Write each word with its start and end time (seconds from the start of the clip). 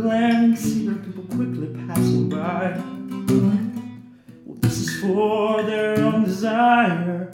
Land 0.00 0.44
and 0.44 0.58
see 0.58 0.86
their 0.86 0.96
people 0.96 1.24
quickly 1.24 1.68
passing 1.86 2.28
by. 2.28 2.76
Well, 4.44 4.58
this 4.60 4.78
is 4.78 5.00
for 5.00 5.62
their 5.62 5.98
own 6.00 6.24
desire. 6.24 7.28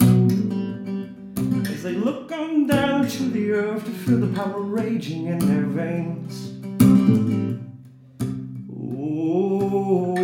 As 1.71 1.83
they 1.83 1.93
look 1.93 2.31
on 2.31 2.67
down 2.67 3.07
to 3.07 3.23
the 3.29 3.51
earth 3.51 3.85
to 3.85 3.91
feel 3.91 4.19
the 4.19 4.35
power 4.35 4.61
raging 4.61 5.27
in 5.27 5.39
their 5.39 5.65
veins. 5.65 6.53
Oh, 8.99 10.16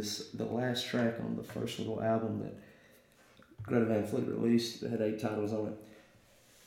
is 0.00 0.30
the 0.34 0.44
last 0.44 0.86
track 0.86 1.14
on 1.20 1.36
the 1.36 1.42
first 1.42 1.78
little 1.78 2.02
album 2.02 2.40
that 2.40 2.54
Greta 3.62 3.84
Van 3.84 4.06
Fleet 4.06 4.26
released 4.26 4.80
that 4.80 4.90
had 4.90 5.02
eight 5.02 5.20
titles 5.20 5.52
on 5.52 5.68
it. 5.68 5.74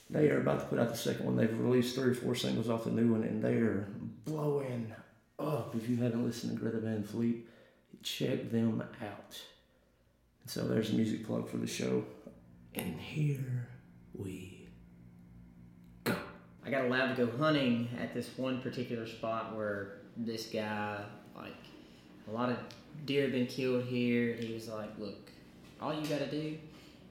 They 0.10 0.30
are 0.30 0.42
about 0.42 0.60
to 0.60 0.66
put 0.66 0.80
out 0.80 0.90
the 0.90 0.98
second 0.98 1.26
one. 1.26 1.36
They've 1.36 1.60
released 1.60 1.96
three 1.96 2.12
or 2.12 2.14
four 2.14 2.36
singles 2.36 2.70
off 2.70 2.84
the 2.84 2.92
new 2.92 3.12
one, 3.12 3.24
and 3.24 3.42
they 3.44 3.56
are 3.56 3.88
blowing 4.26 4.94
up. 5.40 5.76
If 5.76 5.90
you 5.90 5.98
haven't 5.98 6.24
listened 6.24 6.54
to 6.54 6.60
Greta 6.60 6.80
Van 6.80 7.04
Fleet, 7.04 7.48
check 8.04 8.52
them 8.52 8.84
out. 9.02 9.42
So 10.46 10.68
there's 10.68 10.92
a 10.92 10.94
music 10.94 11.26
plug 11.26 11.50
for 11.50 11.58
the 11.58 11.68
show. 11.68 12.06
And 12.76 13.00
here 13.00 13.68
we 14.14 14.68
go. 16.04 16.16
I 16.66 16.70
got 16.70 16.86
allowed 16.86 17.16
to 17.16 17.26
go 17.26 17.38
hunting 17.38 17.90
at 18.00 18.14
this 18.14 18.30
one 18.38 18.62
particular 18.62 19.08
spot 19.08 19.56
where 19.56 20.02
this 20.16 20.48
guy, 20.48 21.00
like, 21.36 21.54
a 22.28 22.32
lot 22.32 22.50
of 22.50 22.58
deer 23.06 23.24
have 23.24 23.32
been 23.32 23.48
killed 23.48 23.86
here. 23.86 24.34
He 24.34 24.54
was 24.54 24.68
like, 24.68 24.90
"Look, 24.98 25.30
all 25.82 25.94
you 25.94 26.06
got 26.08 26.20
to 26.20 26.32
do 26.32 26.58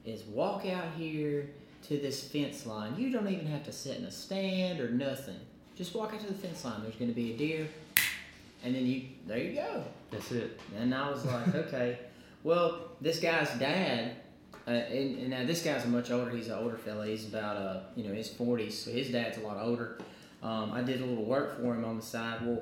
is 0.05 0.23
walk 0.23 0.65
out 0.65 0.93
here 0.97 1.49
to 1.87 1.97
this 1.97 2.23
fence 2.23 2.65
line. 2.65 2.95
You 2.97 3.11
don't 3.11 3.27
even 3.27 3.47
have 3.47 3.63
to 3.65 3.71
sit 3.71 3.97
in 3.97 4.05
a 4.05 4.11
stand 4.11 4.79
or 4.79 4.89
nothing. 4.89 5.39
Just 5.75 5.95
walk 5.95 6.13
out 6.13 6.19
to 6.21 6.27
the 6.27 6.33
fence 6.33 6.63
line. 6.65 6.81
There's 6.83 6.95
going 6.95 7.11
to 7.11 7.15
be 7.15 7.33
a 7.33 7.37
deer, 7.37 7.67
and 8.63 8.75
then 8.75 8.85
you 8.85 9.03
there 9.27 9.37
you 9.37 9.53
go." 9.53 9.83
That's 10.13 10.31
it. 10.31 10.59
And 10.77 10.93
I 10.93 11.09
was 11.09 11.25
like, 11.25 11.55
okay. 11.55 11.97
Well, 12.43 12.89
this 13.01 13.19
guy's 13.19 13.49
dad, 13.57 14.15
uh, 14.67 14.71
and, 14.71 15.17
and 15.17 15.29
now 15.29 15.45
this 15.45 15.63
guy's 15.63 15.85
much 15.85 16.11
older. 16.11 16.29
He's 16.29 16.47
an 16.47 16.59
older 16.59 16.77
fella. 16.77 17.07
He's 17.07 17.27
about 17.27 17.57
uh, 17.57 17.79
you 17.95 18.03
know, 18.03 18.13
his 18.13 18.29
forties. 18.29 18.77
So 18.77 18.91
his 18.91 19.09
dad's 19.09 19.37
a 19.37 19.41
lot 19.41 19.57
older. 19.59 19.97
Um, 20.43 20.71
I 20.71 20.81
did 20.81 21.01
a 21.01 21.05
little 21.05 21.25
work 21.25 21.57
for 21.59 21.73
him 21.73 21.85
on 21.85 21.97
the 21.97 22.03
side. 22.03 22.45
Well, 22.45 22.61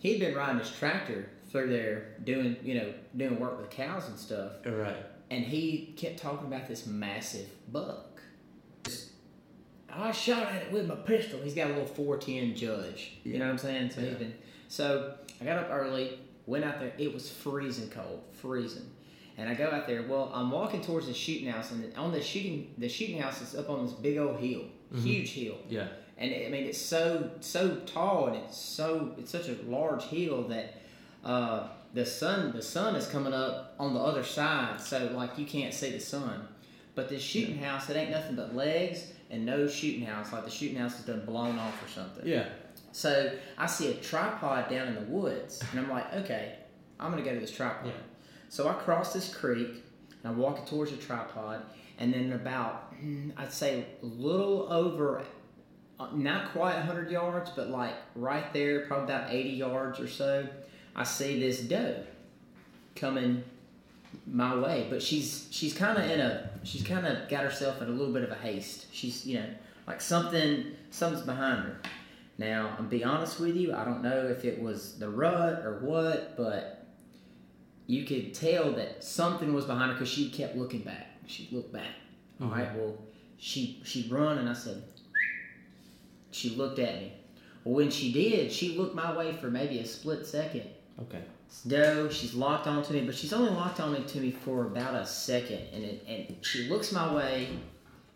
he'd 0.00 0.20
been 0.20 0.34
riding 0.34 0.58
his 0.58 0.70
tractor 0.70 1.28
through 1.50 1.70
there 1.70 2.14
doing, 2.24 2.56
you 2.62 2.74
know, 2.74 2.92
doing 3.16 3.38
work 3.38 3.60
with 3.60 3.70
cows 3.70 4.08
and 4.08 4.18
stuff. 4.18 4.52
Right. 4.64 4.96
And 5.30 5.44
he 5.44 5.94
kept 5.96 6.18
talking 6.18 6.46
about 6.46 6.68
this 6.68 6.86
massive 6.86 7.48
buck. 7.72 8.20
I 9.92 10.12
shot 10.12 10.44
at 10.44 10.62
it 10.62 10.72
with 10.72 10.86
my 10.86 10.94
pistol. 10.94 11.40
He's 11.42 11.54
got 11.54 11.66
a 11.66 11.70
little 11.70 11.86
410 11.86 12.54
judge. 12.56 13.18
You 13.24 13.38
know 13.38 13.46
what 13.46 13.52
I'm 13.52 13.58
saying? 13.58 13.90
So 13.90 14.00
he's 14.00 14.10
Yeah. 14.10 14.18
been. 14.18 14.34
So 14.68 15.14
I 15.40 15.44
got 15.44 15.58
up 15.58 15.68
early, 15.70 16.18
went 16.46 16.64
out 16.64 16.78
there. 16.78 16.92
It 16.96 17.12
was 17.12 17.28
freezing 17.30 17.90
cold, 17.90 18.22
freezing. 18.32 18.88
And 19.36 19.48
I 19.48 19.54
go 19.54 19.68
out 19.70 19.86
there. 19.86 20.02
Well, 20.02 20.30
I'm 20.32 20.50
walking 20.50 20.80
towards 20.80 21.06
the 21.06 21.14
shooting 21.14 21.48
house, 21.48 21.72
and 21.72 21.92
on 21.96 22.12
the 22.12 22.22
shooting, 22.22 22.74
the 22.78 22.88
shooting 22.88 23.20
house 23.20 23.40
is 23.40 23.56
up 23.56 23.70
on 23.70 23.84
this 23.86 23.94
big 23.94 24.18
old 24.18 24.38
hill, 24.38 24.64
mm-hmm. 24.92 25.02
huge 25.02 25.30
hill. 25.32 25.56
Yeah. 25.68 25.88
And 26.18 26.32
I 26.32 26.48
mean, 26.50 26.66
it's 26.66 26.78
so 26.78 27.30
so 27.40 27.76
tall, 27.86 28.28
and 28.28 28.36
it's 28.36 28.56
so 28.56 29.14
it's 29.18 29.30
such 29.30 29.48
a 29.48 29.56
large 29.66 30.04
hill 30.04 30.42
that 30.48 30.74
uh, 31.24 31.68
the 31.92 32.06
sun 32.06 32.52
the 32.52 32.62
sun 32.62 32.94
is 32.94 33.06
coming 33.06 33.32
up 33.32 33.74
on 33.78 33.94
the 33.94 34.00
other 34.00 34.22
side, 34.22 34.80
so 34.80 35.10
like 35.14 35.38
you 35.38 35.46
can't 35.46 35.74
see 35.74 35.90
the 35.90 36.00
sun. 36.00 36.46
But 36.94 37.08
this 37.08 37.22
shooting 37.22 37.58
house, 37.58 37.88
it 37.88 37.96
ain't 37.96 38.10
nothing 38.10 38.36
but 38.36 38.54
legs 38.54 39.12
and 39.30 39.46
no 39.46 39.68
shooting 39.68 40.04
house. 40.04 40.32
Like 40.32 40.44
the 40.44 40.50
shooting 40.50 40.76
house 40.76 40.98
is 40.98 41.06
done 41.06 41.24
blown 41.24 41.58
off 41.58 41.82
or 41.84 41.88
something. 41.88 42.26
Yeah. 42.26 42.48
So 42.92 43.32
I 43.56 43.66
see 43.66 43.90
a 43.90 43.94
tripod 43.94 44.68
down 44.68 44.88
in 44.88 44.94
the 44.94 45.02
woods, 45.02 45.62
and 45.70 45.80
I'm 45.80 45.88
like, 45.88 46.12
okay, 46.14 46.56
I'm 46.98 47.10
gonna 47.10 47.22
go 47.22 47.34
to 47.34 47.40
this 47.40 47.52
tripod. 47.52 47.86
Yeah. 47.86 47.92
So 48.48 48.68
I 48.68 48.74
cross 48.74 49.12
this 49.12 49.32
creek, 49.32 49.68
and 49.68 50.24
I'm 50.32 50.36
walking 50.36 50.64
towards 50.64 50.90
the 50.90 50.96
tripod, 50.96 51.62
and 51.98 52.12
then 52.12 52.32
about, 52.32 52.92
mm, 52.94 53.32
I'd 53.36 53.52
say 53.52 53.86
a 54.02 54.06
little 54.06 54.72
over, 54.72 55.22
uh, 56.00 56.08
not 56.12 56.52
quite 56.52 56.74
100 56.74 57.10
yards, 57.10 57.50
but 57.50 57.68
like 57.68 57.94
right 58.16 58.52
there, 58.52 58.86
probably 58.86 59.14
about 59.14 59.30
80 59.30 59.48
yards 59.50 60.00
or 60.00 60.08
so, 60.08 60.48
I 60.94 61.04
see 61.04 61.40
this 61.40 61.60
doe 61.60 62.02
coming 62.96 63.44
my 64.26 64.54
way, 64.56 64.86
but 64.90 65.02
she's 65.02 65.46
she's 65.50 65.72
kind 65.72 65.98
of 65.98 66.10
in 66.10 66.20
a 66.20 66.50
she's 66.62 66.82
kind 66.82 67.06
of 67.06 67.28
got 67.28 67.44
herself 67.44 67.80
in 67.80 67.88
a 67.88 67.90
little 67.90 68.12
bit 68.12 68.24
of 68.24 68.30
a 68.30 68.34
haste. 68.34 68.86
She's 68.92 69.26
you 69.26 69.38
know 69.38 69.46
like 69.86 70.00
something 70.00 70.66
something's 70.90 71.24
behind 71.24 71.64
her. 71.64 71.80
Now 72.38 72.74
I'm 72.78 72.88
be 72.88 73.04
honest 73.04 73.40
with 73.40 73.56
you, 73.56 73.74
I 73.74 73.84
don't 73.84 74.02
know 74.02 74.26
if 74.26 74.44
it 74.44 74.60
was 74.60 74.98
the 74.98 75.08
rut 75.08 75.64
or 75.64 75.80
what, 75.80 76.36
but 76.36 76.86
you 77.86 78.04
could 78.04 78.34
tell 78.34 78.72
that 78.72 79.02
something 79.02 79.52
was 79.52 79.64
behind 79.64 79.90
her 79.90 79.94
because 79.94 80.08
she 80.08 80.30
kept 80.30 80.56
looking 80.56 80.80
back. 80.80 81.06
She 81.26 81.48
looked 81.52 81.72
back. 81.72 81.94
Oh, 82.40 82.46
All 82.46 82.50
right, 82.50 82.74
well 82.76 82.96
she 83.38 83.80
she 83.84 84.08
run 84.10 84.38
and 84.38 84.48
I 84.48 84.52
said 84.52 84.82
she 86.30 86.50
looked 86.50 86.78
at 86.78 86.96
me. 86.96 87.12
Well, 87.64 87.74
when 87.74 87.90
she 87.90 88.12
did, 88.12 88.52
she 88.52 88.76
looked 88.76 88.94
my 88.94 89.16
way 89.16 89.32
for 89.32 89.50
maybe 89.50 89.78
a 89.78 89.86
split 89.86 90.26
second. 90.26 90.64
Okay. 91.02 91.22
No, 91.64 92.08
she's 92.08 92.34
locked 92.34 92.66
onto 92.66 92.92
me, 92.92 93.00
but 93.02 93.14
she's 93.14 93.32
only 93.32 93.50
locked 93.50 93.80
onto 93.80 94.02
to 94.04 94.18
me 94.20 94.30
for 94.30 94.66
about 94.66 94.94
a 94.94 95.04
second, 95.06 95.60
and 95.72 95.82
it, 95.84 96.04
and 96.08 96.36
she 96.44 96.68
looks 96.68 96.92
my 96.92 97.12
way, 97.12 97.48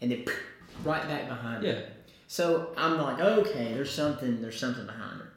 and 0.01 0.11
then 0.11 0.25
right 0.85 1.03
back 1.09 1.29
behind 1.29 1.65
Yeah. 1.65 1.73
her. 1.73 1.87
So 2.29 2.73
I'm 2.77 2.99
like, 2.99 3.21
okay, 3.21 3.75
there's 3.75 3.91
something, 3.93 4.41
there's 4.41 4.59
something 4.59 4.87
behind 4.87 5.21
her, 5.21 5.29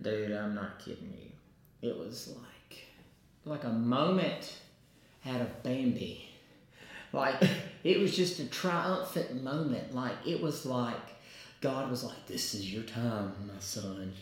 dude. 0.00 0.32
I'm 0.32 0.54
not 0.54 0.78
kidding 0.78 1.12
you. 1.20 1.88
It 1.88 1.98
was 1.98 2.28
like, 2.36 2.78
like 3.44 3.64
a 3.64 3.72
moment 3.72 4.58
out 5.26 5.40
of 5.40 5.62
Bambi, 5.62 6.28
like 7.12 7.42
it 7.84 7.98
was 7.98 8.14
just 8.16 8.38
a 8.40 8.46
triumphant 8.46 9.42
moment. 9.42 9.94
Like 9.94 10.14
it 10.26 10.40
was 10.40 10.64
like 10.66 10.96
God 11.60 11.90
was 11.90 12.04
like, 12.04 12.26
"This 12.26 12.54
is 12.54 12.72
your 12.72 12.82
time, 12.84 13.32
my 13.46 13.58
son." 13.60 14.12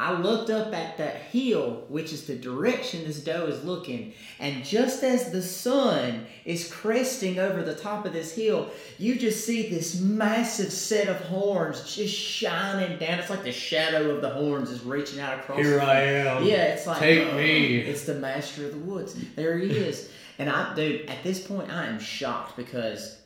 I 0.00 0.18
looked 0.18 0.48
up 0.48 0.72
at 0.72 0.96
that 0.96 1.16
hill, 1.16 1.84
which 1.88 2.10
is 2.10 2.26
the 2.26 2.34
direction 2.34 3.04
this 3.04 3.22
doe 3.22 3.44
is 3.44 3.62
looking, 3.64 4.14
and 4.38 4.64
just 4.64 5.04
as 5.04 5.30
the 5.30 5.42
sun 5.42 6.24
is 6.46 6.72
cresting 6.72 7.38
over 7.38 7.62
the 7.62 7.74
top 7.74 8.06
of 8.06 8.14
this 8.14 8.34
hill, 8.34 8.70
you 8.96 9.18
just 9.18 9.44
see 9.44 9.68
this 9.68 10.00
massive 10.00 10.72
set 10.72 11.08
of 11.08 11.16
horns 11.16 11.94
just 11.94 12.16
shining 12.16 12.96
down. 12.96 13.18
It's 13.18 13.28
like 13.28 13.44
the 13.44 13.52
shadow 13.52 14.14
of 14.14 14.22
the 14.22 14.30
horns 14.30 14.70
is 14.70 14.82
reaching 14.82 15.20
out 15.20 15.38
across. 15.38 15.58
Here 15.58 15.82
I 15.82 16.00
am. 16.00 16.44
yeah, 16.44 16.64
it's 16.64 16.86
like 16.86 16.98
Take 16.98 17.30
uh, 17.30 17.36
me. 17.36 17.76
It's 17.76 18.04
the 18.04 18.14
master 18.14 18.64
of 18.64 18.72
the 18.72 18.78
woods. 18.78 19.14
There 19.36 19.58
he 19.58 19.70
is. 19.70 20.10
And 20.38 20.48
I, 20.48 20.74
dude, 20.74 21.10
at 21.10 21.22
this 21.22 21.46
point, 21.46 21.70
I 21.70 21.84
am 21.84 22.00
shocked 22.00 22.56
because 22.56 23.20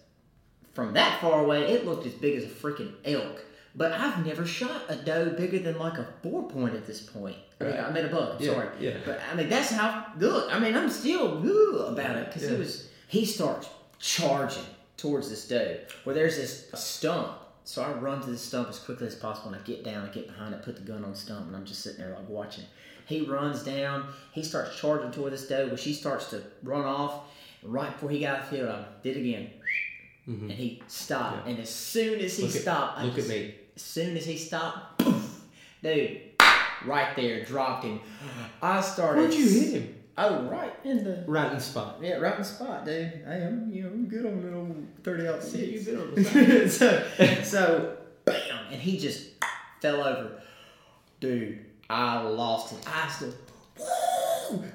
from 0.73 0.95
that 0.95 1.21
far 1.21 1.45
away, 1.45 1.73
it 1.73 1.87
looked 1.87 2.05
as 2.05 2.15
big 2.15 2.37
as 2.37 2.43
a 2.43 2.49
freaking 2.49 2.95
elk. 3.05 3.45
But 3.77 3.93
I've 3.93 4.25
never 4.25 4.47
shot 4.47 4.83
a 4.89 4.95
doe 4.97 5.31
bigger 5.31 5.59
than 5.59 5.79
like 5.79 5.99
a 5.99 6.07
four 6.23 6.49
point 6.49 6.75
at 6.75 6.87
this 6.87 7.01
point. 7.01 7.37
I 7.61 7.65
mean, 7.65 7.73
Right. 7.75 7.85
I 7.85 7.91
mean 7.93 8.05
a 8.05 8.09
buck. 8.09 8.41
Yeah, 8.41 8.53
sorry. 8.53 8.69
yeah. 8.79 8.97
But 9.05 9.21
I 9.31 9.35
mean, 9.35 9.49
that's 9.49 9.71
how. 9.71 10.07
Look, 10.19 10.55
I 10.55 10.59
mean, 10.61 10.77
I'm 10.77 10.89
still 10.91 11.39
ugh, 11.39 11.93
about 11.93 12.17
it 12.17 12.27
because 12.29 12.45
Yeah. 12.45 12.51
it 12.53 12.59
was. 12.61 12.89
He 13.09 13.25
starts 13.25 13.69
charging 13.99 14.63
towards 14.97 15.29
this 15.31 15.49
doe 15.49 15.79
where 16.05 16.15
there's 16.15 16.37
this 16.37 16.71
stump. 16.75 17.33
So 17.67 17.83
I 17.83 17.93
run 17.93 18.21
to 18.23 18.31
the 18.31 18.37
stump 18.39 18.69
as 18.69 18.79
quickly 18.79 19.07
as 19.07 19.15
possible 19.15 19.49
and 19.53 19.57
I 19.57 19.65
get 19.65 19.83
down, 19.85 20.07
I 20.07 20.13
get 20.13 20.27
behind 20.27 20.53
it, 20.55 20.63
put 20.63 20.77
the 20.77 20.83
gun 20.83 21.03
on 21.03 21.13
the 21.13 21.17
stump, 21.17 21.47
and 21.47 21.57
I'm 21.57 21.65
just 21.65 21.81
sitting 21.81 21.99
there 21.99 22.11
like 22.15 22.29
watching. 22.29 22.65
He 23.07 23.23
runs 23.23 23.63
down, 23.63 24.07
he 24.33 24.43
starts 24.45 24.79
charging 24.79 25.11
toward 25.13 25.33
this 25.33 25.49
doe, 25.49 25.69
but 25.71 25.81
she 25.81 25.95
starts 25.95 26.29
to 26.31 26.43
run 26.63 26.85
off. 26.85 27.23
Right 27.63 27.91
before 27.91 28.11
he 28.11 28.21
got 28.21 28.41
out 28.41 28.51
the 28.51 28.57
field, 28.59 28.69
I 28.69 28.85
did 29.03 29.17
again. 29.17 29.49
And 30.27 30.51
he 30.51 30.83
stopped. 30.89 31.47
And 31.49 31.59
as 31.59 31.69
soon 31.71 32.21
as 32.21 32.37
he 32.37 32.45
Mm-hmm. 32.45 32.47
Look 32.49 32.57
at- 32.57 32.63
stopped, 32.63 32.99
I 32.99 33.05
look 33.05 33.19
at 33.19 33.29
me. 33.29 33.55
As 33.77 33.83
soon 33.83 34.17
as 34.17 34.25
he 34.25 34.37
stopped, 34.37 34.99
poof, 34.99 35.43
dude, 35.83 36.21
right 36.87 37.15
there, 37.17 37.45
dropped 37.45 37.85
him. 37.85 38.01
I 38.63 38.81
started. 38.81 39.21
Where'd 39.23 39.35
you 39.35 39.49
hit 39.49 39.73
him? 39.83 39.95
Oh, 40.17 40.43
right 40.45 40.73
in 40.85 41.03
the 41.03 41.25
Right 41.27 41.49
in 41.51 41.55
the 41.57 41.61
spot. 41.61 41.99
yeah, 42.01 42.15
right 42.19 42.35
in 42.35 42.39
the 42.39 42.45
spot, 42.45 42.85
dude. 42.85 43.25
I 43.27 43.35
am, 43.35 43.69
you 43.73 43.83
know, 43.83 43.89
I'm 43.89 44.07
good 44.07 44.25
on 44.27 44.41
the 44.43 44.55
old 44.57 44.87
thirty 45.03 45.27
out 45.27 45.41
Yeah, 45.53 45.65
you 45.65 45.79
six. 45.81 45.85
good 45.87 46.01
on 46.01 46.15
the 46.15 46.69
so, 46.71 47.43
so, 47.43 47.97
bam, 48.25 48.37
and 48.71 48.81
he 48.81 48.97
just 48.97 49.27
fell 49.81 50.03
over. 50.05 50.41
Dude, 51.19 51.65
I 51.91 52.21
lost 52.23 52.75
it. 52.75 52.79
I 52.87 53.09
still, 53.09 53.35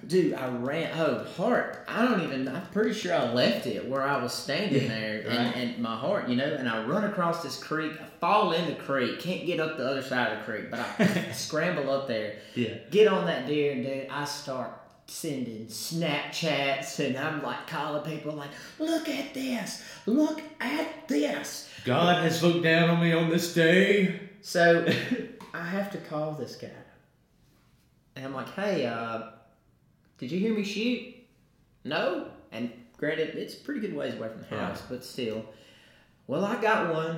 Dude, 0.07 0.33
I 0.33 0.47
ran. 0.49 0.91
Oh, 0.99 1.23
heart. 1.37 1.83
I 1.87 2.03
don't 2.05 2.21
even. 2.21 2.47
I'm 2.47 2.65
pretty 2.67 2.93
sure 2.93 3.13
I 3.13 3.31
left 3.33 3.67
it 3.67 3.87
where 3.87 4.01
I 4.03 4.21
was 4.21 4.33
standing 4.33 4.87
there, 4.87 5.23
right. 5.27 5.35
and, 5.37 5.55
and 5.71 5.79
my 5.79 5.95
heart, 5.95 6.27
you 6.29 6.35
know. 6.35 6.45
And 6.53 6.67
I 6.67 6.85
run 6.85 7.03
across 7.05 7.43
this 7.43 7.61
creek. 7.61 7.93
I 8.01 8.05
fall 8.19 8.51
in 8.53 8.65
the 8.67 8.75
creek. 8.75 9.19
Can't 9.19 9.45
get 9.45 9.59
up 9.59 9.77
the 9.77 9.87
other 9.87 10.01
side 10.01 10.31
of 10.33 10.39
the 10.39 10.43
creek, 10.45 10.71
but 10.71 10.79
I 10.79 11.31
scramble 11.33 11.89
up 11.91 12.07
there 12.07 12.35
Yeah. 12.55 12.75
get 12.91 13.07
on 13.07 13.25
that 13.27 13.47
deer 13.47 13.71
and 13.73 13.83
dude, 13.85 14.07
I 14.09 14.25
start 14.25 14.71
sending 15.07 15.65
Snapchats 15.67 17.03
and 17.03 17.17
I'm 17.17 17.41
like 17.41 17.65
calling 17.67 18.03
people 18.03 18.33
like, 18.33 18.51
look 18.77 19.09
at 19.09 19.33
this, 19.33 19.83
look 20.05 20.41
at 20.59 21.07
this. 21.07 21.69
God 21.85 22.21
has 22.23 22.43
looked 22.43 22.63
down 22.63 22.89
on 22.89 23.01
me 23.01 23.13
on 23.13 23.29
this 23.29 23.53
day. 23.53 24.19
So 24.41 24.85
I 25.53 25.63
have 25.65 25.91
to 25.91 25.97
call 25.97 26.33
this 26.33 26.55
guy. 26.55 26.69
And 28.15 28.25
I'm 28.25 28.33
like, 28.33 28.49
hey, 28.53 28.85
uh, 28.85 29.21
did 30.19 30.31
you 30.31 30.39
hear 30.39 30.53
me 30.53 30.63
shoot? 30.63 31.15
No? 31.83 32.27
And 32.51 32.71
granted, 32.97 33.35
it's 33.35 33.55
pretty 33.55 33.79
good 33.79 33.95
ways 33.95 34.13
away 34.13 34.29
from 34.29 34.41
the 34.41 34.55
Right. 34.55 34.65
house, 34.65 34.83
but 34.89 35.03
still. 35.03 35.43
Well, 36.27 36.45
I 36.45 36.61
got 36.61 36.93
one. 36.93 37.17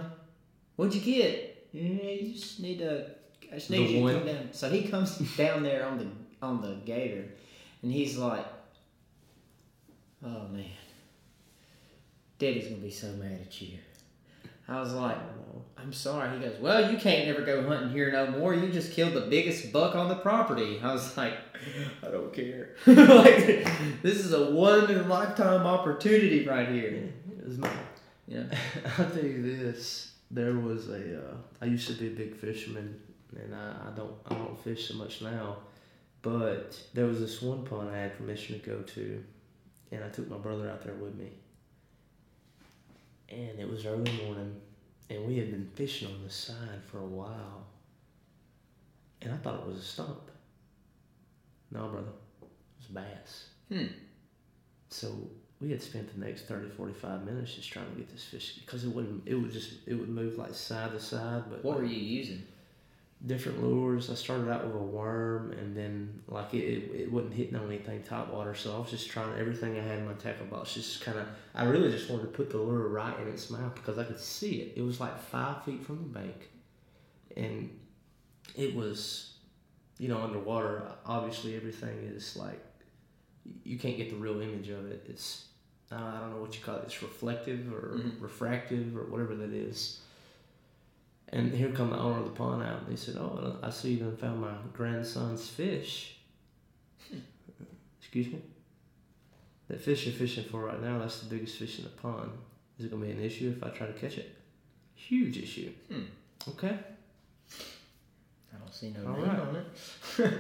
What'd 0.77 0.95
you 0.95 1.01
get? 1.01 1.73
"Mm, 1.75 2.21
You 2.27 2.33
just 2.33 2.59
need 2.61 2.79
to. 2.79 3.07
I 3.51 3.55
just 3.55 3.69
need 3.69 3.87
The 3.87 3.91
you 3.91 3.97
to 3.97 4.03
one? 4.03 4.13
come 4.15 4.25
down. 4.27 4.49
So 4.53 4.69
he 4.69 4.83
comes 4.87 5.17
down 5.37 5.63
there 5.63 5.85
on 5.85 5.97
the 5.97 6.07
on 6.41 6.61
the 6.61 6.75
gator, 6.85 7.27
and 7.83 7.91
he's 7.91 8.17
like, 8.17 8.45
"Oh 10.23 10.47
man, 10.47 10.65
Daddy's 12.39 12.65
gonna 12.69 12.81
be 12.81 12.89
so 12.91 13.11
mad 13.13 13.39
at 13.41 13.61
you." 13.61 13.77
I 14.71 14.79
was 14.79 14.93
like, 14.93 15.17
I'm 15.77 15.91
sorry. 15.91 16.37
He 16.37 16.45
goes, 16.45 16.59
Well, 16.59 16.91
you 16.91 16.97
can't 16.97 17.27
never 17.27 17.41
go 17.41 17.67
hunting 17.67 17.91
here 17.91 18.11
no 18.11 18.27
more. 18.27 18.53
You 18.53 18.71
just 18.71 18.93
killed 18.93 19.13
the 19.13 19.21
biggest 19.21 19.73
buck 19.73 19.95
on 19.95 20.07
the 20.07 20.15
property. 20.15 20.79
I 20.81 20.93
was 20.93 21.17
like, 21.17 21.33
I 22.01 22.09
don't 22.09 22.31
care. 22.31 22.75
like, 22.85 23.67
this 24.01 24.19
is 24.19 24.33
a 24.33 24.51
one 24.51 24.89
in 24.89 24.99
a 24.99 25.03
lifetime 25.03 25.65
opportunity 25.65 26.47
right 26.47 26.69
here. 26.69 27.11
Was 27.45 27.57
mine. 27.57 27.71
Yeah. 28.27 28.43
I'll 28.97 29.09
tell 29.09 29.25
you 29.25 29.41
this. 29.41 30.13
There 30.29 30.53
was 30.53 30.89
a. 30.89 31.19
Uh, 31.19 31.35
I 31.61 31.65
used 31.65 31.87
to 31.87 31.93
be 31.93 32.07
a 32.07 32.11
big 32.11 32.35
fisherman, 32.35 32.97
and 33.35 33.53
I, 33.53 33.89
I 33.89 33.95
don't. 33.95 34.13
I 34.27 34.35
don't 34.35 34.57
fish 34.63 34.87
so 34.87 34.93
much 34.93 35.21
now. 35.21 35.57
But 36.21 36.79
there 36.93 37.07
was 37.07 37.19
this 37.19 37.41
one 37.41 37.65
pond 37.65 37.89
I 37.89 37.97
had 37.97 38.17
permission 38.17 38.59
to 38.59 38.65
go 38.65 38.81
to, 38.81 39.23
and 39.91 40.03
I 40.03 40.09
took 40.09 40.29
my 40.29 40.37
brother 40.37 40.69
out 40.69 40.83
there 40.83 40.93
with 40.93 41.15
me. 41.15 41.31
And 43.31 43.59
it 43.59 43.69
was 43.69 43.85
early 43.85 44.11
morning, 44.25 44.59
and 45.09 45.25
we 45.25 45.37
had 45.37 45.51
been 45.51 45.69
fishing 45.73 46.09
on 46.09 46.21
the 46.23 46.29
side 46.29 46.83
for 46.85 46.99
a 46.99 47.05
while. 47.05 47.65
And 49.21 49.33
I 49.33 49.37
thought 49.37 49.61
it 49.61 49.67
was 49.67 49.77
a 49.77 49.83
stump. 49.83 50.29
No, 51.71 51.87
brother, 51.87 52.07
it 52.41 52.47
was 52.77 52.87
bass. 52.87 53.45
Hmm. 53.69 53.93
So 54.89 55.15
we 55.61 55.71
had 55.71 55.81
spent 55.81 56.11
the 56.13 56.25
next 56.25 56.47
30, 56.47 56.69
45 56.71 57.23
minutes 57.23 57.53
just 57.55 57.71
trying 57.71 57.89
to 57.89 57.95
get 57.95 58.09
this 58.09 58.25
fish 58.25 58.57
because 58.65 58.83
it 58.83 58.89
wouldn't. 58.89 59.23
It 59.25 59.35
would 59.35 59.51
just. 59.51 59.73
It 59.87 59.93
would 59.93 60.09
move 60.09 60.37
like 60.37 60.53
side 60.53 60.91
to 60.91 60.99
side, 60.99 61.43
but 61.49 61.63
What 61.63 61.77
were 61.77 61.85
you 61.85 61.97
using? 61.97 62.43
Different 63.25 63.63
lures. 63.63 64.09
I 64.09 64.15
started 64.15 64.49
out 64.49 64.65
with 64.65 64.75
a 64.75 64.79
worm, 64.79 65.51
and 65.53 65.75
then 65.75 66.21
like 66.27 66.53
it, 66.53 66.57
it, 66.63 67.01
it 67.01 67.11
wasn't 67.11 67.33
hitting 67.33 67.55
on 67.55 67.67
anything 67.67 68.03
top 68.03 68.33
water. 68.33 68.55
So 68.55 68.75
I 68.75 68.79
was 68.79 68.89
just 68.89 69.09
trying 69.09 69.37
everything 69.39 69.77
I 69.77 69.83
had 69.83 69.99
in 69.99 70.05
my 70.07 70.13
tackle 70.13 70.47
box. 70.47 70.73
Just 70.73 71.01
kind 71.01 71.19
of, 71.19 71.27
I 71.53 71.65
really 71.65 71.91
just 71.91 72.09
wanted 72.09 72.23
to 72.23 72.27
put 72.29 72.49
the 72.49 72.57
lure 72.57 72.87
right 72.89 73.17
in 73.19 73.27
its 73.27 73.49
mouth 73.49 73.75
because 73.75 73.97
I 73.97 74.03
could 74.03 74.19
see 74.19 74.61
it. 74.61 74.73
It 74.75 74.81
was 74.81 74.99
like 74.99 75.17
five 75.19 75.63
feet 75.63 75.83
from 75.85 75.97
the 75.97 76.19
bank, 76.19 76.49
and 77.37 77.69
it 78.55 78.75
was, 78.75 79.33
you 79.97 80.07
know, 80.07 80.17
underwater. 80.21 80.83
Obviously, 81.05 81.55
everything 81.55 81.97
is 82.15 82.35
like 82.35 82.59
you 83.63 83.77
can't 83.77 83.97
get 83.97 84.09
the 84.09 84.15
real 84.15 84.39
image 84.41 84.69
of 84.69 84.89
it. 84.91 85.05
It's 85.09 85.45
I 85.91 86.19
don't 86.21 86.31
know 86.31 86.41
what 86.41 86.55
you 86.55 86.61
call 86.63 86.77
it. 86.77 86.83
It's 86.85 87.01
reflective 87.01 87.71
or 87.73 87.97
Mhm. 87.99 88.21
refractive 88.21 88.95
or 88.95 89.03
whatever 89.05 89.35
that 89.35 89.51
is. 89.51 90.00
And 91.33 91.53
here 91.53 91.69
come 91.71 91.89
the 91.91 91.97
owner 91.97 92.19
of 92.19 92.25
the 92.25 92.31
pond 92.31 92.61
out, 92.63 92.81
and 92.81 92.89
he 92.89 92.97
said, 92.97 93.15
"Oh, 93.17 93.57
I 93.63 93.69
see 93.69 93.93
you 93.93 93.99
done 94.03 94.17
found 94.17 94.41
my 94.41 94.53
grandson's 94.73 95.47
fish." 95.47 96.17
Excuse 97.99 98.27
me. 98.27 98.41
That 99.69 99.79
fish 99.79 100.05
you're 100.05 100.13
fishing 100.15 100.43
for 100.43 100.65
right 100.65 100.81
now, 100.81 100.99
that's 100.99 101.21
the 101.21 101.33
biggest 101.33 101.55
fish 101.57 101.77
in 101.77 101.85
the 101.85 101.89
pond. 101.91 102.31
Is 102.77 102.85
it 102.85 102.91
gonna 102.91 103.05
be 103.05 103.11
an 103.11 103.21
issue 103.23 103.53
if 103.55 103.63
I 103.63 103.69
try 103.69 103.87
to 103.87 103.93
catch 103.93 104.17
it? 104.17 104.35
Huge 104.95 105.37
issue. 105.37 105.71
Hmm. 105.89 106.01
Okay. 106.49 106.77
I 108.53 108.57
don't 108.57 108.73
see 108.73 108.89
no 108.89 109.13
name 109.13 109.21
right. 109.23 109.39
on 109.39 109.55
it. 109.55 109.65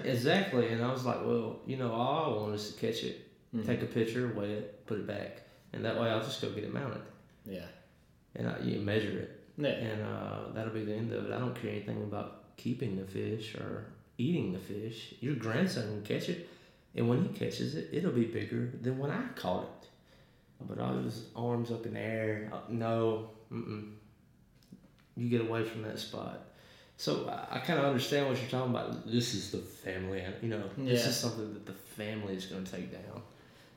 Exactly. 0.05 0.67
And 0.73 0.83
I 0.83 0.91
was 0.91 1.05
like, 1.05 1.23
well, 1.25 1.59
you 1.65 1.77
know, 1.77 1.93
all 1.93 2.25
I 2.33 2.37
want 2.41 2.55
is 2.55 2.73
to 2.73 2.79
catch 2.85 3.03
it, 3.03 3.29
Mhm. 3.55 3.65
take 3.65 3.81
a 3.81 3.85
picture, 3.85 4.33
weigh 4.35 4.51
it, 4.53 4.85
put 4.85 4.99
it 4.99 5.07
back, 5.07 5.43
and 5.71 5.85
that 5.85 5.95
way 5.99 6.09
I'll 6.09 6.19
just 6.21 6.41
go 6.41 6.49
get 6.49 6.65
it 6.65 6.73
mounted 6.73 7.01
Yeah. 7.45 7.67
and 8.35 8.49
I, 8.49 8.59
you 8.59 8.81
measure 8.81 9.17
it. 9.19 9.40
Yeah. 9.57 9.69
and 9.69 10.01
uh, 10.01 10.51
that'll 10.53 10.73
be 10.73 10.83
the 10.85 10.95
end 10.95 11.11
of 11.13 11.25
it. 11.29 11.33
I 11.33 11.39
don't 11.39 11.55
care 11.59 11.71
anything 11.71 12.01
about 12.03 12.55
keeping 12.57 12.95
the 12.97 13.05
fish 13.05 13.55
or 13.55 13.85
eating 14.17 14.53
the 14.53 14.59
fish. 14.59 15.15
Your 15.19 15.35
grandson 15.35 15.83
can 15.87 16.03
catch 16.03 16.29
it, 16.29 16.49
and 16.95 17.07
when 17.09 17.23
he 17.23 17.29
catches 17.29 17.75
it, 17.75 17.89
it'll 17.91 18.11
be 18.11 18.25
bigger 18.25 18.71
than 18.81 18.97
when 18.97 19.11
I 19.11 19.23
caught 19.35 19.63
it. 19.63 19.87
But 20.67 20.79
I 20.79 20.91
was 20.91 21.25
arms 21.35 21.71
up 21.71 21.85
in 21.85 21.93
the 21.95 21.99
air. 21.99 22.49
Uh, 22.53 22.57
no, 22.69 23.29
mm-mm. 23.51 23.93
you 25.17 25.27
get 25.29 25.41
away 25.41 25.63
from 25.63 25.81
that 25.83 25.97
spot. 25.99 26.39
So 26.97 27.27
I, 27.27 27.55
I 27.55 27.59
kind 27.59 27.79
of 27.79 27.85
understand 27.85 28.27
what 28.27 28.39
you're 28.39 28.49
talking 28.49 28.69
about. 28.75 29.07
This 29.07 29.33
is 29.33 29.51
the 29.51 29.57
family, 29.57 30.23
you 30.41 30.49
know. 30.49 30.63
This 30.77 31.01
Yeah. 31.03 31.09
is 31.09 31.17
something 31.17 31.51
that 31.53 31.65
the 31.65 31.73
family 31.73 32.35
is 32.35 32.45
going 32.45 32.63
to 32.63 32.71
take 32.71 32.91
down. 32.91 33.21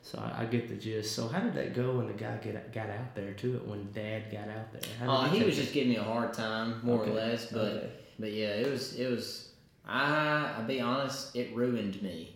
So 0.05 0.19
I, 0.19 0.43
I 0.43 0.45
get 0.45 0.67
the 0.69 0.75
gist. 0.75 1.15
So 1.15 1.27
how 1.27 1.39
did 1.39 1.55
that 1.55 1.73
go 1.73 1.97
when 1.97 2.05
the 2.05 2.13
guy 2.13 2.37
get 2.37 2.71
got 2.71 2.91
out 2.91 3.15
there 3.15 3.33
to 3.33 3.55
it? 3.55 3.67
When 3.67 3.91
Dad 3.91 4.31
got 4.31 4.47
out 4.47 4.71
there? 4.71 4.81
How 4.99 5.11
Uh, 5.11 5.29
he 5.29 5.43
was 5.43 5.57
it? 5.57 5.61
just 5.63 5.73
giving 5.73 5.89
me 5.89 5.95
a 5.97 6.03
hard 6.03 6.31
time, 6.31 6.79
more 6.83 7.01
Okay. 7.01 7.09
or 7.09 7.15
less. 7.15 7.47
But 7.51 7.59
Okay. 7.73 7.89
but 8.19 8.31
yeah, 8.31 8.49
it 8.49 8.69
was 8.69 8.93
it 8.99 9.09
was. 9.09 9.49
I 9.87 10.53
I'll 10.57 10.63
be 10.67 10.79
honest, 10.79 11.35
it 11.35 11.55
ruined 11.55 12.01
me. 12.03 12.35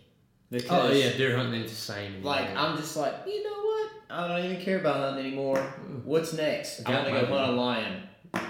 Because 0.50 0.90
Oh 0.90 0.92
yeah, 0.98 1.12
deer 1.16 1.36
hunting 1.36 1.60
ain't 1.60 1.68
the 1.68 1.74
same. 1.76 2.24
Like 2.24 2.46
anymore. 2.46 2.62
I'm 2.64 2.76
just 2.76 2.96
like, 2.96 3.14
you 3.24 3.44
know 3.44 3.60
what? 3.62 3.90
I 4.10 4.26
don't 4.26 4.44
even 4.50 4.60
care 4.64 4.80
about 4.80 4.96
hunting 4.96 5.26
anymore. 5.26 5.60
What's 6.04 6.32
next? 6.32 6.80
I'm 6.80 6.92
gonna 6.92 7.10
go 7.20 7.30
my 7.30 7.38
hunt 7.38 7.50
a 7.50 7.52
lion. 7.52 8.02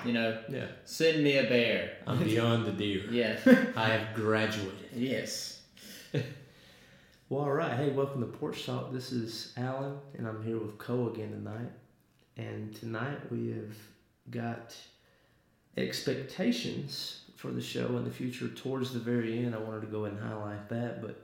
You 0.07 0.15
know, 0.15 0.39
yeah, 0.49 0.67
send 0.87 1.23
me 1.23 1.37
a 1.37 1.43
bear. 1.45 1.99
I'm 2.07 2.25
beyond 2.25 2.65
the 2.65 2.73
deer. 2.73 3.03
Yeah. 3.11 3.39
I 3.77 3.89
have 3.89 4.15
graduated. 4.15 4.89
yes. 4.95 5.61
Well, 7.30 7.44
all 7.44 7.52
right. 7.52 7.76
Hey, 7.76 7.90
welcome 7.90 8.22
to 8.22 8.26
Porch 8.26 8.66
Talk. 8.66 8.92
This 8.92 9.12
is 9.12 9.52
Alan, 9.56 9.96
and 10.18 10.26
I'm 10.26 10.42
here 10.42 10.58
with 10.58 10.78
Cole 10.78 11.10
again 11.10 11.30
tonight. 11.30 11.70
And 12.37 12.75
tonight 12.75 13.30
we 13.30 13.52
have 13.52 13.72
got 14.32 14.75
expectations 15.76 17.20
for 17.37 17.52
the 17.52 17.60
show 17.60 17.87
in 17.99 18.04
the 18.04 18.10
future 18.10 18.49
towards 18.49 18.92
the 18.92 18.99
very 18.99 19.38
end. 19.38 19.54
I 19.54 19.58
wanted 19.58 19.82
to 19.82 19.87
go 19.87 20.06
ahead 20.06 20.18
and 20.18 20.28
highlight 20.28 20.68
that. 20.70 21.00
But 21.00 21.22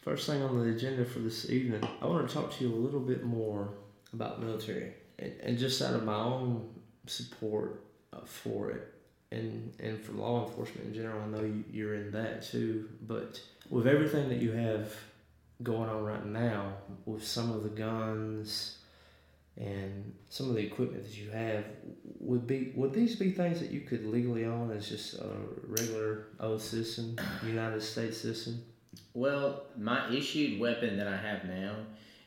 first 0.00 0.28
thing 0.28 0.42
on 0.42 0.56
the 0.56 0.76
agenda 0.76 1.04
for 1.04 1.18
this 1.18 1.50
evening, 1.50 1.82
I 2.00 2.06
want 2.06 2.28
to 2.28 2.32
talk 2.32 2.56
to 2.58 2.64
you 2.64 2.72
a 2.72 2.78
little 2.78 3.00
bit 3.00 3.24
more 3.24 3.68
about 4.12 4.40
military 4.40 4.92
and, 5.18 5.32
and 5.42 5.58
just 5.58 5.82
out 5.82 5.94
of 5.94 6.04
my 6.04 6.14
own 6.14 6.72
support 7.08 7.82
uh, 8.12 8.20
for 8.24 8.70
it 8.70 8.94
and 9.32 9.72
and 9.80 10.00
for 10.00 10.12
law 10.12 10.46
enforcement 10.46 10.86
in 10.86 10.94
general. 10.94 11.20
I 11.20 11.26
know 11.26 11.52
you're 11.72 11.94
in 11.94 12.12
that 12.12 12.42
too, 12.42 12.88
but 13.08 13.40
with 13.70 13.86
everything 13.86 14.28
that 14.28 14.38
you 14.38 14.52
have 14.52 14.92
going 15.62 15.88
on 15.88 16.04
right 16.04 16.26
now, 16.26 16.74
with 17.06 17.24
some 17.24 17.52
of 17.52 17.62
the 17.62 17.68
guns 17.68 18.78
and 19.56 20.12
some 20.28 20.48
of 20.48 20.56
the 20.56 20.62
equipment 20.62 21.04
that 21.04 21.16
you 21.16 21.30
have, 21.30 21.64
would 22.18 22.46
be 22.46 22.72
would 22.74 22.92
these 22.92 23.16
be 23.16 23.30
things 23.30 23.60
that 23.60 23.70
you 23.70 23.80
could 23.80 24.04
legally 24.04 24.44
own 24.44 24.70
as 24.72 24.88
just 24.88 25.14
a 25.14 25.28
regular 25.66 26.26
old 26.40 26.60
citizen, 26.60 27.18
United 27.46 27.82
States 27.82 28.18
citizen? 28.18 28.62
Well, 29.14 29.62
my 29.76 30.12
issued 30.12 30.60
weapon 30.60 30.96
that 30.98 31.06
I 31.06 31.16
have 31.16 31.44
now 31.44 31.74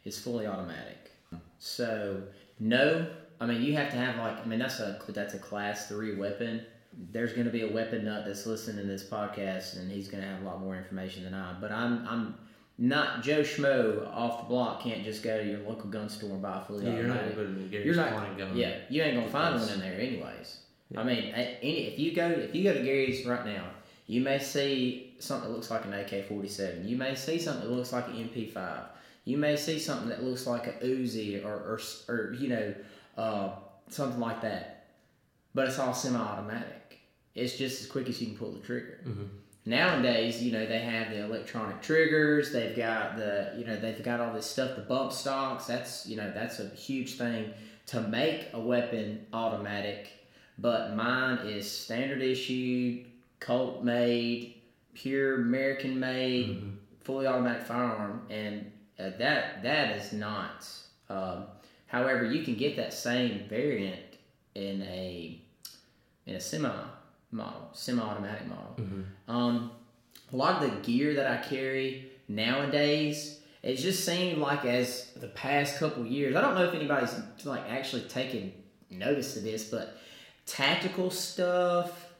is 0.06 0.18
fully 0.18 0.48
automatic. 0.48 1.12
So 1.60 2.24
no, 2.60 3.08
I 3.40 3.46
mean 3.46 3.62
you 3.62 3.76
have 3.76 3.90
to 3.92 3.98
have 3.98 4.18
like 4.18 4.40
I 4.40 4.46
mean 4.46 4.60
that's 4.60 4.80
a 4.80 5.00
that's 5.10 5.34
a 5.34 5.40
class 5.40 5.88
three 5.88 6.16
weapon 6.16 6.66
there's 7.12 7.34
going 7.34 7.46
to 7.46 7.52
be 7.52 7.62
a 7.62 7.72
weapon 7.72 8.06
nut 8.06 8.24
that's 8.26 8.46
listening 8.46 8.78
to 8.78 8.88
this 8.92 9.04
podcast, 9.04 9.78
and 9.78 9.92
he's 9.92 10.08
going 10.08 10.24
to 10.24 10.30
have 10.30 10.42
a 10.42 10.46
lot 10.46 10.60
more 10.60 10.76
information 10.76 11.24
than 11.24 11.34
I. 11.34 11.54
But 11.60 11.72
I'm 11.72 12.08
I'm 12.08 12.36
not 12.78 13.22
Joe 13.22 13.42
Schmo 13.42 14.08
off 14.14 14.42
the 14.42 14.46
block. 14.46 14.84
Can't 14.84 15.04
just 15.04 15.24
go 15.24 15.38
to 15.38 15.48
your 15.48 15.60
local 15.60 15.90
gun 15.90 16.10
store 16.10 16.32
and 16.32 16.42
buy 16.42 16.62
a 16.62 16.66
fully 16.66 16.86
Yeah, 16.86 16.96
you're 16.96 17.08
not 17.08 17.36
going 17.36 17.56
to 17.56 17.62
Gary's 17.70 17.86
You're 17.86 17.96
not. 17.96 18.38
Gun. 18.38 18.58
Yeah, 18.58 18.76
you 18.90 19.04
ain't 19.04 19.16
gonna 19.16 19.30
find 19.30 19.60
one 19.60 19.70
in 19.70 19.80
there 19.80 20.00
anyways. 20.00 20.60
Yeah. 20.90 21.02
I 21.02 21.04
mean, 21.04 21.34
any 21.34 21.88
if 21.88 22.00
you 22.00 22.14
go 22.14 22.30
if 22.30 22.56
you 22.56 22.64
go 22.64 22.74
to 22.74 22.84
Gary's 22.84 23.26
right 23.26 23.46
now, 23.46 23.66
you 24.08 24.22
may 24.22 24.40
see 24.40 25.16
something 25.20 25.50
that 25.50 25.56
looks 25.56 25.72
like 25.72 25.86
an 25.86 25.94
AK 25.94 26.28
forty 26.28 26.50
seven. 26.50 26.88
You 26.88 26.98
may 26.98 27.16
see 27.16 27.40
something 27.40 27.68
that 27.68 27.76
looks 27.76 27.94
like 27.94 28.08
an 28.08 28.16
MP 28.16 28.52
five. 28.52 28.86
You 29.26 29.38
may 29.38 29.56
see 29.56 29.80
something 29.80 30.10
that 30.10 30.24
looks 30.24 30.46
like 30.46 30.68
a 30.68 30.74
Uzi 30.86 31.44
or 31.46 31.54
or, 31.54 31.80
or 32.10 32.34
you 32.34 32.50
know 32.50 32.76
uh, 33.18 33.52
something 33.90 34.20
like 34.20 34.42
that. 34.42 34.88
But 35.54 35.68
it's 35.68 35.78
all 35.78 35.94
semi 35.94 36.20
automatic. 36.20 36.83
It's 37.36 37.58
just 37.58 37.82
as 37.82 37.88
quick 37.88 38.08
as 38.10 38.20
you 38.22 38.28
can 38.28 38.38
pull 38.38 38.52
the 38.52 38.60
trigger. 38.60 39.00
Mhm. 39.06 39.28
Nowadays, 39.66 40.44
you 40.44 40.52
know, 40.52 40.66
they 40.66 40.80
have 40.80 41.10
the 41.10 41.24
electronic 41.24 41.82
triggers. 41.82 42.52
They've 42.52 42.76
got 42.76 43.16
the, 43.16 43.54
you 43.58 43.66
know, 43.66 43.76
they've 43.78 44.04
got 44.04 44.20
all 44.20 44.34
this 44.34 44.46
stuff, 44.46 44.76
the 44.76 44.82
bump 44.82 45.12
stocks. 45.14 45.66
That's, 45.68 46.06
you 46.06 46.18
know, 46.18 46.32
that's 46.34 46.60
a 46.60 46.68
huge 46.70 47.14
thing 47.18 47.54
to 47.88 48.02
make 48.02 48.48
a 48.54 48.60
weapon 48.60 49.26
automatic. 49.34 50.10
But 50.60 50.96
mine 50.96 51.40
is 51.48 51.70
standard 51.72 52.22
issued, 52.22 53.06
Colt 53.40 53.84
made, 53.84 54.56
pure 54.94 55.36
American 55.42 56.00
made, 56.00 56.50
Mm-hmm. 56.50 56.70
fully 57.02 57.26
automatic 57.28 57.64
firearm, 57.64 58.26
and 58.30 58.72
uh, 59.00 59.10
that 59.18 59.64
that 59.64 59.98
is 59.98 60.14
not. 60.14 60.68
Um, 61.10 61.46
however, 61.88 62.26
you 62.26 62.44
can 62.44 62.56
get 62.56 62.76
that 62.76 62.94
same 62.94 63.48
variant 63.50 64.00
in 64.56 64.82
a 64.84 65.42
in 66.28 66.36
a 66.36 66.40
semi 66.40 66.70
model, 67.34 67.70
semi-automatic 67.74 68.48
model. 68.48 68.76
Um, 69.28 69.72
a 70.32 70.36
lot 70.36 70.64
of 70.64 70.70
the 70.72 70.78
gear 70.82 71.16
that 71.16 71.28
I 71.28 71.38
carry 71.48 72.12
nowadays, 72.28 73.40
it 73.62 73.76
just 73.76 74.06
seemed 74.06 74.38
like 74.40 74.66
as 74.66 75.12
the 75.16 75.28
past 75.28 75.80
couple 75.80 76.06
years, 76.06 76.36
I 76.36 76.42
don't 76.42 76.56
know 76.56 76.66
if 76.66 76.74
anybody's 76.74 77.14
like 77.44 77.64
actually 77.70 78.04
taken 78.04 78.54
notice 78.90 79.36
of 79.38 79.44
this, 79.44 79.70
but 79.70 79.98
tactical 80.46 81.10
stuff, 81.10 82.14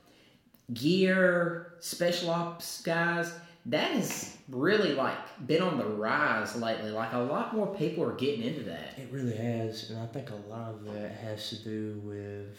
gear, 0.74 1.74
special 1.80 2.30
ops 2.30 2.82
guys, 2.82 3.34
that 3.66 3.92
has 3.92 4.38
really 4.50 4.94
like 4.94 5.18
been 5.48 5.62
on 5.62 5.78
the 5.78 5.86
rise 5.86 6.56
lately. 6.56 6.92
Like 6.92 7.14
a 7.14 7.20
lot 7.20 7.56
more 7.56 7.68
people 7.76 8.04
are 8.04 8.14
getting 8.14 8.44
into 8.44 8.64
that. 8.64 8.98
It 8.98 9.10
really 9.12 9.36
has, 9.36 9.90
and 9.90 10.00
I 10.00 10.06
think 10.08 10.30
a 10.30 10.50
lot 10.50 10.72
of 10.72 10.86
that 10.86 11.12
has 11.12 11.50
to 11.50 11.64
do 11.64 12.02
with, 12.04 12.58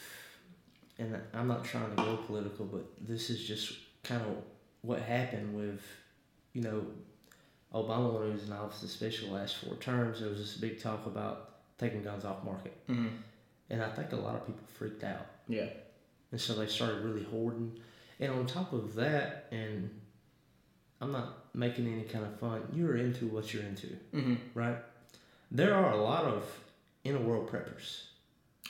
and 0.99 1.17
I'm 1.33 1.49
not 1.49 1.65
trying 1.65 1.91
to 1.91 1.97
go 1.97 2.17
political, 2.17 2.67
but 2.67 2.85
this 3.01 3.31
is 3.31 3.43
just 3.45 3.73
kind 4.03 4.23
of 4.23 4.37
what 4.83 5.01
happened 5.01 5.55
with, 5.55 5.81
you 6.53 6.63
know, 6.63 6.85
Obama 7.73 8.13
when 8.15 8.27
he 8.29 8.33
was 8.35 8.45
in 8.47 8.53
office, 8.53 8.83
especially 8.85 9.29
the 9.29 9.35
last 9.35 9.57
four 9.57 9.75
terms. 9.77 10.21
There 10.21 10.29
was 10.29 10.39
this 10.39 10.57
big 10.57 10.81
talk 10.81 11.07
about 11.07 11.51
taking 11.79 12.03
guns 12.03 12.25
off 12.25 12.45
market, 12.45 12.73
Mhm. 12.89 13.11
and 13.71 13.83
I 13.83 13.89
think 13.91 14.13
a 14.13 14.17
lot 14.17 14.37
of 14.37 14.47
people 14.47 14.65
freaked 14.79 15.03
out, 15.03 15.27
Yeah. 15.49 15.69
and 16.31 16.41
so 16.41 16.55
they 16.55 16.67
started 16.69 17.03
really 17.05 17.25
hoarding. 17.25 17.81
And 18.21 18.31
on 18.33 18.47
top 18.47 18.73
of 18.73 18.95
that, 18.95 19.49
and 19.51 19.91
I'm 21.01 21.11
not 21.11 21.53
making 21.55 21.89
any 21.93 22.05
kind 22.05 22.25
of 22.25 22.39
fun. 22.39 22.63
You're 22.73 22.97
into 22.97 23.27
what 23.27 23.53
you're 23.53 23.65
into 23.65 23.89
Mm-hmm. 24.13 24.35
right? 24.55 24.79
There 25.51 25.75
are 25.75 25.91
a 25.93 25.97
lot 26.03 26.25
of 26.25 26.45
inner 27.03 27.19
world 27.19 27.49
preppers. 27.51 28.05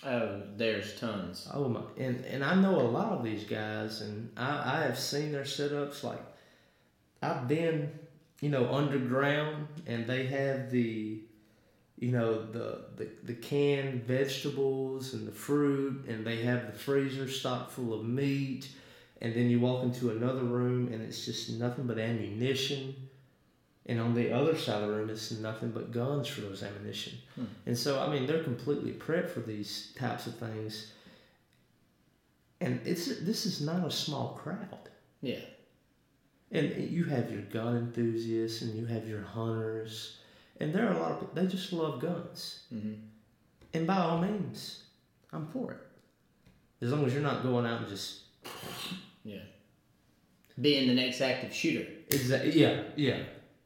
Oh, 0.02 0.42
there's 0.56 0.98
tons. 1.00 1.48
Oh 1.52 1.68
my! 1.68 1.80
And 1.96 2.24
and 2.26 2.44
I 2.44 2.54
know 2.54 2.80
a 2.80 2.82
lot 2.82 3.12
of 3.12 3.24
these 3.24 3.44
guys, 3.44 4.00
and 4.02 4.30
I 4.36 4.78
I 4.78 4.82
have 4.82 4.98
seen 4.98 5.32
their 5.32 5.44
setups. 5.44 6.02
Like 6.02 6.20
I've 7.22 7.48
been, 7.48 7.90
you 8.40 8.50
know, 8.50 8.72
underground, 8.72 9.66
and 9.86 10.06
they 10.06 10.26
have 10.26 10.70
the, 10.70 11.20
you 11.98 12.12
know, 12.12 12.44
the 12.44 12.84
the 12.96 13.08
the 13.22 13.34
canned 13.34 14.04
vegetables 14.04 15.14
and 15.14 15.26
the 15.26 15.32
fruit, 15.32 16.04
and 16.06 16.26
they 16.26 16.42
have 16.42 16.66
the 16.66 16.78
freezer 16.78 17.28
stocked 17.28 17.72
full 17.72 17.94
of 17.94 18.04
meat. 18.04 18.68
And 19.22 19.34
then 19.34 19.48
you 19.48 19.60
walk 19.60 19.84
into 19.84 20.10
another 20.10 20.42
room, 20.44 20.92
and 20.92 21.00
it's 21.00 21.24
just 21.24 21.50
nothing 21.52 21.86
but 21.86 21.98
ammunition. 21.98 22.94
And 23.86 24.00
on 24.00 24.14
the 24.14 24.32
other 24.32 24.56
side 24.56 24.82
of 24.82 24.88
the 24.88 24.94
room, 24.94 25.10
it's 25.10 25.30
nothing 25.32 25.70
but 25.70 25.92
guns 25.92 26.26
for 26.26 26.40
those 26.40 26.62
ammunition. 26.62 27.18
And 27.66 27.76
so, 27.76 28.00
I 28.00 28.08
mean, 28.08 28.26
they're 28.26 28.42
completely 28.42 28.92
prepped 28.92 29.28
for 29.28 29.40
these 29.40 29.92
types 29.98 30.26
of 30.26 30.36
things. 30.36 30.92
And 32.60 32.80
it's 32.86 33.06
this 33.20 33.44
is 33.44 33.60
not 33.60 33.86
a 33.86 33.90
small 33.90 34.38
crowd. 34.42 34.88
Yeah. 35.20 35.40
And 36.50 36.90
you 36.90 37.04
have 37.04 37.30
your 37.30 37.42
gun 37.42 37.76
enthusiasts, 37.76 38.62
and 38.62 38.74
you 38.74 38.86
have 38.86 39.06
your 39.08 39.22
hunters, 39.22 40.18
and 40.60 40.72
there 40.72 40.88
are 40.88 40.94
a 40.94 40.98
lot 41.00 41.12
of 41.12 41.34
they 41.34 41.46
just 41.46 41.72
love 41.72 42.00
guns. 42.00 42.60
Mm-hmm. 42.72 42.94
And 43.74 43.86
by 43.86 43.96
all 43.96 44.18
means, 44.18 44.84
I'm 45.32 45.46
for 45.48 45.72
it. 45.72 45.80
As 46.80 46.92
long 46.92 47.04
as 47.04 47.12
you're 47.12 47.22
not 47.22 47.42
going 47.42 47.66
out 47.66 47.80
and 47.80 47.88
just 47.88 48.20
Yeah. 49.24 49.38
Being 50.60 50.86
the 50.86 50.94
next 50.94 51.20
active 51.20 51.52
shooter. 51.52 51.86
Exactly. 52.10 52.52
Yeah. 52.52 52.82
Yeah. 52.94 53.18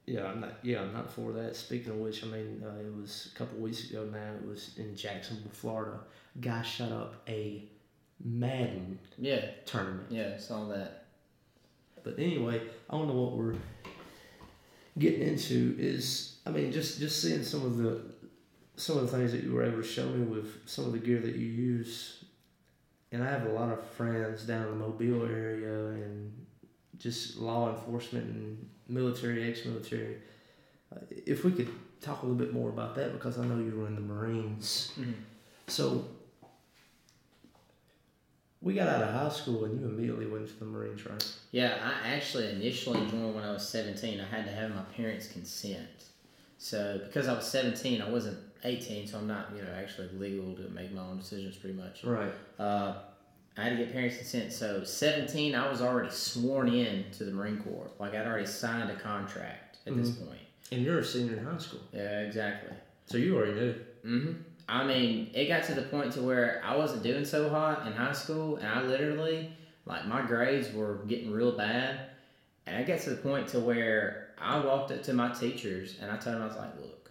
Yeah. 0.09 0.27
I'm 0.27 0.41
not. 0.41 0.55
Yeah. 0.63 0.81
I'm 0.83 0.93
not 0.93 1.11
for 1.11 1.33
that. 1.33 1.57
Speaking 1.57 1.93
of 1.93 1.99
which, 1.99 2.23
I 2.25 2.27
mean, 2.29 2.63
uh, 2.65 2.81
it 2.81 2.95
was 2.95 3.31
a 3.35 3.39
couple 3.39 3.59
weeks 3.59 3.91
ago. 3.91 4.05
Now 4.11 4.33
it 4.41 4.47
was 4.47 4.77
in 4.79 4.97
Jacksonville, 4.97 5.51
Florida. 5.53 6.01
Guy 6.41 6.63
shut 6.63 6.93
up 6.93 7.23
a 7.29 7.65
Madden 8.25 8.99
Yeah. 9.19 9.45
tournament. 9.65 10.07
Yeah. 10.11 10.37
Saw 10.39 10.67
that. 10.69 11.05
But 12.03 12.19
anyway, 12.19 12.61
I 12.89 12.97
don't 12.97 13.09
know 13.09 13.15
what 13.21 13.33
we're 13.37 13.55
getting 14.99 15.23
into. 15.23 15.77
Is 15.79 16.37
I 16.47 16.51
mean, 16.51 16.73
just 16.73 16.99
just 16.99 17.21
seeing 17.23 17.43
some 17.45 17.65
of 17.65 17.77
the 17.77 18.01
some 18.77 18.97
of 18.99 19.11
the 19.11 19.17
things 19.17 19.33
that 19.33 19.43
you 19.43 19.53
were 19.53 19.65
able 19.65 19.83
to 19.83 19.87
show 19.89 20.07
me 20.09 20.25
with 20.25 20.47
some 20.67 20.85
of 20.87 20.93
the 20.93 20.99
gear 20.99 21.19
that 21.21 21.35
you 21.35 21.47
use, 21.47 22.25
and 23.13 23.23
I 23.23 23.27
have 23.29 23.45
a 23.47 23.53
lot 23.53 23.73
of 23.73 23.85
friends 23.91 24.45
down 24.45 24.65
in 24.67 24.71
the 24.71 24.77
Mobile 24.77 25.25
area 25.27 25.89
and 25.89 26.33
just 26.99 27.37
law 27.39 27.71
enforcement 27.75 28.25
and 28.27 28.69
military, 28.89 29.49
ex-military. 29.51 30.17
Uh, 30.93 31.01
if 31.27 31.45
we 31.45 31.53
could 31.53 31.69
talk 32.01 32.23
a 32.23 32.27
little 32.27 32.39
bit 32.39 32.53
more 32.55 32.71
about 32.71 32.95
that, 32.97 33.13
because 33.13 33.39
I 33.39 33.45
know 33.45 33.57
you 33.59 33.77
were 33.77 33.87
in 33.87 33.95
the 33.95 34.01
Marines. 34.01 34.93
Mhm. 34.99 35.15
So 35.67 36.09
we 38.61 38.75
got 38.75 38.89
out 38.89 39.03
of 39.03 39.11
high 39.11 39.29
school 39.29 39.65
and 39.65 39.81
you 39.81 39.87
immediately 39.87 40.27
went 40.27 40.49
to 40.49 40.59
the 40.59 40.65
Marines, 40.65 41.07
right? 41.07 41.25
Yeah, 41.53 41.79
I 42.05 42.09
actually 42.09 42.49
initially 42.51 43.01
joined 43.09 43.35
when 43.35 43.45
I 43.45 43.53
was 43.53 43.69
17. 43.69 44.21
I 44.21 44.25
had 44.25 44.45
to 44.47 44.51
have 44.53 44.75
my 44.75 44.83
parents' 44.97 45.29
consent. 45.29 45.89
So 46.59 47.01
because 47.05 47.29
I 47.29 47.35
was 47.35 47.47
17, 47.47 48.03
I 48.03 48.09
wasn't 48.11 48.39
18, 48.65 49.07
so 49.07 49.19
I'm 49.19 49.29
not, 49.29 49.53
you 49.55 49.63
know, 49.63 49.69
actually 49.77 50.09
legal 50.19 50.55
to 50.57 50.69
make 50.71 50.93
my 50.93 51.03
own 51.03 51.19
decisions 51.19 51.57
pretty 51.57 51.77
much. 51.77 52.03
Right. 52.03 52.33
Uh, 52.59 52.95
I 53.59 53.65
had 53.65 53.71
to 53.71 53.85
get 53.85 53.93
parents' 53.93 54.17
consent. 54.17 54.53
So 54.53 54.85
17, 54.85 55.55
I 55.55 55.69
was 55.69 55.83
already 55.83 56.11
sworn 56.11 56.69
in 56.69 57.05
to 57.13 57.25
the 57.25 57.33
Marine 57.33 57.59
Corps. 57.59 57.91
Like 57.99 58.15
I'd 58.15 58.27
already 58.27 58.47
signed 58.47 58.91
a 58.91 58.97
contract 58.97 59.79
at 59.87 59.97
this 59.97 60.11
point. 60.11 60.39
And 60.71 60.83
you're 60.83 60.99
a 61.01 61.05
senior 61.05 61.37
in 61.39 61.45
high 61.45 61.59
school, 61.59 61.81
Yeah, 61.93 62.21
exactly. 62.21 62.77
so 63.07 63.17
you 63.17 63.37
already 63.37 63.55
knew. 63.55 63.75
hmm 64.03 64.33
I 64.71 64.85
mean, 64.85 65.31
it 65.33 65.47
got 65.49 65.65
to 65.65 65.75
the 65.75 65.83
point 65.83 66.13
to 66.13 66.23
where 66.23 66.61
I 66.63 66.77
wasn't 66.77 67.03
doing 67.03 67.25
so 67.25 67.49
hot 67.49 67.87
in 67.87 67.95
high 67.95 68.13
school, 68.13 68.57
and 68.57 68.67
I 68.67 68.83
literally, 68.83 69.51
like, 69.87 70.07
my 70.07 70.21
grades 70.21 70.71
were 70.75 70.97
getting 71.09 71.31
real 71.33 71.53
bad, 71.57 72.01
and 72.67 72.77
I 72.77 72.83
got 72.83 73.01
to 73.01 73.11
the 73.11 73.17
point 73.17 73.49
to 73.49 73.61
where 73.61 74.35
I 74.39 74.61
walked 74.61 74.91
up 74.93 75.03
to 75.05 75.15
my 75.15 75.31
teachers 75.31 75.97
and 76.03 76.11
I 76.13 76.19
told 76.19 76.37
them 76.37 76.43
I 76.43 76.47
was 76.49 76.57
like, 76.57 76.77
"Look, 76.79 77.11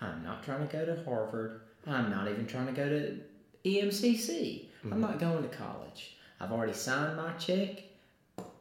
I'm 0.00 0.24
not 0.24 0.42
trying 0.42 0.66
to 0.66 0.72
go 0.72 0.86
to 0.86 1.04
Harvard 1.04 1.60
I'm 1.86 2.10
not 2.10 2.28
even 2.28 2.46
trying 2.46 2.66
to 2.66 2.72
go 2.72 2.88
to 2.88 3.20
EMCC. 3.64 4.66
I'm 4.92 5.00
not 5.00 5.18
going 5.18 5.42
to 5.48 5.56
college. 5.56 6.16
I've 6.40 6.52
already 6.52 6.72
signed 6.72 7.16
my 7.16 7.32
check. 7.32 7.82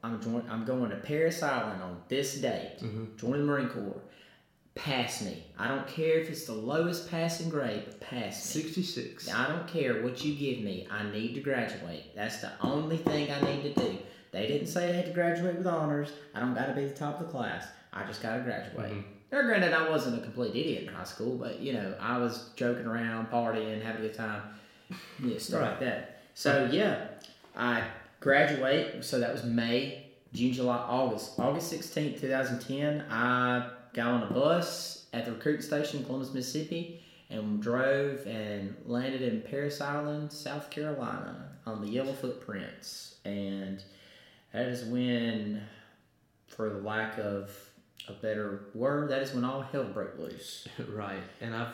I'm 0.03 0.22
join- 0.22 0.46
I'm 0.50 0.65
going 0.65 0.89
to 0.89 0.98
Parris 0.98 1.42
Island 1.44 1.82
on 1.82 2.01
this 2.08 2.36
date. 2.36 2.77
Mm-hmm. 2.82 3.18
Join 3.18 3.32
the 3.39 3.46
Marine 3.46 3.70
Corps. 3.70 4.01
Pass 4.75 5.22
me. 5.22 5.44
I 5.58 5.68
don't 5.68 5.88
care 5.88 6.20
if 6.20 6.30
it's 6.30 6.46
the 6.46 6.53
lowest 6.53 7.10
passing 7.12 7.50
grade, 7.50 7.84
but 7.86 8.00
pass 8.01 8.56
me. 8.56 8.62
66. 8.63 9.32
I 9.32 9.48
don't 9.48 9.68
care 9.68 10.01
what 10.01 10.24
you 10.25 10.34
give 10.36 10.63
me. 10.63 10.88
I 10.92 11.03
need 11.12 11.36
to 11.36 11.42
graduate. 11.42 12.15
That's 12.15 12.42
the 12.42 12.51
only 12.62 12.98
thing 12.98 13.32
I 13.32 13.39
need 13.42 13.75
to 13.75 13.82
do. 13.82 13.98
They 14.32 14.48
didn't 14.48 14.68
say 14.68 14.89
I 14.89 14.94
had 14.94 15.06
to 15.06 15.12
graduate 15.12 15.58
with 15.58 15.68
honors. 15.68 16.12
I 16.34 16.39
don't 16.39 16.56
got 16.56 16.65
to 16.68 16.74
be 16.74 16.86
the 16.86 16.94
top 16.96 17.20
of 17.22 17.27
the 17.27 17.32
class. 17.32 17.68
I 17.94 18.03
just 18.06 18.24
got 18.24 18.38
to 18.38 18.42
graduate. 18.44 18.92
Mm-hmm. 18.92 19.01
Now, 19.32 19.42
granted, 19.44 19.74
I 19.74 19.89
wasn't 19.89 20.20
a 20.20 20.22
complete 20.24 20.51
idiot 20.56 20.84
in 20.88 20.94
high 20.94 21.03
school, 21.03 21.38
but 21.38 21.60
you 21.60 21.74
know, 21.74 21.96
I 22.00 22.18
was 22.18 22.50
joking 22.56 22.86
around, 22.86 23.30
partying, 23.32 23.82
having 23.82 24.03
a 24.06 24.08
good 24.08 24.15
time, 24.15 24.42
yeah, 25.24 25.38
stuff 25.38 25.62
like 25.62 25.80
that. 25.82 26.12
So 26.34 26.70
yeah, 26.72 27.08
I 27.56 27.84
graduate. 28.20 29.04
So 29.04 29.20
that 29.20 29.32
was 29.32 29.44
May, 29.44 30.08
June, 30.34 30.54
July, 30.54 30.78
August. 30.78 31.40
August 31.40 31.70
sixteenth, 31.70 32.20
two 32.20 32.30
thousand 32.30 32.60
ten. 32.60 33.06
I 33.10 33.70
got 33.94 34.08
on 34.08 34.24
a 34.24 34.34
bus 34.34 35.06
at 35.13 35.25
the 35.25 35.32
recruiting 35.32 35.62
station 35.62 36.00
in 36.00 36.06
Columbus, 36.06 36.34
Mississippi, 36.34 37.02
and 37.30 37.62
drove 37.62 38.25
and 38.25 38.75
landed 38.86 39.22
in 39.22 39.42
Parris 39.42 39.80
Island, 39.82 40.32
South 40.32 40.70
Carolina, 40.70 41.50
on 41.66 41.82
the 41.82 41.88
Yellow 41.88 42.13
Footprints, 42.13 43.16
and 43.25 43.84
that 44.52 44.68
is 44.68 44.84
when, 44.86 45.62
for 46.48 46.70
the 46.70 46.80
lack 46.80 47.18
of 47.18 47.52
a 48.08 48.13
better 48.13 48.66
word, 48.74 49.10
that 49.10 49.22
is 49.22 49.34
when 49.34 49.44
all 49.44 49.62
hell 49.62 49.86
broke 49.86 50.18
loose. 50.18 50.68
Right. 50.90 51.24
And 51.42 51.56
I've, 51.56 51.74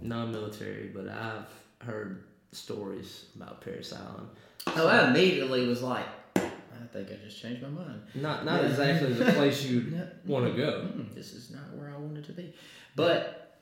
non 0.00 0.30
military, 0.30 0.90
but 0.94 1.08
I've 1.08 1.48
heard 1.86 2.24
stories 2.52 3.26
about 3.36 3.60
Parris 3.60 3.92
Island. 3.92 4.28
Oh, 4.68 4.86
I 4.86 5.08
immediately 5.10 5.66
was 5.66 5.82
like, 5.82 6.06
I 6.36 6.86
think 6.92 7.08
I 7.10 7.14
just 7.24 7.40
changed 7.40 7.62
my 7.62 7.68
mind. 7.68 8.02
Not 8.14 8.44
not 8.44 8.64
exactly 8.64 9.12
the 9.12 9.32
place 9.32 9.64
you'd 9.64 9.92
No. 9.92 10.08
want 10.26 10.46
to 10.46 10.52
go. 10.52 10.88
Mm, 10.94 11.14
this 11.14 11.32
is 11.32 11.50
not 11.50 11.74
where 11.74 11.90
I 11.90 11.96
wanted 11.98 12.24
to 12.26 12.32
be. 12.32 12.54
But 12.94 13.58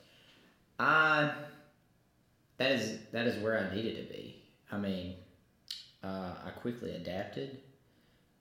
I 0.79 1.31
that 2.57 2.71
is 2.73 2.99
that 3.11 3.27
is 3.27 3.41
where 3.43 3.57
I 3.57 3.73
needed 3.75 3.95
to 4.07 4.13
be. 4.13 4.41
I 4.71 4.77
mean, 4.77 5.15
uh, 6.03 6.33
I 6.45 6.49
quickly 6.51 6.91
adapted 6.95 7.57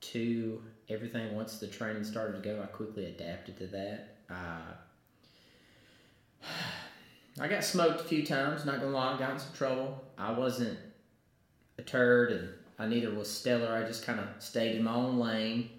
to 0.01 0.61
everything. 0.89 1.35
Once 1.35 1.59
the 1.59 1.67
training 1.69 2.05
started 2.05 2.43
to 2.43 2.49
go, 2.49 2.61
I 2.63 2.67
quickly 2.67 3.07
adapted 3.07 3.59
to 3.59 3.67
that. 3.69 4.17
Uh, 4.29 4.73
I 7.41 7.49
got 7.49 7.65
smoked 7.65 8.03
a 8.03 8.05
few 8.05 8.25
times. 8.25 8.67
Not 8.67 8.81
gonna 8.81 8.93
lie, 8.93 9.15
I 9.15 9.19
got 9.19 9.33
in 9.33 9.39
some 9.39 9.53
trouble. 9.55 10.05
I 10.19 10.31
wasn't 10.31 10.79
a 11.79 11.83
turd, 11.83 12.33
and 12.33 12.49
I 12.79 12.87
neither 12.87 13.15
was 13.15 13.31
stellar. 13.31 13.75
I 13.75 13.87
just 13.87 14.05
kind 14.05 14.21
of 14.21 14.27
stayed 14.39 14.77
in 14.77 14.85
my 14.85 14.95
own 14.95 15.19
lane. 15.19 15.71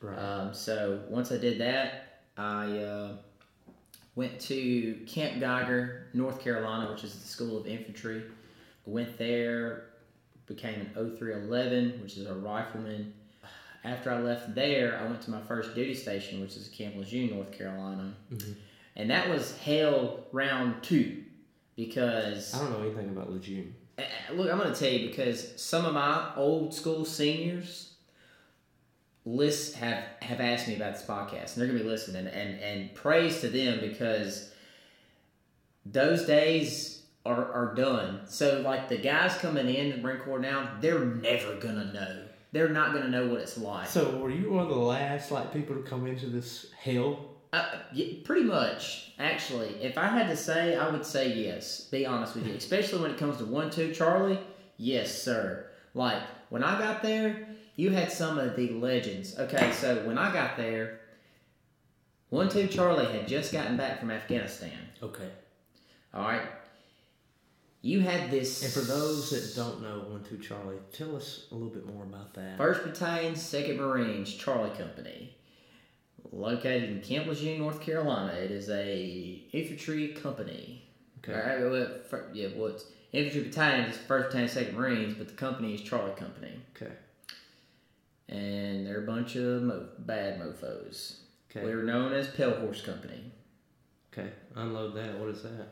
Right. 0.00 0.16
Um, 0.16 0.54
so 0.54 1.00
once 1.08 1.32
I 1.32 1.38
did 1.38 1.58
that, 1.60 2.20
I 2.36 2.78
uh, 2.78 3.16
went 4.14 4.38
to 4.42 4.94
Camp 5.06 5.40
Geiger, 5.40 6.06
North 6.14 6.40
Carolina, 6.40 6.90
which 6.92 7.02
is 7.02 7.14
the 7.14 7.26
School 7.26 7.58
of 7.58 7.66
Infantry. 7.66 8.22
Went 8.86 9.18
there, 9.18 9.86
became 10.46 10.80
an 10.80 10.90
0311, 10.94 12.02
which 12.02 12.18
is 12.18 12.26
a 12.26 12.34
rifleman. 12.34 13.12
After 13.82 14.12
I 14.12 14.20
left 14.20 14.54
there, 14.54 14.98
I 14.98 15.04
went 15.06 15.22
to 15.22 15.30
my 15.30 15.40
first 15.42 15.74
duty 15.74 15.94
station, 15.94 16.40
which 16.40 16.56
is 16.56 16.68
Camp 16.68 16.96
Lejeune, 16.96 17.34
North 17.34 17.50
Carolina. 17.50 18.14
And 18.96 19.10
that 19.10 19.28
was 19.28 19.56
hell 19.58 20.26
round 20.32 20.82
two 20.82 21.24
because 21.76 22.54
I 22.54 22.58
don't 22.58 22.72
know 22.72 22.86
anything 22.86 23.08
about 23.08 23.30
Lejeune. 23.30 23.74
Look, 24.32 24.50
I'm 24.50 24.58
going 24.58 24.72
to 24.72 24.78
tell 24.78 24.90
you 24.90 25.08
because 25.08 25.60
some 25.60 25.84
of 25.84 25.94
my 25.94 26.30
old 26.36 26.74
school 26.74 27.04
seniors 27.04 27.94
list 29.24 29.76
have 29.76 30.04
have 30.22 30.40
asked 30.40 30.68
me 30.68 30.76
about 30.76 30.94
this 30.94 31.04
podcast, 31.04 31.54
and 31.54 31.62
they're 31.62 31.66
going 31.66 31.78
to 31.78 31.84
be 31.84 31.90
listening. 31.90 32.26
And 32.26 32.60
and 32.60 32.94
praise 32.94 33.40
to 33.40 33.48
them 33.48 33.80
because 33.80 34.52
those 35.86 36.24
days 36.24 37.02
are 37.26 37.52
are 37.52 37.74
done. 37.74 38.20
So 38.26 38.60
like 38.60 38.88
the 38.88 38.98
guys 38.98 39.36
coming 39.38 39.68
in 39.68 39.90
the 39.90 39.96
Marine 39.98 40.20
Corps 40.20 40.38
now, 40.38 40.70
they're 40.80 41.04
never 41.04 41.56
gonna 41.56 41.92
know. 41.92 42.24
They're 42.52 42.68
not 42.68 42.92
gonna 42.92 43.08
know 43.08 43.26
what 43.28 43.40
it's 43.40 43.58
like. 43.58 43.88
So 43.88 44.16
were 44.18 44.30
you 44.30 44.52
one 44.52 44.64
of 44.64 44.68
the 44.68 44.76
last 44.76 45.30
like 45.30 45.52
people 45.52 45.74
to 45.76 45.82
come 45.82 46.06
into 46.06 46.26
this 46.26 46.66
hell? 46.78 47.33
Uh, 47.54 47.78
yeah, 47.92 48.06
pretty 48.24 48.42
much, 48.42 49.12
actually. 49.16 49.68
If 49.80 49.96
I 49.96 50.08
had 50.08 50.26
to 50.26 50.36
say, 50.36 50.74
I 50.74 50.90
would 50.90 51.06
say 51.06 51.32
yes. 51.32 51.82
Be 51.82 52.04
honest 52.04 52.34
with 52.34 52.48
you, 52.48 52.54
especially 52.56 53.00
when 53.00 53.12
it 53.12 53.16
comes 53.16 53.36
to 53.38 53.44
one 53.44 53.70
two 53.70 53.94
Charlie. 53.94 54.40
Yes, 54.76 55.22
sir. 55.22 55.66
Like 55.94 56.20
when 56.50 56.64
I 56.64 56.76
got 56.80 57.00
there, 57.00 57.46
you 57.76 57.90
had 57.90 58.10
some 58.10 58.38
of 58.38 58.56
the 58.56 58.70
legends. 58.70 59.38
Okay, 59.38 59.70
so 59.70 60.04
when 60.04 60.18
I 60.18 60.32
got 60.32 60.56
there, 60.56 60.98
one 62.30 62.48
two 62.48 62.66
Charlie 62.66 63.06
had 63.06 63.28
just 63.28 63.52
gotten 63.52 63.76
back 63.76 64.00
from 64.00 64.10
Afghanistan. 64.10 64.72
Okay. 65.00 65.28
All 66.12 66.22
right, 66.22 66.48
you 67.82 68.00
had 68.00 68.32
this. 68.32 68.64
And 68.64 68.72
for 68.72 68.80
those 68.80 69.30
that 69.30 69.54
don't 69.54 69.80
know 69.80 70.06
One 70.08 70.24
Two 70.24 70.38
Charlie, 70.38 70.78
tell 70.92 71.14
us 71.14 71.46
a 71.52 71.54
little 71.54 71.70
bit 71.70 71.86
more 71.86 72.02
about 72.02 72.34
that. 72.34 72.56
First 72.56 72.82
Battalion, 72.82 73.36
Second 73.36 73.76
Marines, 73.76 74.34
Charlie 74.34 74.76
Company, 74.76 75.36
located 76.38 76.84
in 76.90 77.00
Camp 77.00 77.26
Lejeune, 77.26 77.58
North 77.58 77.80
Carolina. 77.80 78.32
It 78.32 78.50
is 78.50 78.68
a 78.70 79.42
infantry 79.52 80.08
company. 80.08 80.84
Okay. 81.22 81.32
All 81.34 81.46
right, 81.46 81.60
well, 81.70 81.88
fir- 82.08 82.28
yeah, 82.34 82.48
well, 82.54 82.68
it's 82.68 82.84
infantry 83.12 83.44
battalion 83.44 83.88
is 83.90 83.96
First 83.96 84.26
Battalion, 84.28 84.48
Second 84.48 84.76
Marines, 84.76 85.14
but 85.14 85.28
the 85.28 85.34
company 85.34 85.74
is 85.74 85.80
Charlie 85.80 86.12
Company, 86.14 86.52
Okay. 86.76 86.92
and 88.28 88.86
they're 88.86 89.02
a 89.02 89.06
bunch 89.06 89.36
of 89.36 89.62
mo- 89.62 89.88
bad 90.00 90.38
mofo's. 90.38 91.20
Okay. 91.50 91.64
We 91.64 91.74
were 91.74 91.82
known 91.82 92.12
as 92.12 92.28
Pale 92.28 92.56
Horse 92.60 92.82
Company. 92.82 93.30
Okay. 94.12 94.30
Unload 94.56 94.94
that. 94.96 95.18
What 95.18 95.28
is 95.30 95.42
that? 95.42 95.68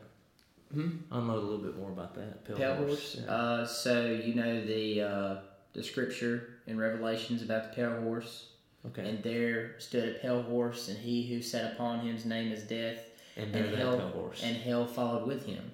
Hmm? 0.73 0.89
Unload 1.11 1.37
a 1.43 1.45
little 1.45 1.63
bit 1.65 1.77
more 1.77 1.91
about 1.91 2.15
that. 2.15 2.45
Pale, 2.45 2.57
Pale 2.57 2.75
horse. 2.75 2.87
horse. 2.89 3.17
Yeah. 3.23 3.31
Uh, 3.31 3.65
so 3.65 4.05
you 4.07 4.33
know 4.33 4.65
the 4.65 5.01
uh, 5.01 5.35
the 5.73 5.83
scripture 5.83 6.55
in 6.67 6.77
Revelations 6.79 7.41
about 7.43 7.69
the 7.69 7.75
pale 7.75 8.01
horse. 8.01 8.47
Okay. 8.87 9.07
And 9.09 9.23
there 9.23 9.79
stood 9.79 10.15
a 10.15 10.19
pale 10.19 10.41
horse, 10.41 10.89
and 10.89 10.97
he 10.97 11.27
who 11.33 11.41
sat 11.41 11.73
upon 11.73 11.99
him's 12.01 12.25
name 12.25 12.51
is 12.51 12.63
death, 12.63 12.99
And, 13.37 13.55
and 13.55 13.75
hell 13.75 13.97
pale 13.97 14.09
horse. 14.09 14.41
and 14.43 14.55
hell 14.57 14.85
followed 14.85 15.27
with 15.27 15.45
him. 15.45 15.71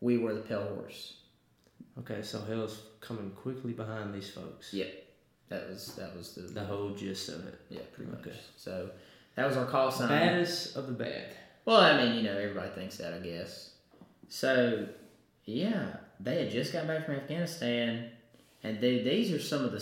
We 0.00 0.18
were 0.18 0.34
the 0.34 0.40
pale 0.40 0.66
horse. 0.74 1.14
okay, 2.00 2.22
so 2.22 2.40
hell's 2.42 2.82
coming 3.00 3.30
quickly 3.30 3.72
behind 3.72 4.12
these 4.14 4.30
folks. 4.30 4.72
Yep, 4.74 4.92
that 5.48 5.68
was 5.68 5.94
that 5.96 6.16
was 6.16 6.34
the 6.34 6.42
The 6.42 6.64
whole 6.64 6.90
gist 6.90 7.28
of 7.28 7.46
it. 7.46 7.58
yeah 7.70 7.80
pretty 7.92 8.10
much. 8.10 8.28
So 8.56 8.90
that 9.36 9.46
was 9.46 9.56
our 9.56 9.66
call 9.66 9.90
sign. 9.90 10.08
Baddest 10.08 10.76
of 10.76 10.86
the 10.86 10.92
bad. 10.92 11.34
Well, 11.64 11.76
I 11.80 11.96
mean, 12.04 12.16
you 12.16 12.22
know, 12.24 12.36
everybody 12.36 12.70
thinks 12.70 12.96
that, 12.96 13.14
I 13.14 13.18
guess. 13.20 13.70
So, 14.28 14.88
yeah, 15.44 15.96
they 16.18 16.42
had 16.42 16.50
just 16.50 16.72
got 16.72 16.86
back 16.88 17.06
from 17.06 17.14
Afghanistan, 17.16 18.10
and 18.64 18.80
they, 18.80 19.02
these 19.02 19.30
are 19.32 19.38
some 19.40 19.64
of 19.64 19.70
the 19.72 19.78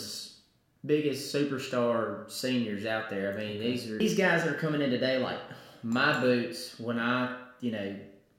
biggest 0.85 1.33
superstar 1.33 2.29
seniors 2.29 2.85
out 2.85 3.09
there. 3.09 3.33
I 3.33 3.37
mean, 3.37 3.59
these 3.59 3.89
are 3.89 3.97
these 3.97 4.17
guys 4.17 4.43
that 4.43 4.53
are 4.53 4.57
coming 4.57 4.81
in 4.81 4.89
today. 4.89 5.17
Like 5.17 5.39
my 5.83 6.19
boots, 6.19 6.79
when 6.79 6.99
I, 6.99 7.37
you 7.59 7.71
know, 7.71 7.95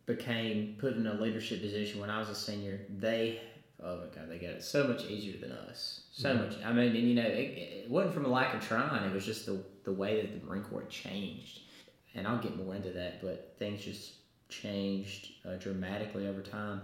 became 0.07 0.76
put 0.78 0.96
in 0.96 1.07
a 1.07 1.14
leadership 1.14 1.61
position 1.61 2.00
when 2.00 2.11
I 2.11 2.18
was 2.18 2.28
a 2.28 2.35
senior, 2.35 2.81
they, 2.98 3.40
oh 3.83 3.98
my 3.98 4.07
god, 4.14 4.28
they 4.28 4.38
got 4.38 4.50
it 4.50 4.62
so 4.62 4.87
much 4.87 5.05
easier 5.07 5.38
than 5.40 5.52
us. 5.52 6.02
So 6.12 6.35
much. 6.35 6.55
I 6.64 6.72
mean, 6.72 6.94
and 6.94 7.09
you 7.09 7.14
know, 7.14 7.22
it, 7.22 7.85
it 7.85 7.90
wasn't 7.90 8.14
from 8.14 8.26
a 8.26 8.28
lack 8.28 8.55
of 8.55 8.61
trying. 8.61 9.05
It 9.05 9.12
was 9.12 9.24
just 9.24 9.46
the 9.46 9.62
the 9.85 9.92
way 9.92 10.20
that 10.20 10.40
the 10.40 10.46
Marine 10.46 10.62
Corps 10.62 10.85
changed 10.85 11.61
and 12.14 12.26
I'll 12.26 12.38
get 12.38 12.57
more 12.57 12.74
into 12.74 12.90
that, 12.90 13.22
but 13.22 13.55
things 13.59 13.83
just 13.83 14.12
changed 14.48 15.33
uh, 15.46 15.57
dramatically 15.57 16.28
over 16.28 16.40
time. 16.40 16.83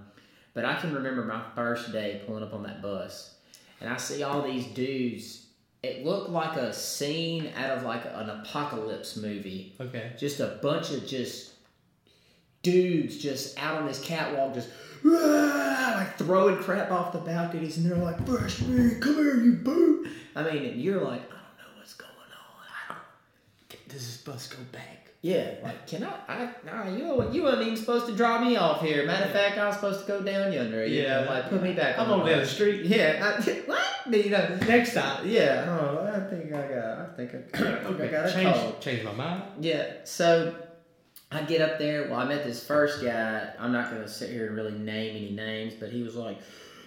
But 0.54 0.64
I 0.64 0.80
can 0.80 0.94
remember 0.94 1.24
my 1.24 1.42
first 1.54 1.92
day 1.92 2.22
pulling 2.26 2.42
up 2.42 2.54
on 2.54 2.62
that 2.64 2.82
bus, 2.82 3.34
and 3.80 3.90
I 3.90 3.96
see 3.96 4.22
all 4.22 4.42
these 4.42 4.66
dudes. 4.66 5.46
It 5.82 6.04
looked 6.04 6.30
like 6.30 6.56
a 6.56 6.72
scene 6.72 7.52
out 7.56 7.78
of 7.78 7.84
like 7.84 8.04
an 8.04 8.30
apocalypse 8.30 9.16
movie. 9.16 9.74
Okay. 9.80 10.12
Just 10.18 10.40
a 10.40 10.58
bunch 10.60 10.90
of 10.90 11.06
just 11.06 11.52
dudes 12.62 13.18
just 13.18 13.58
out 13.58 13.76
on 13.76 13.86
this 13.86 14.02
catwalk, 14.04 14.54
just 14.54 14.68
"Rah!" 15.02 15.94
like 15.96 16.18
throwing 16.18 16.56
crap 16.56 16.90
off 16.90 17.12
the 17.12 17.18
balconies, 17.18 17.76
and 17.76 17.86
they're 17.86 17.96
like, 17.96 18.26
"Fresh 18.26 18.62
meat, 18.62 19.00
come 19.00 19.14
here, 19.14 19.36
you 19.36 19.52
boot!" 19.52 20.08
I 20.34 20.42
mean, 20.42 20.64
and 20.64 20.80
you're 20.80 21.00
like, 21.00 21.22
"I 21.22 21.34
don't 21.34 21.58
know 21.58 21.78
what's 21.78 21.94
going 21.94 22.10
on. 22.10 22.66
I 22.88 22.94
don't 23.68 23.88
Does 23.88 24.06
this 24.06 24.16
bus 24.18 24.48
go 24.48 24.58
back? 24.72 25.07
Yeah, 25.20 25.54
like 25.62 25.86
can 25.86 26.04
I? 26.04 26.12
I 26.28 26.50
nah, 26.64 26.88
you 26.88 27.30
you 27.32 27.42
weren't 27.42 27.60
even 27.62 27.76
supposed 27.76 28.06
to 28.06 28.14
drop 28.14 28.40
me 28.42 28.56
off 28.56 28.80
here. 28.82 29.04
Matter 29.04 29.24
of 29.26 29.32
fact, 29.32 29.58
I 29.58 29.66
was 29.66 29.74
supposed 29.74 30.00
to 30.02 30.06
go 30.06 30.22
down 30.22 30.52
yonder. 30.52 30.86
You 30.86 31.02
Yeah. 31.02 31.24
know, 31.24 31.30
like 31.30 31.50
put 31.50 31.62
me 31.62 31.72
back. 31.72 31.98
I'm 31.98 32.10
on 32.10 32.24
down 32.26 32.38
the 32.38 32.46
street. 32.46 32.84
Yeah, 32.86 33.34
I, 33.38 33.42
what? 33.66 33.80
You 34.24 34.30
know, 34.30 34.58
Next 34.68 34.94
time. 34.94 35.28
yeah. 35.28 35.66
Oh, 35.68 36.06
I 36.06 36.30
think 36.30 36.52
I 36.52 36.68
got. 36.68 36.98
I 36.98 37.06
think 37.16 37.34
I, 37.34 37.38
think 37.82 38.00
I 38.00 38.06
got 38.06 38.26
a 38.28 38.32
change, 38.32 38.56
cold. 38.56 38.80
change 38.80 39.04
my 39.04 39.12
mind. 39.12 39.42
Yeah. 39.60 39.86
So 40.04 40.54
I 41.32 41.42
get 41.42 41.60
up 41.60 41.78
there. 41.78 42.08
Well, 42.08 42.18
I 42.20 42.24
met 42.24 42.44
this 42.44 42.64
first 42.64 43.02
guy. 43.02 43.50
I'm 43.58 43.72
not 43.72 43.90
going 43.90 44.02
to 44.02 44.08
sit 44.08 44.30
here 44.30 44.46
and 44.46 44.56
really 44.56 44.72
name 44.78 45.16
any 45.16 45.30
names, 45.30 45.74
but 45.74 45.90
he 45.90 46.02
was 46.02 46.14
like, 46.14 46.38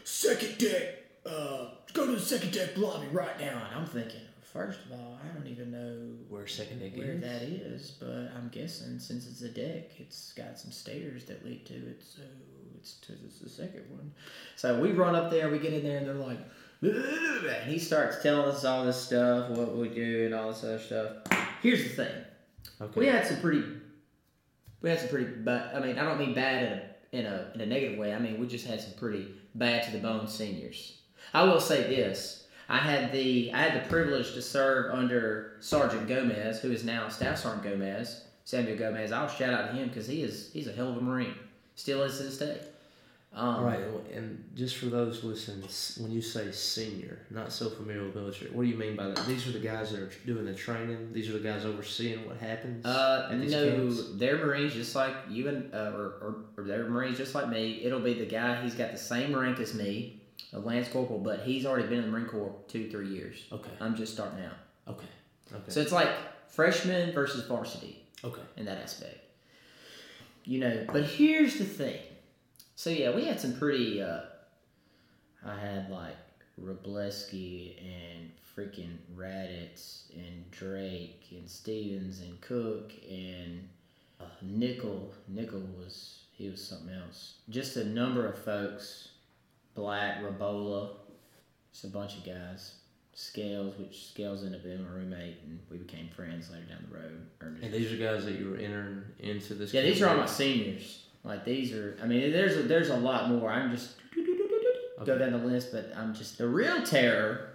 second 0.04 0.58
deck, 0.58 0.96
uh, 1.26 1.66
go 1.94 2.06
to 2.08 2.14
the 2.14 2.20
second 2.20 2.52
deck 2.54 2.78
lobby 2.78 3.08
right 3.12 3.40
now. 3.40 3.62
And 3.70 3.80
I'm 3.82 3.86
thinking, 3.86 4.22
first 4.54 4.80
of 4.86 4.92
all, 4.94 5.18
I 5.24 5.28
don't 5.38 5.48
even 5.48 5.72
know 5.72 6.16
Where 6.30 6.48
second 6.48 6.80
deck 6.80 6.98
where 6.98 7.12
is? 7.14 7.22
that 7.22 7.42
is, 7.44 7.92
but 8.00 8.32
I'm 8.36 8.50
guessing 8.52 9.00
since 9.00 9.28
it's 9.28 9.42
a 9.42 9.50
deck, 9.50 9.92
it's 10.00 10.34
got 10.34 10.60
some 10.60 10.72
stairs 10.72 11.26
that 11.26 11.46
lead 11.46 11.66
to 11.68 11.74
it, 11.74 12.04
so 12.04 12.22
it's 12.78 12.94
to 13.02 13.14
it's 13.26 13.40
the 13.40 13.50
second 13.50 13.84
one. 13.90 14.12
So 14.56 14.80
we 14.80 14.92
run 14.92 15.16
up 15.16 15.32
there, 15.32 15.50
we 15.50 15.60
get 15.60 15.74
in 15.74 15.84
there, 15.84 15.98
and 16.00 16.08
they're 16.08 16.16
like, 16.16 16.40
and 16.82 17.72
he 17.72 17.78
starts 17.78 18.22
telling 18.24 18.50
us 18.50 18.66
all 18.66 18.84
this 18.86 18.98
stuff, 19.00 19.52
what 19.52 19.76
we 19.76 19.90
do, 19.90 20.26
and 20.26 20.34
all 20.34 20.50
this 20.50 20.64
other 20.64 20.80
stuff. 20.80 21.18
Here's 21.62 21.84
the 21.84 21.90
thing: 21.90 22.16
Okay. 22.82 23.00
we 23.00 23.06
had 23.06 23.28
some 23.28 23.40
pretty, 23.40 23.64
we 24.82 24.90
had 24.90 25.00
some 25.00 25.10
pretty, 25.10 25.26
but 25.26 25.72
I 25.76 25.80
mean, 25.80 26.00
I 26.00 26.04
don't 26.04 26.18
mean 26.20 26.34
bad 26.34 26.64
in 26.64 26.74
a 26.74 26.82
in 27.20 27.26
a 27.32 27.52
in 27.54 27.62
a 27.62 27.66
negative 27.68 28.00
way. 28.00 28.14
I 28.14 28.20
mean, 28.20 28.40
we 28.40 28.48
just 28.48 28.66
had 28.66 28.82
some 28.82 28.94
pretty 28.94 29.28
bad 29.54 29.84
to 29.84 29.92
the 29.92 30.00
bone 30.00 30.28
seniors. 30.28 30.98
I 31.36 31.44
will 31.44 31.60
say 31.60 31.84
this. 31.96 32.41
I 32.72 32.78
had 32.78 33.12
the 33.12 33.52
I 33.54 33.64
had 33.64 33.84
the 33.84 33.90
privilege 33.90 34.34
to 34.34 34.42
serve 34.42 34.94
under 34.94 35.58
Sergeant 35.60 36.08
Gomez, 36.08 36.62
who 36.62 36.72
is 36.72 36.86
now 36.86 37.10
Staff 37.10 37.40
Sergeant 37.40 37.64
Gomez, 37.64 38.24
Samuel 38.46 38.78
Gomez. 38.78 39.12
I'll 39.12 39.28
shout 39.28 39.54
out 39.54 39.72
to 39.72 39.74
him 39.74 39.90
because 39.90 40.08
he 40.08 40.24
is 40.24 40.50
he's 40.54 40.68
a 40.68 40.72
hell 40.72 40.90
of 40.90 40.98
a 40.98 41.02
Marine, 41.02 41.36
still 41.76 42.02
is 42.04 42.18
to 42.18 42.24
this 42.24 42.38
day. 42.38 42.60
Um, 43.34 43.64
right, 43.64 43.80
and 44.14 44.44
just 44.56 44.78
for 44.78 44.88
those 44.88 45.24
listening, 45.24 45.68
when 46.02 46.12
you 46.12 46.22
say 46.22 46.52
senior, 46.52 47.20
not 47.30 47.52
so 47.52 47.70
familiar 47.70 48.04
with 48.04 48.16
military, 48.16 48.52
what 48.52 48.64
do 48.64 48.70
you 48.70 48.76
mean 48.76 48.96
by 48.96 49.08
that? 49.08 49.26
These 49.26 49.48
are 49.48 49.52
the 49.52 49.60
guys 49.60 49.92
that 49.92 50.02
are 50.02 50.12
doing 50.26 50.46
the 50.46 50.54
training. 50.54 51.12
These 51.12 51.30
are 51.30 51.34
the 51.34 51.40
guys 51.40 51.66
overseeing 51.66 52.26
what 52.26 52.38
happens. 52.38 52.86
Uh, 52.86 53.30
at 53.32 53.42
these 53.42 53.52
no, 53.52 53.70
camps? 53.70 54.04
they're 54.16 54.38
Marines 54.38 54.74
just 54.74 54.96
like 54.96 55.14
you 55.30 55.50
and 55.50 55.74
uh, 55.74 55.92
or, 55.94 56.04
or, 56.22 56.36
or 56.58 56.64
they're 56.64 56.90
Marines 56.90 57.18
just 57.18 57.36
like 57.36 57.50
me. 57.50 57.82
It'll 57.84 58.00
be 58.00 58.14
the 58.14 58.26
guy. 58.26 58.62
He's 58.64 58.76
got 58.76 58.92
the 58.92 58.98
same 58.98 59.36
rank 59.36 59.60
as 59.60 59.74
me, 59.74 60.21
a 60.54 60.60
Lance 60.60 60.88
Corporal, 60.90 61.20
but 61.20 61.42
he's 61.42 61.66
already 61.66 61.88
been 61.88 62.00
in 62.00 62.06
the 62.06 62.12
Marine 62.12 62.28
Corps 62.28 62.54
two, 62.68 62.90
three 62.90 63.10
years. 63.10 63.46
Okay. 63.52 63.72
I'm 63.80 63.96
just 63.96 64.14
starting 64.14 64.44
out, 64.44 64.58
Okay. 64.88 65.08
Okay. 65.54 65.72
so 65.72 65.82
it's 65.82 65.92
like 65.92 66.10
freshman 66.48 67.12
versus 67.14 67.46
varsity 67.46 68.04
okay. 68.24 68.42
in 68.58 68.66
that 68.66 68.78
aspect. 68.78 69.18
You 70.44 70.60
know, 70.60 70.86
but 70.92 71.04
here's 71.04 71.58
the 71.58 71.66
thing. 71.66 72.00
So 72.76 72.90
yeah, 72.90 73.16
we 73.16 73.26
had 73.26 73.40
some 73.40 73.56
pretty. 73.58 74.02
Uh, 74.02 74.22
I 75.46 75.60
had 75.60 75.90
like 75.90 76.18
Robleski 76.60 77.76
and 77.80 78.32
freaking 78.56 78.98
Raditz 79.16 80.14
and 80.16 80.50
Drake 80.52 81.28
and 81.32 81.50
Stevens 81.50 82.22
and 82.22 82.40
Cook 82.42 82.92
and 83.10 83.68
uh, 84.20 84.26
Nickel. 84.42 85.14
Nickel 85.28 85.62
was 85.78 86.22
he 86.34 86.50
was 86.50 86.64
something 86.64 86.94
else. 86.94 87.36
Just 87.50 87.78
a 87.78 87.86
number 87.86 88.26
of 88.26 88.38
folks. 88.38 89.10
Black, 89.76 90.22
Rabola, 90.22 90.90
just 91.72 91.86
a 91.86 91.88
bunch 91.88 92.18
of 92.18 92.26
guys. 92.26 92.76
Scales, 93.14 93.78
which 93.78 94.08
Scales 94.10 94.44
ended 94.44 94.62
up 94.62 94.64
being 94.64 94.84
my 94.84 94.90
roommate, 94.90 95.38
and 95.46 95.60
we 95.70 95.78
became 95.78 96.08
friends 96.10 96.50
later 96.50 96.64
down 96.64 96.86
the 96.90 96.98
road. 96.98 97.62
And 97.62 97.74
these 97.74 97.92
are 97.92 97.98
guys 97.98 98.26
that 98.26 98.40
you 98.40 98.52
were 98.52 98.58
entering 98.58 99.04
into 99.20 99.54
this. 99.54 99.74
yeah, 99.74 99.82
these 99.82 100.02
are 100.02 100.10
all 100.10 100.18
my 100.18 100.26
seniors. 100.26 101.04
Like 101.24 101.46
these 101.46 101.74
are, 101.74 101.98
I 102.02 102.08
mean, 102.08 102.32
there's 102.32 102.58
a, 102.58 102.64
there's 102.64 102.90
a 102.90 102.98
lot 102.98 103.30
more. 103.30 103.50
I'm 103.50 103.72
just 103.72 103.96
go 105.06 105.18
down 105.18 105.32
the 105.32 105.38
list, 105.38 105.72
but 105.72 105.92
I'm 105.96 106.14
just 106.14 106.38
the 106.38 106.48
real 106.48 106.84
terror 106.84 107.50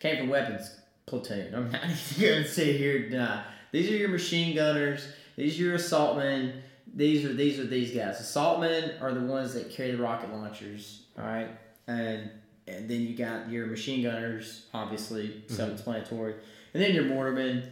came 0.00 0.18
from 0.18 0.28
weapons 0.28 0.74
platoon. 1.06 1.54
I'm 1.54 1.70
not 1.70 1.84
even 2.16 2.34
gonna 2.34 2.46
sit 2.46 2.76
here 2.76 3.02
and 3.02 3.10
deny. 3.10 3.44
These 3.70 3.90
are 3.90 3.96
your 3.96 4.08
machine 4.08 4.54
gunners. 4.54 5.06
These 5.36 5.58
are 5.58 5.62
your 5.62 5.78
assaultmen. 5.78 6.60
These 6.94 7.24
are 7.24 7.32
these 7.32 7.58
are 7.58 7.66
these 7.66 7.94
guys. 7.94 8.20
Assaultmen 8.20 9.00
are 9.00 9.14
the 9.14 9.20
ones 9.20 9.54
that 9.54 9.70
carry 9.70 9.92
the 9.92 10.02
rocket 10.02 10.32
launchers. 10.32 11.01
All 11.18 11.24
right, 11.24 11.48
and 11.86 12.30
and 12.66 12.88
then 12.88 13.00
you 13.02 13.16
got 13.16 13.50
your 13.50 13.66
machine 13.66 14.02
gunners, 14.02 14.66
obviously 14.72 15.28
mm-hmm. 15.28 15.54
self-explanatory, 15.54 16.34
and 16.74 16.82
then 16.82 16.94
your 16.94 17.04
mortarmen. 17.04 17.68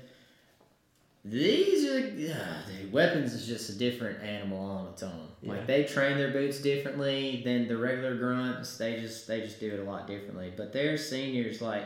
These 1.23 1.85
are 1.91 1.99
yeah, 1.99 2.63
dude, 2.67 2.93
weapons 2.93 3.35
is 3.35 3.47
just 3.47 3.69
a 3.69 3.75
different 3.75 4.23
animal 4.23 4.65
on 4.65 4.87
its 4.89 5.03
own. 5.03 5.29
Yeah. 5.43 5.53
Like 5.53 5.67
they 5.67 5.85
train 5.85 6.17
their 6.17 6.31
boots 6.31 6.61
differently 6.61 7.43
than 7.45 7.69
the 7.69 7.77
regular 7.77 8.17
grunts. 8.17 8.79
They 8.79 9.01
just 9.01 9.29
they 9.29 9.43
just 9.43 9.61
do 9.61 9.71
it 9.71 9.81
a 9.81 9.85
lot 9.85 10.07
differently. 10.07 10.53
But 10.57 10.73
their 10.73 10.97
seniors 10.97 11.61
like 11.61 11.85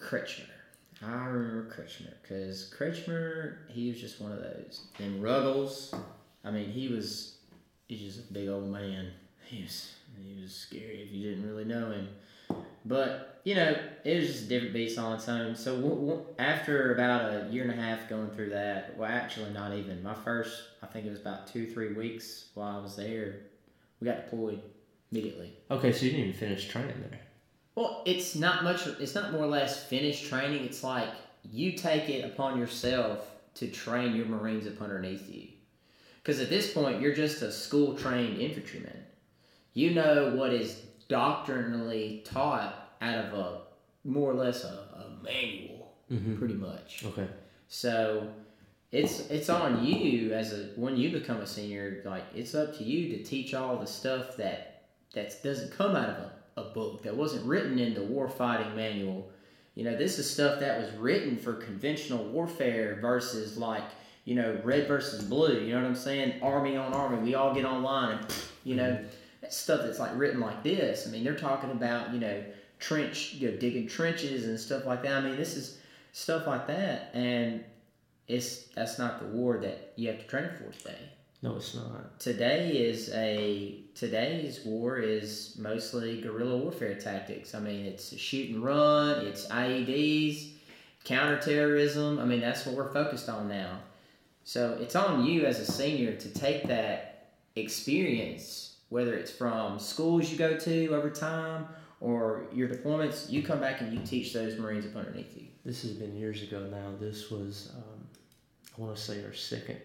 Kretschmer. 0.00 0.44
I 1.02 1.26
remember 1.26 1.74
Kretschmer 1.74 2.14
because 2.22 2.72
Kretschmer 2.76 3.56
he 3.68 3.90
was 3.90 4.00
just 4.00 4.20
one 4.20 4.30
of 4.30 4.38
those. 4.38 4.82
And 5.00 5.20
Ruggles, 5.22 5.92
I 6.44 6.52
mean 6.52 6.70
he 6.70 6.88
was 6.88 7.38
he's 7.88 8.14
just 8.14 8.30
a 8.30 8.32
big 8.32 8.48
old 8.48 8.68
man. 8.68 9.10
He 9.46 9.62
was 9.62 9.94
he 10.24 10.40
was 10.40 10.54
scary 10.54 11.02
if 11.02 11.12
you 11.12 11.30
didn't 11.30 11.48
really 11.48 11.64
know 11.64 11.90
him. 11.90 12.08
But 12.84 13.40
you 13.44 13.54
know, 13.54 13.76
it 14.04 14.16
was 14.18 14.26
just 14.26 14.44
a 14.44 14.48
different 14.48 14.74
beast 14.74 14.98
on 14.98 15.14
its 15.14 15.28
own. 15.28 15.56
So 15.56 15.76
w- 15.76 15.94
w- 15.94 16.26
after 16.38 16.92
about 16.94 17.32
a 17.32 17.48
year 17.50 17.62
and 17.62 17.72
a 17.72 17.82
half 17.82 18.08
going 18.08 18.30
through 18.30 18.50
that, 18.50 18.96
well, 18.96 19.10
actually 19.10 19.50
not 19.52 19.74
even. 19.74 20.02
My 20.02 20.14
first, 20.14 20.62
I 20.82 20.86
think 20.86 21.06
it 21.06 21.10
was 21.10 21.20
about 21.20 21.46
two, 21.46 21.66
three 21.66 21.94
weeks 21.94 22.50
while 22.54 22.78
I 22.78 22.82
was 22.82 22.96
there, 22.96 23.36
we 24.00 24.06
got 24.06 24.24
deployed 24.28 24.60
immediately. 25.10 25.54
Okay, 25.70 25.92
so 25.92 26.04
you 26.04 26.10
didn't 26.10 26.26
even 26.26 26.38
finish 26.38 26.68
training 26.68 27.02
there. 27.10 27.20
Well, 27.74 28.02
it's 28.04 28.34
not 28.34 28.64
much. 28.64 28.86
It's 28.86 29.14
not 29.14 29.32
more 29.32 29.44
or 29.44 29.48
less 29.48 29.84
finished 29.84 30.28
training. 30.28 30.64
It's 30.64 30.82
like 30.82 31.10
you 31.50 31.72
take 31.72 32.08
it 32.08 32.24
upon 32.24 32.58
yourself 32.58 33.30
to 33.54 33.68
train 33.68 34.14
your 34.14 34.26
Marines 34.26 34.66
up 34.66 34.82
underneath 34.82 35.32
you. 35.32 35.48
Because 36.22 36.40
at 36.40 36.50
this 36.50 36.72
point, 36.72 37.00
you're 37.00 37.14
just 37.14 37.40
a 37.40 37.50
school 37.50 37.94
trained 37.94 38.38
infantryman. 38.38 39.04
You 39.78 39.94
know 39.94 40.34
what 40.34 40.52
is 40.52 40.82
doctrinally 41.08 42.22
taught 42.24 42.96
out 43.00 43.24
of 43.26 43.32
a 43.34 43.60
more 44.04 44.30
or 44.30 44.34
less 44.34 44.64
a, 44.64 44.68
a 44.68 45.22
manual, 45.22 45.76
Mm-hmm. 46.10 46.36
pretty 46.38 46.54
much. 46.54 47.04
Okay. 47.04 47.28
So 47.68 48.26
it's 48.92 49.28
it's 49.28 49.50
on 49.50 49.84
you 49.84 50.32
as 50.32 50.52
a 50.54 50.70
when 50.76 50.96
you 50.96 51.10
become 51.10 51.36
a 51.36 51.46
senior, 51.46 52.02
like 52.06 52.24
it's 52.34 52.54
up 52.54 52.76
to 52.78 52.82
you 52.84 53.14
to 53.16 53.22
teach 53.22 53.52
all 53.54 53.76
the 53.76 53.86
stuff 53.86 54.36
that 54.38 54.84
that 55.14 55.42
doesn't 55.42 55.70
come 55.76 55.94
out 55.94 56.08
of 56.08 56.16
a, 56.16 56.60
a 56.62 56.64
book 56.70 57.02
that 57.02 57.14
wasn't 57.14 57.44
written 57.44 57.78
in 57.78 57.92
the 57.94 58.02
war 58.02 58.28
fighting 58.28 58.74
manual. 58.74 59.30
You 59.74 59.84
know, 59.84 59.96
this 59.96 60.18
is 60.18 60.28
stuff 60.28 60.58
that 60.60 60.80
was 60.80 60.90
written 60.94 61.36
for 61.36 61.52
conventional 61.52 62.24
warfare 62.24 62.98
versus 63.02 63.58
like, 63.58 63.84
you 64.24 64.34
know, 64.34 64.58
red 64.64 64.88
versus 64.88 65.22
blue. 65.24 65.60
You 65.60 65.74
know 65.74 65.82
what 65.82 65.88
I'm 65.88 65.94
saying? 65.94 66.42
Army 66.42 66.76
on 66.76 66.94
army. 66.94 67.18
We 67.18 67.34
all 67.34 67.54
get 67.54 67.64
online 67.66 68.18
and 68.18 68.26
you 68.64 68.76
know, 68.76 68.92
that 68.92 69.04
stuff 69.52 69.82
that's 69.82 69.98
like 69.98 70.10
written 70.14 70.40
like 70.40 70.62
this. 70.62 71.06
I 71.06 71.10
mean, 71.10 71.24
they're 71.24 71.34
talking 71.34 71.70
about, 71.70 72.12
you 72.12 72.20
know, 72.20 72.42
trench 72.78 73.34
you 73.34 73.50
know, 73.50 73.56
digging 73.56 73.86
trenches 73.86 74.44
and 74.44 74.58
stuff 74.58 74.86
like 74.86 75.02
that. 75.02 75.12
I 75.12 75.20
mean, 75.20 75.36
this 75.36 75.56
is 75.56 75.78
stuff 76.12 76.46
like 76.46 76.66
that 76.66 77.10
and 77.14 77.62
it's 78.26 78.64
that's 78.74 78.98
not 78.98 79.20
the 79.20 79.26
war 79.26 79.58
that 79.58 79.92
you 79.96 80.08
have 80.08 80.18
to 80.18 80.26
train 80.26 80.50
for 80.56 80.70
today. 80.76 80.98
No, 81.40 81.56
it's 81.56 81.74
not. 81.74 82.18
Today 82.18 82.70
is 82.70 83.10
a 83.14 83.80
today's 83.94 84.64
war 84.64 84.98
is 84.98 85.56
mostly 85.58 86.20
guerrilla 86.20 86.56
warfare 86.56 86.94
tactics. 86.96 87.54
I 87.54 87.60
mean, 87.60 87.86
it's 87.86 88.16
shoot 88.16 88.50
and 88.50 88.62
run, 88.62 89.24
it's 89.26 89.46
IEDs, 89.46 90.50
counterterrorism. 91.04 92.18
I 92.18 92.24
mean, 92.24 92.40
that's 92.40 92.66
what 92.66 92.74
we're 92.74 92.92
focused 92.92 93.28
on 93.28 93.48
now. 93.48 93.78
So 94.44 94.76
it's 94.80 94.96
on 94.96 95.24
you 95.24 95.44
as 95.44 95.60
a 95.60 95.70
senior 95.70 96.14
to 96.14 96.28
take 96.30 96.64
that 96.64 97.30
experience, 97.54 98.67
whether 98.88 99.14
it's 99.14 99.30
from 99.30 99.78
schools 99.78 100.30
you 100.30 100.38
go 100.38 100.56
to 100.56 100.88
over 100.88 101.10
time 101.10 101.68
or 102.00 102.46
your 102.52 102.68
deployments, 102.68 103.30
you 103.30 103.42
come 103.42 103.60
back 103.60 103.80
and 103.80 103.92
you 103.92 104.00
teach 104.04 104.32
those 104.32 104.58
Marines 104.58 104.86
up 104.86 104.96
underneath 104.96 105.36
you. 105.36 105.46
This 105.64 105.82
has 105.82 105.92
been 105.92 106.16
years 106.16 106.42
ago 106.42 106.66
now. 106.70 106.92
This 106.98 107.30
was, 107.30 107.72
um, 107.76 108.06
I 108.76 108.80
want 108.80 108.96
to 108.96 109.02
say, 109.02 109.24
our 109.24 109.34
second 109.34 109.78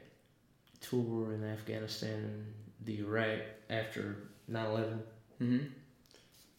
tour 0.80 1.34
in 1.34 1.44
Afghanistan 1.44 2.14
and 2.14 2.54
the 2.86 3.00
Iraq 3.00 3.40
after 3.70 4.30
9 4.48 4.66
11. 4.66 5.04
Mm-hmm. 5.42 5.66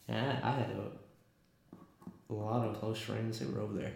And 0.07 0.17
I, 0.17 0.39
I 0.43 0.51
had 0.51 0.69
a, 0.71 2.31
a 2.31 2.33
lot 2.33 2.67
of 2.67 2.79
close 2.79 2.99
friends 2.99 3.39
that 3.39 3.51
were 3.51 3.61
over 3.61 3.73
there. 3.73 3.93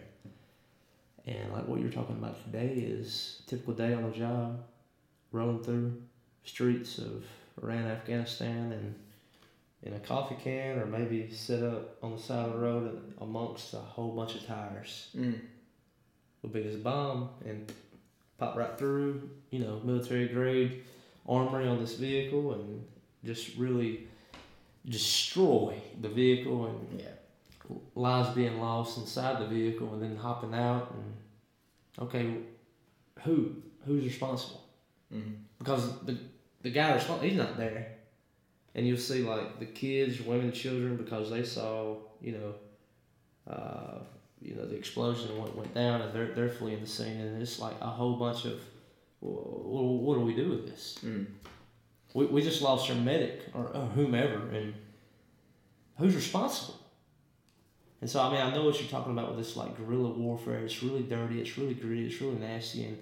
And 1.27 1.53
like 1.53 1.67
what 1.67 1.79
you're 1.79 1.91
talking 1.91 2.17
about 2.17 2.43
today 2.45 2.73
is 2.73 3.41
a 3.45 3.49
typical 3.49 3.73
day 3.73 3.93
on 3.93 4.09
the 4.09 4.17
job, 4.17 4.63
rolling 5.31 5.63
through 5.63 6.01
streets 6.43 6.97
of 6.97 7.23
Iran, 7.61 7.85
Afghanistan, 7.87 8.71
and 8.71 8.95
in 9.83 9.93
a 9.93 9.99
coffee 9.99 10.35
can, 10.41 10.79
or 10.79 10.85
maybe 10.85 11.29
sit 11.31 11.63
up 11.63 11.97
on 12.03 12.15
the 12.15 12.21
side 12.21 12.45
of 12.47 12.53
the 12.53 12.59
road 12.59 13.13
amongst 13.21 13.73
a 13.73 13.77
whole 13.77 14.11
bunch 14.11 14.35
of 14.35 14.45
tires. 14.45 15.09
Mm. 15.15 15.39
The 16.41 16.47
biggest 16.47 16.83
bomb 16.83 17.29
and 17.45 17.71
pop 18.37 18.55
right 18.55 18.77
through, 18.77 19.29
you 19.51 19.59
know, 19.59 19.81
military 19.83 20.27
grade 20.27 20.83
armory 21.27 21.67
on 21.67 21.79
this 21.79 21.95
vehicle 21.95 22.53
and 22.53 22.83
just 23.23 23.55
really 23.57 24.07
destroy 24.85 25.75
the 26.01 26.09
vehicle 26.09 26.67
and 26.67 26.99
Yeah. 27.01 27.11
lives 27.95 28.33
being 28.35 28.59
lost 28.59 28.97
inside 28.97 29.39
the 29.39 29.45
vehicle 29.47 29.93
and 29.93 30.01
then 30.01 30.15
hopping 30.15 30.53
out 30.55 30.91
and 30.91 31.17
okay 31.99 32.37
who 33.23 33.61
who's 33.85 34.03
responsible 34.05 34.61
Mhm. 35.13 35.35
because 35.59 35.99
the 36.05 36.17
the 36.61 36.69
guy 36.69 36.93
responsible 36.93 37.29
he's 37.29 37.37
not 37.37 37.57
there, 37.57 37.87
and 38.75 38.87
you'll 38.87 38.97
see 38.97 39.21
like 39.21 39.59
the 39.59 39.65
kids, 39.65 40.21
women, 40.21 40.51
children 40.51 40.97
because 40.97 41.29
they 41.29 41.43
saw 41.43 41.95
you 42.21 42.33
know, 42.33 43.53
uh, 43.53 43.99
you 44.41 44.55
know 44.55 44.65
the 44.65 44.75
explosion 44.75 45.29
and 45.29 45.39
what 45.39 45.55
went 45.55 45.73
down, 45.73 46.01
and 46.01 46.13
they're 46.13 46.33
they're 46.33 46.49
fleeing 46.49 46.81
the 46.81 46.87
scene, 46.87 47.19
and 47.19 47.41
it's 47.41 47.59
like 47.59 47.75
a 47.81 47.87
whole 47.87 48.15
bunch 48.15 48.45
of, 48.45 48.59
well, 49.21 49.97
what 49.97 50.15
do 50.15 50.21
we 50.21 50.35
do 50.35 50.49
with 50.49 50.67
this? 50.67 50.99
Mm. 51.03 51.25
We, 52.13 52.25
we 52.25 52.41
just 52.41 52.61
lost 52.61 52.89
our 52.89 52.95
medic 52.95 53.41
or, 53.53 53.67
or 53.67 53.85
whomever, 53.87 54.49
and 54.49 54.73
who's 55.97 56.15
responsible? 56.15 56.75
And 58.01 58.09
so, 58.09 58.21
I 58.21 58.31
mean, 58.31 58.39
I 58.39 58.53
know 58.53 58.63
what 58.63 58.79
you're 58.79 58.89
talking 58.89 59.11
about 59.11 59.29
with 59.29 59.45
this 59.45 59.57
like 59.57 59.77
guerrilla 59.77 60.09
warfare. 60.09 60.59
It's 60.59 60.81
really 60.81 61.03
dirty. 61.03 61.41
It's 61.41 61.57
really 61.57 61.73
gritty. 61.73 62.07
It's 62.07 62.21
really 62.21 62.37
nasty, 62.37 62.85
and 62.85 62.97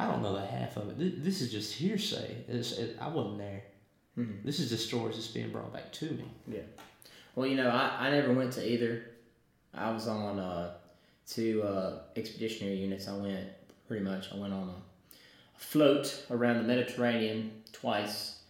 I 0.00 0.06
don't 0.10 0.22
know 0.22 0.32
the 0.34 0.46
half 0.46 0.76
of 0.76 0.88
it. 0.90 0.98
This, 0.98 1.12
this 1.18 1.40
is 1.42 1.52
just 1.52 1.74
hearsay. 1.74 2.36
It's, 2.48 2.72
it, 2.72 2.96
I 3.00 3.08
wasn't 3.08 3.38
there. 3.38 3.62
Mhm. 4.18 4.42
This 4.44 4.58
is 4.60 4.70
just 4.70 4.86
stories 4.88 5.16
that's 5.16 5.28
being 5.28 5.50
brought 5.50 5.72
back 5.72 5.92
to 5.92 6.06
me. 6.06 6.24
Yeah. 6.48 6.60
Well, 7.34 7.46
you 7.46 7.56
know, 7.56 7.68
I, 7.68 8.06
I 8.08 8.10
never 8.10 8.32
went 8.32 8.52
to 8.54 8.66
either. 8.68 9.04
I 9.74 9.90
was 9.92 10.08
on 10.08 10.38
uh, 10.38 10.72
two 11.26 11.62
uh, 11.62 11.98
expeditionary 12.16 12.76
units. 12.76 13.08
I 13.08 13.16
went 13.16 13.46
pretty 13.86 14.04
much. 14.04 14.32
I 14.32 14.36
went 14.36 14.52
on 14.52 14.68
a 14.70 15.58
float 15.58 16.24
around 16.30 16.56
the 16.58 16.62
Mediterranean 16.64 17.52
twice. 17.72 18.40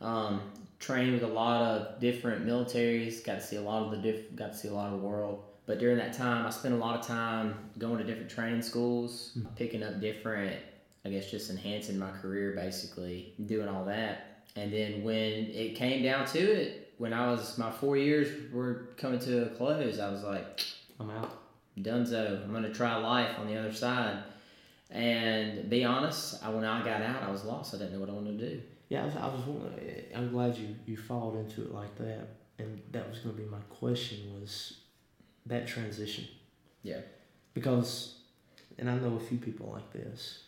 Um, 0.00 0.42
trained 0.78 1.14
with 1.14 1.22
a 1.22 1.28
lot 1.28 1.62
of 1.62 2.00
different 2.00 2.44
militaries. 2.46 3.24
Got 3.24 3.36
to 3.36 3.40
see 3.40 3.56
a 3.56 3.62
lot 3.62 3.84
of 3.84 3.90
the 3.92 3.96
diff- 3.98 4.34
Got 4.36 4.52
to 4.52 4.58
see 4.58 4.68
a 4.68 4.74
lot 4.74 4.92
of 4.92 5.00
the 5.00 5.06
world. 5.06 5.42
But 5.64 5.78
during 5.78 5.96
that 5.96 6.12
time, 6.12 6.46
I 6.46 6.50
spent 6.50 6.74
a 6.74 6.76
lot 6.76 7.00
of 7.00 7.06
time 7.06 7.54
going 7.78 7.98
to 7.98 8.04
different 8.04 8.30
training 8.30 8.62
schools, 8.62 9.36
picking 9.56 9.82
up 9.82 10.00
different. 10.00 10.54
I 11.06 11.08
guess 11.08 11.30
just 11.30 11.50
enhancing 11.50 11.98
my 11.98 12.10
career, 12.10 12.52
basically 12.56 13.32
doing 13.46 13.68
all 13.68 13.84
that. 13.84 14.42
And 14.56 14.72
then 14.72 15.04
when 15.04 15.14
it 15.14 15.76
came 15.76 16.02
down 16.02 16.26
to 16.28 16.38
it, 16.38 16.92
when 16.98 17.12
I 17.12 17.30
was 17.30 17.56
my 17.58 17.70
four 17.70 17.96
years 17.96 18.52
were 18.52 18.88
coming 18.96 19.20
to 19.20 19.46
a 19.46 19.48
close, 19.50 20.00
I 20.00 20.10
was 20.10 20.24
like, 20.24 20.62
I'm 20.98 21.10
out. 21.10 21.30
Dunzo, 21.78 22.42
I'm 22.42 22.52
gonna 22.52 22.72
try 22.72 22.96
life 22.96 23.38
on 23.38 23.46
the 23.46 23.56
other 23.56 23.72
side. 23.72 24.18
And 24.90 25.70
be 25.70 25.84
honest, 25.84 26.42
I, 26.44 26.48
when 26.48 26.64
I 26.64 26.82
got 26.84 27.02
out, 27.02 27.22
I 27.22 27.30
was 27.30 27.44
lost. 27.44 27.74
I 27.74 27.78
didn't 27.78 27.92
know 27.92 28.00
what 28.00 28.08
I 28.08 28.12
wanted 28.12 28.38
to 28.38 28.48
do. 28.48 28.62
Yeah, 28.88 29.02
I 29.02 29.06
was. 29.06 29.16
I 29.16 29.26
was 29.26 29.40
wondering- 29.46 30.04
I'm 30.14 30.30
glad 30.30 30.56
you 30.56 30.74
you 30.86 30.96
followed 30.96 31.38
into 31.38 31.62
it 31.62 31.72
like 31.72 31.94
that, 31.98 32.26
and 32.58 32.80
that 32.92 33.08
was 33.08 33.18
going 33.18 33.36
to 33.36 33.42
be 33.42 33.48
my 33.48 33.60
question 33.68 34.40
was 34.40 34.78
that 35.44 35.66
transition. 35.66 36.24
Yeah. 36.82 37.00
Because, 37.52 38.14
and 38.78 38.88
I 38.88 38.94
know 38.96 39.16
a 39.16 39.20
few 39.20 39.38
people 39.38 39.70
like 39.72 39.92
this. 39.92 40.45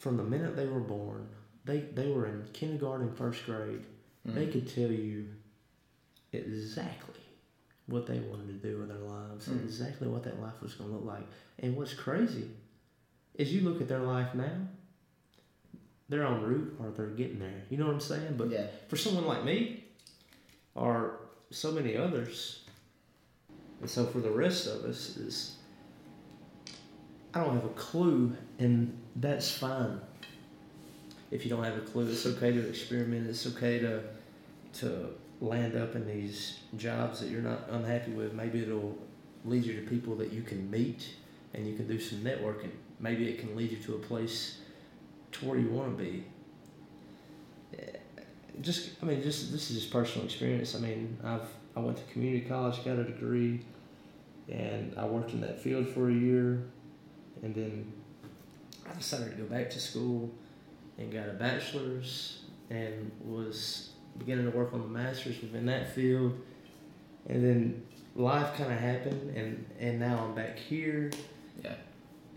From 0.00 0.16
the 0.16 0.24
minute 0.24 0.56
they 0.56 0.66
were 0.66 0.80
born, 0.80 1.28
they 1.66 1.80
they 1.80 2.10
were 2.10 2.26
in 2.26 2.48
kindergarten, 2.54 3.12
first 3.14 3.44
grade. 3.46 3.84
They 4.24 4.46
Mm. 4.46 4.52
could 4.52 4.68
tell 4.74 4.90
you 4.90 5.28
exactly 6.32 7.20
what 7.86 8.06
they 8.06 8.18
wanted 8.20 8.46
to 8.48 8.68
do 8.68 8.78
with 8.78 8.88
their 8.88 8.98
lives, 8.98 9.48
and 9.48 9.60
Mm. 9.60 9.64
exactly 9.64 10.08
what 10.08 10.22
that 10.24 10.40
life 10.40 10.60
was 10.62 10.74
going 10.74 10.90
to 10.90 10.96
look 10.96 11.04
like. 11.04 11.26
And 11.58 11.76
what's 11.76 11.92
crazy 11.94 12.50
is 13.34 13.52
you 13.52 13.60
look 13.62 13.80
at 13.80 13.88
their 13.88 14.00
life 14.02 14.34
now. 14.34 14.68
They're 16.08 16.24
on 16.26 16.42
route, 16.42 16.76
or 16.80 16.90
they're 16.90 17.06
getting 17.08 17.38
there. 17.38 17.62
You 17.68 17.76
know 17.76 17.86
what 17.86 17.94
I'm 17.94 18.00
saying? 18.00 18.36
But 18.36 18.48
yeah, 18.50 18.66
for 18.88 18.96
someone 18.96 19.26
like 19.26 19.44
me, 19.44 19.84
or 20.74 21.20
so 21.50 21.72
many 21.72 21.96
others, 21.96 22.64
and 23.80 23.88
so 23.88 24.06
for 24.06 24.20
the 24.20 24.30
rest 24.30 24.66
of 24.66 24.84
us, 24.84 25.16
is 25.16 25.56
I 27.34 27.44
don't 27.44 27.54
have 27.54 27.64
a 27.64 27.74
clue, 27.74 28.36
and 28.58 28.96
that's 29.16 29.50
fine. 29.50 30.00
If 31.30 31.44
you 31.44 31.50
don't 31.50 31.62
have 31.62 31.76
a 31.76 31.82
clue, 31.82 32.08
it's 32.08 32.26
okay 32.26 32.52
to 32.52 32.68
experiment. 32.68 33.28
It's 33.28 33.46
okay 33.46 33.78
to 33.80 34.02
to 34.72 35.10
land 35.40 35.76
up 35.76 35.94
in 35.94 36.06
these 36.06 36.60
jobs 36.76 37.20
that 37.20 37.28
you're 37.28 37.42
not 37.42 37.68
unhappy 37.70 38.12
with. 38.12 38.34
Maybe 38.34 38.62
it'll 38.62 38.96
lead 39.44 39.64
you 39.64 39.80
to 39.80 39.88
people 39.88 40.14
that 40.16 40.32
you 40.32 40.42
can 40.42 40.70
meet, 40.70 41.08
and 41.54 41.66
you 41.66 41.76
can 41.76 41.86
do 41.86 42.00
some 42.00 42.18
networking. 42.18 42.70
Maybe 42.98 43.28
it 43.28 43.38
can 43.38 43.56
lead 43.56 43.70
you 43.70 43.78
to 43.78 43.94
a 43.94 43.98
place 43.98 44.58
to 45.32 45.46
where 45.46 45.58
you 45.58 45.68
want 45.68 45.96
to 45.96 46.04
be 46.04 46.24
just 48.60 48.90
I 49.02 49.06
mean 49.06 49.22
just 49.22 49.52
this 49.52 49.70
is 49.70 49.80
just 49.80 49.92
personal 49.92 50.26
experience. 50.26 50.74
I 50.74 50.78
mean 50.78 51.16
I've 51.24 51.48
I 51.76 51.80
went 51.80 51.96
to 51.98 52.12
community 52.12 52.46
college, 52.46 52.84
got 52.84 52.98
a 52.98 53.04
degree, 53.04 53.60
and 54.48 54.94
I 54.96 55.04
worked 55.06 55.32
in 55.32 55.40
that 55.42 55.60
field 55.60 55.88
for 55.88 56.10
a 56.10 56.12
year, 56.12 56.64
and 57.42 57.54
then 57.54 57.92
I 58.88 58.96
decided 58.96 59.30
to 59.30 59.36
go 59.36 59.44
back 59.44 59.70
to 59.70 59.80
school 59.80 60.30
and 60.98 61.12
got 61.12 61.28
a 61.28 61.32
bachelor's 61.32 62.42
and 62.70 63.10
was 63.24 63.90
beginning 64.18 64.50
to 64.50 64.56
work 64.56 64.72
on 64.72 64.80
the 64.80 64.88
master's 64.88 65.40
within 65.40 65.66
that 65.66 65.94
field, 65.94 66.38
and 67.28 67.44
then 67.44 67.82
life 68.16 68.56
kind 68.56 68.72
of 68.72 68.78
happened 68.78 69.36
and 69.36 69.64
and 69.78 69.98
now 69.98 70.24
I'm 70.24 70.34
back 70.34 70.58
here. 70.58 71.10
Yeah. 71.62 71.74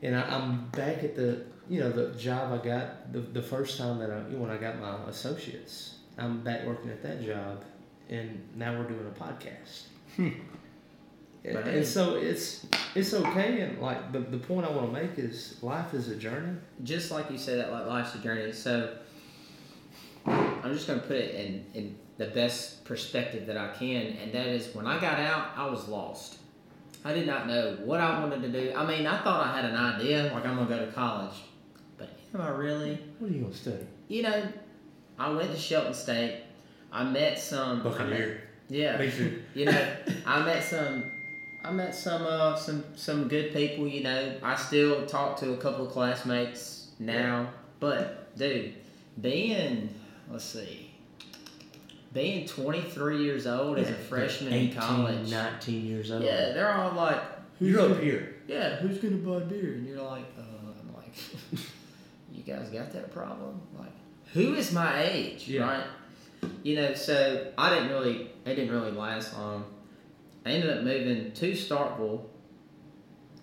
And 0.01 0.15
I, 0.15 0.21
I'm 0.21 0.69
back 0.69 1.03
at 1.03 1.15
the 1.15 1.45
you 1.69 1.79
know 1.79 1.91
the 1.91 2.17
job 2.17 2.51
I 2.51 2.63
got 2.63 3.11
the, 3.13 3.19
the 3.19 3.41
first 3.41 3.77
time 3.77 3.99
that 3.99 4.11
I 4.11 4.19
when 4.35 4.49
I 4.49 4.57
got 4.57 4.79
my 4.79 4.95
associates. 5.09 5.95
I'm 6.17 6.41
back 6.43 6.65
working 6.65 6.91
at 6.91 7.01
that 7.03 7.25
job, 7.25 7.63
and 8.09 8.47
now 8.55 8.77
we're 8.77 8.87
doing 8.87 9.07
a 9.07 9.23
podcast. 9.23 9.83
And, 10.17 10.35
But 11.43 11.67
and 11.67 11.85
so 11.85 12.15
it's 12.15 12.65
it's 12.95 13.13
okay, 13.13 13.61
and 13.61 13.81
like 13.81 14.11
the, 14.13 14.19
the 14.19 14.37
point 14.37 14.65
I 14.65 14.71
want 14.71 14.93
to 14.93 15.01
make 15.01 15.17
is 15.17 15.57
life 15.61 15.93
is 15.93 16.07
a 16.07 16.15
journey. 16.15 16.57
just 16.83 17.11
like 17.11 17.29
you 17.29 17.37
said, 17.37 17.59
that 17.59 17.71
like 17.71 17.85
life's 17.85 18.15
a 18.15 18.19
journey. 18.19 18.53
So 18.53 18.95
I'm 20.25 20.73
just 20.73 20.87
gonna 20.87 21.01
put 21.01 21.17
it 21.17 21.35
in 21.35 21.65
in 21.73 21.97
the 22.17 22.27
best 22.27 22.85
perspective 22.85 23.47
that 23.47 23.57
I 23.57 23.73
can, 23.73 24.15
and 24.21 24.31
that 24.31 24.47
is 24.47 24.73
when 24.73 24.87
I 24.87 24.99
got 25.01 25.19
out, 25.19 25.49
I 25.57 25.65
was 25.69 25.87
lost. 25.89 26.37
I 27.03 27.11
did 27.13 27.27
not 27.27 27.47
know 27.47 27.77
what 27.83 27.99
I 27.99 28.19
wanted 28.21 28.41
to 28.43 28.49
do. 28.49 28.73
I 28.73 28.85
mean, 28.85 29.05
I 29.05 29.21
thought 29.21 29.45
I 29.45 29.53
had 29.53 29.65
an 29.65 29.75
idea, 29.75 30.31
like 30.33 30.45
I'm 30.45 30.55
gonna 30.55 30.69
go 30.69 30.85
to 30.85 30.91
college, 30.93 31.35
but 31.97 32.09
am 32.33 32.39
I 32.39 32.49
really? 32.49 32.97
What 33.19 33.29
are 33.29 33.33
you 33.33 33.41
gonna 33.41 33.53
study? 33.53 33.85
You 34.07 34.21
know, 34.23 34.47
I 35.19 35.29
went 35.31 35.51
to 35.51 35.57
Shelton 35.57 35.93
State. 35.93 36.43
I 36.91 37.03
met 37.03 37.37
some. 37.37 37.85
I 37.85 38.03
met- 38.05 38.37
yeah. 38.69 38.97
Me 38.97 39.11
too. 39.11 39.41
you 39.53 39.65
know, 39.65 39.95
I 40.25 40.45
met 40.45 40.63
some. 40.63 41.03
I 41.63 41.71
met 41.71 41.95
some 41.95 42.23
uh, 42.25 42.55
some 42.55 42.83
some 42.95 43.27
good 43.27 43.53
people. 43.53 43.87
You 43.87 44.03
know, 44.03 44.35
I 44.43 44.55
still 44.55 45.05
talk 45.05 45.37
to 45.39 45.53
a 45.53 45.57
couple 45.57 45.85
of 45.87 45.91
classmates 45.91 46.87
now. 46.99 47.49
But 47.79 48.35
dude, 48.37 48.73
being 49.21 49.89
let's 50.29 50.43
see, 50.45 50.91
being 52.13 52.47
23 52.47 53.23
years 53.23 53.47
old 53.47 53.77
as 53.77 53.89
a 53.89 53.93
freshman 53.93 54.53
in 54.53 54.59
18, 54.69 54.75
college, 54.79 55.29
19 55.31 55.85
years 55.85 56.11
old. 56.11 56.23
yeah, 56.23 56.51
they're 56.53 56.71
all 56.73 56.93
like, 56.93 57.21
You're 57.59 57.81
up 57.81 57.89
gonna- 57.89 58.01
here. 58.01 58.35
Yeah, 58.47 58.77
who's 58.77 58.97
gonna 58.99 59.17
buy 59.17 59.39
beer? 59.45 59.73
And 59.73 59.87
you're 59.87 60.01
like, 60.01 60.25
uh, 60.37 60.41
I'm 60.41 60.93
like, 60.95 61.13
you 62.33 62.43
guys 62.43 62.69
got 62.69 62.91
that 62.93 63.11
problem? 63.13 63.61
Like, 63.77 63.91
who 64.33 64.53
is 64.53 64.71
my 64.73 65.01
age, 65.03 65.47
Yeah. 65.47 65.63
right? 65.63 65.83
You 66.63 66.75
know, 66.75 66.93
so 66.93 67.51
I 67.57 67.69
didn't 67.73 67.89
really, 67.89 68.29
it 68.45 68.55
didn't 68.55 68.71
really 68.71 68.91
last 68.91 69.33
long. 69.37 69.65
I 70.45 70.51
ended 70.51 70.69
up 70.77 70.83
moving 70.83 71.31
to 71.31 71.51
Starkville, 71.53 72.21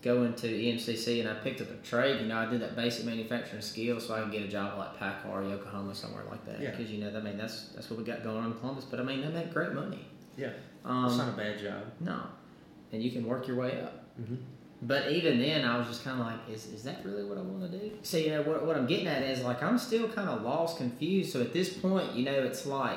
going 0.03 0.35
to 0.35 0.47
EMCC, 0.49 1.21
and 1.21 1.29
I 1.29 1.35
picked 1.35 1.61
up 1.61 1.71
a 1.71 1.77
trade. 1.77 2.21
You 2.21 2.27
know, 2.29 2.37
I 2.39 2.47
did 2.47 2.61
that 2.63 2.77
basic 2.77 3.05
manufacturing 3.05 3.63
skill 3.63 4.01
so 4.01 4.15
I 4.15 4.21
can 4.23 4.31
get 4.31 4.43
a 4.43 4.49
job 4.49 4.79
like 4.79 4.99
Packard, 4.99 5.47
Yokohama, 5.49 5.95
somewhere 5.95 6.25
like 6.31 6.45
that. 6.47 6.61
Yeah. 6.61 6.71
Because 6.71 6.91
you 6.91 7.03
know, 7.03 7.17
I 7.17 7.21
mean, 7.23 7.37
that's 7.37 7.67
that's 7.75 7.91
what 7.91 7.99
we 7.99 8.05
got 8.05 8.23
going 8.23 8.39
on 8.39 8.53
in 8.53 8.59
Columbus. 8.59 8.85
But 8.85 9.01
I 9.01 9.03
mean, 9.03 9.21
they 9.23 9.29
make 9.29 9.53
great 9.53 9.73
money. 9.73 10.07
Yeah. 10.37 10.51
Um, 10.85 11.07
It's 11.07 11.17
not 11.17 11.29
a 11.29 11.37
bad 11.37 11.59
job. 11.59 11.83
no, 12.01 12.21
and 12.93 13.03
you 13.03 13.11
can 13.11 13.25
work 13.27 13.47
your 13.47 13.57
way 13.57 13.81
up. 13.81 14.05
Mhm. 14.21 14.39
But 14.83 15.11
even 15.13 15.39
then, 15.39 15.63
I 15.67 15.77
was 15.77 15.89
just 15.89 16.03
kind 16.05 16.19
of 16.19 16.27
like, 16.27 16.39
is, 16.51 16.65
is 16.69 16.83
that 16.85 17.05
really 17.05 17.23
what 17.23 17.37
I 17.37 17.43
want 17.43 17.71
to 17.71 17.79
do? 17.79 17.91
So, 18.01 18.17
you 18.17 18.31
know, 18.31 18.41
what, 18.41 18.65
what 18.65 18.77
I'm 18.77 18.87
getting 18.87 19.09
at 19.09 19.23
is 19.23 19.43
like, 19.43 19.63
I'm 19.63 19.77
still 19.77 20.09
kind 20.09 20.27
of 20.31 20.41
lost, 20.41 20.79
confused. 20.79 21.35
So 21.35 21.43
at 21.43 21.53
this 21.53 21.69
point, 21.71 22.15
you 22.15 22.25
know, 22.25 22.33
it's 22.33 22.65
like, 22.65 22.97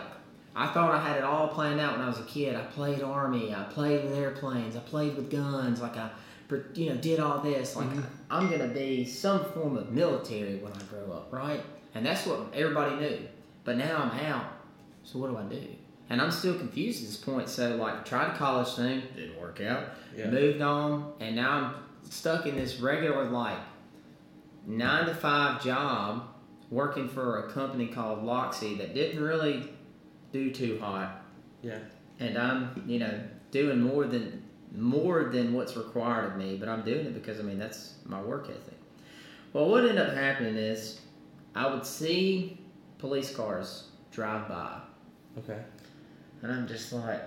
I 0.56 0.68
thought 0.68 0.92
I 0.92 1.00
had 1.06 1.18
it 1.18 1.24
all 1.24 1.48
planned 1.48 1.80
out 1.80 1.94
when 1.98 2.02
I 2.02 2.08
was 2.08 2.20
a 2.20 2.24
kid. 2.24 2.56
I 2.56 2.64
played 2.64 3.02
Army, 3.02 3.54
I 3.54 3.64
played 3.64 4.04
with 4.04 4.14
airplanes, 4.14 4.76
I 4.76 4.80
played 4.80 5.16
with 5.16 5.32
guns, 5.32 5.82
like 5.82 5.98
I, 5.98 6.12
you 6.76 6.90
know, 6.90 6.96
did 6.96 7.20
all 7.20 7.40
this. 7.40 7.76
Like, 7.76 7.88
mm-hmm. 7.88 8.02
I'm 8.30 8.48
going 8.48 8.62
to 8.62 8.68
be 8.68 9.06
some 9.06 9.46
form 9.46 9.78
of 9.78 9.92
military 9.92 10.58
when 10.58 10.72
I 10.74 10.84
grow 10.84 11.12
up, 11.14 11.30
right? 11.32 11.62
And 11.96 12.06
that's 12.06 12.26
what 12.26 12.54
everybody 12.54 12.96
knew. 12.98 13.20
But 13.64 13.78
now 13.78 13.98
I'm 13.98 14.26
out. 14.26 14.46
So 15.04 15.20
what 15.20 15.32
do 15.32 15.38
I 15.38 15.44
do? 15.44 15.68
And 16.10 16.22
I'm 16.22 16.32
still 16.32 16.56
confused 16.56 17.02
at 17.02 17.08
this 17.08 17.18
point. 17.18 17.50
So, 17.50 17.76
like, 17.78 18.06
tried 18.06 18.36
a 18.36 18.38
college 18.38 18.74
thing, 18.76 19.04
didn't 19.16 19.40
work 19.40 19.62
out 19.62 19.86
Yeah. 20.16 20.30
moved 20.30 20.62
on, 20.62 21.14
and 21.20 21.36
now 21.36 21.50
I'm 21.50 21.74
stuck 22.10 22.46
in 22.46 22.56
this 22.56 22.80
regular 22.80 23.26
like 23.30 23.58
nine 24.68 25.06
to 25.08 25.16
five 25.16 25.64
job 25.64 26.28
working 26.70 27.08
for 27.08 27.40
a 27.40 27.52
company 27.52 27.88
called 27.88 28.24
Loxy 28.24 28.78
that 28.78 28.94
didn't 28.94 29.24
really 29.24 29.70
do 30.34 30.52
too 30.52 30.78
hot, 30.82 31.22
Yeah. 31.62 31.78
and 32.20 32.38
I'm 32.38 32.84
you 32.86 33.00
know 33.00 33.22
doing 33.52 33.80
more 33.80 34.06
than 34.06 34.44
more 34.76 35.26
than 35.26 35.54
what's 35.54 35.78
required 35.78 36.32
of 36.32 36.38
me, 36.38 36.58
but 36.58 36.68
I'm 36.68 36.84
doing 36.84 37.06
it 37.06 37.14
because 37.14 37.40
I 37.40 37.44
mean 37.44 37.60
that's 37.60 37.94
my 38.06 38.22
work 38.22 38.50
ethic. 38.50 38.78
Well, 39.54 39.70
what 39.70 39.82
ended 39.86 40.00
up 40.00 40.14
happening 40.16 40.56
is 40.56 41.00
I 41.56 41.72
would 41.72 41.86
see 41.86 42.58
police 42.98 43.34
cars 43.34 43.90
drive 44.12 44.50
by, 44.50 44.80
Okay. 45.38 45.60
and 46.42 46.52
I'm 46.52 46.68
just 46.68 46.92
like, 46.92 47.22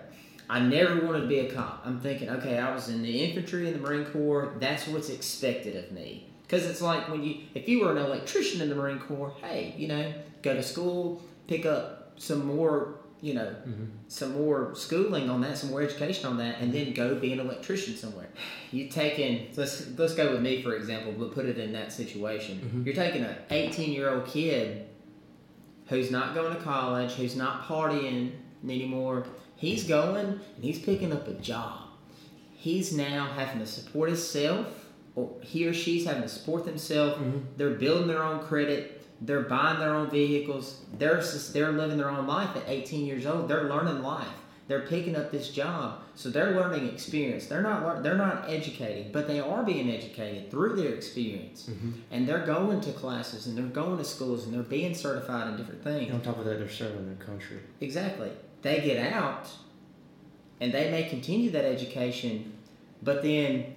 I 0.50 0.58
never 0.60 1.06
wanted 1.06 1.20
to 1.22 1.26
be 1.28 1.38
a 1.40 1.52
cop. 1.52 1.82
I'm 1.84 2.00
thinking, 2.00 2.28
okay, 2.30 2.58
I 2.58 2.74
was 2.74 2.88
in 2.88 3.02
the 3.02 3.22
infantry 3.24 3.68
in 3.68 3.72
the 3.74 3.78
Marine 3.80 4.06
Corps. 4.06 4.54
That's 4.58 4.86
what's 4.88 5.08
expected 5.10 5.76
of 5.76 5.92
me. 5.92 6.28
Because 6.42 6.64
it's 6.66 6.80
like 6.82 7.08
when 7.08 7.22
you, 7.24 7.38
if 7.54 7.68
you 7.68 7.80
were 7.84 7.90
an 7.92 7.98
electrician 7.98 8.60
in 8.60 8.68
the 8.68 8.74
Marine 8.76 9.00
Corps, 9.00 9.32
hey, 9.40 9.74
you 9.76 9.88
know, 9.88 10.12
go 10.42 10.54
to 10.54 10.62
school, 10.62 11.20
pick 11.48 11.66
up 11.66 11.95
some 12.16 12.46
more, 12.46 13.00
you 13.20 13.34
know, 13.34 13.54
mm-hmm. 13.66 13.84
some 14.08 14.32
more 14.34 14.74
schooling 14.74 15.30
on 15.30 15.40
that, 15.42 15.58
some 15.58 15.70
more 15.70 15.82
education 15.82 16.26
on 16.26 16.36
that, 16.38 16.60
and 16.60 16.72
then 16.72 16.92
go 16.92 17.14
be 17.14 17.32
an 17.32 17.40
electrician 17.40 17.96
somewhere. 17.96 18.28
You 18.72 18.88
taking 18.88 19.48
let's 19.56 19.86
let's 19.96 20.14
go 20.14 20.32
with 20.32 20.42
me 20.42 20.62
for 20.62 20.74
example, 20.74 21.14
but 21.16 21.32
put 21.32 21.46
it 21.46 21.58
in 21.58 21.72
that 21.72 21.92
situation. 21.92 22.58
Mm-hmm. 22.58 22.82
You're 22.84 22.94
taking 22.94 23.22
an 23.22 23.36
18 23.50 23.92
year 23.92 24.10
old 24.10 24.26
kid 24.26 24.88
who's 25.88 26.10
not 26.10 26.34
going 26.34 26.54
to 26.54 26.62
college, 26.62 27.12
who's 27.12 27.36
not 27.36 27.62
partying 27.64 28.32
anymore. 28.64 29.26
He's 29.56 29.84
going 29.84 30.16
and 30.26 30.64
he's 30.64 30.78
picking 30.78 31.12
up 31.12 31.26
a 31.28 31.34
job. 31.34 31.80
He's 32.54 32.92
now 32.92 33.26
having 33.26 33.60
to 33.60 33.66
support 33.66 34.08
himself, 34.08 34.66
or 35.14 35.30
he 35.40 35.66
or 35.66 35.72
she's 35.72 36.04
having 36.04 36.22
to 36.22 36.28
support 36.28 36.64
themselves. 36.64 37.16
Mm-hmm. 37.16 37.38
They're 37.56 37.70
building 37.70 38.08
their 38.08 38.22
own 38.22 38.40
credit. 38.40 38.95
They're 39.20 39.42
buying 39.42 39.78
their 39.78 39.94
own 39.94 40.10
vehicles. 40.10 40.82
They're 40.98 41.22
they're 41.52 41.72
living 41.72 41.96
their 41.96 42.10
own 42.10 42.26
life 42.26 42.54
at 42.56 42.64
18 42.66 43.06
years 43.06 43.26
old. 43.26 43.48
They're 43.48 43.64
learning 43.64 44.02
life. 44.02 44.28
They're 44.68 44.86
picking 44.86 45.14
up 45.14 45.30
this 45.30 45.50
job, 45.50 46.00
so 46.16 46.28
they're 46.28 46.50
learning 46.50 46.88
experience. 46.88 47.46
They're 47.46 47.62
not 47.62 48.02
they're 48.02 48.16
not 48.16 48.50
educating, 48.50 49.12
but 49.12 49.28
they 49.28 49.38
are 49.38 49.62
being 49.62 49.88
educated 49.88 50.50
through 50.50 50.74
their 50.74 50.92
experience, 50.92 51.68
mm-hmm. 51.70 51.92
and 52.10 52.26
they're 52.26 52.44
going 52.44 52.80
to 52.80 52.92
classes 52.92 53.46
and 53.46 53.56
they're 53.56 53.64
going 53.64 53.96
to 53.98 54.04
schools 54.04 54.44
and 54.44 54.52
they're 54.52 54.62
being 54.64 54.92
certified 54.92 55.48
in 55.48 55.56
different 55.56 55.84
things. 55.84 56.06
And 56.06 56.14
on 56.14 56.20
top 56.20 56.38
of 56.38 56.44
that, 56.46 56.58
they're 56.58 56.68
serving 56.68 57.06
their 57.06 57.24
country. 57.24 57.58
Exactly. 57.80 58.30
They 58.62 58.80
get 58.80 59.12
out 59.12 59.48
and 60.60 60.72
they 60.72 60.90
may 60.90 61.04
continue 61.04 61.50
that 61.52 61.64
education, 61.64 62.52
but 63.02 63.22
then 63.22 63.75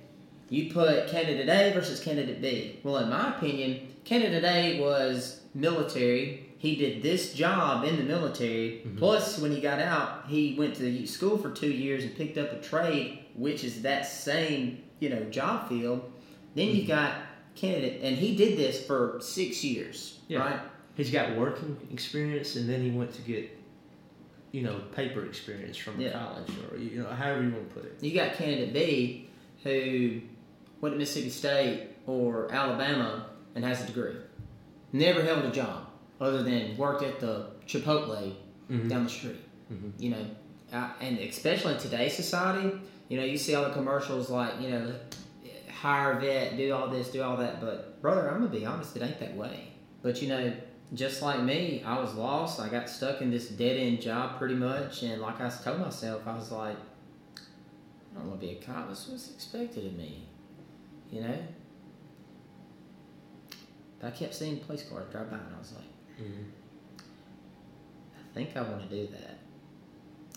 you 0.50 0.72
put 0.74 1.08
candidate 1.08 1.48
A 1.48 1.74
versus 1.74 2.00
candidate 2.00 2.42
B. 2.42 2.80
Well, 2.84 2.98
in 2.98 3.10
my 3.10 3.36
opinion, 3.36 3.88
candidate 4.04 4.44
A 4.44 4.82
was 4.82 5.42
military. 5.54 6.48
He 6.58 6.76
did 6.76 7.02
this 7.02 7.34
job 7.34 7.86
in 7.86 7.98
the 7.98 8.04
military. 8.04 8.82
Mm-hmm. 8.86 8.98
Plus, 8.98 9.40
when 9.40 9.52
he 9.52 9.62
got 9.62 9.80
out, 9.80 10.26
he 10.28 10.56
went 10.58 10.76
to 10.76 11.08
school 11.08 11.38
for 11.38 11.52
two 11.52 11.72
years 11.72 12.04
and 12.04 12.16
picked 12.16 12.38
up 12.38 12.52
a 12.52 12.60
trade, 12.62 13.20
which 13.36 13.64
is 13.64 13.82
that 13.84 14.06
same 14.06 14.84
you 15.00 15.10
know 15.10 15.24
job 15.26 15.70
field. 15.70 16.12
Then 16.56 16.68
you 16.68 16.82
mm-hmm. 16.82 16.88
got 16.88 17.14
candidate, 17.56 18.02
and 18.04 18.16
he 18.16 18.36
did 18.36 18.58
this 18.58 18.86
for 18.86 19.20
six 19.22 19.64
years, 19.64 20.20
Yeah. 20.28 20.40
right? 20.40 20.60
He's 20.96 21.12
got 21.12 21.38
working 21.38 21.78
experience, 21.92 22.56
and 22.56 22.70
then 22.70 22.82
he 22.82 22.90
went 22.90 23.14
to 23.14 23.22
get, 23.22 23.50
you 24.52 24.64
know, 24.64 24.80
paper 24.94 25.26
experience 25.26 25.78
from 25.78 26.00
Yeah. 26.00 26.12
college, 26.12 26.50
or 26.72 26.78
you 26.78 27.02
know, 27.02 27.10
however 27.10 27.44
you 27.44 27.52
want 27.52 27.70
to 27.70 27.76
put 27.76 27.86
it. 27.86 27.98
You 28.02 28.14
got 28.14 28.34
candidate 28.34 28.74
B 28.74 29.30
who 29.64 30.22
went 30.82 30.94
to 30.96 31.00
Mississippi 31.00 31.30
State 31.30 31.88
or 32.08 32.52
Alabama 32.52 33.28
and 33.56 33.64
has 33.66 33.84
a 33.84 33.88
degree. 33.88 34.16
Never 34.94 35.22
held 35.22 35.46
a 35.46 35.52
job 35.52 35.88
other 36.20 36.44
than 36.44 36.76
worked 36.78 37.04
at 37.04 37.20
the 37.20 37.52
Chipotle 37.68 38.34
down 38.90 39.04
the 39.04 39.10
street. 39.10 39.40
You 39.98 40.10
know, 40.12 40.26
uh, 40.74 40.90
and 41.02 41.20
especially 41.20 41.74
in 41.74 41.80
today's 41.80 42.16
society, 42.16 42.72
you 43.08 43.18
know, 43.18 43.24
you 43.26 43.38
see 43.38 43.56
all 43.56 43.64
the 43.66 43.74
commercials 43.74 44.30
like, 44.30 44.60
you 44.62 44.70
know, 44.70 44.94
hire 45.72 46.14
a 46.14 46.20
vet, 46.20 46.58
do 46.58 46.74
all 46.74 46.88
this, 46.90 47.10
do 47.10 47.22
all 47.24 47.38
that. 47.38 47.62
But, 47.62 48.02
brother, 48.02 48.30
I'm 48.30 48.40
going 48.40 48.52
to 48.52 48.60
be 48.60 48.66
honest, 48.66 48.96
it 48.96 49.02
ain't 49.02 49.20
that 49.20 49.36
way. 49.36 49.70
But, 50.02 50.22
you 50.22 50.28
know, 50.30 50.54
just 50.94 51.22
like 51.22 51.42
me, 51.42 51.84
I 51.86 52.00
was 52.00 52.14
lost. 52.16 52.60
I 52.60 52.70
got 52.70 52.90
stuck 52.90 53.22
in 53.22 53.32
this 53.32 53.50
dead 53.50 53.78
end 53.78 54.02
job 54.02 54.38
pretty 54.38 54.56
much. 54.56 55.04
And 55.04 55.22
like 55.22 55.40
I 55.40 55.50
told 55.50 55.80
myself, 55.80 56.24
I 56.26 56.36
was 56.36 56.52
like, 56.52 56.78
I 58.16 58.20
don't 58.20 58.30
want 58.30 58.42
to 58.42 58.48
be 58.48 58.54
a 58.54 58.56
cop. 58.56 58.88
That's 58.88 59.08
what's 59.08 59.32
expected 59.32 59.86
of 59.86 59.94
me. 59.94 60.29
You 61.12 61.22
know? 61.22 61.38
But 64.00 64.08
I 64.08 64.12
kept 64.12 64.34
seeing 64.34 64.60
police 64.60 64.84
cars 64.84 65.12
drive 65.12 65.30
by, 65.30 65.38
and 65.38 65.56
I 65.56 65.60
was 65.60 65.74
like, 65.74 66.22
mm-hmm. 66.22 66.44
I 68.18 68.34
think 68.34 68.56
I 68.56 68.62
want 68.62 68.90
to 68.90 68.96
do 68.96 69.08
that. 69.12 69.40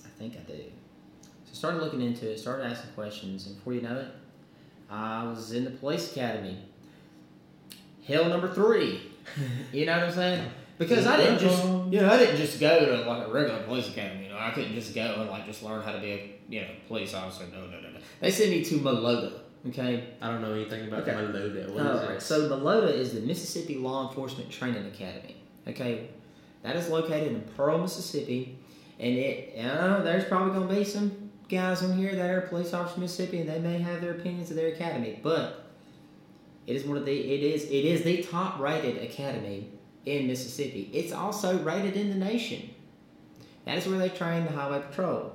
I 0.05 0.09
think 0.19 0.35
I 0.35 0.51
do. 0.51 0.65
So 1.23 1.51
I 1.51 1.55
started 1.55 1.83
looking 1.83 2.01
into 2.01 2.31
it, 2.31 2.39
started 2.39 2.67
asking 2.67 2.93
questions, 2.93 3.47
and 3.47 3.57
before 3.57 3.75
you 3.75 3.83
know 3.83 3.97
it, 3.97 4.09
I 4.91 5.25
was 5.25 5.53
in 5.53 5.65
the 5.65 5.71
police 5.71 6.11
academy. 6.13 6.59
Hell 8.07 8.29
number 8.29 8.53
three. 8.53 9.13
you 9.73 9.87
know 9.87 9.97
what 9.97 10.09
I'm 10.09 10.13
saying? 10.13 10.51
Because 10.79 11.07
I 11.07 11.17
didn't 11.17 11.39
just, 11.39 11.65
you 11.65 12.01
know, 12.01 12.11
I 12.11 12.19
didn't 12.19 12.37
just 12.37 12.59
go 12.59 12.85
to 12.85 13.09
like 13.09 13.29
a 13.29 13.31
regular 13.31 13.63
police 13.63 13.89
academy. 13.89 14.25
You 14.25 14.31
know, 14.31 14.39
I 14.39 14.51
couldn't 14.51 14.75
just 14.75 14.95
go 14.95 15.21
and 15.21 15.31
like 15.31 15.47
just 15.47 15.63
learn 15.63 15.83
how 15.83 15.93
to 15.93 16.01
be 16.01 16.11
a, 16.11 16.35
you 16.49 16.61
know, 16.63 16.69
police 16.89 17.15
officer. 17.15 17.45
No, 17.53 17.67
no, 17.67 17.81
no, 17.81 17.91
no. 17.91 17.99
They 18.21 18.31
sent 18.31 18.51
me 18.51 18.65
to 18.65 18.79
Malota. 18.81 19.41
Okay. 19.68 20.09
I 20.20 20.29
don't 20.29 20.42
know 20.42 20.53
anything 20.55 20.88
about 20.88 21.03
Okay. 21.03 21.14
What 21.14 21.87
it? 22.05 22.09
right. 22.09 22.22
So 22.22 22.48
Malota 22.48 22.92
is 22.92 23.12
the 23.14 23.20
Mississippi 23.20 23.77
Law 23.77 24.09
Enforcement 24.09 24.51
Training 24.51 24.87
Academy. 24.87 25.37
Okay, 25.68 26.09
that 26.62 26.75
is 26.75 26.88
located 26.88 27.29
in 27.33 27.40
Pearl, 27.57 27.79
Mississippi, 27.79 28.59
and 28.98 29.16
it. 29.16 29.55
I 29.59 29.62
know 29.62 30.03
there's 30.03 30.25
probably 30.25 30.55
going 30.55 30.68
to 30.68 30.75
be 30.75 30.85
some 30.85 31.31
guys 31.48 31.83
on 31.83 31.96
here 31.96 32.14
that 32.16 32.31
are 32.31 32.40
police 32.42 32.72
officers 32.75 32.96
in 32.96 33.03
Mississippi, 33.03 33.38
and 33.40 33.48
they 33.48 33.61
may 33.61 33.79
have 33.79 34.01
their 34.01 34.12
opinions 34.12 34.51
of 34.51 34.57
their 34.57 34.68
academy, 34.68 35.20
but 35.22 35.66
it 36.66 36.75
is 36.75 36.85
one 36.85 36.96
of 36.96 37.05
the. 37.05 37.12
It 37.12 37.42
is. 37.44 37.64
It 37.66 37.85
is 37.85 38.03
the 38.03 38.22
top 38.25 38.59
rated 38.59 39.01
academy 39.03 39.68
in 40.07 40.27
Mississippi. 40.27 40.90
It's 40.92 41.12
also 41.12 41.59
rated 41.62 41.96
in 41.96 42.09
the 42.11 42.16
nation. 42.16 42.70
That 43.64 43.79
is 43.79 43.87
where 43.87 43.98
they 43.98 44.09
train 44.09 44.44
the 44.44 44.51
highway 44.51 44.81
patrol. 44.81 45.33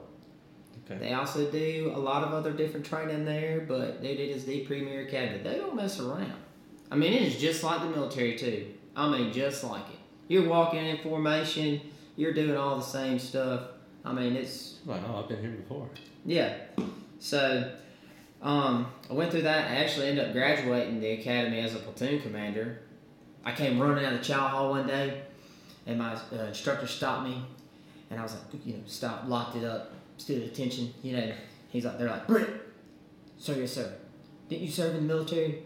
Okay. 0.90 1.00
They 1.00 1.14
also 1.14 1.50
do 1.52 1.92
a 1.94 2.00
lot 2.00 2.24
of 2.24 2.34
other 2.34 2.52
different 2.54 2.86
training 2.86 3.26
there, 3.26 3.62
but 3.68 4.02
dude, 4.02 4.20
it 4.20 4.30
is 4.30 4.46
the 4.46 4.62
premier 4.66 5.02
academy. 5.02 5.44
They 5.44 5.56
don't 5.58 5.76
mess 5.76 6.00
around. 6.00 6.34
I 6.90 6.96
mean, 6.96 7.12
it 7.14 7.24
is 7.24 7.38
just 7.38 7.64
like 7.64 7.82
the 7.82 7.90
military 7.90 8.38
too. 8.38 8.68
I 8.96 9.10
mean, 9.10 9.34
just 9.34 9.64
like 9.64 9.82
it. 9.90 10.00
You're 10.30 10.48
walking 10.48 10.86
in 10.86 10.98
formation. 11.00 11.82
You're 12.16 12.34
doing 12.34 12.56
all 12.56 12.78
the 12.78 12.84
same 12.84 13.20
stuff. 13.20 13.62
I 14.06 14.14
mean, 14.14 14.36
it's 14.36 14.76
Like, 14.86 15.02
oh, 15.08 15.18
I've 15.20 15.28
been 15.28 15.42
here 15.42 15.52
before. 15.52 15.90
yeah. 16.26 16.54
So, 17.20 17.72
um, 18.42 18.88
I 19.10 19.14
went 19.14 19.32
through 19.32 19.42
that. 19.44 19.70
I 19.72 19.76
actually 19.76 20.08
ended 20.08 20.26
up 20.28 20.34
graduating 20.34 21.00
the 21.02 21.12
academy 21.14 21.60
as 21.60 21.76
a 21.76 21.80
platoon 21.80 22.22
commander. 22.22 22.80
I 23.44 23.52
came 23.54 23.80
running 23.80 24.06
out 24.06 24.14
of 24.14 24.20
the 24.20 24.26
chow 24.26 24.48
hall 24.48 24.70
one 24.72 24.88
day, 24.88 25.22
and 25.86 25.98
my 26.00 26.14
uh, 26.14 26.44
instructor 26.48 26.86
stopped 26.88 27.28
me, 27.28 27.44
and 28.10 28.20
I 28.20 28.24
was 28.24 28.34
like, 28.34 28.66
you 28.66 28.74
know, 28.74 28.80
stop, 28.86 29.24
locked 29.28 29.56
it 29.58 29.64
up, 29.66 29.92
stood 30.18 30.42
at 30.42 30.50
attention. 30.50 30.94
You 31.02 31.18
know, 31.18 31.32
he's 31.70 31.86
like, 31.86 31.98
they're 31.98 32.10
like, 32.10 32.28
Britt, 32.28 32.50
sir, 33.38 33.56
yes, 33.56 33.74
sir. 33.74 33.94
Didn't 34.50 34.64
you 34.64 34.72
serve 34.72 34.96
in 34.96 35.08
the 35.08 35.14
military? 35.14 35.64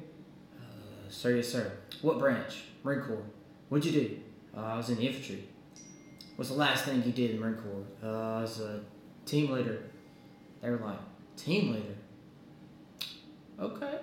Uh, 0.58 1.10
sir, 1.10 1.36
yes, 1.36 1.50
sir. 1.50 1.72
What 2.02 2.20
branch? 2.20 2.64
Marine 2.84 3.02
Corps. 3.02 3.24
What'd 3.70 3.86
you 3.86 4.00
do? 4.02 4.20
Uh, 4.56 4.62
I 4.62 4.78
was 4.78 4.90
in 4.90 4.98
the 4.98 5.08
infantry. 5.08 5.48
What's 6.36 6.50
the 6.50 6.58
last 6.58 6.86
thing 6.86 7.04
you 7.04 7.12
did 7.12 7.32
in 7.32 7.36
the 7.38 7.42
Marine 7.42 7.62
Corps? 7.62 7.86
Uh, 8.04 8.38
I 8.38 8.42
was 8.42 8.60
a 8.60 8.82
team 9.26 9.52
leader. 9.52 9.84
They 10.62 10.70
were 10.70 10.78
like, 10.78 11.00
team 11.38 11.74
leader? 11.74 11.96
Okay. 13.60 14.00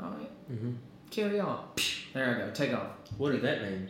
All 0.00 0.10
right. 0.10 0.50
Mm-hmm. 0.52 0.72
Carry 1.10 1.40
on. 1.40 1.68
There 2.14 2.34
I 2.34 2.38
go. 2.38 2.50
Take 2.52 2.72
off. 2.72 2.90
What 3.18 3.32
did 3.32 3.42
that 3.42 3.62
mean? 3.62 3.88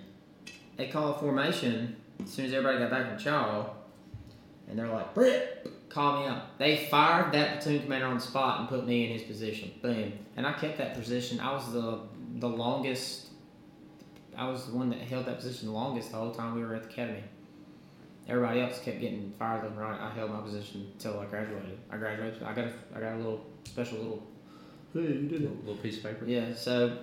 They 0.77 0.89
call 0.89 1.15
a 1.15 1.19
formation 1.19 1.97
as 2.23 2.31
soon 2.31 2.47
as 2.47 2.53
everybody 2.53 2.79
got 2.79 2.91
back 2.91 3.09
from 3.09 3.19
chow, 3.19 3.75
and 4.69 4.79
they're 4.79 4.89
like, 4.89 5.15
Britt, 5.15 5.71
call 5.89 6.21
me 6.21 6.27
up. 6.29 6.59
They 6.59 6.87
fired 6.87 7.33
that 7.33 7.61
platoon 7.61 7.83
commander 7.83 8.07
on 8.07 8.15
the 8.17 8.21
spot 8.21 8.61
and 8.61 8.69
put 8.69 8.87
me 8.87 9.07
in 9.07 9.13
his 9.19 9.23
position. 9.23 9.73
Boom. 9.83 10.13
And 10.37 10.47
I 10.47 10.53
kept 10.53 10.79
that 10.79 10.95
position. 10.95 11.41
I 11.41 11.53
was 11.53 11.73
the 11.73 12.01
the 12.37 12.49
longest. 12.49 13.27
I 14.37 14.49
was 14.49 14.67
the 14.67 14.77
one 14.77 14.91
that 14.91 14.99
held 15.01 15.25
that 15.27 15.37
position 15.39 15.69
the 15.69 15.75
longest 15.75 16.11
the 16.11 16.19
whole 16.19 16.33
time 16.33 16.55
we 16.55 16.63
were 16.63 16.75
at 16.75 16.83
the 16.83 16.89
academy. 16.91 17.23
Everybody 18.29 18.61
else 18.61 18.81
kept 18.81 19.01
getting 19.01 19.33
fired 19.39 19.63
left 19.63 19.69
and 19.69 19.79
right. 19.81 20.01
I 20.01 20.11
held 20.11 20.31
my 20.33 20.41
position 20.41 20.91
until 20.93 21.21
I 21.21 21.27
graduated. 21.27 21.79
I 21.91 21.97
graduated. 21.97 22.43
I 22.43 22.53
got 22.53 22.65
a, 22.65 22.73
I 22.95 23.01
got 23.01 23.13
a 23.15 23.17
little 23.17 23.47
special 23.65 23.99
little. 23.99 24.23
Hey, 24.93 25.01
you 25.03 25.29
did 25.29 25.43
Little, 25.43 25.57
little 25.59 25.77
piece 25.77 25.99
of 25.99 26.03
paper. 26.03 26.25
Yeah. 26.27 26.53
So 26.55 26.99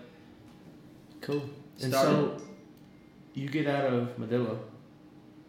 Cool. 1.21 1.43
And 1.81 1.93
Started- 1.93 2.11
so, 2.39 2.41
you 3.33 3.47
get 3.49 3.67
out 3.67 3.85
of 3.91 4.17
Medilla, 4.17 4.57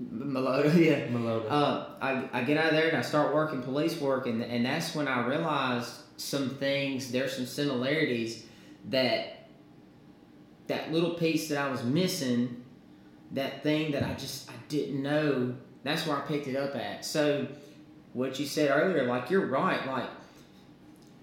Malota, 0.03 0.75
yeah. 0.85 1.07
Melota. 1.09 1.47
Uh, 1.49 1.87
I, 2.01 2.29
I 2.33 2.45
get 2.45 2.57
out 2.57 2.67
of 2.67 2.73
there 2.73 2.89
and 2.89 2.97
I 2.97 3.03
start 3.03 3.35
working 3.35 3.63
police 3.63 4.01
work, 4.01 4.27
and, 4.27 4.43
and 4.43 4.65
that's 4.67 4.95
when 4.95 5.09
I 5.09 5.27
realized 5.27 5.93
some 6.17 6.51
things. 6.51 7.13
There's 7.13 7.37
some 7.37 7.47
similarities 7.47 8.45
that 8.87 9.49
that 10.67 10.93
little 10.93 11.11
piece 11.11 11.49
that 11.49 11.59
I 11.59 11.71
was 11.71 11.85
missing, 11.85 12.65
that 13.33 13.63
thing 13.63 13.93
that 13.93 14.03
I 14.03 14.15
just 14.15 14.51
I 14.51 14.55
didn't 14.69 15.03
know. 15.03 15.55
That's 15.83 16.07
where 16.07 16.17
I 16.17 16.21
picked 16.21 16.47
it 16.47 16.57
up 16.57 16.75
at. 16.75 17.05
So, 17.05 17.47
what 18.15 18.41
you 18.41 18.47
said 18.47 18.71
earlier, 18.71 19.05
like 19.07 19.31
you're 19.31 19.47
right. 19.47 19.87
Like 19.87 20.09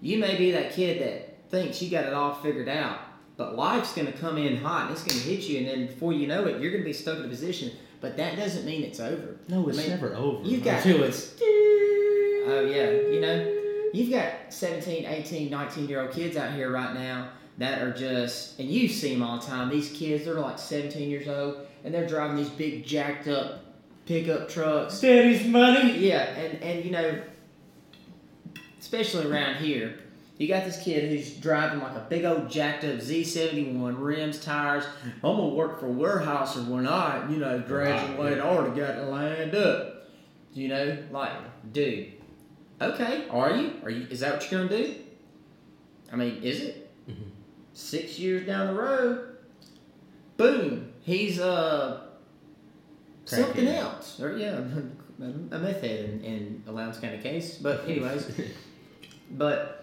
you 0.02 0.18
may 0.18 0.38
be 0.38 0.52
that 0.52 0.72
kid 0.72 1.02
that 1.02 1.50
thinks 1.50 1.82
you 1.82 1.90
got 1.90 2.06
it 2.06 2.14
all 2.14 2.34
figured 2.36 2.70
out, 2.70 3.00
But 3.38 3.56
life's 3.56 3.94
going 3.94 4.08
to 4.08 4.18
come 4.18 4.38
in 4.38 4.58
hot 4.58 4.84
and 4.84 4.92
it's 4.92 5.04
going 5.04 5.20
to 5.20 5.28
hit 5.28 5.44
you, 5.50 5.60
and 5.60 5.68
then 5.68 5.88
before 5.88 6.14
you 6.14 6.28
know 6.28 6.46
it, 6.46 6.62
you're 6.62 6.72
going 6.72 6.84
to 6.84 6.90
be 6.90 6.94
stuck 6.94 7.20
in 7.20 7.26
a 7.26 7.28
position. 7.28 7.72
But 8.02 8.18
that 8.18 8.36
doesn't 8.36 8.66
mean 8.66 8.84
it's 8.84 9.00
over. 9.00 9.38
No, 9.48 9.70
it's 9.70 9.78
I 9.78 9.82
mean, 9.82 9.90
never 9.92 10.16
over. 10.16 10.44
you've 10.48 10.64
got- 10.64 10.86
until 10.86 11.04
it's. 11.04 11.34
Oh 12.44 12.62
yeah, 12.66 12.90
you 12.90 13.22
know, 13.22 13.56
you've 13.94 14.10
got 14.10 14.34
17, 14.50 15.06
18, 15.06 15.52
19 15.52 15.88
year 15.88 16.02
old 16.02 16.12
kids 16.12 16.36
out 16.36 16.54
here 16.56 16.72
right 16.72 16.92
now 16.96 17.30
that 17.60 17.84
are 17.84 17.92
just, 17.94 18.60
and 18.60 18.68
you 18.68 18.88
see 18.88 19.14
them 19.14 19.22
all 19.22 19.40
the 19.40 19.46
time. 19.46 19.70
These 19.70 19.92
kids, 19.92 20.26
they're 20.26 20.34
like 20.34 20.58
17 20.58 21.08
years 21.08 21.28
old, 21.28 21.58
and 21.84 21.94
they're 21.94 22.08
driving 22.08 22.38
these 22.38 22.50
big 22.50 22.84
jacked 22.84 23.28
up 23.28 23.64
pickup 24.08 24.50
trucks. 24.50 25.00
Daddy's 25.00 25.46
money. 25.46 26.00
Yeah, 26.00 26.24
and 26.36 26.64
and 26.64 26.84
you 26.84 26.90
know, 26.90 27.22
especially 28.80 29.28
around 29.32 29.58
here, 29.58 30.00
you 30.42 30.48
got 30.48 30.66
this 30.66 30.82
kid 30.82 31.12
who's 31.12 31.34
driving 31.34 31.82
like 31.82 31.96
a 31.96 32.06
big 32.10 32.26
old 32.26 32.50
jacked 32.50 32.84
up 32.84 32.96
Z71 32.96 33.96
rims, 34.00 34.44
tires. 34.44 34.84
I'm 35.04 35.22
gonna 35.22 35.50
work 35.50 35.80
for 35.80 35.86
Weyerhaeuser 35.88 36.68
when 36.68 36.88
I, 36.88 37.30
you 37.30 37.38
know, 37.38 37.60
graduate. 37.60 38.40
I 38.40 38.42
already 38.42 38.80
got 38.80 38.98
it 38.98 39.04
lined 39.04 39.54
up. 39.54 40.08
You 40.54 40.68
know, 40.70 40.98
like, 41.12 41.32
dude, 41.72 42.14
okay, 42.82 43.28
are 43.30 43.56
you? 43.56 43.74
Are 43.84 43.92
you? 43.92 44.08
Is 44.10 44.22
that 44.22 44.34
what 44.34 44.52
you're 44.52 44.68
gonna 44.68 44.84
do? 44.84 44.96
I 46.12 46.16
mean, 46.16 46.42
is 46.42 46.62
it? 46.62 46.90
Mhm. 47.08 47.30
Six 47.74 48.18
years 48.18 48.48
down 48.48 48.68
the 48.68 48.74
road, 48.82 49.38
boom, 50.38 50.92
he's 51.04 51.40
uh 51.40 52.02
something 53.26 53.68
else, 53.68 54.20
or 54.20 54.36
yeah, 54.36 54.58
a 55.52 55.60
meth 55.60 55.82
head 55.82 56.06
in, 56.06 56.24
in 56.24 56.64
a 56.68 56.72
Lowndes 56.72 56.98
County 56.98 57.20
case. 57.20 57.60
But 57.60 57.86
anyways, 57.88 58.42
but 59.32 59.81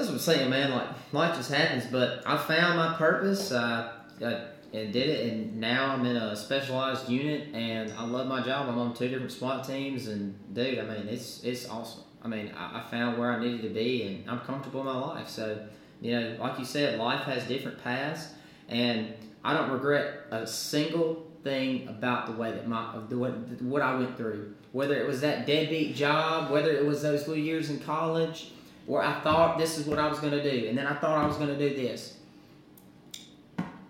that's 0.00 0.10
what 0.10 0.14
I'm 0.14 0.20
saying, 0.20 0.50
man. 0.50 0.70
Like 0.70 0.88
life 1.12 1.36
just 1.36 1.52
happens. 1.52 1.84
But 1.86 2.22
I 2.26 2.36
found 2.36 2.78
my 2.78 2.94
purpose. 2.96 3.52
I, 3.52 3.92
I 4.24 4.44
and 4.72 4.92
did 4.92 5.08
it, 5.08 5.32
and 5.32 5.60
now 5.60 5.92
I'm 5.92 6.06
in 6.06 6.16
a 6.16 6.36
specialized 6.36 7.08
unit, 7.08 7.52
and 7.54 7.92
I 7.94 8.04
love 8.04 8.28
my 8.28 8.40
job. 8.40 8.68
I'm 8.68 8.78
on 8.78 8.94
two 8.94 9.08
different 9.08 9.32
SWAT 9.32 9.66
teams, 9.66 10.06
and 10.06 10.38
dude, 10.54 10.78
I 10.78 10.82
mean, 10.82 11.08
it's 11.08 11.42
it's 11.42 11.68
awesome. 11.68 12.04
I 12.22 12.28
mean, 12.28 12.52
I, 12.56 12.78
I 12.78 12.90
found 12.90 13.18
where 13.18 13.32
I 13.32 13.40
needed 13.40 13.62
to 13.62 13.70
be, 13.70 14.04
and 14.04 14.30
I'm 14.30 14.40
comfortable 14.40 14.80
in 14.80 14.86
my 14.86 14.98
life. 14.98 15.28
So, 15.28 15.66
you 16.00 16.12
know, 16.12 16.36
like 16.38 16.58
you 16.58 16.64
said, 16.64 16.98
life 17.00 17.22
has 17.24 17.44
different 17.48 17.82
paths, 17.82 18.28
and 18.68 19.12
I 19.42 19.54
don't 19.54 19.70
regret 19.70 20.20
a 20.30 20.46
single 20.46 21.26
thing 21.42 21.88
about 21.88 22.26
the 22.26 22.32
way 22.32 22.52
that 22.52 22.68
my 22.68 22.96
the 23.08 23.18
what, 23.18 23.32
what 23.62 23.82
I 23.82 23.96
went 23.96 24.16
through. 24.16 24.54
Whether 24.70 25.00
it 25.00 25.06
was 25.08 25.20
that 25.22 25.46
deadbeat 25.48 25.96
job, 25.96 26.52
whether 26.52 26.70
it 26.70 26.86
was 26.86 27.02
those 27.02 27.26
little 27.26 27.42
years 27.42 27.70
in 27.70 27.80
college, 27.80 28.52
where 28.90 29.04
I 29.04 29.20
thought 29.20 29.56
this 29.56 29.78
is 29.78 29.86
what 29.86 30.00
I 30.00 30.08
was 30.08 30.18
going 30.18 30.32
to 30.32 30.42
do, 30.42 30.66
and 30.66 30.76
then 30.76 30.84
I 30.84 30.94
thought 30.94 31.22
I 31.22 31.24
was 31.24 31.36
going 31.36 31.56
to 31.56 31.56
do 31.56 31.76
this. 31.76 32.16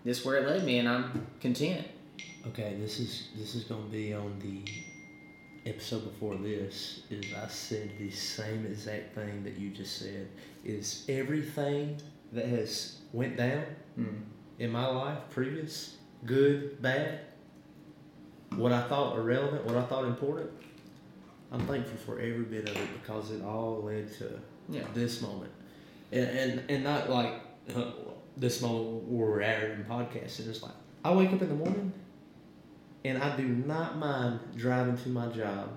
This 0.05 0.19
is 0.19 0.25
where 0.25 0.37
it 0.37 0.47
led 0.47 0.63
me, 0.63 0.77
and 0.77 0.87
I'm 0.87 1.25
content. 1.39 1.87
Okay, 2.49 2.75
this 2.79 2.99
is 2.99 3.29
this 3.35 3.55
is 3.55 3.63
gonna 3.65 3.81
be 3.83 4.13
on 4.13 4.39
the 4.39 5.69
episode 5.69 6.03
before 6.11 6.35
this. 6.35 7.01
Is 7.09 7.25
I 7.33 7.47
said 7.47 7.91
the 7.99 8.11
same 8.11 8.65
exact 8.65 9.15
thing 9.15 9.43
that 9.43 9.57
you 9.57 9.69
just 9.69 9.97
said. 9.97 10.27
Is 10.63 11.05
everything 11.09 11.99
that 12.31 12.45
has 12.45 12.97
went 13.11 13.37
down 13.37 13.65
Mm. 13.99 14.21
in 14.59 14.71
my 14.71 14.87
life, 14.87 15.17
previous, 15.29 15.97
good, 16.25 16.81
bad, 16.81 17.19
what 18.55 18.71
I 18.71 18.87
thought 18.87 19.17
irrelevant, 19.17 19.65
what 19.65 19.77
I 19.77 19.83
thought 19.83 20.05
important. 20.05 20.49
I'm 21.51 21.65
thankful 21.67 21.97
for 21.97 22.19
every 22.19 22.45
bit 22.45 22.69
of 22.69 22.77
it 22.77 22.89
because 23.01 23.31
it 23.31 23.43
all 23.43 23.81
led 23.83 24.11
to 24.19 24.39
Yeah. 24.71 24.83
this 24.93 25.21
moment, 25.21 25.51
and 26.11 26.27
and, 26.29 26.63
and 26.69 26.83
not 26.83 27.09
like 27.09 27.33
uh, 27.75 27.83
this 28.37 28.61
moment 28.61 29.03
where 29.07 29.27
we're 29.29 29.41
at 29.41 29.63
in 29.71 29.83
podcasting. 29.85 30.47
It's 30.49 30.63
like 30.63 30.71
I 31.03 31.13
wake 31.13 31.31
up 31.33 31.41
in 31.41 31.49
the 31.49 31.55
morning, 31.55 31.93
and 33.05 33.21
I 33.21 33.35
do 33.35 33.43
not 33.47 33.97
mind 33.97 34.39
driving 34.55 34.97
to 34.97 35.09
my 35.09 35.27
job, 35.27 35.69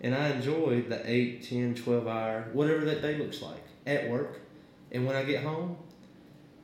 and 0.00 0.14
I 0.14 0.28
enjoy 0.30 0.82
the 0.88 1.00
8, 1.08 1.42
10, 1.48 1.74
12 1.74 2.06
hour 2.06 2.48
whatever 2.52 2.84
that 2.86 3.02
day 3.02 3.16
looks 3.18 3.40
like 3.42 3.62
at 3.86 4.08
work, 4.10 4.40
and 4.90 5.06
when 5.06 5.16
I 5.16 5.22
get 5.24 5.42
home, 5.42 5.76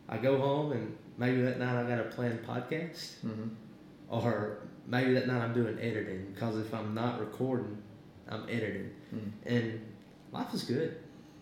I 0.09 0.17
go 0.19 0.39
home 0.39 0.73
and 0.73 0.97
maybe 1.19 1.41
that 1.43 1.59
night 1.59 1.85
I 1.85 1.89
got 1.89 1.99
a 2.01 2.05
planned 2.05 2.45
podcast, 2.47 3.21
hmm 3.21 3.49
or 4.11 4.61
maybe 4.87 5.13
that 5.13 5.27
night 5.27 5.43
I'm 5.43 5.53
doing 5.53 5.79
editing 5.79 6.33
because 6.33 6.57
if 6.59 6.73
I'm 6.73 6.95
not 6.95 7.21
recording, 7.21 7.77
I'm 8.27 8.45
editing, 8.49 8.91
Mm. 9.15 9.31
and 9.45 9.81
life 10.33 10.55
is 10.55 10.63
good, 10.65 10.97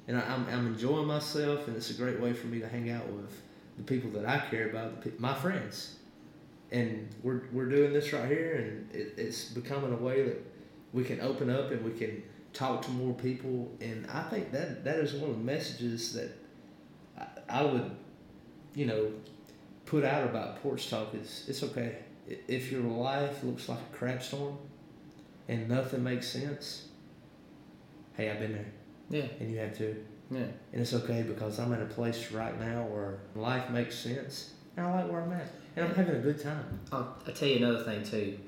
and 0.08 0.16
I, 0.16 0.22
I'm 0.22 0.46
I'm 0.48 0.66
enjoying 0.66 1.06
myself, 1.06 1.66
and 1.68 1.76
it's 1.76 1.90
a 1.90 1.94
great 1.94 2.20
way 2.20 2.32
for 2.32 2.46
me 2.46 2.60
to 2.60 2.68
hang 2.68 2.90
out 2.90 3.06
with 3.08 3.42
the 3.76 3.82
people 3.82 4.10
that 4.10 4.26
I 4.26 4.38
care 4.50 4.70
about, 4.70 5.04
my 5.20 5.34
friends, 5.34 5.96
and 6.70 7.08
we're 7.22 7.42
we're 7.52 7.68
doing 7.68 7.92
this 7.92 8.12
right 8.12 8.28
here, 8.28 8.54
and 8.56 8.94
it, 8.94 9.14
it's 9.16 9.46
becoming 9.46 9.92
a 9.92 9.96
way 9.96 10.22
that 10.22 10.44
we 10.92 11.04
can 11.04 11.20
open 11.20 11.50
up 11.50 11.70
and 11.70 11.84
we 11.84 11.92
can 11.92 12.22
talk 12.52 12.82
to 12.82 12.90
more 12.90 13.14
people, 13.14 13.70
and 13.80 14.06
I 14.10 14.22
think 14.22 14.52
that 14.52 14.84
that 14.84 14.96
is 14.96 15.14
one 15.14 15.30
of 15.30 15.38
the 15.38 15.44
messages 15.44 16.14
that 16.14 16.30
I, 17.18 17.60
I 17.60 17.64
would, 17.64 17.90
you 18.74 18.86
know, 18.86 19.12
put 19.84 20.04
out 20.04 20.24
about 20.24 20.62
porch 20.62 20.88
talk 20.88 21.14
is 21.14 21.44
it's 21.48 21.62
okay. 21.62 21.96
If 22.48 22.72
your 22.72 22.82
life 22.82 23.44
looks 23.44 23.68
like 23.68 23.78
a 23.78 23.96
crap 23.96 24.22
storm 24.22 24.58
and 25.48 25.68
nothing 25.68 26.02
makes 26.02 26.28
sense. 26.28 26.88
Hey, 28.14 28.30
I've 28.30 28.40
been 28.40 28.52
there, 28.52 28.72
Yeah. 29.10 29.24
and 29.40 29.50
you 29.50 29.58
have 29.58 29.76
to. 29.78 30.04
Yeah. 30.30 30.40
And 30.72 30.82
it's 30.82 30.92
okay 30.94 31.22
because 31.22 31.58
I'm 31.60 31.72
in 31.72 31.82
a 31.82 31.86
place 31.86 32.32
right 32.32 32.58
now 32.58 32.82
where 32.84 33.18
life 33.34 33.70
makes 33.70 33.96
sense, 33.96 34.52
and 34.76 34.86
I 34.86 35.02
like 35.02 35.10
where 35.12 35.20
I'm 35.22 35.32
at, 35.32 35.46
and 35.76 35.84
I'm 35.86 35.94
having 35.94 36.16
a 36.16 36.20
good 36.20 36.42
time. 36.42 36.80
I'll, 36.92 37.16
I'll 37.26 37.32
tell 37.34 37.48
you 37.48 37.56
another 37.64 37.84
thing 37.84 38.02
too. 38.04 38.38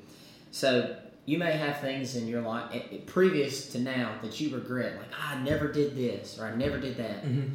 So 0.50 0.96
you 1.24 1.38
may 1.38 1.52
have 1.52 1.78
things 1.80 2.16
in 2.16 2.26
your 2.26 2.40
life 2.40 2.70
eh, 2.72 2.80
eh, 2.90 2.96
previous 3.06 3.68
to 3.72 3.78
now 3.78 4.12
that 4.22 4.40
you 4.40 4.54
regret, 4.54 4.96
like 4.96 5.08
"Ah, 5.20 5.36
I 5.36 5.42
never 5.42 5.70
did 5.70 5.94
this 5.96 6.38
or 6.38 6.46
I 6.46 6.54
never 6.56 6.78
did 6.80 6.96
that. 6.96 7.24
Mm-hmm. 7.24 7.52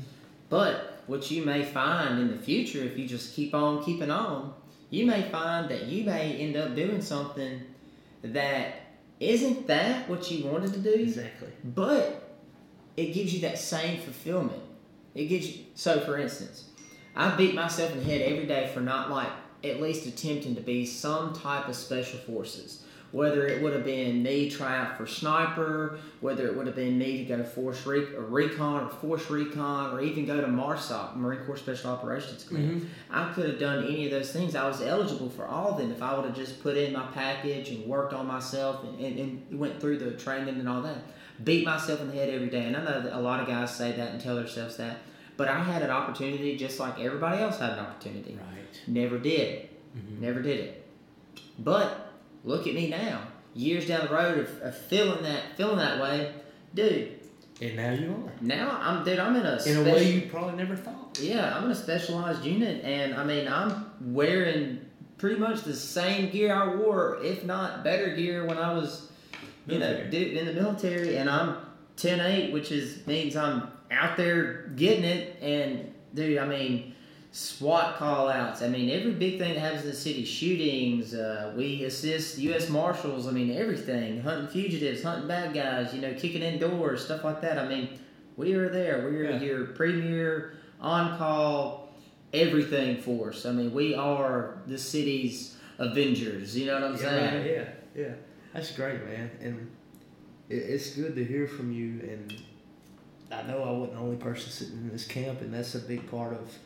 But 0.50 1.02
what 1.08 1.30
you 1.32 1.44
may 1.44 1.64
find 1.64 2.20
in 2.20 2.30
the 2.30 2.38
future, 2.38 2.84
if 2.84 2.98
you 2.98 3.08
just 3.08 3.34
keep 3.36 3.54
on 3.56 3.84
keeping 3.84 4.12
on, 4.12 4.54
you 4.92 5.06
may 5.08 5.24
find 5.30 5.68
that 5.70 5.84
you 5.88 6.04
may 6.06 6.36
end 6.38 6.56
up 6.56 6.76
doing 6.76 7.02
something 7.02 7.62
that 8.22 8.76
isn't 9.20 9.68
that 9.68 10.08
what 10.10 10.30
you 10.32 10.46
wanted 10.46 10.72
to 10.74 10.80
do, 10.80 10.94
Exactly. 10.94 11.50
but 11.64 12.23
it 12.98 13.14
gives 13.14 13.34
you 13.34 13.42
that 13.42 13.58
same 13.58 14.00
fulfillment. 14.00 14.62
It 15.16 15.26
gives 15.26 15.50
you 15.50 15.64
so 15.76 16.00
for 16.00 16.18
instance, 16.18 16.66
I 17.16 17.36
beat 17.36 17.56
myself 17.56 17.92
in 17.92 18.00
the 18.00 18.04
head 18.04 18.22
every 18.22 18.46
day 18.46 18.70
for 18.74 18.80
not 18.80 19.12
like 19.12 19.30
at 19.64 19.82
least 19.82 20.06
attempting 20.06 20.56
to 20.56 20.62
be 20.62 20.86
some 20.86 21.34
type 21.34 21.68
of 21.68 21.76
special 21.76 22.20
forces. 22.20 22.84
Whether 23.12 23.46
it 23.46 23.62
would 23.62 23.74
have 23.74 23.86
been 23.86 24.24
me 24.24 24.50
try 24.50 24.76
out 24.76 24.98
for 24.98 25.06
sniper, 25.06 26.00
whether 26.20 26.48
it 26.48 26.58
would 26.58 26.66
have 26.66 26.76
been 26.76 26.98
me 26.98 27.20
to 27.20 27.24
go 27.26 27.38
to 27.38 27.44
force 27.44 27.86
re- 27.86 28.12
or 28.16 28.24
recon 28.24 28.86
or 28.86 28.90
force 28.90 29.30
recon, 29.30 29.94
or 29.94 30.02
even 30.02 30.26
go 30.26 30.42
to 30.42 30.48
MARSOC, 30.48 31.16
Marine 31.16 31.46
Corps 31.46 31.58
Special 31.58 31.92
Operations 31.92 32.44
Command. 32.44 32.82
Mm-hmm. 32.82 32.88
I 33.12 33.32
could 33.34 33.48
have 33.48 33.60
done 33.60 33.86
any 33.86 34.06
of 34.06 34.12
those 34.12 34.32
things. 34.32 34.56
I 34.56 34.68
was 34.68 34.82
eligible 34.82 35.30
for 35.30 35.46
all 35.46 35.74
of 35.74 35.78
them 35.78 35.92
if 35.92 36.02
I 36.02 36.16
would 36.16 36.26
have 36.26 36.36
just 36.36 36.64
put 36.64 36.76
in 36.76 36.92
my 36.92 37.06
package 37.14 37.70
and 37.70 37.86
worked 37.86 38.14
on 38.14 38.26
myself 38.26 38.84
and, 38.84 39.00
and, 39.00 39.20
and 39.20 39.60
went 39.60 39.80
through 39.80 40.00
the 40.00 40.12
training 40.14 40.56
and 40.56 40.68
all 40.68 40.82
that. 40.82 40.98
Beat 41.44 41.66
myself 41.66 42.02
in 42.02 42.10
the 42.10 42.16
head 42.16 42.30
every 42.30 42.50
day. 42.50 42.66
And 42.66 42.76
I 42.76 42.84
know 42.84 43.02
that 43.02 43.18
a 43.18 43.20
lot 43.20 43.40
of 43.40 43.48
guys 43.48 43.76
say 43.76 43.92
that 43.94 44.12
and 44.12 44.20
tell 44.22 44.36
themselves 44.36 44.78
that. 44.78 44.98
But 45.38 45.48
I 45.48 45.64
had 45.64 45.82
an 45.82 45.90
opportunity 45.90 46.58
just 46.58 46.80
like 46.80 47.00
everybody 47.00 47.42
else 47.42 47.58
had 47.60 47.72
an 47.72 47.80
opportunity. 47.80 48.34
Right. 48.40 48.82
Never 48.88 49.18
did. 49.18 49.70
Mm-hmm. 49.98 50.22
Never 50.22 50.42
did 50.42 50.60
it. 50.60 50.88
But 51.60 52.12
look 52.44 52.68
at 52.68 52.74
me 52.74 52.90
now. 52.90 53.22
Years 53.56 53.88
down 53.88 54.08
the 54.08 54.14
road 54.14 54.40
of, 54.40 54.62
of 54.62 54.78
feeling 54.78 55.24
that 55.24 55.56
feeling 55.56 55.78
that 55.78 56.02
way, 56.02 56.34
dude. 56.74 57.20
And 57.62 57.76
now 57.76 57.92
you 57.92 58.10
are. 58.12 58.32
Now 58.42 58.78
I'm 58.82 59.04
dude. 59.06 59.20
I'm 59.20 59.36
in 59.36 59.46
a 59.46 59.62
In 59.66 59.78
a 59.78 59.84
way 59.84 60.12
you 60.12 60.22
probably 60.30 60.56
never 60.56 60.76
thought. 60.76 61.20
yeah, 61.22 61.56
I'm 61.56 61.66
in 61.66 61.72
a 61.72 61.76
specialized 61.76 62.44
unit, 62.44 62.84
and 62.84 63.14
I 63.14 63.24
mean, 63.24 63.48
I'm 63.48 63.92
wearing 64.02 64.82
pretty 65.20 65.40
much 65.40 65.62
the 65.62 65.76
same 65.76 66.32
gear 66.32 66.54
I 66.54 66.74
wore, 66.76 67.20
if 67.24 67.46
not 67.46 67.84
better 67.84 68.16
gear, 68.16 68.46
when 68.46 68.58
I 68.58 68.74
was, 68.74 69.10
you 69.68 69.80
know, 69.80 70.06
dude, 70.10 70.36
in 70.38 70.46
the 70.46 70.54
military. 70.54 71.16
And 71.18 71.30
I'm 71.30 71.58
10'8", 71.98 72.52
which 72.54 72.72
is 72.72 73.06
means 73.08 73.36
I'm 73.36 73.68
out 73.92 74.18
there 74.18 74.68
getting 74.76 75.04
it. 75.04 75.38
And 75.42 75.94
dude, 76.14 76.38
I 76.38 76.46
mean, 76.46 76.94
SWAT 77.32 77.96
call 77.98 78.30
outs. 78.30 78.62
I 78.62 78.68
mean, 78.68 78.90
every 78.92 79.12
big 79.12 79.40
thing 79.40 79.54
that 79.56 79.60
happens 79.60 79.84
in 79.84 79.90
the 79.90 79.96
city, 79.96 80.24
shootings. 80.26 81.14
Uh, 81.16 81.54
we 81.58 81.84
assist 81.86 82.38
U.S. 82.40 82.70
Marshals. 82.70 83.28
I 83.28 83.32
mean, 83.32 83.52
everything, 83.56 84.22
hunting 84.22 84.48
fugitives, 84.48 85.02
hunting 85.04 85.28
bad 85.28 85.54
guys. 85.54 85.94
You 85.94 86.02
know, 86.02 86.14
kicking 86.14 86.42
in 86.44 86.60
doors, 86.60 87.04
stuff 87.06 87.24
like 87.24 87.42
that. 87.42 87.58
I 87.58 87.68
mean, 87.68 88.00
we 88.38 88.54
are 88.54 88.70
there. 88.70 89.08
We 89.10 89.18
are 89.18 89.32
Yeah. 89.32 89.40
your 89.42 89.66
premier 89.68 90.54
on 90.80 91.18
call 91.18 91.96
everything 92.34 92.98
force. 92.98 93.46
I 93.46 93.52
mean, 93.52 93.74
we 93.74 93.94
are 93.96 94.58
the 94.68 94.78
city's 94.78 95.56
Avengers. 95.80 96.58
You 96.58 96.68
know 96.68 96.74
what 96.76 96.84
I'm 96.84 96.92
Yeah, 96.94 96.98
saying? 97.00 97.42
right, 97.42 97.52
yeah, 97.52 97.64
yeah. 98.04 98.14
That's 98.54 98.72
great, 98.72 99.04
man. 99.06 99.32
And 99.42 99.72
it, 100.50 100.56
it's 100.56 100.92
good 100.92 101.16
to 101.16 101.24
hear 101.26 101.48
from 101.48 101.72
you. 101.72 102.00
And 102.02 102.34
I 103.32 103.42
know 103.44 103.64
I 103.64 103.72
wasn't 103.72 103.94
the 103.94 104.00
only 104.00 104.18
person 104.18 104.52
sitting 104.52 104.78
in 104.78 104.90
this 104.90 105.08
camp, 105.08 105.42
and 105.42 105.54
that's 105.54 105.76
a 105.76 105.80
big 105.80 106.10
part 106.10 106.34
of 106.34 106.58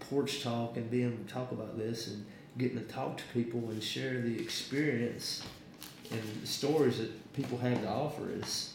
porch 0.00 0.42
talk 0.42 0.76
and 0.76 0.90
being 0.90 1.12
able 1.12 1.24
to 1.24 1.32
talk 1.32 1.52
about 1.52 1.78
this 1.78 2.08
and 2.08 2.26
getting 2.58 2.78
to 2.78 2.84
talk 2.84 3.16
to 3.18 3.24
people 3.32 3.60
and 3.70 3.82
share 3.82 4.20
the 4.20 4.38
experience 4.40 5.42
and 6.10 6.22
the 6.42 6.46
stories 6.46 6.98
that 6.98 7.32
people 7.32 7.58
have 7.58 7.80
to 7.82 7.88
offer 7.88 8.30
is, 8.30 8.74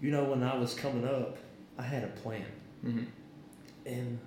you 0.00 0.10
know, 0.10 0.24
when 0.24 0.42
I 0.42 0.56
was 0.56 0.74
coming 0.74 1.06
up, 1.06 1.38
I 1.78 1.82
had 1.82 2.04
a 2.04 2.08
plan 2.08 2.44
Mm-hmm. 2.84 3.04
and 3.84 4.18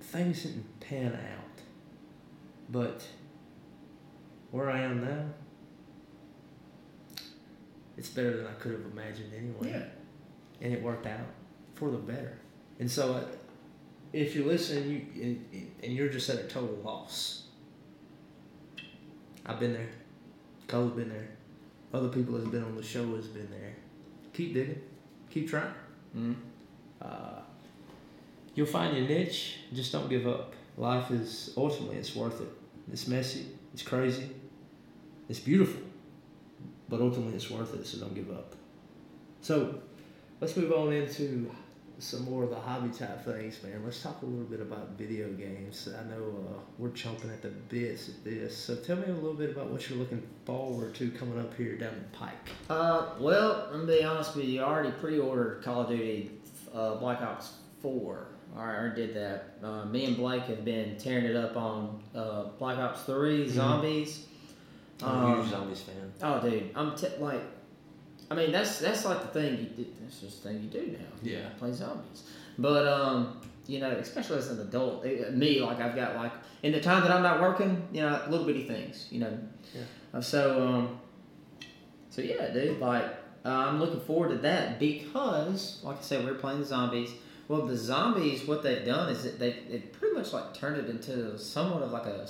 things 0.00 0.42
didn't 0.42 0.80
pan 0.80 1.12
out. 1.12 1.62
But 2.70 3.06
where 4.50 4.70
I 4.70 4.80
am 4.80 5.04
now, 5.04 5.26
it's 7.96 8.08
better 8.08 8.36
than 8.36 8.46
I 8.46 8.52
could 8.52 8.72
have 8.72 8.84
imagined 8.92 9.32
anyway. 9.36 9.78
Yeah. 9.78 10.64
And 10.64 10.72
it 10.72 10.82
worked 10.82 11.06
out 11.06 11.26
for 11.74 11.90
the 11.90 11.98
better. 11.98 12.38
And 12.78 12.90
so, 12.90 13.14
uh, 13.14 13.24
if 14.12 14.34
you're 14.34 14.46
listening, 14.46 14.90
you 14.90 15.22
and, 15.22 15.70
and 15.82 15.92
you're 15.92 16.08
just 16.08 16.28
at 16.30 16.36
a 16.36 16.44
total 16.44 16.76
loss. 16.84 17.48
I've 19.46 19.60
been 19.60 19.72
there. 19.72 19.88
Cole's 20.68 20.92
been 20.92 21.08
there. 21.08 21.28
Other 21.92 22.08
people 22.08 22.34
that's 22.34 22.48
been 22.48 22.64
on 22.64 22.76
the 22.76 22.82
show 22.82 23.14
has 23.16 23.26
been 23.26 23.50
there. 23.50 23.74
Keep 24.32 24.54
digging. 24.54 24.80
Keep 25.30 25.50
trying. 25.50 25.74
Mm-hmm. 26.16 26.32
Uh, 27.02 27.40
you'll 28.54 28.66
find 28.66 28.96
your 28.96 29.06
niche. 29.06 29.58
Just 29.72 29.92
don't 29.92 30.08
give 30.08 30.26
up. 30.26 30.54
Life 30.76 31.10
is 31.10 31.52
ultimately 31.56 31.98
it's 31.98 32.16
worth 32.16 32.40
it. 32.40 32.48
It's 32.92 33.06
messy. 33.06 33.46
It's 33.72 33.82
crazy. 33.82 34.30
It's 35.28 35.40
beautiful. 35.40 35.80
But 36.94 37.02
ultimately 37.02 37.34
it's 37.34 37.50
worth 37.50 37.74
it. 37.74 37.84
So 37.88 37.98
don't 37.98 38.14
give 38.14 38.30
up. 38.30 38.54
So 39.40 39.80
let's 40.40 40.56
move 40.56 40.72
on 40.72 40.92
into 40.92 41.50
some 41.98 42.24
more 42.24 42.44
of 42.44 42.50
the 42.50 42.56
hobby 42.56 42.90
type 42.90 43.24
things, 43.24 43.60
man. 43.64 43.82
Let's 43.84 44.00
talk 44.00 44.22
a 44.22 44.26
little 44.26 44.44
bit 44.44 44.60
about 44.60 44.90
video 44.90 45.28
games. 45.32 45.88
I 45.88 46.08
know 46.08 46.22
uh, 46.22 46.60
we're 46.78 46.90
chomping 46.90 47.32
at 47.32 47.42
the 47.42 47.48
bits 47.48 48.10
at 48.10 48.22
this. 48.22 48.56
So 48.56 48.76
tell 48.76 48.94
me 48.94 49.06
a 49.08 49.12
little 49.12 49.34
bit 49.34 49.50
about 49.50 49.70
what 49.70 49.90
you're 49.90 49.98
looking 49.98 50.22
forward 50.44 50.94
to 50.94 51.10
coming 51.10 51.40
up 51.40 51.52
here 51.56 51.76
down 51.76 51.94
the 51.96 52.16
pike. 52.16 52.50
Uh, 52.70 53.06
well, 53.18 53.68
I'm 53.72 53.86
be 53.86 54.04
honest 54.04 54.36
with 54.36 54.44
you. 54.44 54.62
I 54.62 54.64
already 54.64 54.92
pre-ordered 54.92 55.64
Call 55.64 55.80
of 55.80 55.88
Duty 55.88 56.30
uh, 56.72 56.94
Black 56.94 57.20
Ops 57.22 57.54
Four. 57.82 58.28
I 58.56 58.60
already 58.60 59.06
did 59.06 59.16
that. 59.16 59.58
Uh, 59.64 59.84
me 59.86 60.04
and 60.04 60.16
Blake 60.16 60.44
have 60.44 60.64
been 60.64 60.96
tearing 60.96 61.24
it 61.24 61.34
up 61.34 61.56
on 61.56 62.00
uh, 62.14 62.44
Black 62.56 62.78
Ops 62.78 63.02
3 63.02 63.48
Zombies. 63.48 64.26
I'm 65.06 65.22
a 65.22 65.26
Um, 65.26 65.40
huge 65.40 65.50
zombies 65.50 65.80
fan. 65.82 66.12
Oh, 66.22 66.40
dude, 66.40 66.70
I'm 66.74 66.94
t- 66.96 67.06
like, 67.20 67.40
I 68.30 68.34
mean, 68.34 68.52
that's 68.52 68.78
that's 68.80 69.04
like 69.04 69.20
the 69.22 69.28
thing 69.40 69.58
you 69.58 69.84
do. 69.84 69.86
That's 70.02 70.20
just 70.20 70.42
the 70.42 70.48
thing 70.50 70.62
you 70.62 70.68
do 70.70 70.92
now. 70.92 71.06
Yeah. 71.22 71.48
play 71.58 71.72
zombies. 71.72 72.24
But 72.58 72.86
um, 72.88 73.40
you 73.66 73.80
know, 73.80 73.90
especially 73.90 74.38
as 74.38 74.50
an 74.50 74.60
adult, 74.60 75.04
eh, 75.04 75.30
me 75.30 75.60
like 75.60 75.80
I've 75.80 75.94
got 75.96 76.16
like 76.16 76.32
in 76.62 76.72
the 76.72 76.80
time 76.80 77.02
that 77.02 77.10
I'm 77.10 77.22
not 77.22 77.40
working, 77.40 77.86
you 77.92 78.00
know, 78.02 78.20
little 78.28 78.46
bitty 78.46 78.64
things, 78.66 79.08
you 79.10 79.20
know. 79.20 79.38
Yeah. 79.74 79.82
Uh, 80.14 80.20
So 80.20 80.66
um, 80.66 80.98
so 82.10 82.22
yeah, 82.22 82.48
dude, 82.52 82.78
like 82.80 83.04
uh, 83.44 83.48
I'm 83.48 83.78
looking 83.80 84.00
forward 84.00 84.30
to 84.30 84.38
that 84.38 84.78
because, 84.78 85.80
like 85.82 85.98
I 85.98 86.02
said, 86.02 86.24
we're 86.24 86.34
playing 86.34 86.60
the 86.60 86.66
zombies. 86.66 87.10
Well, 87.46 87.66
the 87.66 87.76
zombies, 87.76 88.46
what 88.46 88.62
they've 88.62 88.86
done 88.86 89.10
is 89.12 89.24
that 89.24 89.38
they 89.38 89.52
they 89.68 89.78
pretty 89.78 90.14
much 90.16 90.32
like 90.32 90.54
turned 90.54 90.78
it 90.78 90.88
into 90.88 91.38
somewhat 91.38 91.82
of 91.82 91.90
like 91.92 92.06
a 92.06 92.26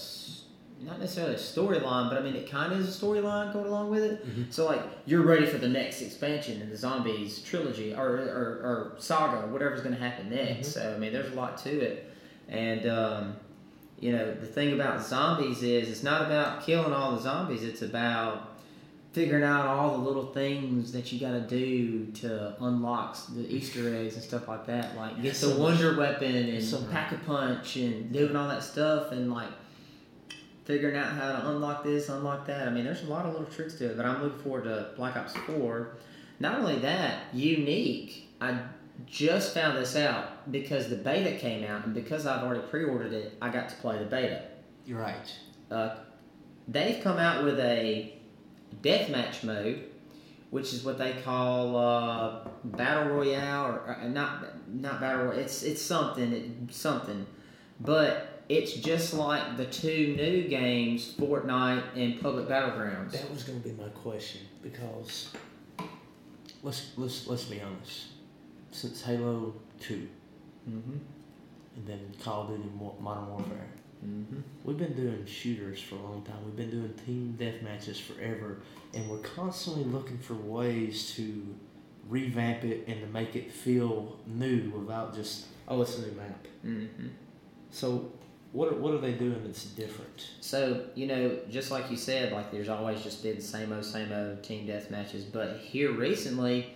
not 0.84 1.00
necessarily 1.00 1.34
a 1.34 1.38
storyline, 1.38 2.08
but 2.08 2.18
I 2.18 2.20
mean 2.22 2.34
it 2.36 2.50
kind 2.50 2.72
of 2.72 2.78
is 2.80 2.88
a 2.94 3.04
storyline 3.04 3.52
going 3.52 3.66
along 3.66 3.90
with 3.90 4.02
it. 4.02 4.26
Mhm. 4.26 4.52
So 4.52 4.66
like 4.66 4.82
you're 5.06 5.22
ready 5.22 5.46
for 5.46 5.58
the 5.58 5.68
next 5.68 6.02
expansion 6.02 6.60
in 6.60 6.70
the 6.70 6.76
zombies 6.76 7.40
trilogy 7.42 7.94
or 7.94 8.06
or, 8.08 8.60
or 8.62 8.94
saga, 8.98 9.46
whatever's 9.48 9.80
going 9.80 9.94
to 9.94 10.00
happen 10.00 10.30
next. 10.30 10.72
So 10.72 10.94
I 10.94 10.98
mean, 10.98 11.12
there's 11.12 11.32
a 11.32 11.36
lot 11.36 11.56
to 11.58 11.70
it, 11.70 12.10
and 12.48 12.86
um, 12.88 13.36
you 14.00 14.12
know 14.12 14.34
the 14.34 14.46
thing 14.46 14.72
about 14.74 15.04
zombies 15.04 15.62
is 15.62 15.88
it's 15.88 16.02
not 16.02 16.22
about 16.22 16.64
killing 16.64 16.92
all 16.92 17.16
the 17.16 17.22
zombies. 17.22 17.62
It's 17.62 17.82
about 17.82 18.50
figuring 19.12 19.44
out 19.44 19.64
all 19.64 19.96
the 19.96 20.02
little 20.04 20.26
things 20.32 20.90
that 20.90 21.12
you 21.12 21.20
got 21.20 21.30
to 21.30 21.40
do 21.42 22.04
to 22.06 22.52
unlock 22.60 23.16
the 23.32 23.46
Easter 23.48 23.94
eggs 23.94 24.14
and 24.14 24.24
stuff 24.24 24.48
like 24.48 24.66
that. 24.66 24.96
Like 24.96 25.22
get 25.22 25.34
the 25.36 25.54
Wonder 25.54 25.96
Weapon 25.96 26.34
and 26.34 26.62
so 26.62 26.82
pack 26.90 27.12
a 27.12 27.18
punch 27.18 27.76
and 27.76 28.12
doing 28.12 28.34
all 28.34 28.48
that 28.48 28.64
stuff 28.64 29.12
and 29.12 29.32
like 29.32 29.50
figuring 30.64 30.96
out 30.96 31.12
how 31.12 31.32
to 31.32 31.48
unlock 31.50 31.84
this, 31.84 32.08
unlock 32.08 32.46
that. 32.46 32.66
I 32.66 32.70
mean, 32.70 32.84
there's 32.84 33.02
a 33.02 33.06
lot 33.06 33.26
of 33.26 33.32
little 33.32 33.46
tricks 33.46 33.74
to 33.74 33.90
it, 33.90 33.96
but 33.96 34.06
I'm 34.06 34.22
looking 34.22 34.38
forward 34.40 34.64
to 34.64 34.90
Black 34.96 35.16
Ops 35.16 35.36
4. 35.36 35.96
Not 36.40 36.58
only 36.58 36.78
that, 36.80 37.24
unique. 37.32 38.28
I 38.40 38.58
just 39.06 39.54
found 39.54 39.76
this 39.76 39.96
out 39.96 40.50
because 40.50 40.88
the 40.88 40.96
beta 40.96 41.36
came 41.36 41.64
out, 41.64 41.84
and 41.84 41.94
because 41.94 42.26
I've 42.26 42.42
already 42.42 42.66
pre-ordered 42.68 43.12
it, 43.12 43.36
I 43.40 43.50
got 43.50 43.68
to 43.68 43.76
play 43.76 43.98
the 43.98 44.04
beta. 44.04 44.42
You're 44.86 45.00
right. 45.00 45.34
Uh, 45.70 45.96
they've 46.68 47.02
come 47.02 47.18
out 47.18 47.44
with 47.44 47.58
a 47.60 48.14
deathmatch 48.82 49.44
mode, 49.44 49.84
which 50.50 50.72
is 50.72 50.84
what 50.84 50.98
they 50.98 51.12
call 51.24 51.76
uh, 51.76 52.48
battle 52.64 53.14
royale, 53.14 53.66
or, 53.66 53.98
or 54.02 54.08
not 54.08 54.44
not 54.68 55.00
battle. 55.00 55.26
royale. 55.26 55.38
It's 55.38 55.62
it's 55.62 55.82
something 55.82 56.32
it, 56.32 56.74
something, 56.74 57.26
but 57.80 58.33
it's 58.48 58.74
just 58.74 59.14
like 59.14 59.56
the 59.56 59.64
two 59.66 60.14
new 60.16 60.48
games, 60.48 61.14
Fortnite 61.18 61.82
and 61.96 62.20
Public 62.20 62.46
Battlegrounds. 62.48 63.12
That 63.12 63.30
was 63.30 63.42
going 63.42 63.60
to 63.62 63.68
be 63.68 63.74
my 63.74 63.88
question 63.88 64.42
because 64.62 65.30
let's 66.62 66.92
let's 66.96 67.26
let's 67.26 67.44
be 67.44 67.60
honest. 67.60 68.06
Since 68.70 69.02
Halo 69.02 69.54
Two 69.80 70.08
Mm-hmm. 70.68 70.96
and 71.76 71.86
then 71.86 72.00
Call 72.22 72.42
of 72.42 72.48
Duty 72.48 72.70
Modern 73.00 73.28
Warfare, 73.28 73.66
Mm-hmm. 74.04 74.40
we've 74.64 74.76
been 74.76 74.92
doing 74.94 75.24
shooters 75.24 75.80
for 75.80 75.94
a 75.94 76.02
long 76.02 76.22
time. 76.24 76.36
We've 76.44 76.56
been 76.56 76.70
doing 76.70 76.92
team 77.06 77.38
deathmatches 77.40 77.98
forever, 77.98 78.58
and 78.92 79.08
we're 79.08 79.16
constantly 79.18 79.84
looking 79.84 80.18
for 80.18 80.34
ways 80.34 81.10
to 81.16 81.54
revamp 82.10 82.64
it 82.64 82.84
and 82.86 83.00
to 83.00 83.06
make 83.06 83.34
it 83.34 83.50
feel 83.50 84.18
new 84.26 84.68
without 84.76 85.14
just 85.14 85.46
oh 85.68 85.80
it's 85.80 85.96
a 85.98 86.02
new 86.02 86.12
map. 86.12 86.46
Mm-hmm. 86.66 87.06
So 87.70 88.10
what 88.54 88.72
are, 88.72 88.76
what 88.76 88.94
are 88.94 88.98
they 88.98 89.12
doing 89.12 89.42
that's 89.44 89.64
different? 89.64 90.30
So 90.40 90.84
you 90.94 91.08
know, 91.08 91.36
just 91.50 91.72
like 91.72 91.90
you 91.90 91.96
said, 91.96 92.32
like 92.32 92.52
there's 92.52 92.68
always 92.68 93.02
just 93.02 93.22
been 93.22 93.40
same 93.40 93.72
old, 93.72 93.84
same 93.84 94.12
old 94.12 94.44
team 94.44 94.64
death 94.66 94.92
matches. 94.92 95.24
But 95.24 95.58
here 95.58 95.90
recently, 95.90 96.72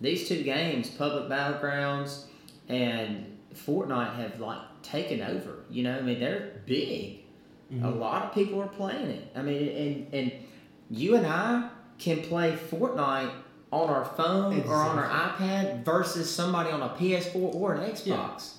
these 0.00 0.26
two 0.26 0.42
games, 0.42 0.88
Public 0.88 1.28
Battlegrounds 1.28 2.24
and 2.68 3.36
Fortnite, 3.54 4.16
have 4.16 4.40
like 4.40 4.60
taken 4.82 5.20
over. 5.20 5.64
You 5.70 5.82
know, 5.82 5.98
I 5.98 6.00
mean 6.00 6.18
they're 6.18 6.62
big. 6.64 7.20
A 7.70 7.74
mm-hmm. 7.74 8.00
lot 8.00 8.24
of 8.24 8.32
people 8.32 8.62
are 8.62 8.68
playing 8.68 9.10
it. 9.10 9.30
I 9.36 9.42
mean, 9.42 9.68
and 9.68 10.14
and 10.14 10.32
you 10.88 11.14
and 11.14 11.26
I 11.26 11.68
can 11.98 12.22
play 12.22 12.56
Fortnite 12.70 13.32
on 13.70 13.90
our 13.90 14.06
phone 14.06 14.62
or 14.62 14.76
on 14.76 14.98
our 14.98 15.30
iPad 15.30 15.84
versus 15.84 16.34
somebody 16.34 16.70
on 16.70 16.80
a 16.80 16.88
PS4 16.88 17.54
or 17.54 17.74
an 17.74 17.90
Xbox. 17.90 18.54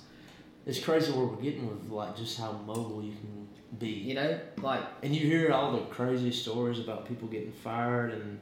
It's 0.70 0.78
crazy 0.78 1.10
where 1.10 1.26
we're 1.26 1.42
getting 1.42 1.68
with 1.68 1.90
like 1.90 2.16
just 2.16 2.38
how 2.38 2.52
mobile 2.64 3.02
you 3.02 3.10
can 3.10 3.48
be. 3.80 3.88
You 3.88 4.14
know, 4.14 4.38
like 4.62 4.84
And 5.02 5.12
you 5.12 5.26
hear 5.26 5.50
all 5.50 5.72
the 5.72 5.80
crazy 5.86 6.30
stories 6.30 6.78
about 6.78 7.08
people 7.08 7.26
getting 7.26 7.50
fired 7.50 8.12
and 8.12 8.38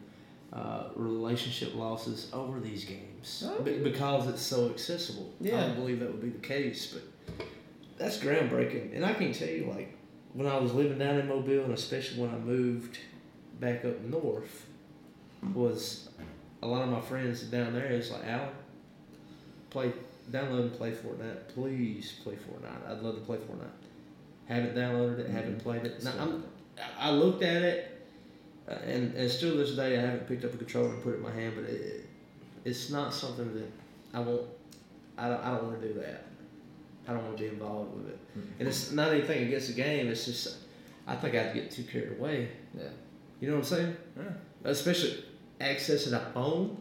uh, 0.52 0.88
relationship 0.94 1.74
losses 1.74 2.28
over 2.34 2.60
these 2.60 2.84
games 2.84 3.44
Oh. 3.46 3.62
Be- 3.62 3.78
because 3.78 4.28
it's 4.28 4.42
so 4.42 4.68
accessible. 4.68 5.32
Yeah, 5.40 5.54
I 5.54 5.56
Yeah. 5.60 5.66
don't 5.68 5.76
believe 5.76 6.00
that 6.00 6.10
would 6.12 6.20
be 6.20 6.28
the 6.28 6.46
case, 6.46 6.94
but 6.94 7.46
that's 7.96 8.18
groundbreaking. 8.18 8.94
And 8.94 9.06
I 9.06 9.14
can 9.14 9.32
tell 9.32 9.48
you, 9.48 9.64
like, 9.64 9.96
when 10.34 10.46
I 10.46 10.58
was 10.58 10.74
living 10.74 10.98
down 10.98 11.16
in 11.18 11.28
Mobile, 11.28 11.64
and 11.64 11.72
especially 11.72 12.20
when 12.20 12.30
I 12.30 12.38
moved 12.38 12.98
back 13.58 13.86
up 13.86 14.00
north, 14.02 14.66
was 15.54 16.10
a 16.62 16.66
lot 16.66 16.82
of 16.82 16.90
my 16.90 17.00
friends 17.00 17.42
down 17.44 17.72
there. 17.72 17.86
It's 17.86 18.10
like, 18.10 18.24
Alan, 18.26 18.50
play, 19.70 19.92
download 20.30 20.60
and 20.60 20.72
play 20.72 20.92
Fortnite. 20.92 21.48
Please 21.48 22.14
play 22.22 22.34
Fortnite. 22.34 22.90
I'd 22.90 23.02
love 23.02 23.16
to 23.16 23.20
play 23.22 23.36
Fortnite. 23.36 23.68
Haven't 24.46 24.74
downloaded 24.74 25.20
it. 25.20 25.30
Haven't 25.30 25.60
played 25.60 25.84
it. 25.84 26.02
Now, 26.02 26.12
I'm, 26.18 26.44
I 26.98 27.10
looked 27.10 27.42
at 27.42 27.62
it, 27.62 28.06
uh, 28.68 28.74
and, 28.84 29.14
and 29.14 29.30
still 29.30 29.56
this 29.56 29.72
day 29.72 29.98
I 29.98 30.00
haven't 30.00 30.26
picked 30.26 30.44
up 30.44 30.54
a 30.54 30.56
controller 30.56 30.94
and 30.94 31.02
put 31.02 31.14
it 31.14 31.16
in 31.16 31.22
my 31.22 31.32
hand. 31.32 31.54
But 31.56 31.64
it, 31.64 32.06
it's 32.64 32.90
not 32.90 33.12
something 33.12 33.52
that 33.54 33.70
I 34.14 34.20
won't. 34.20 34.48
I 35.16 35.28
don't, 35.28 35.44
I 35.44 35.50
don't 35.50 35.64
want 35.64 35.80
to 35.80 35.88
do 35.88 35.94
that. 36.00 36.24
I 37.06 37.12
don't 37.12 37.24
want 37.24 37.38
to 37.38 37.42
be 37.42 37.48
involved 37.48 37.96
with 37.96 38.08
it. 38.10 38.18
And 38.58 38.68
it's 38.68 38.92
not 38.92 39.12
anything 39.12 39.46
against 39.46 39.68
the 39.68 39.74
game. 39.74 40.08
It's 40.08 40.26
just 40.26 40.58
I 41.06 41.16
think 41.16 41.34
I'd 41.34 41.54
get 41.54 41.70
too 41.70 41.84
carried 41.84 42.18
away. 42.18 42.50
Yeah. 42.76 42.84
You 43.40 43.48
know 43.48 43.54
what 43.54 43.60
I'm 43.60 43.76
saying? 43.76 43.96
Yeah. 44.16 44.24
Especially 44.64 45.24
accessing 45.58 46.12
a 46.12 46.30
phone. 46.32 46.76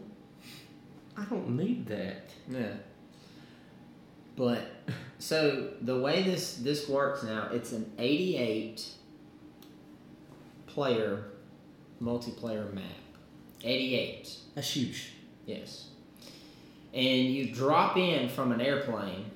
I 1.16 1.24
don't 1.24 1.56
need 1.56 1.86
that. 1.86 2.30
Yeah. 2.48 2.74
But 4.38 4.70
so 5.18 5.70
the 5.82 5.98
way 5.98 6.22
this 6.22 6.54
this 6.54 6.88
works 6.88 7.24
now, 7.24 7.48
it's 7.52 7.72
an 7.72 7.92
88 7.98 8.86
player 10.66 11.24
multiplayer 12.00 12.72
map. 12.72 12.84
88. 13.64 14.36
That's 14.54 14.70
huge. 14.70 15.12
Yes. 15.44 15.88
And 16.94 17.26
you 17.26 17.52
drop 17.52 17.96
in 17.96 18.28
from 18.28 18.52
an 18.52 18.60
airplane, 18.60 19.30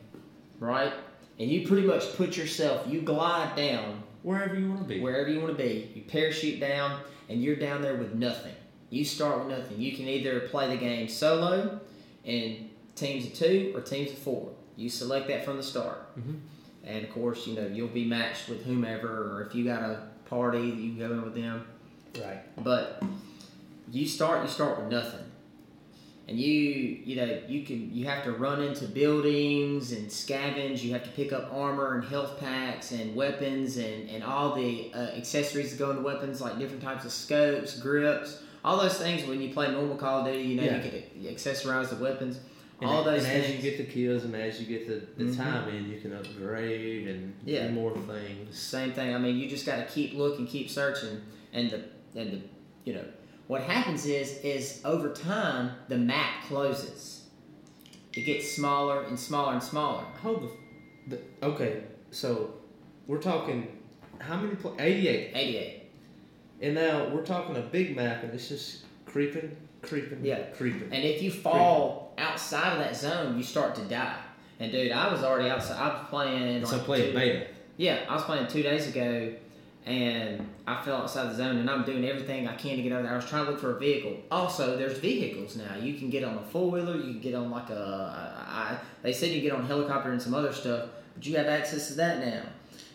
right? 0.60 0.92
and 1.38 1.50
you 1.50 1.66
pretty 1.66 1.86
much 1.86 2.14
put 2.16 2.36
yourself, 2.36 2.86
you 2.86 3.00
glide 3.00 3.56
down 3.56 4.02
Wherever 4.22 4.54
you 4.54 4.68
want 4.68 4.82
to 4.82 4.86
be. 4.86 5.00
wherever 5.00 5.28
you 5.28 5.40
want 5.40 5.56
to 5.56 5.60
be. 5.60 5.90
You 5.94 6.02
parachute 6.02 6.60
down, 6.60 7.00
and 7.28 7.42
you're 7.42 7.56
down 7.56 7.82
there 7.82 7.96
with 7.96 8.14
nothing. 8.14 8.54
You 8.90 9.04
start 9.04 9.38
with 9.38 9.58
nothing. 9.58 9.80
You 9.80 9.96
can 9.96 10.06
either 10.06 10.40
play 10.40 10.68
the 10.68 10.76
game 10.76 11.08
solo 11.08 11.80
in 12.24 12.70
teams 12.94 13.26
of 13.26 13.34
two 13.34 13.72
or 13.74 13.80
teams 13.80 14.12
of 14.12 14.18
four. 14.18 14.50
You 14.76 14.88
select 14.88 15.28
that 15.28 15.44
from 15.44 15.56
the 15.56 15.62
start. 15.62 16.16
Mhm. 16.18 16.38
And 16.84 17.04
of 17.04 17.10
course, 17.12 17.46
you 17.46 17.54
know, 17.54 17.66
you'll 17.66 17.88
be 17.88 18.04
matched 18.04 18.48
with 18.48 18.64
whomever, 18.64 19.08
or 19.08 19.46
if 19.48 19.54
you 19.54 19.64
got 19.64 19.82
a 19.82 20.02
party, 20.28 20.60
you 20.62 20.90
can 20.94 20.98
go 20.98 21.12
in 21.12 21.22
with 21.22 21.34
them. 21.34 21.64
Right. 22.20 22.40
But 22.64 23.02
you 23.90 24.06
start, 24.06 24.42
you 24.42 24.48
start 24.48 24.80
with 24.80 24.90
nothing. 24.90 25.20
And 26.28 26.38
you, 26.38 26.52
you 27.04 27.16
know, 27.16 27.40
you 27.48 27.62
can, 27.64 27.92
you 27.92 28.06
have 28.06 28.24
to 28.24 28.32
run 28.32 28.62
into 28.62 28.86
buildings 28.86 29.92
and 29.92 30.08
scavenge. 30.08 30.82
You 30.82 30.92
have 30.92 31.02
to 31.04 31.10
pick 31.10 31.32
up 31.32 31.50
armor 31.52 31.96
and 31.96 32.04
health 32.04 32.38
packs 32.40 32.92
and 32.92 33.14
weapons 33.14 33.76
and, 33.76 34.08
and 34.08 34.22
all 34.24 34.54
the 34.54 34.90
uh, 34.94 34.98
accessories 35.16 35.72
that 35.72 35.78
go 35.78 35.90
into 35.90 36.02
weapons, 36.02 36.40
like 36.40 36.58
different 36.58 36.82
types 36.82 37.04
of 37.04 37.12
scopes, 37.12 37.78
grips, 37.78 38.40
all 38.64 38.76
those 38.80 38.94
things. 38.98 39.26
When 39.28 39.40
you 39.42 39.52
play 39.52 39.70
normal 39.72 39.96
Call 39.96 40.20
of 40.20 40.26
Duty, 40.26 40.42
you 40.48 40.56
know, 40.56 40.62
Yeah. 40.64 40.82
you 40.82 40.90
can 40.90 41.34
accessorize 41.34 41.90
the 41.90 41.96
weapons. 41.96 42.38
And, 42.82 42.90
all 42.90 43.04
those 43.04 43.24
and 43.24 43.32
things. 43.32 43.46
as 43.46 43.56
you 43.64 43.70
get 43.70 43.78
the 43.78 43.84
kills 43.92 44.24
and 44.24 44.34
as 44.34 44.60
you 44.60 44.66
get 44.66 44.86
the, 44.88 45.06
the 45.24 45.30
Mhm. 45.30 45.36
time 45.36 45.68
in, 45.68 45.88
you 45.90 46.00
can 46.00 46.12
upgrade 46.12 47.06
and 47.08 47.34
Yeah. 47.44 47.68
do 47.68 47.74
more 47.74 47.96
things. 47.96 48.58
Same 48.58 48.92
thing. 48.92 49.14
I 49.14 49.18
mean, 49.18 49.36
you 49.36 49.48
just 49.48 49.64
got 49.66 49.76
to 49.76 49.84
keep 49.92 50.14
looking, 50.14 50.46
keep 50.46 50.68
searching, 50.70 51.20
and 51.52 51.70
the 51.70 51.80
and 52.14 52.32
the 52.32 52.40
you 52.84 52.92
know 52.94 53.04
what 53.46 53.62
happens 53.62 54.04
is 54.06 54.38
is 54.44 54.80
over 54.84 55.12
time 55.12 55.70
the 55.88 55.96
map 55.96 56.44
closes. 56.48 57.22
It 58.14 58.22
gets 58.22 58.50
smaller 58.52 59.02
and 59.04 59.18
smaller 59.18 59.52
and 59.54 59.62
smaller. 59.62 60.02
Hold 60.20 60.50
the, 61.08 61.16
the 61.16 61.46
okay. 61.46 61.84
So 62.10 62.54
we're 63.06 63.22
talking 63.22 63.68
how 64.18 64.36
many? 64.40 64.54
Pl- 64.56 64.76
Eighty-eight. 64.78 65.30
Eighty-eight. 65.34 65.78
And 66.60 66.74
now 66.74 67.08
we're 67.08 67.24
talking 67.24 67.56
a 67.56 67.60
big 67.60 67.96
map, 67.96 68.22
and 68.22 68.32
it's 68.34 68.48
just 68.48 68.84
creeping, 69.06 69.56
creeping, 69.82 70.20
Yeah. 70.24 70.44
creeping. 70.56 70.88
And 70.92 71.02
if 71.04 71.22
you 71.22 71.30
fall 71.30 72.01
outside 72.18 72.72
of 72.74 72.78
that 72.78 72.96
zone, 72.96 73.36
you 73.36 73.42
start 73.42 73.74
to 73.76 73.82
die. 73.82 74.18
And 74.60 74.70
dude, 74.70 74.92
I 74.92 75.12
was 75.12 75.22
already 75.22 75.50
outside. 75.50 75.76
I 75.76 75.88
was 75.88 76.06
playing. 76.08 76.64
so 76.64 76.76
like, 76.76 76.84
playing 76.84 77.14
beta. 77.14 77.46
Yeah, 77.76 78.04
I 78.08 78.14
was 78.14 78.22
playing 78.22 78.46
two 78.46 78.62
days 78.62 78.86
ago, 78.86 79.34
and 79.86 80.48
I 80.66 80.82
fell 80.84 80.98
outside 80.98 81.30
the 81.30 81.34
zone, 81.34 81.56
and 81.56 81.68
I'm 81.68 81.84
doing 81.84 82.04
everything 82.04 82.46
I 82.46 82.54
can 82.54 82.76
to 82.76 82.82
get 82.82 82.92
over 82.92 83.02
there. 83.02 83.12
I 83.12 83.16
was 83.16 83.24
trying 83.24 83.46
to 83.46 83.50
look 83.50 83.60
for 83.60 83.76
a 83.76 83.78
vehicle. 83.78 84.16
Also, 84.30 84.76
there's 84.76 84.98
vehicles 84.98 85.56
now. 85.56 85.76
You 85.76 85.94
can 85.94 86.10
get 86.10 86.22
on 86.22 86.38
a 86.38 86.42
four 86.42 86.70
wheeler. 86.70 86.96
You 86.96 87.14
can 87.14 87.20
get 87.20 87.34
on 87.34 87.50
like 87.50 87.70
a. 87.70 88.44
I, 88.48 88.78
they 89.02 89.12
said 89.12 89.30
you 89.30 89.40
get 89.40 89.52
on 89.52 89.62
a 89.62 89.66
helicopter 89.66 90.12
and 90.12 90.22
some 90.22 90.34
other 90.34 90.52
stuff, 90.52 90.90
but 91.14 91.26
you 91.26 91.36
have 91.36 91.46
access 91.46 91.88
to 91.88 91.94
that 91.94 92.24
now, 92.24 92.42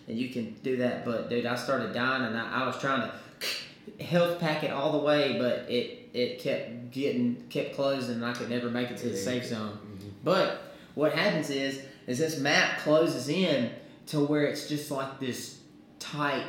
and 0.07 0.17
you 0.17 0.29
can 0.29 0.53
do 0.63 0.77
that. 0.77 1.03
But 1.03 1.29
dude, 1.29 1.45
I 1.45 1.55
started 1.55 1.93
dying, 1.93 2.23
and 2.23 2.37
I, 2.37 2.63
I 2.63 2.65
was 2.65 2.77
trying 2.79 3.09
to 3.09 4.03
health 4.03 4.39
pack 4.39 4.63
it 4.63 4.71
all 4.71 4.93
the 4.93 5.05
way, 5.05 5.37
but 5.37 5.69
it 5.69 6.06
it 6.17 6.39
kept 6.39 6.91
getting 6.91 7.43
kept 7.49 7.75
closing, 7.75 8.15
and 8.15 8.25
I 8.25 8.33
could 8.33 8.49
never 8.49 8.69
make 8.69 8.89
it 8.89 8.97
to 8.97 9.09
the 9.09 9.15
safe 9.15 9.45
zone. 9.45 9.77
But 10.23 10.73
what 10.95 11.13
happens 11.13 11.49
is 11.49 11.81
is 12.07 12.17
this 12.17 12.39
map 12.39 12.79
closes 12.79 13.29
in 13.29 13.71
to 14.07 14.21
where 14.21 14.45
it's 14.45 14.67
just 14.67 14.89
like 14.89 15.19
this 15.19 15.59
tight 15.99 16.45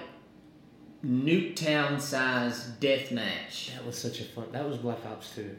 Nuketown 1.04 2.00
size 2.00 2.64
death 2.80 3.12
match. 3.12 3.72
That 3.74 3.84
was 3.84 3.98
such 3.98 4.20
a 4.20 4.24
fun. 4.24 4.46
That 4.52 4.66
was 4.66 4.78
Black 4.78 5.04
Ops 5.04 5.34
Two, 5.34 5.54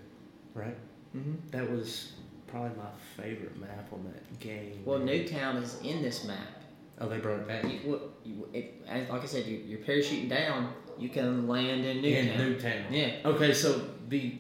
right? 0.55 0.75
Mm-hmm. 1.15 1.35
That 1.51 1.69
was 1.69 2.13
probably 2.47 2.75
my 2.77 2.89
favorite 3.21 3.59
map 3.59 3.89
on 3.93 4.03
that 4.05 4.39
game. 4.39 4.81
Well, 4.85 4.99
Nuketown 4.99 5.61
is 5.61 5.79
in 5.83 6.01
this 6.01 6.23
map. 6.23 6.63
Oh, 6.99 7.07
they 7.07 7.19
brought 7.19 7.39
it 7.39 7.47
back. 7.47 7.63
You, 7.63 7.79
well, 7.85 8.01
you, 8.25 8.49
it, 8.53 8.85
like 9.09 9.23
I 9.23 9.25
said, 9.25 9.45
you, 9.45 9.57
you're 9.65 9.79
parachuting 9.79 10.29
down. 10.29 10.73
You 10.99 11.09
can 11.09 11.47
land 11.47 11.85
in 11.85 11.97
Nuketown. 11.97 12.39
In 12.39 12.55
Nuketown. 12.55 12.83
Yeah. 12.91 13.11
Okay, 13.25 13.53
so 13.53 13.81
the 14.09 14.37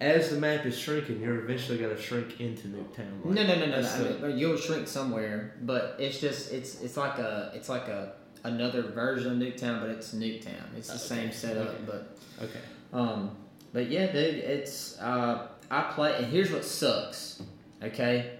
as 0.00 0.30
the 0.30 0.36
map 0.36 0.66
is 0.66 0.76
shrinking, 0.76 1.20
you're 1.20 1.44
eventually 1.44 1.78
going 1.78 1.94
to 1.94 2.00
shrink 2.00 2.40
into 2.40 2.66
Nuketown. 2.68 3.22
right? 3.22 3.34
No, 3.34 3.42
no, 3.46 3.54
no, 3.54 3.54
no. 3.54 3.66
no. 3.66 3.82
That's 3.82 3.94
I 3.94 4.28
mean, 4.28 4.38
you'll 4.38 4.56
shrink 4.56 4.88
somewhere, 4.88 5.54
but 5.62 5.96
it's 5.98 6.18
just 6.18 6.52
it's 6.52 6.80
it's 6.80 6.96
like 6.96 7.18
a 7.18 7.52
it's 7.54 7.68
like 7.68 7.86
a 7.88 8.14
another 8.44 8.82
version 8.82 9.32
of 9.32 9.38
Nuketown, 9.38 9.80
but 9.80 9.90
it's 9.90 10.12
Nuketown. 10.12 10.76
It's 10.76 10.88
the 10.88 10.98
same 10.98 11.30
setup, 11.30 11.68
okay. 11.68 11.78
but 11.86 12.18
okay. 12.42 12.60
Um, 12.92 13.36
but 13.72 13.90
yeah, 13.90 14.06
dude, 14.06 14.36
it's 14.36 14.98
uh, 15.00 15.48
I 15.70 15.82
play, 15.92 16.16
and 16.16 16.26
here's 16.26 16.50
what 16.50 16.64
sucks. 16.64 17.42
Okay, 17.82 18.32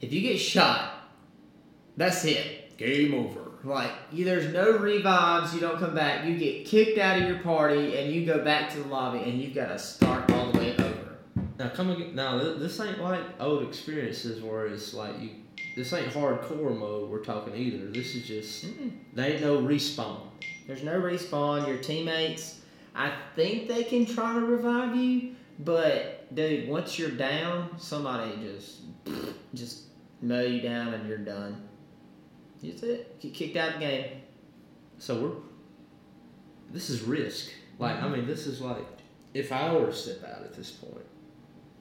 if 0.00 0.12
you 0.12 0.20
get 0.20 0.38
shot, 0.38 0.92
that's 1.96 2.24
it. 2.24 2.76
Game 2.76 3.14
over. 3.14 3.49
Like 3.62 3.90
you, 4.10 4.24
there's 4.24 4.52
no 4.52 4.78
revives. 4.78 5.54
You 5.54 5.60
don't 5.60 5.78
come 5.78 5.94
back. 5.94 6.24
You 6.24 6.36
get 6.36 6.64
kicked 6.66 6.98
out 6.98 7.20
of 7.20 7.28
your 7.28 7.38
party, 7.40 7.96
and 7.98 8.12
you 8.12 8.24
go 8.24 8.42
back 8.42 8.70
to 8.72 8.78
the 8.78 8.88
lobby, 8.88 9.18
and 9.18 9.40
you've 9.40 9.54
got 9.54 9.68
to 9.68 9.78
start 9.78 10.30
all 10.30 10.50
the 10.50 10.58
way 10.58 10.76
over. 10.76 11.18
Now 11.58 11.68
come 11.68 11.90
again. 11.90 12.14
Now 12.14 12.38
this 12.38 12.80
ain't 12.80 13.00
like 13.00 13.20
old 13.38 13.62
experiences 13.68 14.42
where 14.42 14.66
it's 14.66 14.94
like 14.94 15.20
you. 15.20 15.30
This 15.76 15.92
ain't 15.92 16.12
hardcore 16.12 16.76
mode 16.76 17.10
we're 17.10 17.22
talking 17.22 17.54
either. 17.54 17.86
This 17.86 18.14
is 18.14 18.26
just 18.26 18.66
Mm-mm. 18.66 18.92
they 19.14 19.34
ain't 19.34 19.42
no 19.42 19.58
respawn. 19.58 20.22
There's 20.66 20.82
no 20.82 21.00
respawn. 21.00 21.68
Your 21.68 21.78
teammates, 21.78 22.60
I 22.94 23.12
think 23.36 23.68
they 23.68 23.84
can 23.84 24.06
try 24.06 24.34
to 24.34 24.40
revive 24.40 24.96
you, 24.96 25.34
but 25.58 26.34
dude, 26.34 26.68
once 26.68 26.98
you're 26.98 27.10
down, 27.10 27.78
somebody 27.78 28.32
just 28.42 28.78
just 29.54 29.82
mow 30.22 30.40
you 30.40 30.60
down 30.60 30.94
and 30.94 31.06
you're 31.06 31.18
done. 31.18 31.68
That's 32.62 32.82
it. 32.82 33.20
Get 33.20 33.34
kicked 33.34 33.56
out 33.56 33.74
of 33.74 33.74
the 33.74 33.80
game. 33.80 34.06
So 34.98 35.20
we're. 35.20 35.32
This 36.72 36.90
is 36.90 37.02
risk. 37.02 37.50
Like 37.78 37.96
I 37.96 38.00
mm-hmm. 38.02 38.12
mean, 38.12 38.26
this 38.26 38.46
is 38.46 38.60
like 38.60 38.86
if 39.34 39.52
I 39.52 39.72
were 39.72 39.86
to 39.86 39.92
step 39.92 40.22
out 40.24 40.42
at 40.42 40.54
this 40.54 40.70
point. 40.70 41.06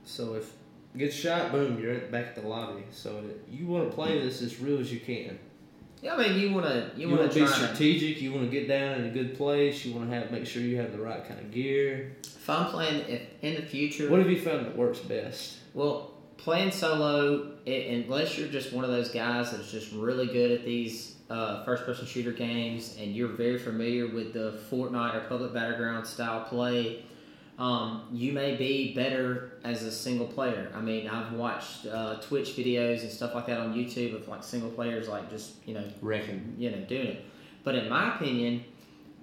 So 0.03 0.35
if 0.35 0.51
get 0.97 1.13
shot, 1.13 1.51
boom, 1.51 1.79
you're 1.79 1.99
back 1.99 2.27
at 2.27 2.35
the 2.35 2.41
lobby. 2.47 2.83
So 2.91 3.23
you 3.49 3.67
want 3.67 3.89
to 3.89 3.95
play 3.95 4.19
this 4.19 4.41
as 4.41 4.59
real 4.59 4.79
as 4.79 4.91
you 4.91 4.99
can. 4.99 5.37
Yeah, 6.01 6.15
I 6.15 6.17
mean, 6.17 6.39
you 6.39 6.53
wanna 6.53 6.91
you, 6.95 7.09
You, 7.09 7.15
wanna 7.15 7.27
be 7.27 7.41
try 7.41 7.47
to. 7.47 7.53
strategic. 7.53 8.21
You 8.21 8.31
want 8.31 8.45
to 8.45 8.49
get 8.49 8.69
down 8.69 9.01
in 9.01 9.07
a 9.07 9.09
good 9.09 9.35
place. 9.35 9.83
You 9.83 9.93
want 9.93 10.09
to 10.09 10.15
have 10.15 10.31
make 10.31 10.45
sure 10.45 10.61
you 10.61 10.77
have 10.77 10.93
the 10.93 10.99
right 10.99 11.27
kind 11.27 11.39
of 11.39 11.51
gear. 11.51 12.15
If 12.23 12.49
I'm 12.49 12.67
playing, 12.67 13.05
if 13.09 13.21
in 13.41 13.55
the 13.55 13.61
future, 13.61 14.09
What 14.09 14.19
have 14.19 14.29
you 14.29 14.39
found 14.39 14.65
that 14.65 14.77
works 14.77 14.99
best? 14.99 15.57
Well, 15.73 16.13
playing 16.39 16.71
solo, 16.71 17.51
it, 17.65 18.05
unless 18.05 18.37
you're 18.37 18.47
just 18.47 18.73
one 18.73 18.83
of 18.83 18.91
those 18.91 19.09
guys 19.09 19.51
that's 19.51 19.71
just 19.71 19.91
really 19.93 20.27
good 20.27 20.51
at 20.51 20.65
these 20.65 21.15
uh, 21.29 21.63
first-person 21.63 22.05
shooter 22.05 22.31
games, 22.31 22.97
and 22.99 23.15
you're 23.15 23.29
very 23.29 23.59
familiar 23.59 24.07
with 24.07 24.33
the 24.33 24.59
Fortnite 24.71 25.15
or 25.15 25.21
Public 25.27 25.53
Battleground 25.53 26.07
style 26.07 26.45
play, 26.45 27.03
um, 27.59 28.07
you 28.11 28.31
may 28.31 28.55
be 28.55 28.93
better 28.95 29.59
as 29.65 29.83
a 29.83 29.91
single 29.91 30.25
player. 30.25 30.71
I 30.73 30.79
mean, 30.79 31.09
I've 31.09 31.33
watched 31.33 31.85
uh, 31.85 32.15
Twitch 32.21 32.55
videos 32.55 33.01
and 33.01 33.11
stuff 33.11 33.35
like 33.35 33.47
that 33.47 33.59
on 33.59 33.73
YouTube 33.73 34.15
of 34.15 34.27
like 34.29 34.43
single 34.43 34.69
players, 34.69 35.09
like 35.09 35.29
just 35.29 35.55
you 35.65 35.73
know 35.73 35.83
Reckon. 36.01 36.55
you 36.57 36.71
know, 36.71 36.77
doing 36.77 37.07
it. 37.07 37.25
But 37.65 37.75
in 37.75 37.89
my 37.89 38.15
opinion, 38.15 38.63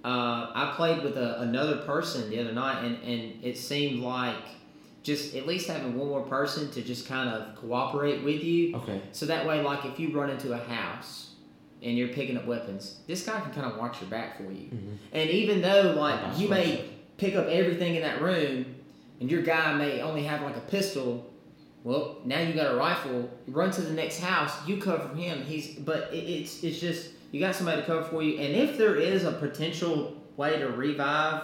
uh, 0.04 0.52
I 0.54 0.74
played 0.76 1.02
with 1.02 1.16
a, 1.16 1.40
another 1.40 1.78
person 1.78 2.28
the 2.28 2.38
other 2.38 2.52
night, 2.52 2.84
and, 2.84 3.02
and 3.02 3.42
it 3.42 3.56
seemed 3.56 4.00
like 4.02 4.36
just 5.06 5.36
at 5.36 5.46
least 5.46 5.68
having 5.68 5.96
one 5.96 6.08
more 6.08 6.22
person 6.22 6.68
to 6.72 6.82
just 6.82 7.06
kind 7.06 7.30
of 7.30 7.54
cooperate 7.54 8.24
with 8.24 8.42
you. 8.42 8.74
Okay. 8.76 9.00
So 9.12 9.26
that 9.26 9.46
way, 9.46 9.62
like 9.62 9.84
if 9.84 10.00
you 10.00 10.10
run 10.10 10.30
into 10.30 10.52
a 10.52 10.58
house 10.58 11.30
and 11.80 11.96
you're 11.96 12.08
picking 12.08 12.36
up 12.36 12.44
weapons, 12.44 12.96
this 13.06 13.24
guy 13.24 13.40
can 13.40 13.52
kind 13.52 13.70
of 13.70 13.78
watch 13.78 14.00
your 14.00 14.10
back 14.10 14.36
for 14.36 14.50
you. 14.50 14.66
Mhm. 14.68 14.96
And 15.12 15.30
even 15.30 15.62
though 15.62 15.94
like 15.96 16.20
you 16.38 16.48
may 16.48 16.84
pick 17.18 17.36
up 17.36 17.46
everything 17.46 17.94
in 17.94 18.02
that 18.02 18.20
room, 18.20 18.66
and 19.20 19.30
your 19.30 19.42
guy 19.42 19.72
may 19.74 20.02
only 20.02 20.24
have 20.24 20.42
like 20.42 20.56
a 20.56 20.60
pistol. 20.76 21.30
Well, 21.84 22.18
now 22.24 22.40
you 22.40 22.52
got 22.52 22.74
a 22.74 22.76
rifle. 22.76 23.30
You 23.46 23.52
run 23.54 23.70
to 23.70 23.80
the 23.80 23.92
next 23.92 24.18
house. 24.18 24.52
You 24.66 24.78
cover 24.78 25.14
him. 25.14 25.42
He's 25.44 25.68
but 25.76 26.12
it, 26.12 26.16
it's 26.24 26.64
it's 26.64 26.80
just 26.80 27.10
you 27.30 27.38
got 27.38 27.54
somebody 27.54 27.80
to 27.80 27.86
cover 27.86 28.02
for 28.02 28.22
you. 28.24 28.38
And 28.40 28.56
if 28.56 28.76
there 28.76 28.96
is 28.96 29.22
a 29.22 29.30
potential 29.32 30.16
way 30.36 30.58
to 30.58 30.66
revive, 30.66 31.42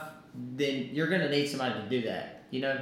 then 0.57 0.91
you're 0.93 1.07
gonna 1.07 1.29
need 1.31 1.47
somebody 1.47 1.75
to 1.81 1.89
do 1.89 2.03
that. 2.09 2.43
You 2.51 2.61
know, 2.63 2.81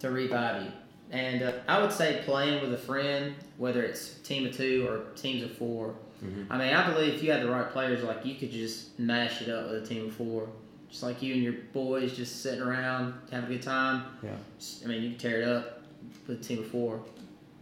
to 0.00 0.10
revive 0.10 0.62
you. 0.64 0.72
And 1.12 1.42
uh, 1.42 1.52
I 1.68 1.80
would 1.80 1.92
say 1.92 2.22
playing 2.24 2.60
with 2.62 2.72
a 2.72 2.78
friend, 2.78 3.34
whether 3.58 3.82
it's 3.82 4.14
team 4.20 4.46
of 4.46 4.56
two 4.56 4.86
or 4.88 5.04
teams 5.16 5.42
of 5.42 5.52
4 5.56 5.94
Mhm. 6.22 6.46
I 6.50 6.58
mean, 6.58 6.74
I 6.74 6.92
believe 6.92 7.14
if 7.14 7.22
you 7.22 7.32
had 7.32 7.42
the 7.42 7.50
right 7.50 7.70
players, 7.70 8.02
like 8.04 8.26
you 8.26 8.34
could 8.34 8.50
just 8.50 8.98
mash 8.98 9.40
it 9.40 9.48
up 9.48 9.70
with 9.70 9.82
a 9.82 9.86
team 9.86 10.04
of 10.04 10.12
four, 10.12 10.50
just 10.90 11.02
like 11.02 11.22
you 11.22 11.32
and 11.32 11.42
your 11.42 11.54
boys 11.72 12.14
just 12.14 12.42
sitting 12.42 12.60
around 12.60 13.14
having 13.32 13.48
a 13.50 13.52
good 13.54 13.62
time. 13.62 14.02
Yeah. 14.22 14.36
Just- 14.58 14.84
I 14.84 14.88
mean, 14.88 15.02
you 15.02 15.08
can 15.12 15.18
tear 15.18 15.40
it 15.40 15.48
up 15.48 15.80
with 16.26 16.40
a 16.40 16.44
team 16.44 16.58
of 16.58 16.66
four. 16.66 17.00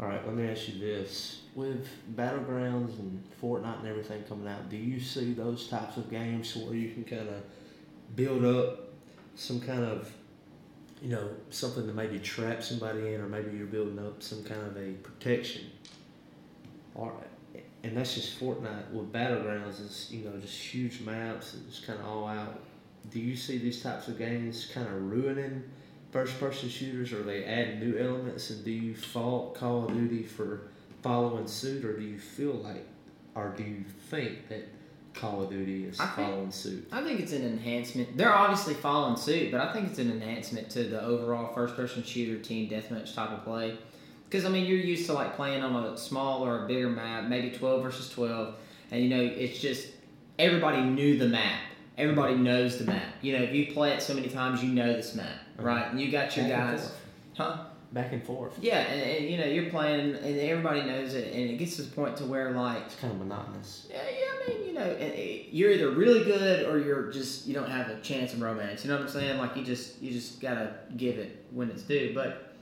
All 0.01 0.07
right. 0.09 0.27
Let 0.27 0.35
me 0.35 0.49
ask 0.49 0.67
you 0.69 0.77
this: 0.81 1.43
with 1.55 1.87
battlegrounds 2.17 2.99
and 2.99 3.23
Fortnite 3.41 3.79
and 3.79 3.87
everything 3.87 4.25
coming 4.29 4.49
out, 4.49 4.69
do 4.69 4.77
you 4.77 4.99
see 4.99 5.35
those 5.35 5.69
types 5.69 5.97
of 5.97 6.11
games 6.11 6.57
where 6.57 6.75
you 6.75 6.91
can 6.93 7.05
kind 7.05 7.29
of 7.29 7.43
build 8.17 8.45
up 8.45 8.89
some 9.37 9.61
kind 9.61 9.85
of, 9.85 10.13
you 11.03 11.09
know, 11.11 11.29
something 11.51 11.87
to 11.87 11.93
maybe 11.93 12.19
trap 12.19 12.63
somebody 12.63 13.15
in, 13.15 13.21
or 13.21 13.29
maybe 13.29 13.57
you're 13.57 13.67
building 13.67 13.99
up 13.99 14.23
some 14.23 14.43
kind 14.45 14.61
of 14.63 14.77
a 14.77 14.93
protection? 14.95 15.67
All 16.95 17.11
right. 17.11 17.65
and 17.85 17.97
that's 17.97 18.15
just 18.15 18.39
Fortnite 18.41 18.91
with 18.93 19.13
battlegrounds. 19.13 19.81
is 19.81 20.09
you 20.11 20.25
know 20.25 20.37
just 20.39 20.59
huge 20.59 21.01
maps 21.03 21.55
and 21.55 21.69
just 21.69 21.87
kind 21.87 21.99
of 22.01 22.07
all 22.07 22.27
out. 22.27 22.61
Do 23.11 23.21
you 23.21 23.37
see 23.37 23.59
these 23.59 23.83
types 23.83 24.09
of 24.09 24.19
games 24.19 24.69
kind 24.75 24.87
of 24.87 25.11
ruining 25.11 25.63
first 26.11 26.39
person 26.41 26.69
shooters, 26.69 27.13
or 27.13 27.23
they 27.23 27.45
add 27.45 27.81
new 27.81 27.97
elements? 27.99 28.51
And 28.51 28.65
do 28.65 28.71
you 28.73 28.95
fault 28.95 29.55
Call 29.55 29.85
of 29.85 29.95
Duty 29.95 30.23
for 30.25 30.63
following 31.03 31.47
suit, 31.47 31.85
or 31.85 31.97
do 31.97 32.03
you 32.05 32.19
feel 32.19 32.55
like, 32.55 32.87
or 33.35 33.55
do 33.57 33.63
you 33.63 33.85
think 34.11 34.49
that 34.49 34.67
Call 35.19 35.43
of 35.43 35.51
Duty 35.51 35.85
is 35.85 35.99
think- 35.99 36.11
following 36.11 36.51
suit? 36.51 36.89
I 36.93 37.03
think 37.03 37.21
it's 37.21 37.33
an 37.33 37.45
enhancement. 37.45 38.17
They're 38.17 38.33
obviously 38.33 38.75
following 38.75 39.17
suit, 39.17 39.51
but 39.51 39.61
I 39.61 39.73
think 39.73 39.89
it's 39.89 39.99
an 39.99 40.11
enhancement 40.11 40.71
to 40.71 40.85
the 40.85 41.03
overall 41.03 41.53
first-person 41.53 42.05
shooter 42.05 42.41
team 42.43 42.69
deathmatch 42.71 43.15
type 43.15 43.31
of 43.31 43.45
play. 43.45 43.77
Because 44.29 44.45
I 44.45 44.49
mean, 44.51 44.67
you're 44.67 44.77
used 44.79 45.07
to 45.07 45.15
like 45.15 45.37
playing 45.37 45.63
on 45.63 45.75
a 45.85 45.97
small 45.97 46.45
or 46.45 46.65
a 46.65 46.69
bigger 46.69 46.89
map, 46.91 47.25
maybe 47.25 47.51
twelve 47.51 47.83
versus 47.83 48.11
twelve, 48.11 48.55
and 48.91 49.03
you 49.03 49.09
know 49.09 49.23
it's 49.23 49.59
just 49.59 49.89
everybody 50.39 50.83
knew 50.83 51.19
the 51.19 51.29
map. 51.29 51.61
Everybody 51.97 52.37
knows 52.37 52.79
the 52.79 52.85
map. 52.85 53.15
You 53.23 53.37
know, 53.37 53.43
if 53.43 53.53
you 53.55 53.73
play 53.73 53.93
it 53.93 54.03
so 54.03 54.15
many 54.15 54.29
times, 54.29 54.63
you 54.63 54.71
know 54.73 54.93
this 54.93 55.15
map, 55.15 55.35
right? 55.57 55.91
And 55.91 56.01
you 56.01 56.13
got 56.13 56.37
your 56.37 56.47
guys, 56.47 56.93
huh? 57.37 57.65
Back 57.91 58.13
and 58.13 58.23
forth. 58.23 58.59
Yeah, 58.61 58.81
and, 58.81 59.01
and 59.01 59.31
you 59.31 59.39
know 59.39 59.47
you're 59.47 59.71
playing, 59.71 60.15
and 60.15 60.39
everybody 60.41 60.83
knows 60.83 61.15
it, 61.15 61.33
and 61.33 61.51
it 61.51 61.57
gets 61.57 61.77
to 61.77 61.83
the 61.83 61.91
point 61.91 62.19
to 62.19 62.25
where 62.25 62.51
like 62.51 62.83
It's 62.85 62.97
kind 62.97 63.11
of 63.15 63.19
monotonous. 63.19 63.87
yeah, 63.91 64.03
yeah, 64.03 64.27
I 64.45 64.49
mean, 64.59 64.67
you 64.67 64.73
know, 64.75 64.85
it- 64.85 65.01
it- 65.19 65.47
you're 65.53 65.71
either 65.71 65.91
really 65.93 66.23
good 66.23 66.67
or 66.69 66.79
you're 66.79 67.11
just 67.11 67.47
you 67.47 67.55
don't 67.55 67.71
have 67.71 67.89
a 67.89 67.99
chance 68.01 68.35
of 68.35 68.43
romance. 68.43 68.85
You 68.85 68.91
know 68.91 68.97
what 68.99 69.05
I'm 69.07 69.11
saying? 69.11 69.39
Like 69.39 69.57
you 69.57 69.65
just 69.65 70.03
you 70.03 70.11
just 70.13 70.39
gotta 70.41 70.75
give 70.99 71.17
it 71.19 71.47
when 71.51 71.71
it's 71.71 71.83
due. 71.83 72.13
But 72.15 72.53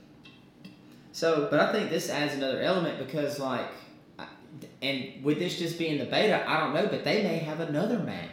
so, 1.11 1.47
but 1.51 1.59
I 1.59 1.73
think 1.73 1.89
this 1.89 2.09
adds 2.09 2.33
another 2.33 2.61
element 2.61 2.97
because 2.97 3.37
like, 3.39 3.65
and 4.81 5.23
with 5.23 5.39
this 5.39 5.57
just 5.59 5.77
being 5.77 5.97
the 5.99 6.05
beta, 6.05 6.49
I 6.49 6.59
don't 6.61 6.73
know, 6.73 6.87
but 6.87 7.03
they 7.03 7.21
may 7.23 7.39
have 7.39 7.59
another 7.59 7.99
map 7.99 8.29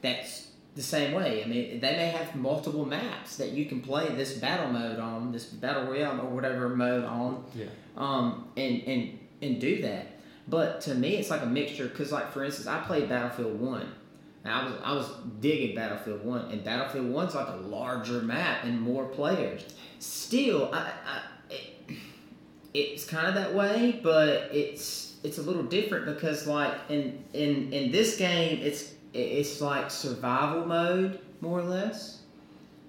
that's 0.00 0.41
the 0.74 0.82
same 0.82 1.12
way. 1.12 1.42
I 1.44 1.46
mean, 1.46 1.80
they 1.80 1.92
may 1.96 2.08
have 2.08 2.34
multiple 2.34 2.84
maps 2.86 3.36
that 3.36 3.50
you 3.50 3.66
can 3.66 3.80
play 3.80 4.08
this 4.14 4.38
battle 4.38 4.72
mode 4.72 4.98
on, 4.98 5.30
this 5.32 5.44
battle 5.46 5.84
royale 5.84 6.20
or 6.20 6.30
whatever 6.30 6.68
mode 6.70 7.04
on 7.04 7.44
Yeah. 7.54 7.66
um, 7.96 8.48
and 8.56 8.82
and 8.86 9.18
and 9.42 9.60
do 9.60 9.82
that. 9.82 10.06
But 10.48 10.80
to 10.82 10.94
me, 10.94 11.16
it's 11.16 11.30
like 11.30 11.42
a 11.42 11.46
mixture. 11.46 11.88
Cause 11.88 12.10
like 12.12 12.32
for 12.32 12.42
instance, 12.44 12.66
I 12.68 12.80
played 12.80 13.08
Battlefield 13.08 13.60
One. 13.60 13.86
And 14.44 14.52
I 14.52 14.64
was 14.64 14.74
I 14.82 14.92
was 14.94 15.08
digging 15.40 15.76
Battlefield 15.76 16.24
One, 16.24 16.50
and 16.50 16.64
Battlefield 16.64 17.10
One's 17.12 17.34
like 17.34 17.46
a 17.48 17.56
larger 17.56 18.22
map 18.22 18.64
and 18.64 18.80
more 18.80 19.04
players. 19.04 19.64
Still, 20.00 20.68
I, 20.72 20.90
I 21.06 21.20
it, 21.50 21.96
it's 22.74 23.04
kind 23.04 23.26
of 23.28 23.34
that 23.34 23.54
way, 23.54 24.00
but 24.02 24.48
it's 24.52 25.16
it's 25.22 25.38
a 25.38 25.42
little 25.42 25.62
different 25.62 26.06
because 26.06 26.46
like 26.48 26.74
in 26.88 27.22
in 27.34 27.72
in 27.72 27.92
this 27.92 28.16
game, 28.16 28.58
it's 28.62 28.92
it's 29.14 29.60
like 29.60 29.90
survival 29.90 30.64
mode 30.66 31.20
more 31.40 31.58
or 31.60 31.64
less 31.64 32.20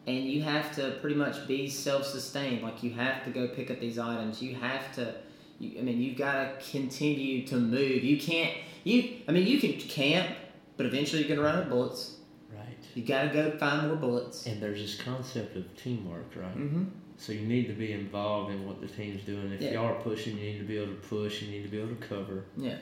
and 0.08 0.26
you 0.26 0.42
have 0.42 0.74
to 0.76 0.92
pretty 1.02 1.16
much 1.16 1.48
be 1.48 1.70
self-sustained 1.70 2.62
like 2.62 2.84
you 2.84 2.92
have 2.92 3.24
to 3.24 3.30
go 3.30 3.48
pick 3.48 3.70
up 3.72 3.80
these 3.80 3.98
items 4.00 4.42
you 4.42 4.56
have 4.56 4.94
to 4.94 5.14
you, 5.60 5.80
i 5.80 5.82
mean 5.82 6.00
you've 6.00 6.18
got 6.18 6.60
to 6.60 6.72
continue 6.72 7.46
to 7.48 7.56
move 7.56 8.04
you 8.04 8.18
can't 8.20 8.54
you 8.84 9.16
i 9.28 9.32
mean 9.32 9.46
you 9.48 9.60
can 9.60 9.74
camp 9.74 10.30
but 10.78 10.86
eventually 10.86 11.22
you're 11.26 11.36
gonna 11.36 11.46
run 11.48 11.58
out 11.58 11.64
of 11.64 11.70
bullets 11.70 12.18
Right. 12.54 12.78
you 12.96 13.04
got 13.04 13.24
to 13.24 13.30
go 13.30 13.52
find 13.58 13.88
more 13.88 13.96
bullets 13.98 14.46
And 14.46 14.62
there's 14.62 14.80
this 14.80 15.02
concept 15.02 15.56
of 15.58 15.76
teamwork, 15.76 16.32
right? 16.36 16.56
mm-hmm. 16.58 16.84
So 17.18 17.32
you 17.34 17.42
need 17.48 17.68
to 17.68 17.74
be 17.74 17.94
involved 17.94 18.52
in 18.52 18.66
what 18.68 18.80
the 18.82 18.88
team's 18.88 19.24
doing. 19.24 19.52
If 19.52 19.62
Yeah. 19.62 19.74
y'all 19.74 19.86
are 19.86 20.02
pushing, 20.02 20.38
you 20.38 20.44
need 20.52 20.58
to 20.60 20.66
be 20.66 20.78
able 20.78 20.94
to 20.94 21.00
push. 21.00 21.42
You 21.42 21.50
need 21.52 21.64
to 21.64 21.70
be 21.70 21.78
able 21.80 21.96
to 21.96 22.08
cover. 22.08 22.46
yeah 22.58 22.78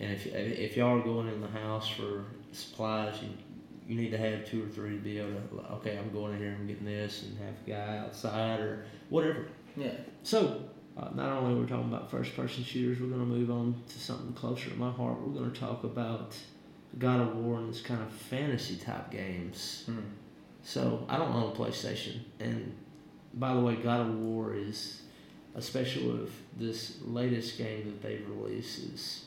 And 0.00 0.12
if 0.12 0.26
if 0.26 0.76
y'all 0.76 0.98
are 0.98 1.02
going 1.02 1.28
in 1.28 1.40
the 1.40 1.48
house 1.48 1.88
for 1.88 2.24
supplies, 2.52 3.14
you 3.22 3.28
you 3.86 4.00
need 4.00 4.10
to 4.12 4.18
have 4.18 4.46
two 4.46 4.64
or 4.64 4.68
three 4.68 4.90
to 4.90 5.02
be 5.02 5.18
able 5.18 5.32
to. 5.32 5.72
Okay, 5.74 5.98
I'm 5.98 6.10
going 6.12 6.32
in 6.34 6.38
here. 6.38 6.56
I'm 6.58 6.66
getting 6.66 6.86
this, 6.86 7.24
and 7.24 7.36
have 7.38 7.54
a 7.66 7.70
guy 7.70 7.98
outside 7.98 8.60
or 8.60 8.84
whatever. 9.08 9.46
yeah 9.76 9.92
So, 10.22 10.62
uh, 10.96 11.08
not 11.14 11.32
only 11.32 11.54
we're 11.54 11.62
we 11.62 11.66
talking 11.66 11.92
about 11.92 12.10
first 12.10 12.34
person 12.36 12.62
shooters, 12.62 13.00
we're 13.00 13.08
going 13.08 13.20
to 13.20 13.26
move 13.26 13.50
on 13.50 13.74
to 13.88 13.98
something 13.98 14.32
closer 14.32 14.70
to 14.70 14.76
my 14.76 14.90
heart. 14.90 15.20
We're 15.20 15.34
going 15.34 15.50
to 15.50 15.58
talk 15.60 15.82
about 15.84 16.36
God 16.98 17.20
of 17.20 17.36
War 17.36 17.58
and 17.58 17.68
this 17.68 17.82
kind 17.82 18.00
of 18.00 18.12
fantasy 18.12 18.76
type 18.76 19.10
games. 19.10 19.84
Mhm. 19.88 20.02
So, 20.62 21.04
I 21.08 21.18
don't 21.18 21.32
own 21.32 21.52
a 21.52 21.54
PlayStation. 21.54 22.20
And 22.38 22.72
by 23.34 23.54
the 23.54 23.60
way, 23.60 23.76
God 23.76 24.00
of 24.02 24.14
War 24.14 24.54
is, 24.54 25.02
especially 25.56 26.06
with 26.08 26.32
this 26.56 26.98
latest 27.04 27.58
game 27.58 27.84
that 27.86 28.02
they've 28.02 28.26
released, 28.28 28.78
is 28.78 29.24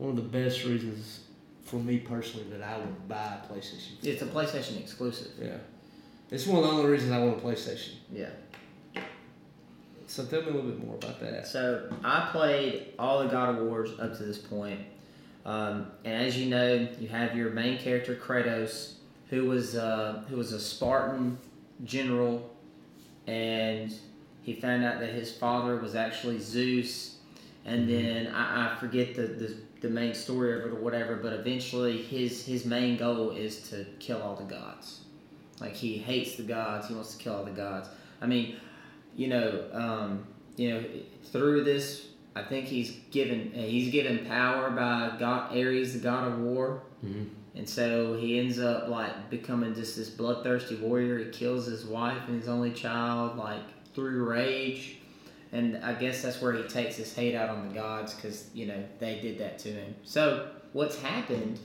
one 0.00 0.08
of 0.08 0.16
the 0.16 0.22
best 0.22 0.64
reasons 0.64 1.20
for 1.62 1.76
me 1.76 1.98
personally 1.98 2.46
that 2.48 2.62
I 2.62 2.78
would 2.78 3.06
buy 3.06 3.36
a 3.44 3.52
PlayStation. 3.52 4.02
it's 4.02 4.22
a 4.22 4.26
playstation 4.26 4.80
exclusive 4.80 5.32
Yeah. 5.40 5.58
It's 6.30 6.46
one 6.46 6.62
of 6.62 6.70
the 6.70 6.70
only 6.70 6.90
reasons 6.90 7.12
I 7.12 7.18
want 7.18 7.36
a 7.38 7.40
PlayStation. 7.40 7.96
yeah 8.10 8.30
So 10.06 10.24
tell 10.24 10.40
me 10.40 10.48
a 10.48 10.52
little 10.52 10.70
bit 10.70 10.82
more 10.84 10.94
about 10.94 11.20
that. 11.20 11.46
So 11.46 11.92
I 12.02 12.30
played 12.32 12.94
all 12.98 13.22
the 13.22 13.28
God 13.28 13.50
of 13.58 13.66
Wars 13.66 13.90
up 14.00 14.16
to 14.16 14.24
this 14.24 14.38
point, 14.38 14.80
um, 15.44 15.88
and 16.06 16.14
as 16.26 16.38
you 16.38 16.48
know, 16.48 16.88
you 16.98 17.08
have 17.08 17.36
your 17.36 17.50
main 17.50 17.78
character 17.78 18.14
Kratos, 18.16 18.94
who 19.28 19.44
was 19.44 19.76
uh, 19.76 20.24
who 20.30 20.36
was 20.36 20.52
a 20.52 20.60
Spartan 20.60 21.36
general, 21.84 22.50
and 23.26 23.92
he 24.42 24.54
found 24.54 24.82
out 24.82 24.98
that 25.00 25.10
his 25.10 25.30
father 25.30 25.76
was 25.76 25.94
actually 25.94 26.38
Zeus, 26.38 27.18
and 27.64 27.88
then 27.88 28.28
I, 28.34 28.72
I 28.74 28.76
forget 28.76 29.14
the, 29.14 29.22
the 29.22 29.56
the 29.80 29.88
main 29.90 30.14
story 30.14 30.52
of 30.58 30.66
it 30.66 30.72
or 30.72 30.80
whatever, 30.80 31.16
but 31.16 31.32
eventually 31.32 31.98
his 32.02 32.44
his 32.44 32.64
main 32.64 32.96
goal 32.96 33.30
is 33.30 33.68
to 33.70 33.84
kill 33.98 34.20
all 34.22 34.36
the 34.36 34.44
gods. 34.44 35.00
Like 35.60 35.74
he 35.74 35.98
hates 35.98 36.36
the 36.36 36.42
gods, 36.42 36.88
he 36.88 36.94
wants 36.94 37.14
to 37.16 37.22
kill 37.22 37.34
all 37.36 37.44
the 37.44 37.50
gods. 37.50 37.88
I 38.20 38.26
mean, 38.26 38.56
you 39.16 39.28
know, 39.28 39.64
um, 39.72 40.26
you 40.56 40.70
know, 40.74 40.84
through 41.32 41.64
this, 41.64 42.06
I 42.34 42.42
think 42.42 42.66
he's 42.66 42.90
given 43.10 43.52
he's 43.52 43.90
given 43.92 44.24
power 44.26 44.70
by 44.70 45.16
God 45.18 45.52
Ares, 45.56 45.94
the 45.94 45.98
god 46.00 46.28
of 46.32 46.38
war, 46.40 46.82
Mm-hmm. 47.04 47.24
and 47.56 47.66
so 47.68 48.14
he 48.14 48.38
ends 48.38 48.58
up 48.58 48.88
like 48.88 49.30
becoming 49.30 49.74
just 49.74 49.96
this 49.96 50.10
bloodthirsty 50.10 50.76
warrior. 50.76 51.18
He 51.18 51.30
kills 51.30 51.64
his 51.66 51.86
wife 51.86 52.22
and 52.28 52.38
his 52.38 52.48
only 52.48 52.72
child, 52.72 53.38
like 53.38 53.62
through 53.94 54.24
rage, 54.28 54.98
and 55.52 55.78
I 55.84 55.94
guess 55.94 56.22
that's 56.22 56.40
where 56.40 56.52
he 56.52 56.62
takes 56.64 56.96
his 56.96 57.14
hate 57.14 57.34
out 57.34 57.50
on 57.50 57.68
the 57.68 57.74
gods 57.74 58.14
because 58.14 58.50
you 58.54 58.66
know 58.66 58.82
they 58.98 59.20
did 59.20 59.38
that 59.38 59.58
to 59.60 59.68
him. 59.70 59.94
So 60.04 60.48
what's 60.72 61.00
happened 61.00 61.58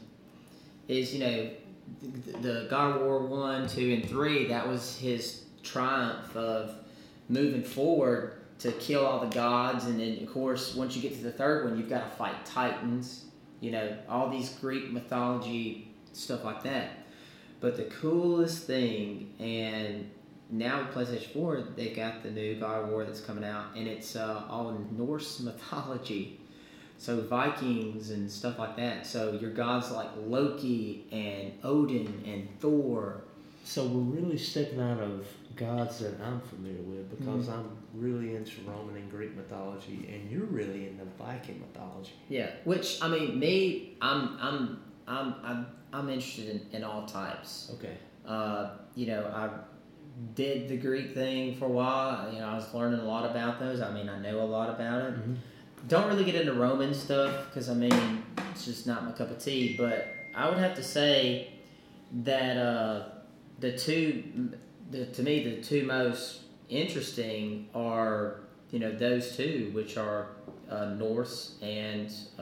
is 0.87 1.13
you 1.13 1.19
know 1.19 1.49
the, 2.41 2.67
God 2.69 2.95
of 2.95 3.01
War 3.01 3.19
one, 3.25 3.67
two, 3.67 3.93
and 3.93 4.09
three. 4.09 4.47
That 4.47 4.67
was 4.67 4.97
his 4.97 5.43
triumph 5.63 6.35
of 6.35 6.75
moving 7.29 7.63
forward 7.63 8.33
to 8.59 8.71
kill 8.73 9.05
all 9.05 9.19
the 9.19 9.33
gods, 9.33 9.85
and 9.85 9.99
then 9.99 10.17
of 10.21 10.31
course 10.31 10.75
once 10.75 10.95
you 10.95 11.01
get 11.01 11.15
to 11.17 11.23
the 11.23 11.31
third 11.31 11.65
one, 11.65 11.77
you've 11.77 11.89
got 11.89 12.09
to 12.09 12.15
fight 12.17 12.45
titans. 12.45 13.25
You 13.59 13.71
know 13.71 13.97
all 14.09 14.29
these 14.29 14.49
Greek 14.61 14.91
mythology 14.91 15.91
stuff 16.13 16.43
like 16.43 16.63
that. 16.63 16.89
But 17.61 17.77
the 17.77 17.85
coolest 17.85 18.65
thing, 18.65 19.33
and 19.39 20.09
now 20.49 20.79
with 20.79 21.09
PlayStation 21.09 21.33
4, 21.33 21.63
they 21.75 21.89
got 21.89 22.23
the 22.23 22.31
new 22.31 22.59
God 22.59 22.83
of 22.83 22.89
War 22.89 23.03
that's 23.03 23.21
coming 23.21 23.43
out, 23.43 23.75
and 23.75 23.87
it's 23.87 24.15
uh, 24.15 24.43
all 24.49 24.77
Norse 24.91 25.39
mythology. 25.41 26.39
So 26.97 27.21
Vikings 27.21 28.11
and 28.11 28.31
stuff 28.31 28.57
like 28.57 28.77
that. 28.77 29.05
So 29.05 29.33
your 29.33 29.51
gods 29.51 29.91
like 29.91 30.09
Loki 30.25 31.05
and 31.11 31.51
Odin 31.63 32.23
and 32.25 32.47
Thor. 32.61 33.21
So 33.65 33.85
we're 33.85 34.21
really 34.21 34.37
stepping 34.37 34.79
out 34.79 35.01
of 35.01 35.27
gods 35.55 35.99
that 35.99 36.19
I'm 36.21 36.39
familiar 36.41 36.81
with 36.83 37.09
because 37.17 37.49
I'm 37.49 37.69
really 37.93 38.35
into 38.35 38.61
Roman 38.61 38.95
and 38.95 39.11
Greek 39.11 39.35
mythology, 39.35 40.09
and 40.11 40.29
you're 40.31 40.45
really 40.45 40.87
into 40.87 41.03
Viking 41.17 41.59
mythology. 41.59 42.13
Yeah. 42.29 42.51
Which 42.63 43.01
I 43.01 43.07
mean, 43.07 43.39
me, 43.39 43.97
I'm 44.01 44.37
I'm 44.39 44.83
I'm 45.07 45.35
I'm, 45.43 45.67
I'm 45.91 46.09
interested 46.09 46.49
in, 46.49 46.77
in 46.77 46.83
all 46.83 47.05
types. 47.05 47.71
Okay. 47.75 47.97
Uh, 48.25 48.69
you 48.95 49.07
know, 49.07 49.25
I 49.33 49.49
did 50.33 50.69
the 50.69 50.77
Greek 50.77 51.13
thing 51.13 51.55
for 51.57 51.65
a 51.65 51.69
while. 51.69 52.31
You 52.31 52.39
know, 52.39 52.47
I 52.47 52.55
was 52.55 52.73
learning 52.73 52.99
a 52.99 53.05
lot 53.05 53.29
about 53.29 53.59
those. 53.59 53.81
I 53.81 53.91
mean, 53.91 54.07
I 54.09 54.19
know 54.19 54.41
a 54.41 54.43
lot 54.45 54.69
about 54.69 55.01
it. 55.09 55.13
Mhm. 55.15 55.35
Don't 55.87 56.07
really 56.07 56.23
get 56.23 56.35
into 56.35 56.53
Roman 56.53 56.93
stuff 56.93 57.45
because 57.47 57.69
I 57.69 57.73
mean, 57.73 58.23
it's 58.51 58.65
just 58.65 58.87
not 58.87 59.03
my 59.05 59.11
cup 59.11 59.29
of 59.31 59.39
tea. 59.39 59.75
But 59.77 60.07
I 60.33 60.49
would 60.49 60.57
have 60.57 60.73
to 60.75 60.83
say 60.83 61.49
that 62.23 62.57
uh, 62.57 63.03
the 63.59 63.77
two, 63.77 64.51
the, 64.91 65.05
to 65.05 65.23
me, 65.23 65.43
the 65.43 65.61
two 65.61 65.85
most 65.85 66.41
interesting 66.69 67.67
are 67.75 68.39
you 68.71 68.79
know 68.79 68.91
those 68.91 69.35
two, 69.35 69.69
which 69.73 69.97
are 69.97 70.27
uh, 70.69 70.85
Norse 70.85 71.55
and 71.61 72.11
uh, 72.39 72.41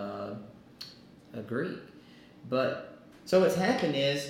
uh, 1.35 1.41
Greek. 1.47 1.77
But 2.49 2.99
so 3.25 3.41
what's 3.41 3.55
happened 3.55 3.95
is 3.95 4.29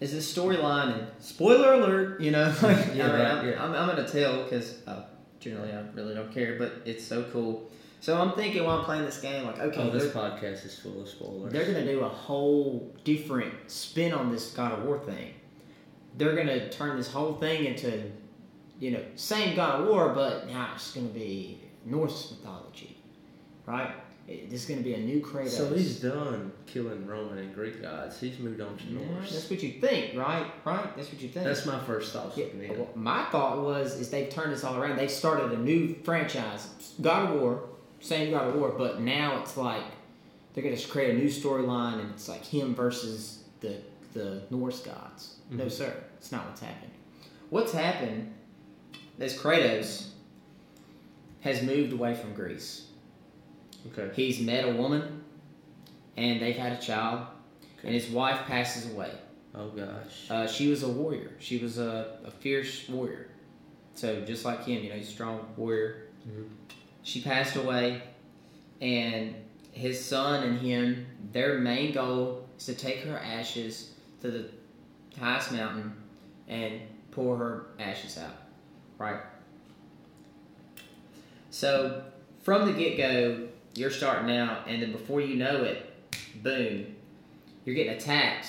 is 0.00 0.12
this 0.12 0.32
storyline 0.34 0.98
and 0.98 1.06
spoiler 1.20 1.74
alert, 1.74 2.20
you 2.20 2.30
know, 2.30 2.52
like, 2.62 2.94
Yeah, 2.94 3.06
I 3.06 3.08
mean, 3.08 3.20
right, 3.20 3.30
I'm, 3.30 3.48
yeah. 3.48 3.64
I'm, 3.64 3.74
I'm 3.74 3.88
gonna 3.88 4.08
tell 4.08 4.42
because 4.44 4.78
uh, 4.86 5.02
generally 5.40 5.72
I 5.72 5.82
really 5.94 6.14
don't 6.14 6.32
care, 6.32 6.56
but 6.58 6.72
it's 6.84 7.04
so 7.04 7.22
cool. 7.32 7.70
So 8.00 8.20
I'm 8.20 8.32
thinking 8.32 8.62
while 8.64 8.78
I'm 8.78 8.84
playing 8.84 9.04
this 9.06 9.18
game, 9.20 9.44
like, 9.46 9.58
okay, 9.58 9.80
Oh, 9.80 9.90
this 9.90 10.12
podcast 10.12 10.64
is 10.66 10.78
full 10.78 11.00
of 11.02 11.08
spoilers. 11.08 11.52
they're 11.52 11.64
gonna 11.64 11.84
do 11.84 12.00
a 12.00 12.08
whole 12.08 12.94
different 13.04 13.54
spin 13.70 14.12
on 14.12 14.30
this 14.30 14.52
God 14.52 14.72
of 14.72 14.84
War 14.84 14.98
thing. 14.98 15.32
They're 16.18 16.36
gonna 16.36 16.68
turn 16.70 16.96
this 16.96 17.10
whole 17.10 17.34
thing 17.34 17.64
into, 17.64 18.02
you 18.80 18.90
know, 18.92 19.02
same 19.16 19.56
God 19.56 19.80
of 19.80 19.88
War, 19.88 20.10
but 20.10 20.46
now 20.46 20.72
it's 20.74 20.92
gonna 20.92 21.08
be 21.08 21.60
Norse 21.84 22.30
mythology, 22.32 22.96
right? 23.64 23.94
It- 24.28 24.50
This 24.50 24.62
is 24.64 24.68
gonna 24.68 24.80
be 24.82 24.94
a 24.94 24.98
new 24.98 25.20
Kratos. 25.20 25.50
So 25.50 25.72
he's 25.72 26.00
done 26.00 26.52
killing 26.66 27.06
Roman 27.06 27.38
and 27.38 27.54
Greek 27.54 27.80
gods. 27.80 28.18
He's 28.20 28.38
moved 28.40 28.60
on 28.60 28.76
to 28.76 28.92
Norse. 28.92 29.32
that's 29.32 29.48
what 29.48 29.62
you 29.62 29.72
think, 29.80 30.16
right? 30.16 30.46
Right? 30.64 30.96
That's 30.96 31.12
what 31.12 31.20
you 31.22 31.28
think. 31.28 31.44
That's 31.46 31.64
my 31.64 31.78
first 31.80 32.12
thought. 32.12 32.36
Yeah, 32.36 32.46
well, 32.70 32.88
my 32.94 33.24
thought 33.30 33.58
was 33.62 33.98
is 34.00 34.10
they've 34.10 34.28
turned 34.28 34.52
this 34.52 34.64
all 34.64 34.76
around. 34.76 34.96
They've 34.98 35.10
started 35.10 35.52
a 35.52 35.58
new 35.62 35.94
franchise, 36.02 36.68
God 37.00 37.30
of 37.34 37.40
War, 37.40 37.68
same 38.00 38.30
God 38.32 38.48
of 38.48 38.56
War, 38.56 38.74
but 38.76 39.00
now 39.00 39.40
it's 39.40 39.56
like 39.56 39.84
they're 40.54 40.64
gonna 40.64 40.76
create 40.76 41.10
a 41.14 41.18
new 41.18 41.28
storyline, 41.28 42.00
and 42.00 42.10
it's 42.10 42.28
like 42.28 42.44
him 42.44 42.74
versus 42.74 43.44
the 43.60 43.76
the 44.14 44.42
Norse 44.50 44.80
gods. 44.80 45.36
No, 45.50 45.66
Mhm. 45.66 45.70
sir, 45.70 45.94
it's 46.18 46.32
not 46.32 46.46
what's 46.46 46.62
happened. 46.62 46.90
What's 47.50 47.72
happened 47.72 48.32
is 49.20 49.34
Kratos 49.34 50.06
has 51.42 51.62
moved 51.62 51.92
away 51.92 52.14
from 52.14 52.32
Greece. 52.34 52.86
Okay. 53.92 54.10
He's 54.14 54.40
met 54.40 54.64
a 54.64 54.72
woman, 54.72 55.22
and 56.16 56.40
they've 56.40 56.56
had 56.56 56.72
a 56.72 56.80
child, 56.80 57.26
and 57.82 57.94
his 57.94 58.08
wife 58.08 58.46
passes 58.46 58.92
away. 58.92 59.10
Oh 59.54 59.68
gosh. 59.68 60.30
Uh, 60.30 60.46
she 60.46 60.68
was 60.68 60.82
a 60.82 60.88
warrior. 60.88 61.32
She 61.38 61.58
was 61.58 61.78
a, 61.78 62.18
a 62.24 62.30
fierce 62.30 62.88
warrior. 62.88 63.28
So 63.94 64.20
just 64.22 64.44
like 64.44 64.64
him, 64.64 64.82
you 64.82 64.90
know, 64.90 64.96
he's 64.96 65.08
a 65.08 65.12
strong 65.12 65.46
warrior. 65.56 66.08
Mhm. 66.28 66.48
She 67.02 67.22
passed 67.22 67.56
away, 67.56 68.02
and 68.80 69.34
his 69.72 70.02
son 70.02 70.42
and 70.42 70.58
him, 70.58 71.06
their 71.32 71.58
main 71.58 71.92
goal 71.92 72.46
is 72.58 72.66
to 72.66 72.74
take 72.74 73.00
her 73.04 73.18
ashes 73.18 73.92
to 74.22 74.30
the 74.30 74.50
highest 75.18 75.52
mountain 75.52 75.92
and 76.48 76.80
pour 77.10 77.36
her 77.36 77.66
ashes 77.78 78.18
out. 78.18 78.36
Right. 78.98 79.20
So 81.50 82.04
from 82.42 82.66
the 82.66 82.72
get 82.72 82.96
go, 82.96 83.48
you're 83.76 83.90
starting 83.90 84.34
out, 84.36 84.66
and 84.66 84.82
then 84.82 84.92
before 84.92 85.20
you 85.20 85.36
know 85.36 85.62
it, 85.62 85.90
boom, 86.42 86.86
you're 87.64 87.74
getting 87.74 87.92
attacked 87.94 88.48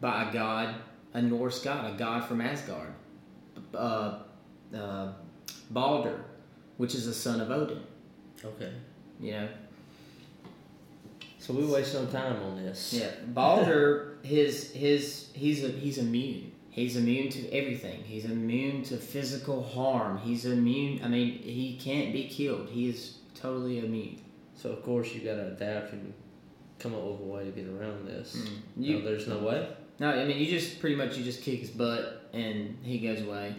by 0.00 0.28
a 0.28 0.32
god, 0.32 0.74
a 1.14 1.22
Norse 1.22 1.62
god, 1.62 1.94
a 1.94 1.96
god 1.96 2.24
from 2.24 2.40
Asgard, 2.40 2.92
uh, 3.74 4.18
uh, 4.76 5.12
Balder, 5.70 6.24
which 6.76 6.94
is 6.94 7.06
the 7.06 7.12
son 7.14 7.40
of 7.40 7.50
Odin. 7.50 7.80
Okay. 8.44 8.72
You 9.20 9.32
know, 9.32 9.48
So 11.38 11.54
we 11.54 11.64
waste 11.64 11.92
some 11.92 12.08
time 12.08 12.40
on 12.42 12.56
this. 12.56 12.92
yeah, 12.92 13.10
Balder, 13.28 14.18
his 14.22 14.72
his 14.72 15.30
he's 15.34 15.64
a, 15.64 15.68
he's 15.68 15.98
immune. 15.98 16.52
He's 16.70 16.96
immune 16.96 17.30
to 17.30 17.50
everything. 17.52 18.02
He's 18.04 18.26
immune 18.26 18.82
to 18.84 18.98
physical 18.98 19.62
harm. 19.62 20.18
He's 20.18 20.44
immune. 20.44 21.00
I 21.02 21.08
mean, 21.08 21.38
he 21.38 21.78
can't 21.82 22.12
be 22.12 22.24
killed. 22.28 22.68
He 22.68 22.90
is 22.90 23.16
totally 23.34 23.78
immune. 23.78 24.20
So 24.56 24.70
of 24.70 24.82
course 24.82 25.12
you 25.14 25.20
gotta 25.20 25.48
adapt 25.48 25.92
and 25.92 26.12
come 26.78 26.94
up 26.94 27.02
with 27.04 27.20
a 27.20 27.24
way 27.24 27.44
to 27.44 27.50
get 27.50 27.68
around 27.68 28.06
this. 28.08 28.36
Mm. 28.36 28.48
You, 28.76 28.96
You- 28.98 29.02
there's 29.04 29.28
no 29.28 29.38
way. 29.38 29.68
No, 29.98 30.10
I 30.10 30.24
mean, 30.26 30.36
you 30.38 30.46
just 30.46 30.78
pretty 30.80 30.94
much 30.96 31.16
you 31.16 31.24
just 31.24 31.42
kick 31.42 31.60
his 31.60 31.70
butt 31.70 32.28
and 32.34 32.76
he 32.82 32.98
goes 32.98 33.22
away. 33.22 33.54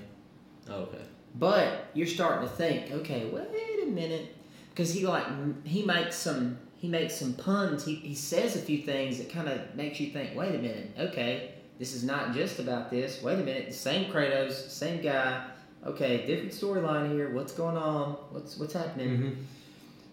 Oh, 0.69 0.81
okay. 0.81 1.01
But 1.33 1.87
you're 1.95 2.05
starting 2.07 2.47
to 2.47 2.53
think, 2.53 2.91
okay, 2.91 3.25
wait 3.25 3.83
a 3.83 3.87
minute, 3.87 4.35
because 4.69 4.93
he 4.93 5.05
like 5.07 5.25
he 5.65 5.83
makes 5.83 6.15
some 6.15 6.59
he 6.75 6.87
makes 6.87 7.15
some 7.15 7.33
puns. 7.33 7.85
He 7.85 7.95
he 7.95 8.13
says 8.13 8.55
a 8.55 8.59
few 8.59 8.79
things 8.83 9.17
that 9.17 9.31
kind 9.31 9.47
of 9.49 9.75
makes 9.75 9.99
you 9.99 10.11
think, 10.11 10.35
wait 10.37 10.53
a 10.53 10.59
minute, 10.59 10.91
okay, 10.99 11.53
this 11.79 11.95
is 11.95 12.03
not 12.03 12.33
just 12.35 12.59
about 12.59 12.91
this. 12.91 13.23
Wait 13.23 13.33
a 13.35 13.43
minute, 13.43 13.67
the 13.69 13.73
same 13.73 14.11
Kratos, 14.11 14.51
same 14.69 15.01
guy. 15.01 15.43
Okay, 15.85 16.25
different 16.27 16.51
storyline 16.51 17.13
here. 17.13 17.31
What's 17.33 17.53
going 17.53 17.77
on? 17.77 18.11
What's 18.31 18.57
what's 18.57 18.73
happening? 18.73 19.09
Mm-hmm. 19.09 19.41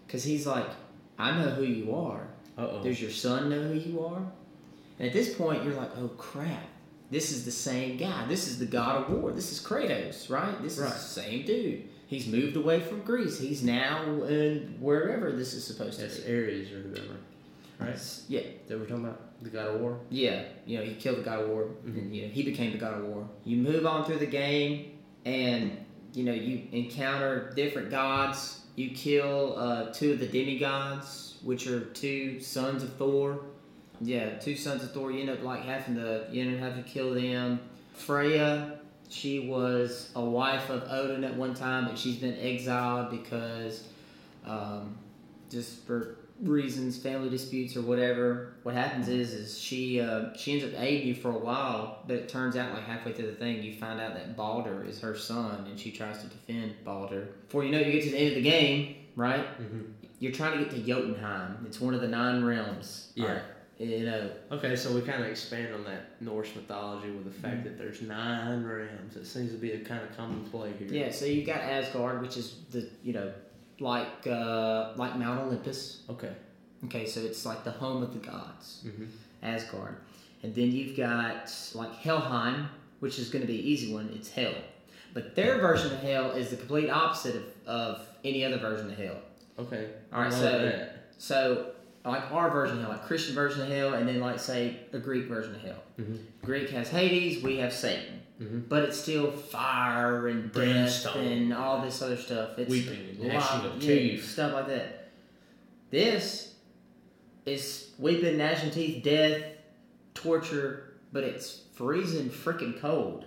Because 0.05 0.23
he's 0.23 0.45
like, 0.45 0.67
I 1.17 1.31
know 1.37 1.49
who 1.51 1.63
you 1.63 1.95
are. 1.95 2.27
Uh 2.57 2.67
oh. 2.71 2.83
Does 2.83 3.01
your 3.01 3.11
son 3.11 3.49
know 3.49 3.61
who 3.61 3.73
you 3.73 4.03
are? 4.05 4.21
And 4.99 5.07
at 5.07 5.13
this 5.13 5.33
point, 5.33 5.63
you're 5.63 5.73
like, 5.73 5.91
oh 5.97 6.07
crap. 6.09 6.63
This 7.11 7.31
is 7.31 7.45
the 7.45 7.51
same 7.51 7.97
guy. 7.97 8.25
This 8.27 8.47
is 8.47 8.57
the 8.59 8.65
God 8.65 9.03
of 9.03 9.09
War. 9.21 9.31
This 9.31 9.51
is 9.51 9.59
Kratos, 9.63 10.29
right? 10.29 10.59
This 10.61 10.77
Right. 10.77 10.87
is 10.87 10.93
the 10.93 11.21
same 11.21 11.45
dude. 11.45 11.83
He's 12.07 12.27
moved 12.27 12.55
away 12.55 12.79
from 12.79 13.01
Greece. 13.01 13.39
He's 13.39 13.63
now 13.63 14.03
in 14.23 14.75
wherever 14.79 15.31
this 15.31 15.53
is 15.53 15.63
supposed 15.63 15.99
That's 15.99 16.17
to 16.19 16.21
be. 16.25 16.33
Ares 16.33 16.71
or 16.71 16.79
whoever. 16.81 17.15
Right. 17.79 17.99
Yeah, 18.29 18.41
That 18.67 18.79
we're 18.79 18.85
talking 18.85 19.05
about 19.05 19.21
the 19.43 19.49
God 19.49 19.67
of 19.75 19.81
War. 19.81 19.99
yeah. 20.09 20.43
You 20.65 20.77
know, 20.79 20.83
he 20.85 20.95
killed 20.95 21.17
the 21.17 21.23
God 21.23 21.41
of 21.43 21.49
War, 21.49 21.67
and 21.85 22.15
you 22.15 22.23
know 22.23 22.27
he 22.29 22.43
became 22.43 22.71
the 22.71 22.77
God 22.77 22.99
of 22.99 23.05
War. 23.05 23.27
You 23.43 23.57
move 23.57 23.85
on 23.85 24.05
through 24.05 24.19
the 24.19 24.25
game, 24.25 24.91
and 25.25 25.77
you 26.13 26.23
know 26.23 26.31
you 26.33 26.63
encounter 26.71 27.51
different 27.55 27.89
gods. 27.91 28.61
You 28.75 28.91
kill 28.91 29.55
uh, 29.57 29.93
two 29.93 30.13
of 30.13 30.19
the 30.19 30.27
demigods, 30.27 31.37
which 31.43 31.67
are 31.67 31.81
two 31.81 32.39
sons 32.39 32.83
of 32.83 32.93
Thor. 32.93 33.45
Yeah, 34.01 34.37
two 34.37 34.55
sons 34.55 34.83
of 34.83 34.91
Thor. 34.91 35.11
You 35.11 35.21
end 35.21 35.29
up 35.29 35.43
like 35.43 35.63
having 35.63 35.95
to 35.95 36.27
you 36.31 36.41
end 36.43 36.55
up 36.55 36.61
having 36.61 36.83
to 36.83 36.89
kill 36.89 37.13
them. 37.13 37.59
Freya, 37.93 38.79
she 39.07 39.39
was 39.47 40.11
a 40.15 40.23
wife 40.23 40.69
of 40.69 40.83
Odin 40.89 41.23
at 41.23 41.35
one 41.35 41.53
time, 41.53 41.85
but 41.85 41.97
she's 41.97 42.17
been 42.17 42.37
exiled 42.37 43.11
because 43.11 43.87
um, 44.45 44.97
just 45.49 45.85
for 45.85 46.17
reasons, 46.41 46.97
family 46.97 47.29
disputes 47.29 47.75
or 47.77 47.81
whatever. 47.81 48.53
What 48.63 48.75
happens 48.75 49.07
is, 49.07 49.33
is 49.33 49.57
she 49.59 50.01
uh, 50.01 50.33
she 50.35 50.53
ends 50.53 50.65
up 50.65 50.79
aiding 50.81 51.07
you 51.07 51.15
for 51.15 51.29
a 51.31 51.37
while, 51.37 52.03
but 52.07 52.15
it 52.17 52.29
turns 52.29 52.55
out 52.55 52.73
like 52.73 52.83
halfway 52.83 53.13
through 53.13 53.27
the 53.27 53.35
thing, 53.35 53.63
you 53.63 53.75
find 53.75 53.99
out 54.01 54.13
that 54.15 54.35
Balder 54.35 54.83
is 54.87 54.99
her 55.01 55.15
son, 55.15 55.65
and 55.69 55.79
she 55.79 55.91
tries 55.91 56.19
to 56.21 56.27
defend 56.27 56.73
Balder. 56.83 57.29
Before 57.47 57.63
you 57.63 57.71
know, 57.71 57.79
it, 57.79 57.87
you 57.87 57.93
get 57.93 58.03
to 58.03 58.11
the 58.11 58.17
end 58.17 58.29
of 58.29 58.35
the 58.43 58.49
game, 58.49 58.95
right? 59.15 59.45
Mm-hmm. 59.61 59.81
You're 60.19 60.31
trying 60.31 60.57
to 60.57 60.63
get 60.65 60.71
to 60.73 60.79
Jotunheim. 60.79 61.63
It's 61.67 61.79
one 61.81 61.93
of 61.93 62.01
the 62.01 62.07
nine 62.07 62.43
realms. 62.43 63.11
Yeah. 63.15 63.25
Alright, 63.25 63.41
You 63.79 64.05
know, 64.05 64.29
Okay, 64.53 64.75
so 64.77 64.93
we 64.95 65.01
kind 65.01 65.21
of 65.21 65.29
expand 65.29 65.73
on 65.73 65.83
that 65.83 66.21
Norse 66.21 66.55
mythology 66.55 67.11
with 67.11 67.25
the 67.25 67.31
fact 67.31 67.55
Mm-hmm. 67.57 67.63
that 67.65 67.77
there's 67.77 68.01
nine 68.01 68.63
realms. 68.63 69.17
It 69.17 69.25
seems 69.25 69.51
to 69.51 69.57
be 69.57 69.73
a 69.73 69.79
kind 69.79 70.01
of 70.03 70.15
common 70.15 70.43
play 70.45 70.71
here. 70.79 70.87
yeah. 70.89 71.11
So 71.11 71.25
you've 71.25 71.45
got 71.45 71.57
Asgard, 71.59 72.21
which 72.21 72.37
is 72.37 72.55
the 72.71 72.89
you 73.03 73.11
know, 73.13 73.31
like 73.79 74.27
uh, 74.27 74.93
like 74.95 75.17
Mount 75.17 75.39
Olympus. 75.41 76.01
Okay. 76.09 76.31
Okay, 76.85 77.05
so 77.05 77.19
it's 77.21 77.45
like 77.45 77.63
the 77.63 77.71
home 77.71 78.03
of 78.03 78.13
the 78.13 78.19
gods. 78.19 78.83
Mm-hmm. 78.85 79.05
Asgard. 79.43 79.97
And 80.43 80.53
then 80.53 80.71
you've 80.71 80.95
got 80.95 81.51
like 81.73 81.93
Helheim, 81.95 82.67
which 82.99 83.17
is 83.19 83.29
going 83.29 83.41
to 83.41 83.47
be 83.47 83.59
an 83.59 83.65
easy 83.65 83.93
one. 83.93 84.09
It's 84.13 84.29
hell. 84.29 84.53
But 85.13 85.35
their 85.35 85.57
version 85.59 85.93
of 85.93 85.99
hell 86.01 86.31
is 86.31 86.49
the 86.49 86.57
complete 86.57 86.89
opposite 86.89 87.35
of, 87.35 87.43
of 87.67 88.07
any 88.23 88.43
other 88.43 88.57
version 88.57 88.91
of 88.91 88.97
hell. 88.97 89.15
Okay. 89.57 89.89
All 90.13 90.21
right, 90.21 90.33
so- 90.33 90.41
that. 90.65 90.91
So, 91.17 91.67
like 92.03 92.29
our 92.31 92.51
version 92.51 92.77
of 92.77 92.83
hell, 92.83 92.91
like 92.91 93.05
Christian 93.05 93.33
version 93.33 93.61
of 93.61 93.69
hell, 93.69 93.93
and 93.93 94.07
then 94.07 94.19
like 94.19 94.37
say 94.39 94.77
a 94.93 94.99
Greek 94.99 95.25
version 95.27 95.55
of 95.55 95.61
hell. 95.61 95.81
Mhm. 95.99 96.19
Greek 96.43 96.69
has 96.71 96.89
Hades, 96.89 97.41
we 97.41 97.57
have 97.57 97.71
Satan. 97.73 98.21
Mhm. 98.41 98.67
But 98.67 98.83
it's 98.83 98.99
still 98.99 99.31
fire 99.31 100.27
and 100.27 100.51
death 100.51 101.05
and 101.15 101.53
all 101.53 101.81
this 101.81 102.01
other 102.01 102.17
stuff. 102.17 102.59
It's 102.59 102.69
Weeping 102.69 102.99
and 103.11 103.19
gnashing 103.29 103.65
of 103.65 103.81
yeah, 103.81 103.87
teeth. 103.95 104.29
stuff 104.29 104.53
like 104.53 104.67
that. 104.67 105.09
This 105.89 106.53
is 107.45 107.91
weeping, 107.97 108.37
gnashing 108.37 108.71
teeth, 108.71 109.03
death, 109.03 109.41
torture, 110.13 110.95
but 111.13 111.23
it's 111.23 111.61
freezing 111.75 112.29
freaking 112.29 112.79
cold. 112.79 113.25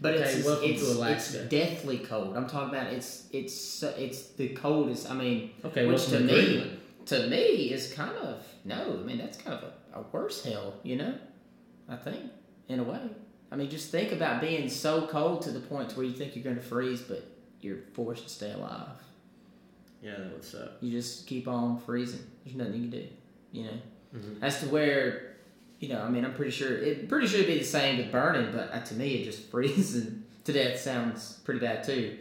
But 0.00 0.14
Okay, 0.14 0.22
it's 0.24 0.46
it's, 0.82 0.98
it's 1.32 1.48
deathly 1.48 1.98
cold. 1.98 2.36
I'm 2.36 2.48
talking 2.48 2.70
about 2.76 2.92
it's 2.92 3.28
it's 3.32 3.82
it's 3.82 4.28
the 4.30 4.48
coldest. 4.50 5.10
I 5.10 5.14
mean, 5.14 5.50
Okay, 5.64 5.86
which 5.86 6.04
to 6.06 6.10
to 6.18 6.20
me 6.20 6.32
Greenland. 6.32 6.80
to 7.06 7.26
me 7.28 7.70
is 7.72 7.92
kind 7.92 8.16
of 8.16 8.42
no. 8.64 8.98
I 9.00 9.06
mean 9.06 9.18
that's 9.18 9.36
kind 9.38 9.56
of 9.58 9.70
a, 9.94 10.00
a 10.00 10.02
worse 10.12 10.42
hell, 10.44 10.74
you 10.82 10.96
know. 10.96 11.14
I 11.88 11.96
think 11.96 12.30
in 12.68 12.80
a 12.80 12.84
way. 12.84 13.00
I 13.50 13.56
mean, 13.56 13.70
just 13.70 13.90
think 13.90 14.12
about 14.12 14.40
being 14.40 14.68
so 14.68 15.06
cold 15.06 15.42
to 15.42 15.50
the 15.50 15.60
point 15.60 15.96
where 15.96 16.04
you 16.04 16.12
think 16.12 16.34
you're 16.34 16.44
going 16.44 16.56
to 16.56 16.62
freeze, 16.62 17.00
but 17.00 17.24
you're 17.60 17.78
forced 17.94 18.24
to 18.24 18.28
stay 18.28 18.52
alive. 18.52 18.88
Yeah, 20.02 20.16
that 20.18 20.32
would 20.32 20.44
suck. 20.44 20.72
You 20.80 20.90
just 20.90 21.26
keep 21.26 21.48
on 21.48 21.78
freezing. 21.80 22.20
There's 22.44 22.56
nothing 22.56 22.74
you 22.74 22.80
can 22.82 22.90
do, 22.90 23.06
you 23.52 23.64
know. 23.64 23.70
Mhm. 24.16 24.42
As 24.42 24.60
to 24.60 24.66
where, 24.68 25.36
you 25.80 25.88
know, 25.88 26.00
I 26.02 26.08
mean, 26.10 26.24
I'm 26.24 26.34
pretty 26.34 26.50
sure 26.50 26.76
it 26.76 27.08
pretty 27.08 27.26
sure 27.26 27.40
it'd 27.40 27.52
be 27.52 27.58
the 27.58 27.64
same 27.64 27.98
with 27.98 28.12
burning, 28.12 28.52
but 28.52 28.72
uh, 28.72 28.80
to 28.80 28.94
me, 28.94 29.14
it 29.16 29.24
just 29.24 29.42
freezing 29.50 30.24
to 30.44 30.52
death 30.52 30.78
sounds 30.80 31.40
pretty 31.44 31.60
bad 31.60 31.82
too. 31.84 32.18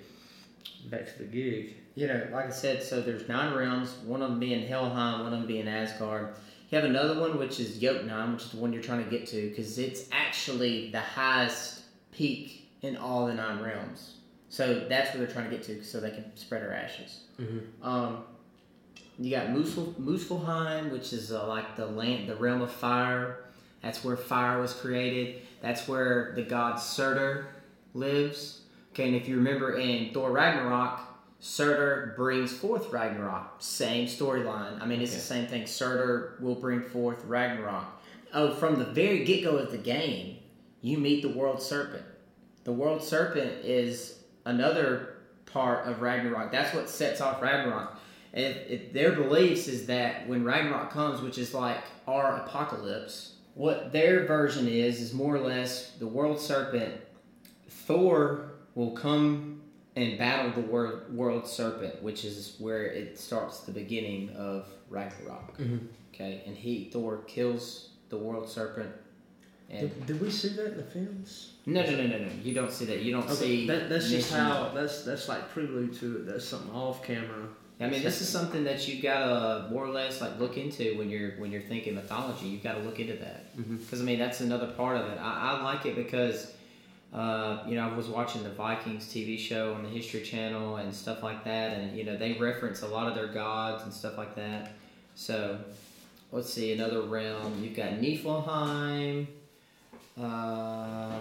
Back 0.90 1.06
to 1.12 1.20
the 1.20 1.26
gig. 1.26 1.76
You 1.96 2.08
know, 2.08 2.28
like 2.32 2.48
I 2.48 2.50
said, 2.52 2.84
so 2.84 3.02
there's 3.02 3.28
nine 3.28 3.54
realms. 3.56 3.94
One 4.06 4.22
of 4.22 4.30
them 4.30 4.40
being 4.40 4.68
Helheim, 4.68 5.20
one 5.24 5.34
of 5.34 5.40
them 5.40 5.48
being 5.48 5.68
Asgard. 5.68 6.36
You 6.70 6.76
have 6.78 6.86
another 6.86 7.20
one 7.20 7.38
which 7.38 7.60
is 7.60 7.78
Jotunheim, 7.78 8.34
which 8.34 8.44
is 8.44 8.52
the 8.52 8.58
one 8.58 8.74
you're 8.74 8.82
trying 8.82 9.04
to 9.04 9.10
get 9.10 9.28
to, 9.28 9.50
because 9.50 9.78
it's 9.78 10.10
actually 10.12 10.90
the 10.92 11.00
highest 11.00 11.82
peak 12.12 12.70
in 12.82 12.98
all 12.98 13.28
the 13.28 13.34
nine 13.34 13.62
realms. 13.62 14.16
So 14.50 14.86
that's 14.88 15.14
where 15.14 15.26
they're 15.26 15.34
trying 15.34 15.50
to 15.50 15.56
get 15.56 15.66
to, 15.66 15.84
so 15.84 16.00
they 16.00 16.12
can 16.12 16.36
spread 16.36 16.62
her 16.62 16.74
ashes. 16.74 17.22
Mm-hmm. 17.40 17.88
Um, 17.88 18.24
You 19.20 19.32
got 19.32 19.48
Muspel, 19.48 19.94
Muspelheim, 19.96 20.92
which 20.92 21.14
is 21.14 21.32
uh, 21.32 21.48
like 21.48 21.76
the 21.76 21.86
land, 21.86 22.28
the 22.28 22.36
realm 22.36 22.62
of 22.62 22.72
fire. 22.72 23.46
That's 23.82 24.04
where 24.04 24.18
fire 24.18 24.60
was 24.60 24.74
created. 24.74 25.42
That's 25.62 25.88
where 25.88 26.34
the 26.36 26.44
god 26.44 26.78
Surtur 26.78 27.48
lives. 27.94 28.62
Okay, 28.92 29.08
and 29.08 29.16
if 29.16 29.28
you 29.28 29.36
remember 29.36 29.78
in 29.78 30.14
Thor 30.14 30.32
Ragnarok, 30.32 31.00
Surtur 31.40 32.14
brings 32.16 32.52
forth 32.52 32.92
Ragnarok. 32.92 33.56
Same 33.60 34.08
storyline. 34.08 34.82
I 34.82 34.86
mean, 34.86 35.02
it's 35.02 35.14
the 35.14 35.20
same 35.20 35.48
thing. 35.48 35.68
Surtur 35.68 36.38
will 36.40 36.56
bring 36.56 36.82
forth 36.82 37.24
Ragnarok. 37.26 37.86
Oh, 38.34 38.54
from 38.54 38.80
the 38.80 38.86
very 38.86 39.24
get 39.24 39.44
go 39.44 39.58
of 39.58 39.72
the 39.72 39.78
game, 39.78 40.38
you 40.82 40.98
meet 40.98 41.22
the 41.22 41.30
World 41.30 41.62
Serpent. 41.62 42.04
The 42.64 42.74
World 42.74 43.04
Serpent 43.04 43.64
is 43.64 44.20
another 44.46 45.18
part 45.46 45.88
of 45.88 46.02
Ragnarok. 46.02 46.52
That's 46.52 46.74
what 46.74 46.90
sets 46.90 47.22
off 47.22 47.42
Ragnarok. 47.42 48.00
And 48.34 48.56
it, 48.56 48.94
their 48.94 49.14
beliefs 49.14 49.68
is 49.68 49.86
that 49.86 50.28
when 50.28 50.44
Ragnarok 50.44 50.92
comes, 50.92 51.22
which 51.22 51.38
is 51.38 51.54
like 51.54 51.82
our 52.08 52.38
apocalypse, 52.38 53.36
what 53.54 53.94
their 53.94 54.26
version 54.26 54.68
is 54.68 55.00
is 55.00 55.14
more 55.14 55.36
or 55.36 55.40
less 55.40 55.92
the 55.92 56.08
World 56.08 56.40
Serpent. 56.40 56.94
Thor 57.70 58.52
will 58.76 58.92
come 58.92 59.55
and 59.96 60.18
battle 60.18 60.52
the 60.52 60.68
world, 60.68 61.14
world 61.14 61.48
serpent, 61.48 62.02
which 62.04 62.26
is 62.26 62.56
where 62.60 62.86
it 62.86 63.18
starts 63.18 63.62
the 63.62 63.72
beginning 63.72 64.30
of 64.32 64.68
Ragnarok. 64.90 65.58
Mm-hmm. 65.58 65.78
Okay, 66.14 66.44
and 66.46 66.56
he 66.56 66.90
Thor 66.92 67.18
kills 67.28 67.90
the 68.10 68.18
world 68.18 68.50
serpent. 68.50 68.94
And 69.70 69.90
Did, 69.90 70.06
did 70.06 70.22
we 70.22 70.30
see 70.30 70.50
that 70.50 70.74
in 70.74 70.78
the 70.78 70.84
films? 70.84 71.54
no, 71.66 71.82
no, 71.84 71.92
no, 71.92 72.06
no, 72.06 72.18
no. 72.20 72.30
You 72.44 72.54
don't 72.54 72.72
see 72.72 72.86
that. 72.86 73.02
You 73.02 73.14
don't 73.14 73.30
see. 73.30 73.66
that, 73.66 73.90
that's 73.90 74.10
just 74.10 74.32
how 74.32 74.72
that's 74.74 75.04
that's 75.04 75.28
like 75.28 75.50
prelude 75.50 75.94
to 76.00 76.18
it. 76.18 76.28
That's 76.28 76.46
something 76.46 76.72
off 76.72 77.04
camera. 77.04 77.48
I 77.80 77.88
mean, 77.88 78.04
this 78.04 78.22
is 78.22 78.30
something 78.30 78.64
that 78.64 78.88
you 78.88 79.02
gotta 79.02 79.68
more 79.70 79.86
or 79.86 79.90
less 79.90 80.22
like 80.22 80.40
look 80.40 80.58
into 80.58 80.98
when 80.98 81.10
you're 81.10 81.32
when 81.32 81.52
you're 81.52 81.62
thinking 81.62 81.96
mythology. 81.96 82.48
You've 82.48 82.64
gotta 82.64 82.80
look 82.80 83.00
into 83.00 83.16
that 83.16 83.58
mm-hmm. 83.58 83.78
because 83.78 84.02
I 84.02 84.04
mean 84.06 84.20
that's 84.20 84.40
another 84.42 84.68
part 84.68 84.98
of 84.98 85.12
it. 85.12 85.18
I, 85.20 85.58
I 85.58 85.64
like 85.64 85.86
it 85.86 85.96
because 85.96 86.55
uh, 87.16 87.64
you 87.66 87.76
know 87.76 87.90
I 87.90 87.96
was 87.96 88.08
watching 88.08 88.44
the 88.44 88.50
Vikings 88.50 89.06
TV 89.06 89.40
show 89.40 89.74
on 89.74 89.84
the 89.84 89.90
History 89.90 90.22
Channel 90.22 90.76
and 90.76 90.94
stuff 90.94 91.24
like 91.24 91.46
that, 91.46 91.78
and 91.78 91.98
you 91.98 92.04
know 92.04 92.18
they 92.18 92.34
reference 92.34 92.82
a 92.82 92.88
lot 92.88 93.08
of 93.08 93.16
their 93.16 93.28
gods 93.28 93.84
and 93.84 93.94
stuff 93.94 94.18
like 94.18 94.36
that. 94.36 94.74
So 95.16 95.58
let's 96.34 96.54
see 96.54 96.74
another 96.74 97.04
realm. 97.04 97.64
You've 97.64 97.76
got 97.76 97.92
Niflheim. 97.94 99.28
Uh, 100.22 101.20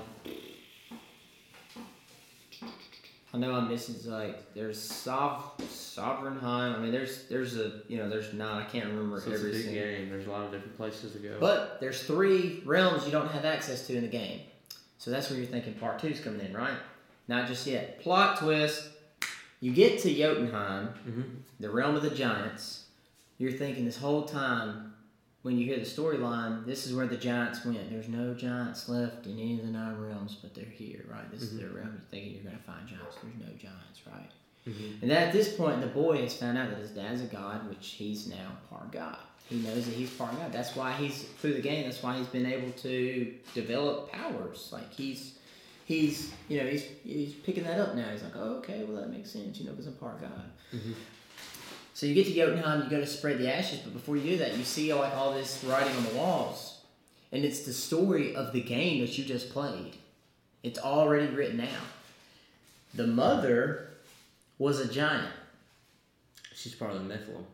I 3.32 3.36
know 3.36 3.55
I'm 3.55 3.68
missing 3.68 4.11
like 4.11 4.53
there's 4.53 4.80
Sov 4.80 5.57
Sovereignheim. 5.59 6.74
I 6.74 6.78
mean 6.78 6.90
there's 6.90 7.28
there's 7.28 7.57
a 7.57 7.82
you 7.86 7.99
know 7.99 8.11
there's 8.11 8.32
not 8.32 8.62
I 8.62 8.64
can't 8.64 8.86
remember 8.86 9.20
So 9.20 9.30
it's 9.30 9.45
a 9.45 9.49
every 9.49 9.62
game. 9.62 10.11
There's 10.11 10.26
a 10.26 10.30
lot 10.30 10.45
of 10.45 10.51
different 10.51 10.76
places 10.76 11.12
to 11.12 11.18
go. 11.18 11.36
But 11.38 11.78
there's 11.80 12.03
three 12.03 12.62
realms 12.64 13.07
you 13.07 13.12
don't 13.12 13.30
have 13.30 13.45
access 13.45 13.86
to 13.86 13.97
in 13.97 14.03
the 14.03 14.09
game. 14.09 14.40
So 14.99 15.11
that's 15.11 15.28
where 15.30 15.38
you're 15.38 15.49
thinking 15.49 15.74
part 15.74 15.99
two's 15.99 16.20
coming 16.20 16.40
in, 16.40 16.55
right? 16.57 16.78
Not 17.28 17.47
just 17.49 17.66
yet. 17.66 18.01
Plot 18.01 18.38
twist. 18.38 18.88
You 19.61 19.72
get 19.72 19.99
to 20.01 20.11
Jotunheim, 20.14 20.88
Mhm. 21.09 21.24
the 21.61 21.70
realm 21.70 21.95
of 21.97 22.03
the 22.03 22.11
giants. 22.11 22.86
You're 23.38 23.53
thinking 23.53 23.84
this 23.84 23.97
whole 23.99 24.24
time 24.24 24.95
when 25.42 25.59
you 25.59 25.66
hear 25.66 25.76
the 25.78 25.84
storyline, 25.84 26.64
this 26.64 26.86
is 26.86 26.95
where 26.95 27.07
the 27.07 27.16
giants 27.16 27.64
went. 27.64 27.90
There's 27.90 28.09
no 28.09 28.32
giants 28.34 28.88
left 28.88 29.26
in 29.26 29.32
any 29.38 29.59
of 29.59 29.66
the 29.66 29.72
nine 29.72 29.97
realms, 29.99 30.36
but 30.40 30.55
they're 30.55 30.64
here, 30.64 31.05
right? 31.09 31.30
This 31.30 31.42
is 31.42 31.57
their 31.59 31.68
realm. 31.70 31.90
You're 31.92 32.01
thinking 32.11 32.32
you're 32.34 32.45
going 32.45 32.57
to 32.57 32.62
find 32.62 32.86
giants. 32.88 33.16
There's 33.22 33.34
no 33.38 33.53
giants, 33.59 34.01
right? 34.07 34.30
And 35.03 35.12
at 35.12 35.32
this 35.34 35.55
point, 35.55 35.82
the 35.82 35.86
boy 35.88 36.22
has 36.22 36.34
found 36.34 36.57
out 36.57 36.70
that 36.70 36.78
his 36.78 36.90
dad's 36.92 37.20
a 37.20 37.24
god, 37.26 37.68
which 37.68 37.86
he's 37.88 38.26
now 38.28 38.57
part 38.70 38.90
god. 38.92 39.18
He 39.47 39.57
knows 39.57 39.84
that 39.84 39.95
he's 39.95 40.11
part 40.11 40.32
god. 40.38 40.53
That's 40.53 40.74
why 40.74 40.92
he's 40.92 41.22
through 41.22 41.55
the 41.55 41.61
game. 41.61 41.84
That's 41.84 42.03
why 42.03 42.16
he's 42.16 42.26
been 42.28 42.47
able 42.47 42.72
to 42.72 43.34
develop 43.55 44.11
powers. 44.11 44.70
Like 44.72 44.92
he's, 44.92 45.34
he's, 45.84 46.32
you 46.49 46.61
know, 46.61 46.66
he's 46.66 46.84
he's 47.03 47.34
picking 47.34 47.64
that 47.64 47.78
up 47.78 47.95
now. 47.95 48.09
He's 48.11 48.22
like, 48.22 48.36
oh, 48.36 48.57
okay, 48.59 48.84
well 48.84 49.01
that 49.01 49.11
makes 49.11 49.30
sense, 49.30 49.59
you 49.59 49.66
know, 49.66 49.72
because 49.72 49.86
I'm 49.86 49.95
part 49.95 50.20
god. 50.20 50.51
Mm-hmm. 50.74 50.92
So 51.92 52.07
you 52.07 52.14
get 52.14 52.26
to 52.26 52.34
Jotunheim, 52.34 52.82
you 52.82 52.90
go 52.90 52.99
to 53.01 53.07
spread 53.07 53.38
the 53.38 53.55
ashes, 53.55 53.78
but 53.80 53.92
before 53.92 54.16
you 54.16 54.22
do 54.22 54.36
that, 54.38 54.57
you 54.57 54.64
see 54.64 54.92
like 54.92 55.14
all 55.14 55.32
this 55.32 55.62
writing 55.62 55.95
on 55.97 56.05
the 56.05 56.14
walls, 56.14 56.80
and 57.30 57.45
it's 57.45 57.61
the 57.61 57.72
story 57.72 58.34
of 58.34 58.53
the 58.53 58.61
game 58.61 59.01
that 59.01 59.16
you 59.16 59.24
just 59.24 59.51
played. 59.51 59.97
It's 60.64 60.78
already 60.78 61.26
written 61.26 61.61
out. 61.61 61.68
The 62.95 63.07
mother 63.07 63.90
was 64.59 64.80
a 64.80 64.92
giant. 64.92 65.28
she's 66.55 66.74
part 66.74 66.92
of 66.92 67.07
the 67.07 67.14
Nephilim. 67.14 67.45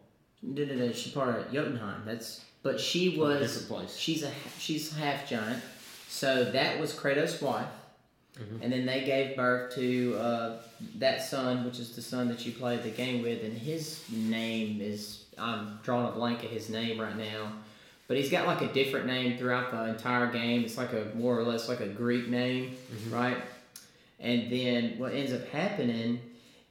No, 0.42 0.64
no, 0.64 0.74
no. 0.74 0.92
She's 0.92 1.12
part 1.12 1.38
of 1.38 1.52
Jotunheim. 1.52 2.02
That's 2.06 2.44
but 2.62 2.80
she 2.80 3.16
was 3.18 3.40
different 3.40 3.68
place. 3.68 3.96
She's 3.96 4.22
a 4.22 4.30
she's 4.58 4.94
half 4.96 5.28
giant. 5.28 5.62
So 6.08 6.44
that 6.44 6.80
was 6.80 6.92
Kratos' 6.92 7.40
wife, 7.40 7.68
and 8.62 8.72
then 8.72 8.84
they 8.84 9.04
gave 9.04 9.36
birth 9.36 9.74
to 9.76 10.16
uh, 10.16 10.56
that 10.98 11.22
son, 11.22 11.64
which 11.64 11.78
is 11.78 11.94
the 11.94 12.02
son 12.02 12.28
that 12.28 12.44
you 12.44 12.52
played 12.52 12.82
the 12.82 12.90
game 12.90 13.22
with, 13.22 13.42
and 13.44 13.56
his 13.56 14.02
name 14.10 14.80
is 14.80 15.24
I'm 15.38 15.78
drawing 15.82 16.08
a 16.08 16.12
blank 16.12 16.44
at 16.44 16.50
his 16.50 16.68
name 16.68 17.00
right 17.00 17.16
now, 17.16 17.52
but 18.08 18.16
he's 18.16 18.30
got 18.30 18.46
like 18.46 18.60
a 18.60 18.72
different 18.72 19.06
name 19.06 19.38
throughout 19.38 19.70
the 19.70 19.84
entire 19.84 20.30
game. 20.30 20.64
It's 20.64 20.76
like 20.76 20.92
a 20.92 21.12
more 21.14 21.38
or 21.38 21.44
less 21.44 21.68
like 21.68 21.80
a 21.80 21.88
Greek 21.88 22.28
name, 22.28 22.76
right? 23.10 23.38
And 24.18 24.50
then 24.50 24.98
what 24.98 25.14
ends 25.14 25.32
up 25.32 25.46
happening 25.48 26.20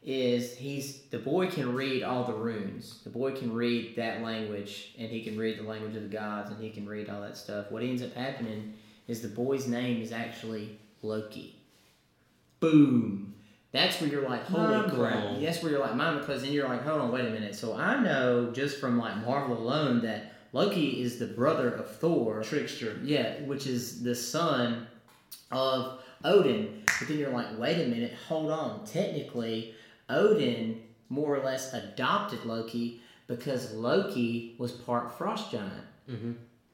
is 0.04 0.56
he's 0.56 1.02
the 1.12 1.20
boy 1.20 1.48
can 1.48 1.74
read 1.74 2.04
all 2.04 2.24
the 2.24 2.34
runes. 2.34 3.02
The 3.04 3.10
boy 3.10 3.36
can 3.36 3.54
read 3.54 3.96
that 3.98 4.22
language, 4.22 4.94
and 4.98 5.10
he 5.10 5.24
can 5.24 5.38
read 5.38 5.58
the 5.60 5.64
language 5.64 5.96
of 5.96 6.04
the 6.04 6.10
gods, 6.10 6.52
and 6.52 6.62
he 6.62 6.70
can 6.70 6.88
read 6.88 7.10
all 7.10 7.22
that 7.22 7.38
stuff. 7.38 7.72
What 7.72 7.84
ends 7.84 8.02
up 8.02 8.14
happening 8.14 8.74
is 9.08 9.22
the 9.22 9.28
boy's 9.28 9.68
name 9.68 10.02
is 10.02 10.12
actually 10.12 10.80
Loki. 11.02 11.56
Boom. 12.60 13.34
That's 13.72 14.02
where 14.02 14.10
you're 14.10 14.28
like, 14.28 14.46
holy 14.46 14.68
Mind 14.68 14.92
crap. 14.92 15.14
blown. 15.14 15.44
That's 15.44 15.62
where 15.62 15.72
you're 15.72 15.82
like, 15.82 15.96
mine, 15.96 16.20
because 16.20 16.42
then 16.42 16.52
you're 16.52 16.68
like, 16.68 16.84
hold 16.84 17.02
on, 17.02 17.12
wait 17.12 17.26
a 17.26 17.30
minute. 17.30 17.54
So 17.54 17.76
I 17.76 18.02
know 18.02 18.52
just 18.52 18.80
from 18.80 18.98
like 18.98 19.18
Marvel 19.18 19.58
alone 19.58 20.02
that 20.02 20.34
Loki 20.54 21.02
is 21.04 21.20
the 21.20 21.28
brother 21.28 21.70
of 21.70 21.90
Thor. 21.98 22.42
Trickster. 22.42 23.00
Yeah, 23.04 23.42
which 23.42 23.68
is 23.68 24.02
the 24.02 24.16
son 24.16 24.88
of 25.52 26.02
Odin. 26.24 26.84
But 27.00 27.08
then 27.08 27.20
you're 27.20 27.30
like, 27.30 27.58
wait 27.60 27.80
a 27.80 27.88
minute, 27.88 28.14
hold 28.28 28.50
on. 28.50 28.86
Technically, 28.86 29.76
Odin 30.10 30.82
more 31.10 31.36
or 31.36 31.44
less 31.44 31.74
adopted 31.74 32.46
Loki 32.46 33.02
because 33.28 33.74
Loki 33.74 34.56
was 34.58 34.72
part 34.72 35.18
frost 35.18 35.52
giant. 35.52 35.86
Mm-hmm. 36.10 36.32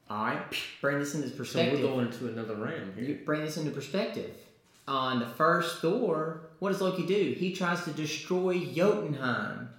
All 0.09 0.25
right, 0.25 0.41
bring 0.81 0.99
this 0.99 1.15
into 1.15 1.29
So 1.29 1.35
perspective. 1.35 1.79
we're 1.81 1.87
going 1.87 2.07
into 2.07 2.27
another 2.27 2.55
realm 2.55 2.93
here. 2.95 3.03
You 3.03 3.19
bring 3.25 3.41
this 3.41 3.57
into 3.57 3.71
perspective. 3.71 4.31
On 4.87 5.19
the 5.19 5.25
first 5.25 5.79
Thor, 5.81 6.41
what 6.59 6.71
does 6.71 6.81
Loki 6.81 7.05
do? 7.05 7.35
He 7.37 7.53
tries 7.53 7.83
to 7.85 7.91
destroy 7.91 8.59
Jotunheim, 8.59 9.69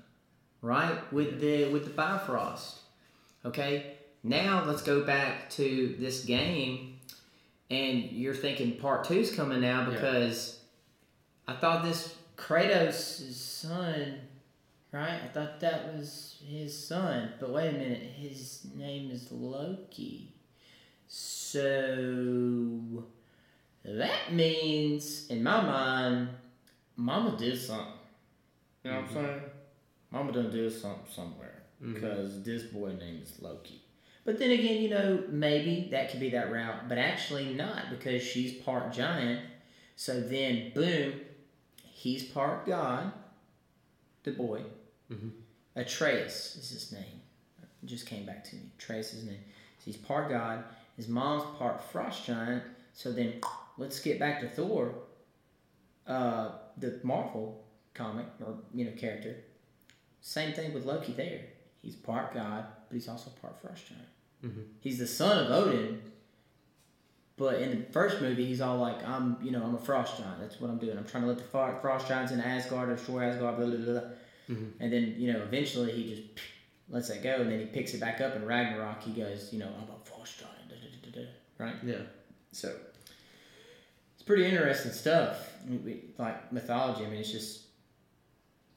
right? 0.62 1.12
With 1.12 1.40
the 1.40 1.68
with 1.68 1.84
the 1.84 1.90
Bifrost. 1.90 2.78
Okay. 3.44 3.92
Now 4.24 4.64
let's 4.66 4.82
go 4.82 5.04
back 5.04 5.48
to 5.50 5.94
this 6.00 6.24
game, 6.24 6.98
and 7.70 8.10
you're 8.10 8.34
thinking 8.34 8.72
part 8.72 9.04
two's 9.04 9.32
coming 9.32 9.60
now 9.60 9.88
because 9.88 10.58
I 11.46 11.52
thought 11.54 11.84
this 11.84 12.16
Kratos' 12.36 13.32
son, 13.32 14.20
right? 14.92 15.20
I 15.24 15.28
thought 15.32 15.60
that 15.60 15.94
was 15.94 16.38
his 16.46 16.86
son, 16.86 17.32
but 17.40 17.50
wait 17.50 17.68
a 17.68 17.72
minute, 17.72 18.02
his 18.02 18.66
name 18.74 19.10
is 19.10 19.30
Loki. 19.32 20.32
So 21.08 23.04
that 23.84 24.32
means, 24.32 25.26
in 25.28 25.42
my 25.42 25.60
mind, 25.62 26.28
Mama 26.96 27.36
did 27.36 27.58
something. 27.58 27.86
You 28.82 28.90
know 28.90 28.96
what 28.96 29.10
I'm 29.10 29.16
mm-hmm. 29.16 29.26
saying? 29.26 29.40
Mama 30.10 30.32
done 30.32 30.50
did 30.50 30.72
something 30.72 31.06
somewhere 31.10 31.62
mm-hmm. 31.82 31.94
because 31.94 32.42
this 32.42 32.62
boy 32.64 32.94
name 32.94 33.20
is 33.22 33.40
Loki. 33.40 33.82
But 34.24 34.38
then 34.38 34.50
again, 34.50 34.82
you 34.82 34.88
know, 34.88 35.22
maybe 35.28 35.88
that 35.92 36.10
could 36.10 36.20
be 36.20 36.30
that 36.30 36.50
route, 36.50 36.88
but 36.88 36.98
actually 36.98 37.54
not 37.54 37.90
because 37.90 38.22
she's 38.22 38.54
part 38.54 38.92
giant. 38.92 39.40
So 39.94 40.20
then, 40.20 40.72
boom, 40.74 41.12
he's 41.96 42.22
part 42.24 42.66
god, 42.66 43.10
the 44.24 44.32
boy. 44.32 44.60
Atreus 45.74 46.56
is 46.56 46.68
his 46.70 46.92
name. 46.92 47.20
It 47.62 47.86
just 47.86 48.06
came 48.06 48.26
back 48.26 48.44
to 48.44 48.56
me. 48.56 48.62
Atreus 48.78 49.08
is 49.12 49.20
his 49.20 49.24
name. 49.24 49.44
So 49.78 49.84
he's 49.86 49.96
part 49.96 50.28
god. 50.28 50.64
His 50.96 51.08
mom's 51.08 51.44
part 51.58 51.82
frost 51.82 52.24
giant. 52.26 52.62
So 52.92 53.12
then, 53.12 53.34
let's 53.78 54.00
get 54.00 54.18
back 54.18 54.40
to 54.40 54.48
Thor, 54.48 54.94
uh, 56.06 56.50
the 56.78 56.98
Marvel 57.02 57.62
comic 57.94 58.26
or 58.44 58.54
you 58.74 58.84
know 58.84 58.92
character. 58.92 59.36
Same 60.20 60.52
thing 60.54 60.72
with 60.74 60.84
Loki 60.84 61.12
there. 61.12 61.40
He's 61.82 61.94
part 61.94 62.34
god, 62.34 62.64
but 62.88 62.94
he's 62.94 63.08
also 63.08 63.30
part 63.40 63.60
frost 63.60 63.86
giant. 63.88 64.08
He's 64.80 64.98
the 64.98 65.06
son 65.06 65.44
of 65.44 65.50
Odin. 65.50 66.00
But 67.38 67.60
in 67.60 67.70
the 67.80 67.92
first 67.92 68.22
movie, 68.22 68.46
he's 68.46 68.60
all 68.62 68.78
like, 68.78 69.06
"I'm, 69.06 69.36
you 69.42 69.50
know, 69.50 69.62
I'm 69.62 69.74
a 69.74 69.78
frost 69.78 70.18
giant. 70.18 70.40
That's 70.40 70.58
what 70.60 70.70
I'm 70.70 70.78
doing. 70.78 70.96
I'm 70.96 71.04
trying 71.04 71.24
to 71.24 71.28
let 71.28 71.38
the 71.38 71.44
frost 71.44 72.08
giants 72.08 72.32
in 72.32 72.40
Asgard 72.40 72.88
destroy 72.88 73.24
Asgard." 73.24 73.56
Blah 73.56 73.66
blah 73.66 73.76
blah. 73.76 74.00
blah. 74.00 74.10
Mm-hmm. 74.48 74.82
And 74.82 74.92
then, 74.92 75.14
you 75.18 75.32
know, 75.32 75.42
eventually 75.42 75.92
he 75.92 76.14
just 76.14 76.46
lets 76.88 77.08
that 77.08 77.22
go, 77.22 77.36
and 77.36 77.50
then 77.50 77.60
he 77.60 77.66
picks 77.66 77.92
it 77.94 78.00
back 78.00 78.20
up 78.20 78.36
in 78.36 78.46
Ragnarok. 78.46 79.02
He 79.02 79.12
goes, 79.12 79.52
you 79.52 79.58
know, 79.58 79.66
I'm 79.66 79.88
a 79.88 79.96
da, 81.10 81.20
da, 81.20 81.26
right? 81.58 81.74
Yeah. 81.84 82.02
So 82.52 82.74
it's 84.14 84.22
pretty 84.22 84.46
interesting 84.46 84.92
stuff. 84.92 85.52
I 85.64 85.70
mean, 85.70 85.84
we- 85.84 86.04
like 86.18 86.52
mythology. 86.52 87.04
I 87.04 87.08
mean, 87.08 87.20
it's 87.20 87.32
just 87.32 87.62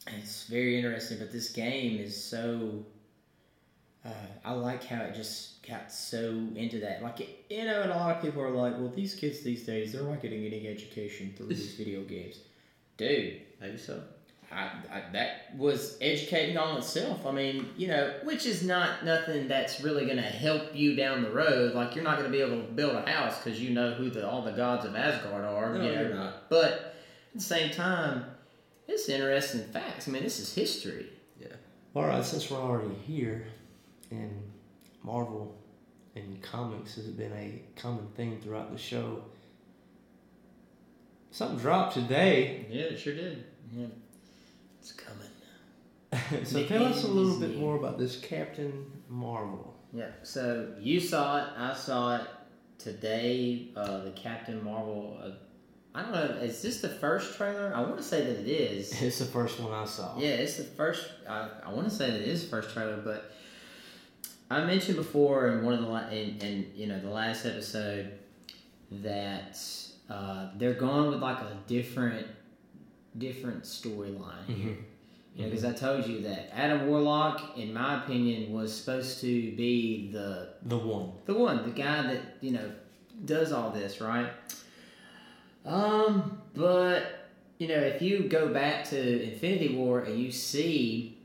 it's 0.08 0.48
very 0.48 0.76
interesting. 0.78 1.20
But 1.20 1.32
this 1.32 1.52
game 1.52 2.00
is 2.00 2.22
so. 2.22 2.86
Uh, 4.06 4.10
I 4.46 4.54
like 4.54 4.86
how 4.86 5.02
it 5.02 5.14
just 5.14 5.66
got 5.68 5.92
so 5.92 6.30
into 6.56 6.80
that. 6.80 7.04
Like, 7.04 7.20
it, 7.20 7.46
you 7.50 7.66
know, 7.66 7.82
and 7.82 7.92
a 7.92 7.96
lot 7.96 8.16
of 8.16 8.22
people 8.22 8.42
are 8.42 8.50
like, 8.50 8.78
well, 8.78 8.90
these 8.96 9.16
kids 9.16 9.42
these 9.42 9.66
days, 9.66 9.92
they're 9.92 10.04
not 10.04 10.22
getting 10.22 10.46
any 10.46 10.68
education 10.68 11.34
through 11.36 11.48
these 11.48 11.76
video 11.78 12.04
games. 12.04 12.40
Dude, 12.98 13.42
Maybe 13.60 13.78
so. 13.78 14.02
I, 14.52 14.72
I, 14.92 15.04
that 15.14 15.56
was 15.58 15.98
educating 16.02 16.58
on 16.58 16.78
itself. 16.78 17.26
I 17.28 17.32
mean, 17.32 17.70
you 17.78 17.88
know, 17.88 18.16
which 18.24 18.48
is 18.48 18.64
not 18.64 19.06
nothing 19.06 19.48
that's 19.48 19.82
really 19.82 20.06
going 20.06 20.18
to 20.18 20.24
help 20.24 20.76
you 20.76 20.96
down 20.96 21.22
the 21.22 21.30
road. 21.30 21.76
Like 21.76 21.94
you're 21.94 22.04
not 22.04 22.18
going 22.18 22.32
to 22.32 22.36
be 22.36 22.42
able 22.42 22.66
to 22.66 22.72
build 22.72 22.96
a 22.96 23.08
house 23.08 23.38
because 23.38 23.62
you 23.62 23.70
know 23.70 23.94
who 23.94 24.10
the 24.10 24.28
all 24.28 24.42
the 24.42 24.52
gods 24.52 24.86
of 24.86 24.96
Asgard 24.96 25.46
are. 25.46 25.76
No, 25.76 25.84
you 25.84 25.92
know? 25.92 26.02
you're 26.02 26.16
not. 26.16 26.50
But 26.50 26.72
at 26.72 27.36
the 27.36 27.42
same 27.42 27.72
time, 27.72 28.26
it's 28.88 29.08
interesting 29.08 29.62
facts. 29.72 30.08
I 30.08 30.12
mean, 30.12 30.24
this 30.24 30.40
is 30.40 30.56
history. 30.56 31.06
Yeah. 31.40 31.48
All 31.94 32.06
right, 32.06 32.26
since 32.26 32.50
we're 32.50 32.58
already 32.58 32.96
here, 33.06 33.46
and 34.12 34.52
Marvel 35.04 35.56
and 36.16 36.42
comics 36.42 36.96
has 36.96 37.08
been 37.08 37.32
a 37.34 37.62
common 37.80 38.08
theme 38.16 38.40
throughout 38.42 38.72
the 38.72 38.78
show. 38.78 39.24
Something 41.32 41.60
dropped 41.60 41.94
today, 41.94 42.66
Yeah, 42.70 42.84
it 42.86 43.00
sure 43.00 43.14
did. 43.14 43.46
Yeah. 43.72 43.86
It's 44.80 44.94
coming. 44.94 46.44
so 46.46 46.60
The 46.60 46.68
tell 46.68 46.86
us 46.86 47.04
a 47.04 47.08
little 47.08 47.40
bit 47.40 47.58
more 47.58 47.76
about 47.78 48.00
this 48.00 48.20
Captain 48.20 48.86
Marvel. 49.08 49.76
Yeah. 49.94 50.10
So 50.24 50.74
you 50.80 51.00
saw 51.00 51.38
it. 51.38 51.50
I 51.56 51.74
saw 51.76 52.16
it 52.18 52.28
today. 52.80 53.68
Uh, 53.76 54.00
the 54.00 54.12
Captain 54.12 54.64
Marvel. 54.64 55.20
Uh, 55.24 55.32
I 55.94 56.04
don't 56.04 56.12
know. 56.12 56.38
Is 56.42 56.62
this 56.62 56.82
the 56.82 56.90
first 56.90 57.36
trailer? 57.36 57.74
I 57.76 57.82
want 57.82 57.98
to 57.98 58.04
say 58.04 58.22
that 58.22 58.40
it 58.40 58.48
is. 58.48 59.00
It's 59.02 59.20
the 59.20 59.26
first 59.26 59.60
one 59.60 59.74
I 59.74 59.86
saw. 59.86 60.18
Yeah, 60.18 60.30
it's 60.30 60.58
the 60.58 60.64
first. 60.64 61.10
I, 61.28 61.50
I 61.66 61.74
want 61.74 61.88
to 61.90 61.94
say 61.94 62.10
that 62.10 62.22
it 62.22 62.28
is 62.28 62.44
the 62.44 62.50
first 62.50 62.72
trailer, 62.74 62.98
but 62.98 63.32
I 64.50 64.64
mentioned 64.66 64.98
before 64.98 65.48
in 65.50 65.64
one 65.64 65.74
of 65.76 65.82
the 65.82 65.88
la- 65.88 66.10
in, 66.10 66.38
in 66.40 66.72
you 66.76 66.88
know 66.88 67.00
the 67.00 67.10
last 67.10 67.46
episode 67.46 68.12
that 68.92 69.60
uh, 70.10 70.50
they're 70.58 70.74
going 70.74 71.10
with 71.12 71.20
like 71.22 71.40
a 71.40 71.58
different 71.68 72.26
different 73.18 73.64
storyline 73.64 74.46
here. 74.48 74.78
You 75.36 75.44
know, 75.46 75.50
because 75.52 75.64
I 75.64 75.72
told 75.74 76.08
you 76.08 76.22
that 76.22 76.50
Adam 76.58 76.88
Warlock, 76.88 77.58
in 77.58 77.72
my 77.74 78.04
opinion, 78.04 78.52
was 78.52 78.76
supposed 78.76 79.22
to 79.22 79.28
be 79.56 80.10
the 80.12 80.50
The 80.66 80.78
one. 80.78 81.12
the 81.26 81.36
one, 81.36 81.64
the 81.64 81.70
guy 81.70 82.02
that 82.04 82.22
you 82.42 82.52
know 82.52 82.72
does 83.26 83.52
all 83.52 83.70
this, 83.70 84.02
right? 84.02 84.30
Um, 85.66 86.42
but 86.56 87.28
you 87.60 87.68
know, 87.68 87.76
if 87.76 88.02
you 88.02 88.24
go 88.28 88.48
back 88.54 88.86
to 88.90 89.32
Infinity 89.34 89.76
War 89.76 90.00
and 90.02 90.20
you 90.20 90.32
see, 90.32 91.18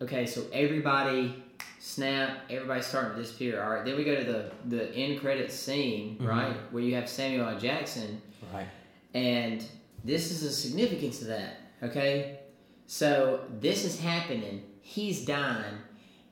okay, 0.00 0.26
so 0.26 0.42
everybody 0.52 1.42
snap, 1.86 2.38
everybody's 2.48 2.86
starting 2.86 3.16
to 3.16 3.22
disappear. 3.22 3.60
All 3.62 3.70
right, 3.70 3.84
then 3.84 3.96
we 3.96 4.04
go 4.04 4.14
to 4.14 4.24
the 4.24 4.50
the 4.76 4.94
end 4.94 5.20
credit 5.20 5.50
scene, 5.50 6.16
right, 6.20 6.54
where 6.70 6.82
you 6.82 6.94
have 6.94 7.08
Samuel 7.08 7.48
L. 7.48 7.58
Jackson, 7.58 8.22
Right. 8.54 8.68
and 9.14 9.64
this 10.04 10.30
is 10.30 10.44
a 10.44 10.52
significance 10.52 11.20
of 11.22 11.28
that. 11.28 11.56
Okay, 11.82 12.38
so 12.86 13.40
this 13.60 13.84
is 13.84 13.98
happening. 14.00 14.62
He's 14.80 15.24
dying. 15.24 15.78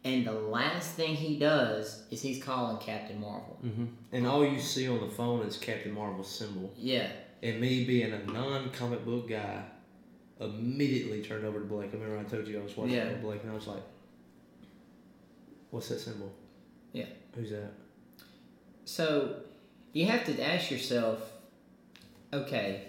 And 0.02 0.24
the 0.26 0.32
last 0.32 0.92
thing 0.92 1.14
he 1.14 1.38
does 1.38 2.04
is 2.10 2.22
he's 2.22 2.42
calling 2.42 2.78
Captain 2.78 3.20
Marvel. 3.20 3.58
hmm 3.60 3.84
And 4.12 4.26
all 4.26 4.46
you 4.46 4.58
see 4.58 4.88
on 4.88 4.98
the 5.00 5.12
phone 5.12 5.44
is 5.46 5.58
Captain 5.58 5.92
Marvel's 5.92 6.30
symbol. 6.34 6.72
Yeah, 6.78 7.08
And 7.42 7.60
me 7.60 7.84
being 7.84 8.10
a 8.12 8.24
non-comic 8.32 9.04
book 9.04 9.28
guy, 9.28 9.62
immediately 10.40 11.20
turned 11.22 11.44
over 11.44 11.58
to 11.58 11.66
Blake. 11.66 11.90
I 11.92 11.98
remember 11.98 12.18
I 12.18 12.22
told 12.24 12.46
you 12.48 12.60
I 12.60 12.62
was 12.62 12.76
watching 12.76 12.94
Yeah. 12.94 13.12
Blake, 13.14 13.42
and 13.42 13.52
I 13.52 13.54
was 13.54 13.66
like, 13.66 13.82
"What's 15.70 15.88
that 15.88 16.00
symbol? 16.00 16.32
Yeah. 16.92 17.06
Who's 17.34 17.50
that?" 17.50 17.72
So 18.84 19.36
you 19.92 20.06
have 20.06 20.24
to 20.26 20.42
ask 20.42 20.70
yourself, 20.70 21.32
okay, 22.32 22.86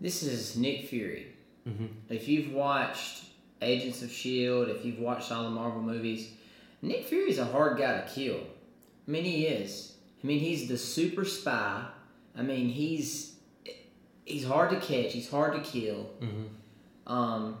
this 0.00 0.22
is 0.22 0.56
Nick 0.56 0.86
Fury. 0.86 1.34
Mm-hmm. 1.68 1.86
If 2.08 2.28
you've 2.28 2.52
watched 2.52 3.24
Agents 3.60 4.02
of 4.02 4.10
S.H.I.E.L.D., 4.10 4.70
if 4.70 4.84
you've 4.84 5.00
watched 5.00 5.32
all 5.32 5.44
the 5.44 5.50
Marvel 5.50 5.82
movies, 5.82 6.30
Nick 6.82 7.04
Fury's 7.06 7.38
a 7.38 7.44
hard 7.44 7.78
guy 7.78 8.00
to 8.00 8.08
kill. 8.08 8.36
I 8.36 9.10
mean, 9.10 9.24
he 9.24 9.46
is. 9.46 9.94
I 10.22 10.26
mean, 10.26 10.38
he's 10.38 10.68
the 10.68 10.78
super 10.78 11.24
spy. 11.24 11.84
I 12.36 12.42
mean, 12.42 12.68
he's 12.68 13.34
he's 14.24 14.44
hard 14.44 14.70
to 14.70 14.76
catch. 14.76 15.12
He's 15.12 15.30
hard 15.30 15.54
to 15.54 15.60
kill. 15.60 16.10
Mm-hmm. 16.20 17.12
Um, 17.12 17.56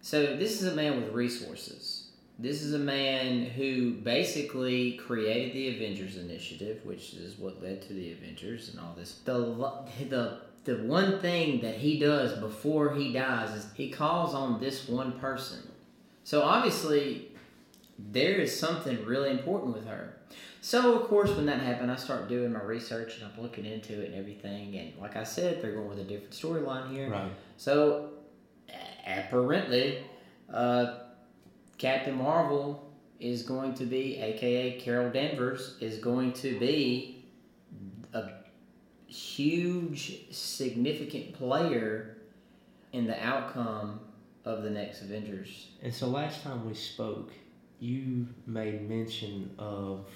so 0.00 0.36
this 0.36 0.60
is 0.60 0.72
a 0.72 0.74
man 0.74 1.02
with 1.02 1.12
resources. 1.12 1.93
This 2.38 2.62
is 2.62 2.74
a 2.74 2.78
man 2.78 3.44
who 3.44 3.92
basically 3.92 4.92
created 4.94 5.52
the 5.54 5.76
Avengers 5.76 6.16
Initiative, 6.16 6.80
which 6.84 7.14
is 7.14 7.38
what 7.38 7.62
led 7.62 7.80
to 7.82 7.92
the 7.92 8.12
Avengers 8.12 8.70
and 8.70 8.80
all 8.80 8.94
this. 8.96 9.20
The 9.24 9.34
the 10.08 10.40
the 10.64 10.82
one 10.82 11.20
thing 11.20 11.60
that 11.60 11.76
he 11.76 11.98
does 11.98 12.38
before 12.40 12.94
he 12.94 13.12
dies 13.12 13.50
is 13.50 13.66
he 13.74 13.90
calls 13.90 14.34
on 14.34 14.60
this 14.60 14.88
one 14.88 15.12
person. 15.20 15.60
So 16.24 16.42
obviously, 16.42 17.28
there 17.98 18.36
is 18.36 18.58
something 18.58 19.04
really 19.04 19.30
important 19.30 19.74
with 19.74 19.86
her. 19.86 20.16
So 20.60 20.98
of 20.98 21.08
course, 21.08 21.30
when 21.30 21.46
that 21.46 21.60
happened, 21.60 21.92
I 21.92 21.96
start 21.96 22.28
doing 22.28 22.52
my 22.52 22.62
research 22.62 23.18
and 23.18 23.30
I'm 23.30 23.42
looking 23.42 23.66
into 23.66 24.00
it 24.00 24.06
and 24.06 24.14
everything. 24.14 24.74
And 24.76 24.94
like 24.98 25.16
I 25.16 25.22
said, 25.22 25.62
they're 25.62 25.74
going 25.74 25.88
with 25.88 26.00
a 26.00 26.04
different 26.04 26.32
storyline 26.32 26.90
here. 26.90 27.10
Right. 27.10 27.30
So, 27.58 28.08
apparently, 29.06 29.98
uh, 30.52 31.03
Captain 31.84 32.16
Marvel 32.16 32.82
is 33.20 33.42
going 33.42 33.74
to 33.74 33.84
be, 33.84 34.16
aka 34.16 34.80
Carol 34.80 35.10
Danvers, 35.10 35.76
is 35.82 35.98
going 35.98 36.32
to 36.32 36.58
be 36.58 37.26
a 38.14 38.30
huge, 39.06 40.30
significant 40.30 41.34
player 41.34 42.16
in 42.94 43.06
the 43.06 43.22
outcome 43.22 44.00
of 44.46 44.62
the 44.62 44.70
next 44.70 45.02
Avengers. 45.02 45.72
And 45.82 45.92
so 45.92 46.06
last 46.06 46.42
time 46.42 46.66
we 46.66 46.72
spoke, 46.72 47.32
you 47.80 48.28
made 48.46 48.88
mention 48.88 49.54
of 49.58 50.06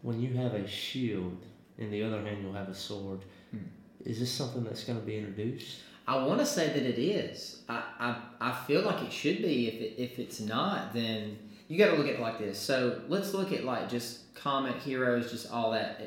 when 0.00 0.20
you 0.20 0.34
have 0.34 0.54
a 0.54 0.66
shield, 0.66 1.44
in 1.78 1.92
the 1.92 2.02
other 2.02 2.20
hand 2.22 2.42
you'll 2.42 2.54
have 2.54 2.68
a 2.68 2.74
sword. 2.74 3.20
Hmm. 3.52 3.58
Is 4.04 4.18
this 4.18 4.32
something 4.32 4.64
that's 4.64 4.82
going 4.82 4.98
to 4.98 5.06
be 5.06 5.16
introduced? 5.16 5.76
I 6.06 6.24
want 6.24 6.40
to 6.40 6.46
say 6.46 6.66
that 6.68 6.82
it 6.82 6.98
is. 7.00 7.62
I, 7.68 7.82
I, 7.98 8.16
I 8.40 8.52
feel 8.66 8.82
like 8.82 9.02
it 9.02 9.12
should 9.12 9.38
be. 9.42 9.68
If 9.68 9.74
it, 9.74 10.02
if 10.02 10.18
it's 10.18 10.40
not, 10.40 10.92
then 10.92 11.38
you 11.68 11.78
got 11.78 11.90
to 11.92 11.96
look 11.96 12.08
at 12.08 12.14
it 12.14 12.20
like 12.20 12.38
this. 12.38 12.58
So 12.58 13.00
let's 13.08 13.32
look 13.34 13.52
at 13.52 13.64
like 13.64 13.88
just 13.88 14.34
comic 14.34 14.76
heroes, 14.82 15.30
just 15.30 15.50
all 15.52 15.70
that, 15.72 15.98
eh, 16.00 16.04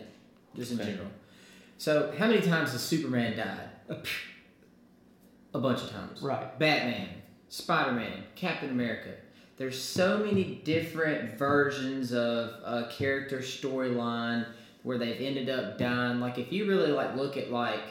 just 0.55 0.71
in 0.73 0.79
Okay. 0.81 0.91
general. 0.91 1.09
So 1.77 2.13
how 2.17 2.27
many 2.27 2.41
times 2.41 2.71
has 2.73 2.81
Superman 2.81 3.37
died? 3.37 3.69
A 5.53 5.59
bunch 5.59 5.81
of 5.81 5.89
times. 5.91 6.21
Right. 6.21 6.57
Batman, 6.59 7.07
Spider 7.49 7.93
Man, 7.93 8.23
Captain 8.35 8.69
America. 8.69 9.11
There's 9.57 9.81
so 9.81 10.17
many 10.17 10.61
different 10.65 11.37
versions 11.37 12.11
of 12.11 12.49
a 12.65 12.89
character 12.91 13.39
storyline 13.39 14.45
where 14.83 14.97
they've 14.97 15.21
ended 15.21 15.49
up 15.49 15.77
dying. 15.77 16.19
Like 16.19 16.37
if 16.37 16.51
you 16.51 16.67
really 16.67 16.91
like 16.91 17.15
look 17.15 17.37
at 17.37 17.51
like 17.51 17.83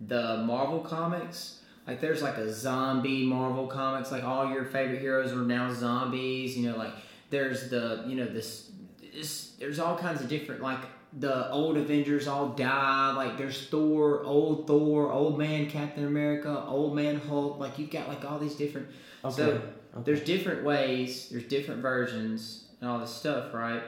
the 0.00 0.42
Marvel 0.46 0.80
comics, 0.80 1.60
like 1.86 2.00
there's 2.00 2.22
like 2.22 2.36
a 2.36 2.52
zombie 2.52 3.24
Marvel 3.24 3.66
comics, 3.66 4.12
like 4.12 4.24
all 4.24 4.50
your 4.50 4.64
favorite 4.64 5.00
heroes 5.00 5.32
are 5.32 5.36
now 5.42 5.72
zombies. 5.72 6.56
You 6.56 6.70
know, 6.70 6.76
like 6.76 6.92
there's 7.30 7.68
the 7.70 8.04
you 8.06 8.16
know 8.16 8.26
this, 8.26 8.70
this 9.14 9.54
there's 9.58 9.78
all 9.78 9.96
kinds 9.96 10.20
of 10.20 10.28
different 10.28 10.62
like 10.62 10.80
the 11.18 11.50
old 11.50 11.76
Avengers 11.78 12.28
all 12.28 12.50
die. 12.50 13.12
Like 13.14 13.38
there's 13.38 13.68
Thor, 13.68 14.22
old 14.24 14.66
Thor, 14.66 15.10
old 15.10 15.38
man 15.38 15.68
Captain 15.70 16.04
America, 16.06 16.64
old 16.68 16.94
man 16.94 17.18
Hulk. 17.18 17.58
Like 17.58 17.78
you've 17.78 17.90
got 17.90 18.08
like 18.08 18.24
all 18.24 18.38
these 18.38 18.54
different. 18.54 18.88
So 19.30 19.48
Okay. 19.48 19.60
there's 20.04 20.20
different 20.20 20.64
ways, 20.64 21.28
there's 21.30 21.44
different 21.44 21.80
versions, 21.82 22.66
and 22.80 22.88
all 22.90 22.98
this 23.00 23.10
stuff, 23.10 23.52
right? 23.54 23.82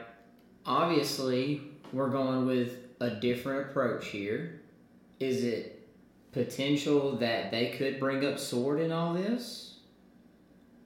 Obviously, 0.65 1.61
we're 1.93 2.09
going 2.09 2.45
with 2.45 2.77
a 2.99 3.09
different 3.11 3.69
approach 3.69 4.07
here. 4.07 4.61
Is 5.19 5.43
it 5.43 5.70
potential 6.31 7.17
that 7.17 7.51
they 7.51 7.69
could 7.71 7.99
bring 7.99 8.25
up 8.25 8.39
sword 8.39 8.79
in 8.79 8.91
all 8.91 9.13
this? 9.13 9.79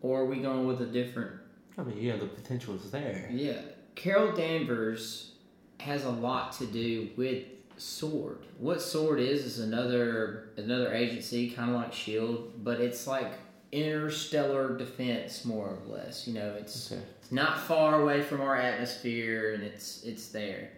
Or 0.02 0.22
are 0.22 0.26
we 0.26 0.38
going 0.38 0.68
with 0.68 0.82
a 0.82 0.86
different 0.86 1.32
I 1.78 1.84
mean, 1.84 1.98
yeah, 2.00 2.16
the 2.16 2.26
potential 2.28 2.76
is 2.76 2.90
there. 2.92 3.28
yeah, 3.32 3.60
Carol 3.96 4.32
Danvers 4.36 5.32
has 5.80 6.06
a 6.06 6.10
lot 6.10 6.54
to 6.54 6.66
do 6.66 7.10
with 7.18 7.44
Sword. 7.78 8.38
What 8.60 8.82
Sword 8.82 9.20
is 9.20 9.44
is 9.46 9.60
another 9.60 10.50
another 10.58 10.94
agency, 10.94 11.50
kind 11.50 11.72
of 11.72 11.76
like 11.76 11.92
Shield, 11.94 12.64
but 12.64 12.80
it's 12.80 13.06
like 13.08 13.34
interstellar 13.74 14.78
defense, 14.78 15.44
more 15.44 15.68
or 15.68 15.94
less. 15.94 16.26
You 16.28 16.36
know, 16.36 16.56
it's 16.58 16.92
Okay. 16.94 17.02
it's 17.22 17.32
not 17.34 17.60
far 17.60 18.02
away 18.02 18.22
from 18.22 18.40
our 18.40 18.56
atmosphere, 18.56 19.54
and 19.54 19.62
it's 19.64 20.04
it's 20.04 20.30
there. 20.30 20.70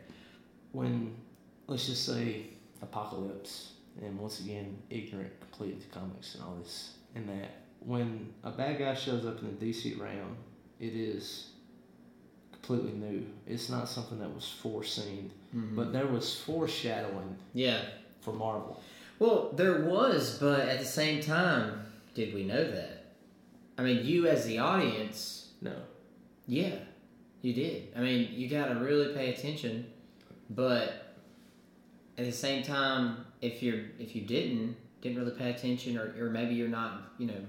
When 0.71 1.15
let's 1.67 1.85
just 1.85 2.05
say 2.05 2.47
apocalypse, 2.81 3.73
and 4.01 4.17
once 4.19 4.39
again 4.39 4.77
ignorant 4.89 5.31
completely 5.39 5.81
to 5.81 5.87
comics 5.87 6.35
and 6.35 6.43
all 6.43 6.55
this 6.61 6.93
and 7.15 7.27
that. 7.29 7.51
When 7.79 8.33
a 8.43 8.51
bad 8.51 8.79
guy 8.79 8.93
shows 8.95 9.25
up 9.25 9.39
in 9.41 9.57
the 9.57 9.65
DC 9.71 9.99
realm, 9.99 10.35
it 10.79 10.93
is 10.93 11.49
completely 12.51 12.91
new. 12.91 13.25
It's 13.45 13.69
not 13.69 13.87
something 13.87 14.19
that 14.19 14.33
was 14.33 14.47
foreseen, 14.61 15.31
mm-hmm. 15.55 15.75
but 15.75 15.93
there 15.93 16.07
was 16.07 16.39
foreshadowing 16.41 17.37
Yeah. 17.53 17.81
for 18.21 18.33
Marvel. 18.33 18.81
Well, 19.19 19.51
there 19.55 19.81
was, 19.85 20.37
but 20.39 20.61
at 20.61 20.79
the 20.79 20.85
same 20.85 21.21
time, 21.21 21.85
did 22.13 22.33
we 22.33 22.43
know 22.43 22.63
that? 22.71 23.05
I 23.77 23.83
mean, 23.83 24.05
you 24.05 24.27
as 24.27 24.45
the 24.45 24.57
audience, 24.59 25.49
No. 25.61 25.75
yeah, 26.47 26.75
you 27.41 27.53
did. 27.53 27.93
I 27.95 27.99
mean, 28.01 28.31
you 28.33 28.47
got 28.49 28.67
to 28.69 28.75
really 28.75 29.13
pay 29.13 29.33
attention, 29.33 29.85
but 30.49 31.15
at 32.17 32.25
the 32.25 32.31
same 32.31 32.63
time, 32.63 33.26
if 33.41 33.61
you're 33.61 33.81
if 33.99 34.15
you 34.15 34.21
didn't 34.23 34.75
didn't 35.01 35.17
really 35.19 35.37
pay 35.37 35.51
attention, 35.51 35.97
or, 35.97 36.13
or 36.19 36.29
maybe 36.29 36.55
you're 36.55 36.67
not, 36.67 37.11
you 37.19 37.27
know, 37.27 37.39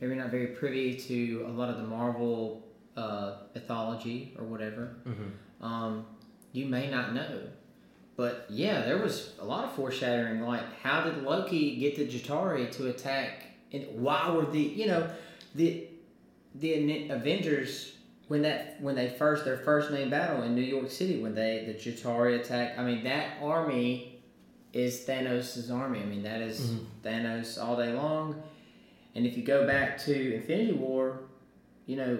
maybe 0.00 0.12
you're 0.14 0.22
not 0.22 0.30
very 0.30 0.48
privy 0.48 0.96
to 0.96 1.44
a 1.46 1.50
lot 1.50 1.68
of 1.68 1.76
the 1.76 1.84
Marvel 1.84 2.66
uh, 2.96 3.34
mythology 3.54 4.34
or 4.38 4.44
whatever, 4.44 4.96
Mm-hmm. 5.06 5.64
um, 5.64 6.04
you 6.52 6.66
may 6.66 6.90
not 6.90 7.14
know. 7.14 7.42
But 8.16 8.46
yeah, 8.50 8.82
there 8.82 8.98
was 8.98 9.34
a 9.40 9.44
lot 9.44 9.64
of 9.64 9.72
foreshadowing. 9.72 10.42
Like, 10.42 10.64
how 10.82 11.04
did 11.04 11.22
Loki 11.22 11.76
get 11.76 11.96
the 11.96 12.06
Chitauri 12.06 12.70
to 12.72 12.88
attack? 12.88 13.44
And 13.72 13.86
why 13.94 14.30
were 14.30 14.46
the 14.46 14.60
you 14.60 14.86
know 14.88 15.08
the 15.54 15.86
the 16.56 17.08
Avengers 17.08 17.92
when 18.26 18.42
that 18.42 18.80
when 18.82 18.96
they 18.96 19.08
first 19.08 19.44
their 19.44 19.58
first 19.58 19.92
main 19.92 20.10
battle 20.10 20.42
in 20.42 20.54
New 20.56 20.60
York 20.60 20.90
City 20.90 21.22
when 21.22 21.34
they 21.36 21.64
the 21.66 21.74
Chitauri 21.74 22.40
attack? 22.40 22.76
I 22.78 22.82
mean, 22.82 23.04
that 23.04 23.38
army 23.40 24.09
is 24.72 25.04
Thanos' 25.06 25.70
army. 25.70 26.00
I 26.00 26.04
mean, 26.04 26.22
that 26.22 26.40
is 26.40 26.60
Mhm. 26.60 26.84
Thanos 27.02 27.62
all 27.62 27.76
day 27.76 27.92
long. 27.92 28.42
And 29.14 29.26
if 29.26 29.36
you 29.36 29.42
go 29.42 29.66
back 29.66 29.98
to 30.04 30.34
Infinity 30.34 30.72
War, 30.72 31.22
you 31.86 31.96
know, 31.96 32.18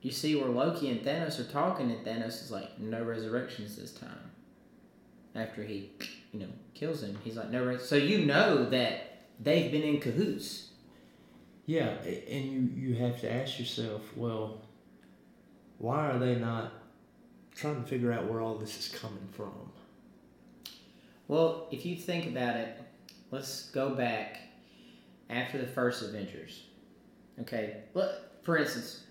you 0.00 0.12
see 0.12 0.36
where 0.36 0.48
Loki 0.48 0.88
and 0.90 1.00
Thanos 1.02 1.40
are 1.40 1.50
talking, 1.50 1.90
and 1.90 2.04
Thanos 2.06 2.42
is 2.42 2.50
like, 2.52 2.78
"No 2.78 3.02
resurrections 3.02 3.76
this 3.76 3.92
time." 3.92 4.30
After 5.34 5.64
he, 5.64 5.90
you 6.32 6.40
know, 6.40 6.48
kills 6.74 7.02
him, 7.02 7.18
he's 7.24 7.36
like, 7.36 7.50
"No." 7.50 7.64
Res-. 7.64 7.82
So 7.82 7.96
you 7.96 8.24
know 8.24 8.68
that 8.70 9.26
they've 9.40 9.70
been 9.70 9.82
in 9.82 10.00
cahoots. 10.00 10.70
Yeah, 11.66 11.98
and 12.04 12.44
you 12.76 12.88
you 12.90 12.94
have 12.94 13.20
to 13.20 13.30
ask 13.30 13.58
yourself, 13.58 14.16
well, 14.16 14.62
why 15.78 16.06
are 16.10 16.18
they 16.18 16.36
not 16.36 16.72
trying 17.54 17.82
to 17.82 17.88
figure 17.88 18.12
out 18.12 18.26
where 18.30 18.40
all 18.40 18.56
this 18.56 18.78
is 18.78 18.88
coming 18.88 19.28
from? 19.32 19.67
Well, 21.28 21.68
if 21.70 21.84
you 21.84 21.94
think 21.94 22.26
about 22.26 22.56
it, 22.56 22.80
let's 23.30 23.70
go 23.70 23.90
back 23.90 24.38
after 25.30 25.58
the 25.58 25.66
first 25.66 26.02
Avengers. 26.02 26.64
Okay, 27.40 27.82
but 27.94 28.38
for 28.42 28.56
instance, 28.56 29.04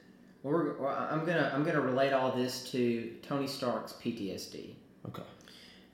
we're, 0.44 0.85
I'm 0.88 1.26
gonna 1.26 1.52
I'm 1.53 1.64
gonna 1.64 1.81
relate 1.81 2.14
all 2.14 2.31
this 2.31 2.69
to 2.72 3.14
Tony 3.22 3.48
Stark's 3.48 3.94
PTSD. 3.94 4.73
Okay. 5.07 5.23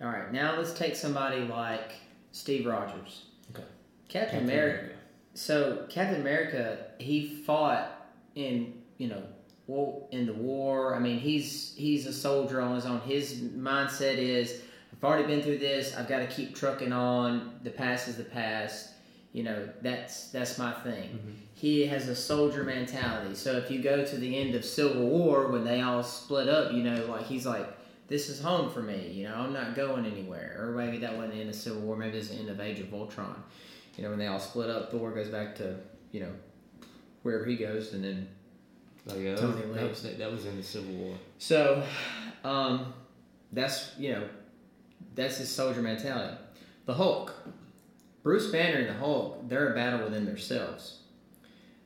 All 0.01 0.07
right, 0.07 0.31
now 0.31 0.57
let's 0.57 0.73
take 0.73 0.95
somebody 0.95 1.41
like 1.41 1.93
Steve 2.31 2.65
Rogers. 2.65 3.25
Okay. 3.53 3.63
Captain, 4.09 4.43
America. 4.43 4.93
So 5.33 5.85
Captain 5.89 6.21
America, 6.21 6.85
he 6.99 7.43
fought 7.45 8.09
in 8.35 8.81
you 8.97 9.07
know 9.09 9.23
well 9.67 10.07
in 10.11 10.25
the 10.25 10.33
war. 10.33 10.95
I 10.95 10.99
mean, 10.99 11.19
he's 11.19 11.73
he's 11.75 12.05
a 12.07 12.13
soldier 12.13 12.61
on 12.61 12.75
his 12.75 12.85
own. 12.85 13.01
His 13.01 13.35
mindset 13.35 14.17
is, 14.17 14.61
I've 14.97 15.03
already 15.03 15.27
been 15.27 15.41
through 15.41 15.57
this. 15.57 15.95
I've 15.95 16.07
got 16.07 16.19
to 16.19 16.27
keep 16.27 16.55
trucking 16.55 16.93
on. 16.93 17.59
The 17.63 17.69
past 17.69 18.07
is 18.07 18.17
the 18.17 18.23
past. 18.23 18.91
You 19.31 19.43
know, 19.43 19.67
that's 19.81 20.29
that's 20.29 20.57
my 20.57 20.71
thing. 20.71 21.37
He 21.53 21.85
has 21.87 22.07
a 22.07 22.15
soldier 22.15 22.63
mentality. 22.63 23.35
So 23.35 23.53
if 23.53 23.71
you 23.71 23.81
go 23.81 24.05
to 24.05 24.17
the 24.17 24.37
end 24.37 24.53
of 24.53 24.63
Civil 24.63 25.07
War 25.07 25.47
when 25.47 25.63
they 25.63 25.81
all 25.81 26.03
split 26.03 26.47
up, 26.47 26.71
you 26.71 26.83
know, 26.83 27.05
like 27.07 27.25
he's 27.25 27.45
like, 27.45 27.67
this 28.07 28.29
is 28.29 28.39
home 28.39 28.69
for 28.71 28.81
me. 28.81 29.09
You 29.11 29.27
know, 29.27 29.35
I'm 29.35 29.53
not 29.53 29.75
going 29.75 30.05
anywhere. 30.05 30.57
Or 30.59 30.71
maybe 30.71 30.99
that 30.99 31.15
wasn't 31.15 31.33
the 31.33 31.39
end 31.41 31.49
of 31.49 31.55
Civil 31.55 31.81
War. 31.81 31.95
Maybe 31.95 32.17
it's 32.17 32.29
the 32.29 32.35
end 32.35 32.49
of 32.49 32.59
Age 32.59 32.79
of 32.79 32.93
Ultron. 32.93 33.41
You 33.97 34.03
know, 34.03 34.11
when 34.11 34.19
they 34.19 34.27
all 34.27 34.39
split 34.39 34.69
up, 34.69 34.91
Thor 34.91 35.11
goes 35.11 35.29
back 35.29 35.55
to 35.55 35.77
you 36.11 36.19
know 36.19 36.31
wherever 37.23 37.45
he 37.45 37.55
goes, 37.55 37.93
and 37.93 38.03
then 38.03 38.27
Oh, 39.09 39.17
yeah, 39.17 39.31
that, 39.31 39.41
Tony 39.41 39.65
was, 39.65 39.75
that, 39.75 39.89
was, 39.89 40.17
that 40.17 40.31
was 40.31 40.45
in 40.45 40.57
the 40.57 40.63
Civil 40.63 40.93
War. 40.93 41.15
So, 41.37 41.83
um, 42.43 42.93
that's 43.51 43.91
you 43.97 44.13
know, 44.13 44.27
that's 45.15 45.37
his 45.37 45.49
soldier 45.49 45.81
mentality. 45.81 46.37
The 46.85 46.93
Hulk, 46.93 47.33
Bruce 48.23 48.47
Banner 48.51 48.79
and 48.79 48.89
the 48.89 48.93
Hulk, 48.93 49.47
they're 49.49 49.71
a 49.71 49.75
battle 49.75 50.05
within 50.05 50.25
themselves. 50.25 50.99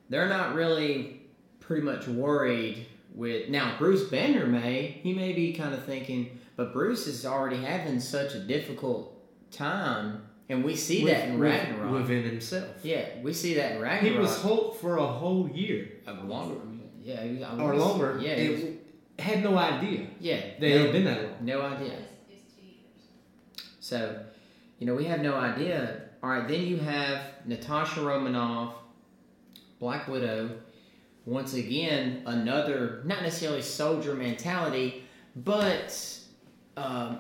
They're 0.10 0.30
not 0.30 0.56
really 0.56 1.22
pretty 1.60 1.82
much 1.84 2.08
worried 2.08 2.86
with 3.14 3.50
now. 3.50 3.76
Bruce 3.78 4.04
Banner 4.10 4.46
may 4.46 5.00
he 5.04 5.14
may 5.14 5.34
be 5.34 5.54
kind 5.54 5.74
of 5.74 5.84
thinking, 5.84 6.40
but 6.56 6.72
Bruce 6.74 7.08
is 7.08 7.26
already 7.26 7.58
having 7.58 8.00
such 8.00 8.34
a 8.36 8.40
difficult 8.40 9.14
time, 9.52 10.24
and 10.50 10.64
we 10.64 10.76
see 10.76 11.06
that 11.06 11.28
in 11.30 11.40
With- 11.40 11.52
Ragnarok. 11.52 11.92
within 11.94 12.24
himself. 12.24 12.68
yeah, 12.84 13.06
we 13.22 13.34
see 13.34 13.56
that 13.56 13.82
in 13.82 14.06
He 14.06 14.18
was 14.18 14.42
Hulk 14.42 14.80
for 14.80 14.98
a 14.98 15.06
whole 15.06 15.50
year 15.50 15.90
Uh, 16.08 16.14
longer. 16.26 16.56
Yeah, 17.04 17.24
he- 17.24 17.44
I 17.44 17.58
or 17.60 17.76
longer. 17.76 18.20
Yeah, 18.22 18.36
he 18.36 18.50
was- 18.50 18.64
had 19.20 19.44
no 19.44 19.58
idea 19.58 20.08
yeah. 20.20 20.40
they 20.60 20.72
had 20.72 20.92
been 20.92 21.06
that 21.06 21.24
long. 21.24 21.32
No 21.42 21.62
idea. 21.62 21.94
So, 23.88 24.20
you 24.80 24.86
know, 24.86 24.96
we 24.96 25.06
have 25.06 25.22
no 25.22 25.36
idea. 25.36 26.02
All 26.22 26.30
right, 26.30 26.46
then 26.46 26.64
you 26.68 26.76
have 26.78 27.22
Natasha 27.46 28.02
Romanoff, 28.02 28.74
Black 29.80 30.10
Widow. 30.10 30.50
Once 31.26 31.54
again, 31.54 32.22
another 32.26 33.02
not 33.06 33.22
necessarily 33.22 33.62
soldier 33.62 34.14
mentality, 34.14 35.04
but 35.38 35.98
um, 36.76 37.20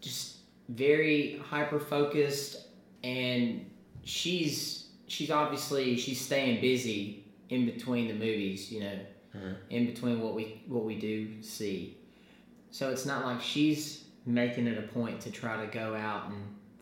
just 0.00 0.36
very 0.70 1.38
hyper 1.50 1.78
focused, 1.78 2.68
and 3.04 3.68
she's 4.04 4.88
she's 5.06 5.30
obviously 5.30 5.96
she's 5.98 6.20
staying 6.20 6.62
busy 6.62 7.24
in 7.50 7.66
between 7.66 8.08
the 8.08 8.14
movies. 8.14 8.72
You 8.72 8.80
know, 8.80 8.98
Uh-huh. 9.34 9.54
in 9.70 9.86
between 9.86 10.20
what 10.20 10.34
we 10.34 10.62
what 10.66 10.84
we 10.84 10.94
do 10.98 11.42
see. 11.42 11.96
So 12.70 12.90
it's 12.90 13.04
not 13.06 13.24
like 13.26 13.40
she's 13.42 14.01
making 14.26 14.66
it 14.66 14.78
a 14.78 14.82
point 14.82 15.20
to 15.20 15.30
try 15.30 15.64
to 15.64 15.70
go 15.70 15.94
out 15.94 16.28
and 16.28 16.36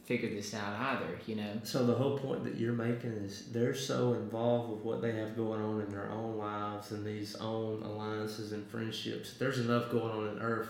figure 0.04 0.28
this 0.28 0.54
out 0.54 0.78
either, 0.80 1.18
you 1.26 1.36
know. 1.36 1.60
So 1.62 1.86
the 1.86 1.94
whole 1.94 2.18
point 2.18 2.44
that 2.44 2.56
you're 2.56 2.72
making 2.72 3.12
is 3.12 3.46
they're 3.52 3.74
so 3.74 4.14
involved 4.14 4.72
with 4.72 4.80
what 4.80 5.02
they 5.02 5.12
have 5.12 5.36
going 5.36 5.62
on 5.62 5.80
in 5.80 5.88
their 5.88 6.10
own 6.10 6.36
lives 6.36 6.90
and 6.90 7.06
these 7.06 7.36
own 7.36 7.82
alliances 7.82 8.52
and 8.52 8.66
friendships. 8.66 9.34
There's 9.34 9.58
enough 9.58 9.90
going 9.90 10.10
on 10.12 10.36
in 10.36 10.42
Earth. 10.42 10.68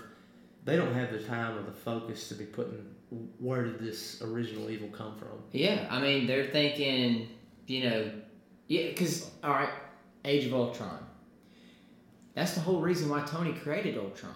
They 0.64 0.76
don't 0.76 0.92
have 0.94 1.10
the 1.10 1.20
time 1.20 1.56
or 1.56 1.62
the 1.62 1.72
focus 1.72 2.28
to 2.28 2.34
be 2.34 2.44
putting 2.44 2.84
where 3.38 3.64
did 3.64 3.78
this 3.78 4.22
original 4.22 4.70
evil 4.70 4.88
come 4.88 5.16
from? 5.16 5.42
Yeah, 5.52 5.86
I 5.90 6.00
mean 6.00 6.26
they're 6.26 6.46
thinking, 6.46 7.28
you 7.66 7.88
know, 7.88 8.10
yeah, 8.68 8.88
because 8.88 9.30
all 9.42 9.50
right, 9.50 9.70
Age 10.24 10.46
of 10.46 10.54
Ultron. 10.54 11.06
That's 12.34 12.54
the 12.54 12.60
whole 12.60 12.80
reason 12.80 13.08
why 13.08 13.22
Tony 13.22 13.52
created 13.52 13.98
Ultron, 13.98 14.32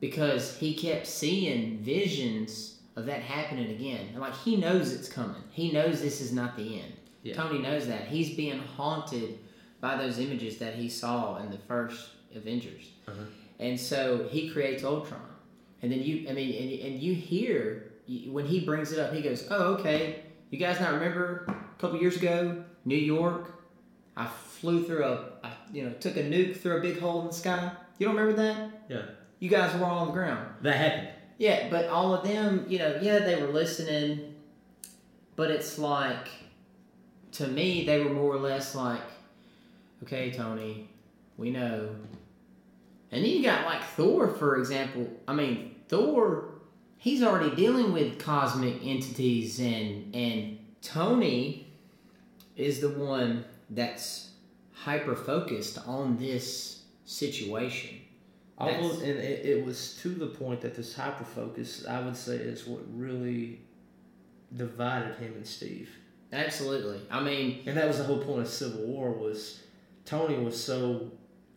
because 0.00 0.56
he 0.56 0.74
kept 0.74 1.06
seeing 1.06 1.78
visions 1.78 2.78
of 2.96 3.06
that 3.06 3.20
happening 3.22 3.70
again, 3.70 4.08
and 4.12 4.20
like 4.20 4.34
he 4.36 4.56
knows 4.56 4.92
it's 4.92 5.08
coming. 5.08 5.42
He 5.52 5.70
knows 5.72 6.00
this 6.00 6.20
is 6.20 6.32
not 6.32 6.56
the 6.56 6.80
end. 6.80 6.92
Yeah. 7.22 7.34
Tony 7.34 7.58
knows 7.58 7.86
that 7.86 8.08
he's 8.08 8.34
being 8.34 8.58
haunted 8.58 9.38
by 9.80 9.96
those 9.96 10.18
images 10.18 10.58
that 10.58 10.74
he 10.74 10.88
saw 10.88 11.36
in 11.38 11.50
the 11.50 11.58
first 11.58 12.10
Avengers, 12.34 12.90
Uh-huh. 13.08 13.22
and 13.58 13.78
so 13.78 14.26
he 14.30 14.50
creates 14.50 14.84
Ultron. 14.84 15.20
And 15.82 15.90
then 15.90 16.02
you, 16.02 16.28
I 16.28 16.32
mean, 16.32 16.52
and, 16.62 16.92
and 16.92 17.02
you 17.02 17.14
hear 17.14 17.92
you- 18.06 18.32
when 18.32 18.44
he 18.46 18.60
brings 18.60 18.92
it 18.92 18.98
up, 18.98 19.12
he 19.14 19.22
goes, 19.22 19.46
"Oh, 19.50 19.74
okay. 19.74 20.22
You 20.50 20.58
guys 20.58 20.78
not 20.80 20.92
remember 20.94 21.46
a 21.48 21.80
couple 21.80 21.98
years 22.00 22.16
ago, 22.16 22.64
New 22.84 22.96
York? 22.96 23.62
I 24.16 24.26
flew 24.26 24.82
through 24.84 25.04
a, 25.04 25.24
I, 25.44 25.52
you 25.72 25.84
know, 25.84 25.92
took 26.00 26.16
a 26.16 26.22
nuke 26.22 26.56
through 26.56 26.78
a 26.78 26.80
big 26.80 26.98
hole 27.00 27.20
in 27.22 27.28
the 27.28 27.32
sky. 27.32 27.70
You 27.98 28.06
don't 28.06 28.16
remember 28.16 28.42
that? 28.42 28.84
Yeah. 28.88 29.02
You 29.40 29.48
guys 29.48 29.74
were 29.74 29.86
all 29.86 30.00
on 30.00 30.06
the 30.08 30.12
ground. 30.12 30.46
That 30.62 30.76
happened. 30.76 31.08
Yeah, 31.38 31.68
but 31.70 31.88
all 31.88 32.14
of 32.14 32.22
them, 32.22 32.66
you 32.68 32.78
know, 32.78 32.98
yeah, 33.00 33.20
they 33.20 33.40
were 33.40 33.48
listening, 33.48 34.34
but 35.34 35.50
it's 35.50 35.78
like, 35.78 36.28
to 37.32 37.46
me, 37.46 37.86
they 37.86 38.04
were 38.04 38.10
more 38.10 38.34
or 38.34 38.38
less 38.38 38.74
like, 38.74 39.00
okay, 40.02 40.30
Tony, 40.30 40.90
we 41.38 41.50
know. 41.50 41.88
And 43.10 43.24
then 43.24 43.30
you 43.30 43.42
got 43.42 43.64
like 43.64 43.82
Thor, 43.82 44.28
for 44.28 44.58
example. 44.58 45.08
I 45.26 45.32
mean, 45.32 45.76
Thor, 45.88 46.44
he's 46.98 47.22
already 47.22 47.56
dealing 47.56 47.94
with 47.94 48.18
cosmic 48.18 48.84
entities, 48.84 49.58
and 49.58 50.14
and 50.14 50.58
Tony 50.82 51.66
is 52.56 52.80
the 52.80 52.90
one 52.90 53.46
that's 53.70 54.30
hyper 54.72 55.16
focused 55.16 55.78
on 55.86 56.18
this 56.18 56.82
situation. 57.06 57.99
Almost, 58.60 59.00
That's- 59.00 59.16
and 59.16 59.18
it, 59.18 59.46
it 59.46 59.64
was 59.64 59.96
to 60.02 60.10
the 60.10 60.26
point 60.26 60.60
that 60.60 60.74
this 60.74 60.94
hyper 60.94 61.24
focus, 61.24 61.86
I 61.86 62.00
would 62.02 62.16
say, 62.16 62.36
is 62.36 62.66
what 62.66 62.82
really 62.94 63.60
divided 64.54 65.14
him 65.16 65.32
and 65.34 65.46
Steve. 65.46 65.90
Absolutely. 66.32 67.00
I 67.10 67.20
mean, 67.22 67.62
And 67.66 67.76
that 67.76 67.88
was 67.88 67.98
the 67.98 68.04
whole 68.04 68.18
point 68.22 68.42
of 68.42 68.48
Civil 68.48 68.82
War 68.86 69.10
was 69.10 69.60
Tony 70.04 70.36
was 70.38 70.62
so 70.62 71.10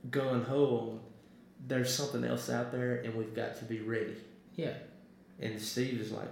gun 0.09 0.43
ho 0.43 0.99
there's 1.65 1.93
something 1.93 2.23
else 2.25 2.49
out 2.49 2.71
there 2.71 2.97
and 2.97 3.15
we've 3.15 3.33
got 3.35 3.57
to 3.59 3.65
be 3.65 3.79
ready. 3.79 4.15
yeah, 4.55 4.73
And 5.39 5.59
Steve 5.61 6.01
is 6.01 6.11
like, 6.11 6.27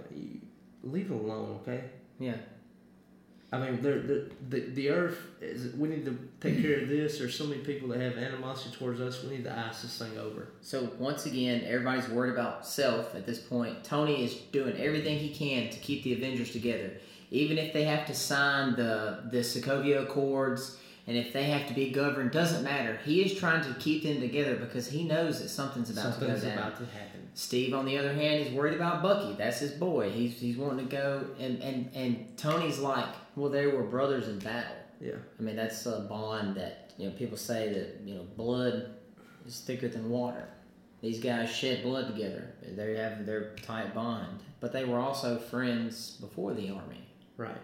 leave 0.82 1.10
it 1.10 1.14
alone, 1.14 1.58
okay? 1.62 1.84
yeah. 2.18 2.36
I 3.52 3.58
mean, 3.58 3.82
the 3.82 4.30
the 4.48 4.60
the, 4.60 4.88
earth 4.88 5.18
is. 5.42 5.74
We 5.74 5.88
need 5.88 6.06
to 6.06 6.18
take 6.40 6.62
care 6.62 6.80
of 6.80 6.88
this. 6.88 7.18
There's 7.18 7.36
so 7.36 7.44
many 7.44 7.60
people 7.60 7.88
that 7.88 8.00
have 8.00 8.16
animosity 8.16 8.74
towards 8.74 8.98
us. 8.98 9.22
We 9.22 9.36
need 9.36 9.44
to 9.44 9.58
ice 9.58 9.82
this 9.82 9.98
thing 9.98 10.16
over. 10.18 10.48
So 10.62 10.90
once 10.98 11.26
again, 11.26 11.62
everybody's 11.66 12.08
worried 12.08 12.32
about 12.32 12.66
self 12.66 13.14
at 13.14 13.26
this 13.26 13.38
point. 13.38 13.84
Tony 13.84 14.24
is 14.24 14.34
doing 14.52 14.74
everything 14.78 15.18
he 15.18 15.34
can 15.34 15.68
to 15.68 15.78
keep 15.80 16.02
the 16.02 16.14
Avengers 16.14 16.50
together, 16.50 16.92
even 17.30 17.58
if 17.58 17.74
they 17.74 17.84
have 17.84 18.06
to 18.06 18.14
sign 18.14 18.74
the 18.74 19.24
the 19.30 19.40
Sokovia 19.40 20.04
Accords 20.04 20.78
and 21.06 21.16
if 21.16 21.32
they 21.32 21.44
have 21.44 21.66
to 21.68 21.74
be 21.74 21.90
governed. 21.90 22.30
Doesn't 22.30 22.62
matter. 22.62 22.98
He 23.04 23.22
is 23.22 23.38
trying 23.38 23.64
to 23.64 23.78
keep 23.80 24.02
them 24.04 24.20
together 24.20 24.56
because 24.56 24.88
he 24.88 25.04
knows 25.04 25.40
that 25.42 25.48
something's 25.48 25.90
about 25.90 26.14
Something's 26.14 26.40
to 26.42 26.46
go 26.46 26.54
down. 26.54 26.58
about 26.58 26.76
to 26.78 26.84
happen. 26.86 27.28
Steve, 27.34 27.72
on 27.74 27.86
the 27.86 27.96
other 27.98 28.12
hand, 28.12 28.46
is 28.46 28.52
worried 28.52 28.74
about 28.74 29.02
Bucky. 29.02 29.34
That's 29.36 29.58
his 29.58 29.72
boy. 29.72 30.10
He's 30.10 30.38
he's 30.38 30.56
wanting 30.56 30.86
to 30.88 30.96
go, 30.96 31.24
and 31.38 31.60
and 31.62 31.90
and 31.94 32.36
Tony's 32.36 32.78
like, 32.78 33.08
well, 33.36 33.50
they 33.50 33.66
were 33.66 33.82
brothers 33.82 34.28
in 34.28 34.38
battle. 34.38 34.76
Yeah. 35.00 35.14
I 35.38 35.42
mean, 35.42 35.56
that's 35.56 35.84
a 35.86 36.00
bond 36.08 36.56
that 36.56 36.92
you 36.98 37.06
know 37.08 37.14
people 37.14 37.36
say 37.38 37.72
that 37.72 38.06
you 38.06 38.14
know 38.14 38.24
blood 38.36 38.94
is 39.46 39.60
thicker 39.60 39.88
than 39.88 40.10
water. 40.10 40.46
These 41.00 41.18
guys 41.20 41.50
shed 41.50 41.82
blood 41.82 42.06
together. 42.14 42.54
They 42.62 42.94
have 42.96 43.26
their 43.26 43.56
tight 43.56 43.92
bond, 43.92 44.40
but 44.60 44.72
they 44.72 44.84
were 44.84 45.00
also 45.00 45.36
friends 45.38 46.12
before 46.20 46.54
the 46.54 46.70
army. 46.70 47.08
Right. 47.36 47.56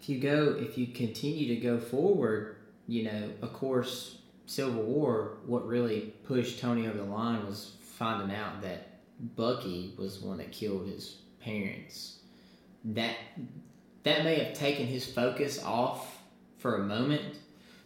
If 0.00 0.08
you 0.08 0.18
go, 0.18 0.56
if 0.58 0.76
you 0.76 0.88
continue 0.88 1.54
to 1.54 1.60
go 1.60 1.78
forward, 1.78 2.56
you 2.90 3.04
know, 3.04 3.30
of 3.40 3.52
course, 3.52 4.18
Civil 4.46 4.82
War. 4.82 5.38
What 5.46 5.66
really 5.66 6.12
pushed 6.24 6.58
Tony 6.58 6.88
over 6.88 6.98
the 6.98 7.04
line 7.04 7.46
was 7.46 7.76
finding 7.80 8.36
out 8.36 8.62
that 8.62 8.98
Bucky 9.36 9.94
was 9.96 10.20
the 10.20 10.26
one 10.26 10.38
that 10.38 10.50
killed 10.50 10.88
his 10.88 11.18
parents. 11.40 12.18
That 12.84 13.14
that 14.02 14.24
may 14.24 14.42
have 14.42 14.54
taken 14.54 14.86
his 14.86 15.06
focus 15.06 15.62
off 15.62 16.18
for 16.58 16.76
a 16.76 16.84
moment, 16.84 17.36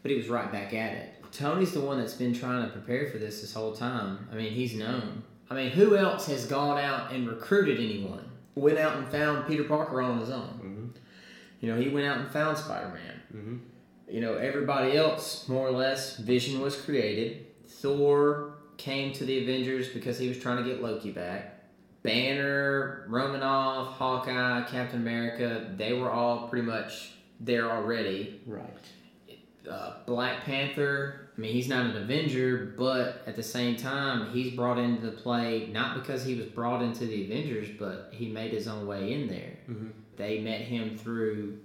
but 0.03 0.11
he 0.11 0.17
was 0.17 0.29
right 0.29 0.51
back 0.51 0.73
at 0.73 0.93
it. 0.93 1.11
Tony's 1.33 1.73
the 1.73 1.81
one 1.81 1.99
that's 1.99 2.15
been 2.15 2.33
trying 2.33 2.65
to 2.65 2.71
prepare 2.71 3.11
for 3.11 3.19
this 3.19 3.43
this 3.43 3.53
whole 3.53 3.75
time. 3.75 4.27
I 4.33 4.37
mean, 4.37 4.53
he's 4.53 4.75
known. 4.75 5.23
I 5.51 5.55
mean, 5.55 5.71
who 5.71 5.97
else 5.97 6.27
has 6.29 6.47
gone 6.47 6.79
out 6.79 7.13
and 7.13 7.29
recruited 7.29 7.79
anyone? 7.79 8.25
Went 8.55 8.79
out 8.79 8.97
and 8.97 9.07
found 9.09 9.47
Peter 9.47 9.65
Parker 9.65 10.01
on 10.01 10.19
his 10.21 10.31
own. 10.31 10.49
Mm-hmm. 10.49 10.87
You 11.61 11.75
know, 11.75 11.81
he 11.81 11.91
went 11.91 12.07
out 12.07 12.19
and 12.19 12.31
found 12.31 12.57
Spider 12.57 12.89
Man. 12.89 13.23
Mm-hmm. 13.35 13.57
You 14.09 14.21
know, 14.21 14.35
everybody 14.35 14.97
else, 14.97 15.49
more 15.49 15.67
or 15.67 15.73
less, 15.73 16.17
Vision 16.17 16.61
was 16.61 16.77
created. 16.77 17.47
Thor 17.67 18.55
came 18.77 19.13
to 19.15 19.25
the 19.25 19.43
Avengers 19.43 19.89
because 19.89 20.19
he 20.19 20.29
was 20.29 20.39
trying 20.39 20.63
to 20.63 20.69
get 20.69 20.83
Loki 20.83 21.11
back. 21.11 21.55
Banner, 22.03 23.07
Romanoff, 23.09 23.97
Hawkeye, 23.97 24.63
Captain 24.69 25.01
America, 25.01 25.73
they 25.77 25.95
were 25.95 26.11
all 26.11 26.49
pretty 26.49 26.67
much 26.67 27.13
there 27.41 27.71
already. 27.71 28.41
Right. 28.47 28.69
Uh, 29.69 29.95
Black 30.05 30.45
Panther, 30.45 31.31
I 31.37 31.41
mean, 31.41 31.53
he's 31.53 31.69
not 31.69 31.87
an 31.87 31.97
Avenger, 31.97 32.75
but 32.77 33.23
at 33.27 33.35
the 33.35 33.43
same 33.43 33.77
time, 33.77 34.31
he's 34.31 34.53
brought 34.55 34.79
into 34.79 35.01
the 35.01 35.13
play 35.13 35.69
not 35.73 35.95
because 35.95 36.25
he 36.25 36.35
was 36.35 36.47
brought 36.47 36.83
into 36.83 37.07
the 37.07 37.25
Avengers, 37.25 37.69
but 37.79 38.11
he 38.13 38.29
made 38.29 38.53
his 38.53 38.69
own 38.69 38.87
way 38.87 39.15
in 39.15 39.27
there. 39.27 39.57
Mm-hmm. 39.69 39.89
They 40.17 40.41
met 40.41 40.61
him 40.61 40.99
through 40.99 41.59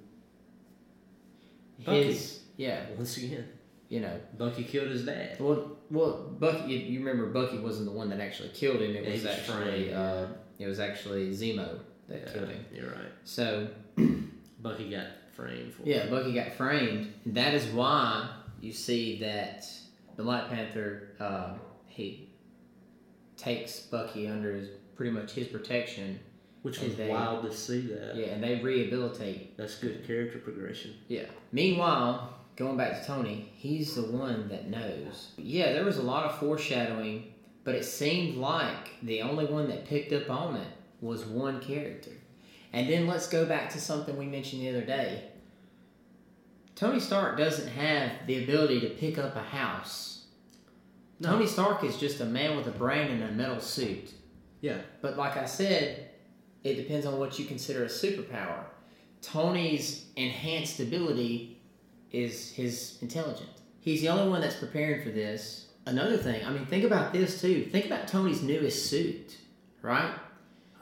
Bucky. 1.85 2.03
his, 2.03 2.39
yeah, 2.57 2.85
Once 2.97 3.17
again, 3.17 3.47
you 3.89 3.99
know, 4.01 4.19
Bucky 4.37 4.63
killed 4.63 4.89
his 4.89 5.05
dad. 5.05 5.39
Well, 5.39 5.77
well, 5.89 6.35
Bucky. 6.39 6.73
You, 6.73 6.99
remember 6.99 7.27
Bucky 7.27 7.57
wasn't 7.57 7.85
the 7.87 7.91
one 7.91 8.09
that 8.09 8.19
actually 8.19 8.49
killed 8.49 8.81
him. 8.81 8.95
It 8.95 9.05
was 9.05 9.23
was 9.23 9.25
actually 9.25 9.93
uh, 9.93 10.27
it 10.59 10.67
was 10.67 10.79
actually 10.79 11.31
Zemo 11.31 11.79
that 12.07 12.21
Yeah, 12.25 12.33
killed 12.33 12.49
him. 12.49 12.65
You're 12.73 12.87
right. 12.91 13.11
So 13.23 13.67
Bucky 14.61 14.89
got 14.89 15.07
framed 15.35 15.73
for. 15.73 15.83
yeah, 15.83 16.07
Bucky 16.07 16.33
got 16.33 16.53
framed. 16.53 17.13
That 17.27 17.53
is 17.53 17.65
why 17.67 18.29
you 18.61 18.71
see 18.73 19.19
that 19.19 19.65
the 20.17 20.23
Black 20.23 20.49
Panther 20.49 21.15
uh, 21.19 21.53
he 21.87 22.29
takes 23.37 23.79
Bucky 23.79 24.27
under 24.27 24.53
his 24.53 24.69
pretty 24.95 25.11
much 25.11 25.31
his 25.31 25.47
protection. 25.47 26.19
Which 26.61 26.79
And 26.79 26.87
was 26.89 26.97
they- 26.97 27.09
wild 27.09 27.43
to 27.45 27.55
see 27.55 27.81
that. 27.87 28.15
Yeah, 28.15 28.27
and 28.27 28.43
they 28.43 28.55
rehabilitate 28.61 29.55
That's 29.57 29.75
good 29.79 30.05
character 30.05 30.39
progression. 30.39 30.93
Yeah. 31.07 31.25
Meanwhile, 31.53 32.33
going 32.57 32.75
back 32.77 32.99
to 33.01 33.07
Tony, 33.07 33.49
he's 33.55 33.95
the 33.95 34.03
one 34.03 34.49
that 34.49 34.67
knows. 34.69 35.29
Yeah, 35.37 35.71
there 35.73 35.85
was 35.85 35.97
a 35.97 36.03
lot 36.03 36.25
of 36.25 36.37
foreshadowing, 36.39 37.33
but 37.63 37.75
it 37.75 37.85
seemed 37.85 38.35
like 38.37 39.01
the 39.03 39.21
only 39.21 39.45
one 39.45 39.69
that 39.69 39.85
picked 39.85 40.11
up 40.11 40.29
on 40.29 40.57
it 40.57 40.67
was 41.01 41.25
one 41.25 41.61
character. 41.61 42.11
And 42.73 42.89
then 42.89 43.07
let's 43.07 43.27
go 43.27 43.45
back 43.45 43.69
to 43.71 43.79
something 43.79 44.17
we 44.17 44.25
mentioned 44.25 44.61
the 44.61 44.69
other 44.69 44.81
day. 44.85 45.23
Tony 46.75 46.99
Stark 46.99 47.37
doesn't 47.37 47.67
have 47.69 48.11
the 48.27 48.43
ability 48.43 48.79
to 48.81 48.89
pick 48.89 49.17
up 49.17 49.35
a 49.35 49.41
house. 49.43 50.25
No. 51.19 51.31
Tony 51.31 51.47
Stark 51.47 51.83
is 51.83 51.97
just 51.97 52.21
a 52.21 52.25
man 52.25 52.55
with 52.55 52.67
a 52.67 52.71
brain 52.71 53.11
and 53.11 53.23
a 53.23 53.31
metal 53.31 53.59
suit. 53.59 54.11
Yeah. 54.61 54.77
But 55.01 55.17
like 55.17 55.35
I 55.35 55.45
said, 55.45 56.08
it 56.63 56.75
depends 56.75 57.05
on 57.05 57.19
what 57.19 57.39
you 57.39 57.45
consider 57.45 57.83
a 57.83 57.87
superpower. 57.87 58.63
Tony's 59.21 60.05
enhanced 60.15 60.79
ability 60.79 61.61
is 62.11 62.51
his 62.51 62.97
intelligence. 63.01 63.61
He's 63.81 64.01
the 64.01 64.09
only 64.09 64.29
one 64.29 64.41
that's 64.41 64.55
preparing 64.55 65.03
for 65.03 65.09
this. 65.09 65.67
Another 65.85 66.17
thing, 66.17 66.45
I 66.45 66.51
mean, 66.51 66.65
think 66.65 66.83
about 66.83 67.13
this 67.13 67.41
too. 67.41 67.65
Think 67.65 67.85
about 67.85 68.07
Tony's 68.07 68.43
newest 68.43 68.89
suit, 68.89 69.37
right? 69.81 70.13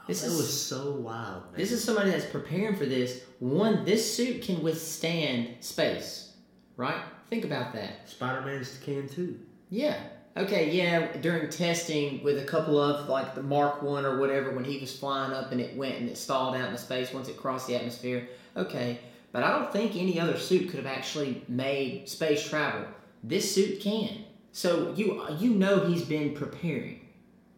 This 0.06 0.22
that 0.22 0.28
is 0.28 0.36
was 0.36 0.62
so 0.66 0.92
wild. 0.92 1.44
Man. 1.44 1.52
this 1.56 1.70
is 1.70 1.84
somebody 1.84 2.10
that's 2.10 2.26
preparing 2.26 2.76
for 2.76 2.86
this. 2.86 3.22
One, 3.38 3.84
this 3.84 4.14
suit 4.16 4.42
can 4.42 4.62
withstand 4.62 5.56
space, 5.60 6.32
right? 6.76 7.02
Think 7.30 7.44
about 7.44 7.72
that. 7.74 8.08
Spider 8.08 8.40
Man's 8.40 8.78
can 8.78 9.08
too. 9.08 9.38
Yeah. 9.70 9.98
Okay, 10.36 10.70
yeah, 10.70 11.16
during 11.16 11.50
testing 11.50 12.22
with 12.22 12.38
a 12.38 12.44
couple 12.44 12.80
of 12.80 13.08
like 13.08 13.34
the 13.34 13.42
Mark 13.42 13.82
One 13.82 14.06
or 14.06 14.18
whatever, 14.18 14.52
when 14.52 14.64
he 14.64 14.78
was 14.78 14.96
flying 14.96 15.32
up 15.32 15.50
and 15.50 15.60
it 15.60 15.76
went 15.76 15.96
and 15.96 16.08
it 16.08 16.16
stalled 16.16 16.54
out 16.54 16.66
into 16.66 16.78
space 16.78 17.12
once 17.12 17.28
it 17.28 17.36
crossed 17.36 17.66
the 17.66 17.74
atmosphere. 17.74 18.28
Okay, 18.56 19.00
but 19.32 19.42
I 19.42 19.50
don't 19.58 19.72
think 19.72 19.96
any 19.96 20.20
other 20.20 20.38
suit 20.38 20.68
could 20.68 20.76
have 20.76 20.86
actually 20.86 21.42
made 21.48 22.08
space 22.08 22.46
travel. 22.48 22.86
This 23.24 23.52
suit 23.52 23.80
can. 23.80 24.24
So 24.52 24.92
you 24.96 25.24
you 25.38 25.50
know 25.50 25.86
he's 25.86 26.04
been 26.04 26.34
preparing. 26.34 27.00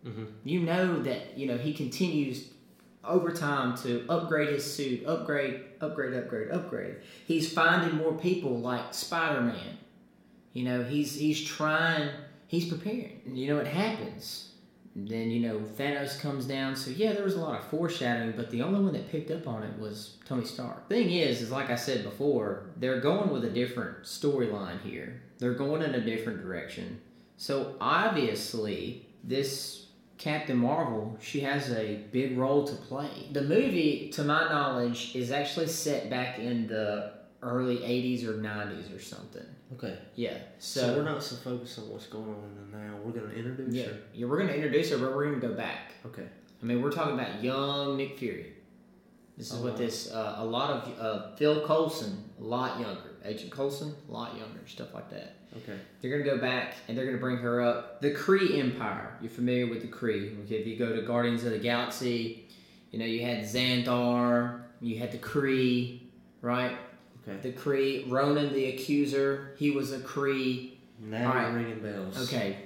Mhm. 0.07 0.29
You 0.45 0.61
know 0.61 1.03
that 1.03 1.37
you 1.37 1.47
know 1.47 1.59
he 1.59 1.75
continues 1.75 2.49
over 3.05 3.31
time 3.31 3.77
to 3.79 4.05
upgrade 4.09 4.49
his 4.51 4.65
suit, 4.75 5.05
upgrade, 5.07 5.61
upgrade, 5.81 6.15
upgrade, 6.15 6.51
upgrade. 6.51 6.97
He's 7.27 7.53
finding 7.53 7.97
more 7.99 8.13
people 8.13 8.59
like 8.59 8.95
Spider 8.95 9.41
Man. 9.43 9.79
You 10.53 10.65
know, 10.65 10.83
he's 10.83 11.15
he's 11.15 11.43
trying, 11.43 12.09
he's 12.51 12.68
preparing. 12.68 13.22
You 13.32 13.55
know, 13.55 13.60
it 13.60 13.68
happens. 13.68 14.48
Then 14.97 15.31
you 15.31 15.39
know 15.40 15.60
Thanos 15.60 16.18
comes 16.18 16.47
down. 16.47 16.74
So 16.74 16.90
yeah, 16.90 17.12
there 17.12 17.22
was 17.22 17.36
a 17.36 17.40
lot 17.40 17.60
of 17.60 17.64
foreshadowing, 17.68 18.32
but 18.32 18.51
the 18.51 18.62
only 18.62 18.81
one 18.81 18.93
that 18.93 19.09
picked 19.09 19.31
up 19.31 19.47
on 19.47 19.62
it 19.62 19.78
was 19.78 20.16
Tony 20.27 20.44
Stark. 20.44 20.89
Thing 20.89 21.12
is, 21.12 21.40
is 21.43 21.52
like 21.52 21.70
I 21.70 21.77
said 21.77 22.02
before, 22.02 22.64
they're 22.77 23.01
going 23.01 23.31
with 23.31 23.44
a 23.44 23.51
different 23.51 24.02
storyline 24.02 24.82
here. 24.82 25.22
They're 25.39 25.55
going 25.55 25.82
in 25.82 25.94
a 25.94 26.01
different 26.01 26.43
direction. 26.43 27.01
So 27.36 27.77
obviously, 27.81 29.06
this 29.22 29.86
Captain 30.18 30.56
Marvel, 30.56 31.16
she 31.22 31.40
has 31.40 31.70
a 31.70 32.01
big 32.10 32.36
role 32.36 32.66
to 32.66 32.74
play. 32.74 33.28
The 33.31 33.43
movie, 33.43 34.10
to 34.14 34.24
my 34.24 34.48
knowledge, 34.48 35.14
is 35.14 35.31
actually 35.31 35.68
set 35.68 36.10
back 36.10 36.40
in 36.40 36.66
the 36.66 37.12
early 37.43 37.79
80s 37.79 38.25
or 38.25 38.35
90s 38.35 38.95
or 38.95 39.01
something. 39.01 39.45
Okay. 39.75 39.97
Yeah. 40.15 40.37
So, 40.59 40.81
So, 40.81 40.97
we're 40.97 41.05
not 41.05 41.23
so 41.23 41.37
focused 41.37 41.79
on 41.79 41.89
what's 41.89 42.07
going 42.07 42.29
on 42.29 42.45
in 42.45 42.73
the 42.73 42.79
now. 42.79 42.97
We're 43.03 43.12
gonna 43.12 43.33
introduce 43.33 43.75
yeah, 43.75 43.85
her. 43.85 43.99
yeah, 44.15 44.27
we're 44.27 44.37
going 44.37 44.49
to 44.49 44.55
introduce 44.55 44.91
her, 44.91 44.99
but 44.99 45.15
we're 45.15 45.27
going 45.27 45.41
to 45.41 45.47
go 45.49 45.55
back. 45.55 45.93
Okay. 46.07 46.27
I 46.62 46.67
mean, 46.67 46.83
we're 46.83 46.91
talking 46.91 47.15
about 47.15 47.43
young 47.43 47.97
Nick 47.97 48.19
Fury. 48.19 48.53
This 49.39 49.53
is 49.53 49.59
what 49.61 49.73
wow. 49.73 49.79
this, 49.79 50.11
uh, 50.12 50.35
a 50.39 50.45
lot 50.45 50.71
of, 50.71 51.01
uh, 51.01 51.35
Phil 51.37 51.67
Coulson, 51.67 52.25
a 52.39 52.45
lot 52.45 52.79
younger. 52.79 53.17
Agent 53.25 53.51
Coulson, 53.51 53.95
a 54.09 54.12
lot 54.12 54.37
younger, 54.37 54.61
stuff 54.67 54.93
like 54.93 55.09
that. 55.11 55.37
Okay. 55.57 55.79
They're 56.01 56.11
gonna 56.11 56.31
go 56.31 56.39
back 56.39 56.75
and 56.89 56.97
they're 56.97 57.07
gonna 57.07 57.19
bring 57.19 57.39
her 57.39 57.62
up. 57.62 58.01
The 58.03 58.11
Kree 58.12 58.59
Empire. 58.59 59.17
You're 59.21 59.31
familiar 59.31 59.67
with 59.67 59.83
the 59.83 59.89
Kree? 59.89 60.43
Okay, 60.45 60.57
if 60.57 60.67
you 60.67 60.77
go 60.77 60.95
to 60.95 61.03
Guardians 61.03 61.45
of 61.45 61.53
the 61.53 61.59
Galaxy, 61.59 62.49
you 62.91 62.99
know 62.99 63.05
you 63.07 63.25
had 63.25 63.45
Xandar, 63.45 64.62
you 64.81 64.99
had 64.99 65.12
the 65.12 65.19
Kree, 65.19 66.01
right? 66.43 66.77
Okay. 67.39 67.51
The 67.51 67.57
Kree, 67.57 68.11
Ronan 68.11 68.52
the 68.52 68.66
Accuser, 68.66 69.55
he 69.59 69.70
was 69.70 69.93
a 69.93 69.98
Kree. 69.98 70.73
Now 70.98 71.28
All 71.28 71.35
right. 71.35 71.55
ringing 71.55 71.81
bells. 71.81 72.28
Okay. 72.28 72.59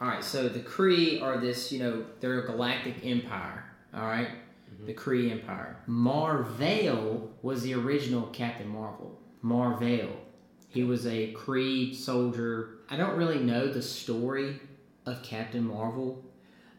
All 0.00 0.08
right. 0.08 0.24
So 0.24 0.48
the 0.48 0.60
Kree 0.60 1.22
are 1.22 1.38
this, 1.38 1.70
you 1.72 1.78
know, 1.78 2.04
they're 2.20 2.40
a 2.40 2.46
galactic 2.46 3.04
empire. 3.04 3.64
All 3.94 4.06
right? 4.06 4.28
Mm-hmm. 4.28 4.86
The 4.86 4.94
Kree 4.94 5.30
Empire. 5.30 5.76
Marvel 5.86 7.30
was 7.42 7.62
the 7.62 7.74
original 7.74 8.22
Captain 8.28 8.68
Marvel. 8.68 9.18
Marvel. 9.42 10.08
He 10.68 10.84
was 10.84 11.06
a 11.06 11.32
Kree 11.34 11.94
soldier. 11.94 12.78
I 12.88 12.96
don't 12.96 13.16
really 13.16 13.38
know 13.38 13.70
the 13.70 13.82
story 13.82 14.60
of 15.04 15.22
Captain 15.22 15.64
Marvel, 15.64 16.24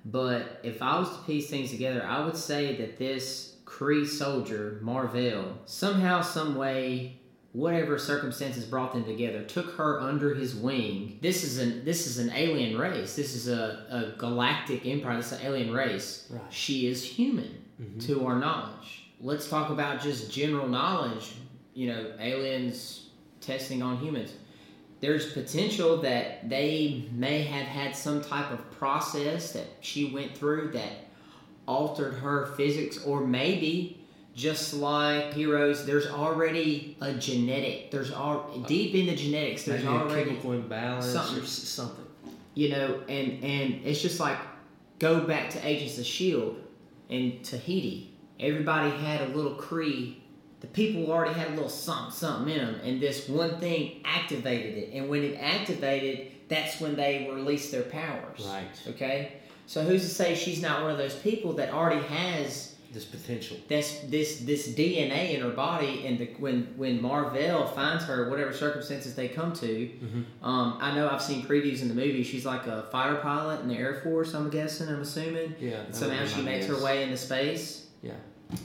but 0.05 0.59
if 0.63 0.81
I 0.81 0.99
was 0.99 1.09
to 1.09 1.23
piece 1.25 1.49
things 1.49 1.71
together, 1.71 2.03
I 2.03 2.25
would 2.25 2.37
say 2.37 2.75
that 2.77 2.97
this 2.97 3.57
Kree 3.65 4.07
soldier, 4.07 4.79
Marvel, 4.81 5.57
somehow, 5.65 6.21
some 6.21 6.55
way, 6.55 7.19
whatever 7.53 7.99
circumstances 7.99 8.65
brought 8.65 8.93
them 8.93 9.05
together, 9.05 9.43
took 9.43 9.75
her 9.75 10.01
under 10.01 10.33
his 10.33 10.55
wing. 10.55 11.19
This 11.21 11.43
is 11.43 11.59
an 11.59 11.85
this 11.85 12.07
is 12.07 12.17
an 12.17 12.31
alien 12.35 12.77
race. 12.77 13.15
This 13.15 13.35
is 13.35 13.47
a, 13.47 13.85
a 13.89 14.17
galactic 14.19 14.85
empire. 14.85 15.17
This 15.17 15.31
is 15.31 15.39
an 15.39 15.45
alien 15.45 15.71
race. 15.71 16.27
Right. 16.29 16.41
She 16.49 16.87
is 16.87 17.03
human 17.03 17.63
mm-hmm. 17.81 17.99
to 17.99 18.25
our 18.25 18.37
knowledge. 18.37 19.05
Let's 19.21 19.47
talk 19.47 19.69
about 19.69 20.01
just 20.01 20.31
general 20.31 20.67
knowledge. 20.67 21.33
You 21.73 21.87
know, 21.87 22.11
aliens 22.19 23.09
testing 23.39 23.81
on 23.81 23.97
humans. 23.97 24.33
There's 24.99 25.33
potential 25.33 25.97
that 25.97 26.49
they 26.49 27.09
may 27.11 27.43
have 27.43 27.65
had 27.65 27.95
some 27.95 28.21
type 28.21 28.51
of 28.51 28.71
process 28.71 29.51
that 29.51 29.67
she 29.81 30.11
went 30.13 30.37
through 30.37 30.71
that 30.71 30.91
altered 31.67 32.13
her 32.15 32.47
physics, 32.55 33.03
or 33.03 33.25
maybe 33.25 34.02
just 34.35 34.73
like 34.73 35.33
heroes, 35.33 35.85
there's 35.85 36.07
already 36.07 36.97
a 37.01 37.13
genetic. 37.13 37.91
There's 37.91 38.11
all 38.11 38.49
deep 38.67 38.95
in 38.95 39.05
the 39.07 39.15
genetics. 39.15 39.63
There's 39.63 39.83
Maybe 39.83 39.95
a 39.95 39.99
already 39.99 40.29
chemical 40.29 40.53
imbalance 40.53 41.05
something. 41.07 41.43
or 41.43 41.45
something. 41.45 42.05
you 42.55 42.69
know, 42.69 43.01
and 43.07 43.43
and 43.43 43.81
it's 43.85 44.01
just 44.01 44.19
like 44.19 44.37
go 44.99 45.21
back 45.21 45.49
to 45.51 45.67
Agents 45.67 45.97
of 45.99 46.05
Shield 46.05 46.59
and 47.09 47.43
Tahiti. 47.43 48.11
Everybody 48.39 48.89
had 48.91 49.21
a 49.21 49.27
little 49.27 49.55
Kree. 49.55 50.15
The 50.61 50.67
people 50.67 51.11
already 51.11 51.33
had 51.33 51.49
a 51.49 51.51
little 51.51 51.69
something, 51.69 52.11
something 52.13 52.53
in 52.55 52.65
them, 52.65 52.75
and 52.83 53.01
this 53.01 53.27
one 53.27 53.59
thing 53.59 54.01
activated 54.05 54.77
it. 54.77 54.93
And 54.93 55.09
when 55.09 55.21
it 55.23 55.35
activated, 55.37 56.31
that's 56.47 56.79
when 56.79 56.95
they 56.95 57.29
released 57.31 57.71
their 57.71 57.83
powers. 57.83 58.47
Right. 58.47 58.65
Okay. 58.89 59.33
So 59.67 59.83
who's 59.83 60.03
to 60.03 60.09
say 60.09 60.35
she's 60.35 60.61
not 60.61 60.81
one 60.81 60.91
of 60.91 60.97
those 60.97 61.15
people 61.15 61.53
that 61.53 61.73
already 61.73 62.01
has 62.07 62.72
This 62.93 63.05
potential. 63.05 63.57
this 63.67 64.01
this 64.07 64.39
this 64.41 64.67
DNA 64.69 65.33
in 65.33 65.41
her 65.41 65.49
body, 65.49 66.05
and 66.05 66.19
the, 66.19 66.25
when 66.37 66.73
when 66.77 67.01
Marvel 67.01 67.65
finds 67.67 68.03
her, 68.05 68.29
whatever 68.29 68.53
circumstances 68.53 69.15
they 69.15 69.27
come 69.27 69.51
to, 69.53 69.89
Mm-hmm. 69.89 70.45
um, 70.45 70.77
I 70.79 70.93
know 70.95 71.09
I've 71.09 71.21
seen 71.21 71.43
previews 71.43 71.81
in 71.81 71.87
the 71.87 71.95
movie. 71.95 72.23
She's 72.23 72.45
like 72.45 72.67
a 72.67 72.83
fighter 72.91 73.15
pilot 73.15 73.61
in 73.61 73.67
the 73.67 73.75
Air 73.75 74.01
Force. 74.03 74.33
I'm 74.35 74.49
guessing. 74.49 74.89
I'm 74.89 75.01
assuming. 75.01 75.55
Yeah. 75.59 75.83
Now 76.01 76.25
she 76.25 76.41
makes 76.43 76.67
her 76.67 76.81
way 76.83 77.01
into 77.03 77.17
space, 77.17 77.87
Yeah. 78.03 78.13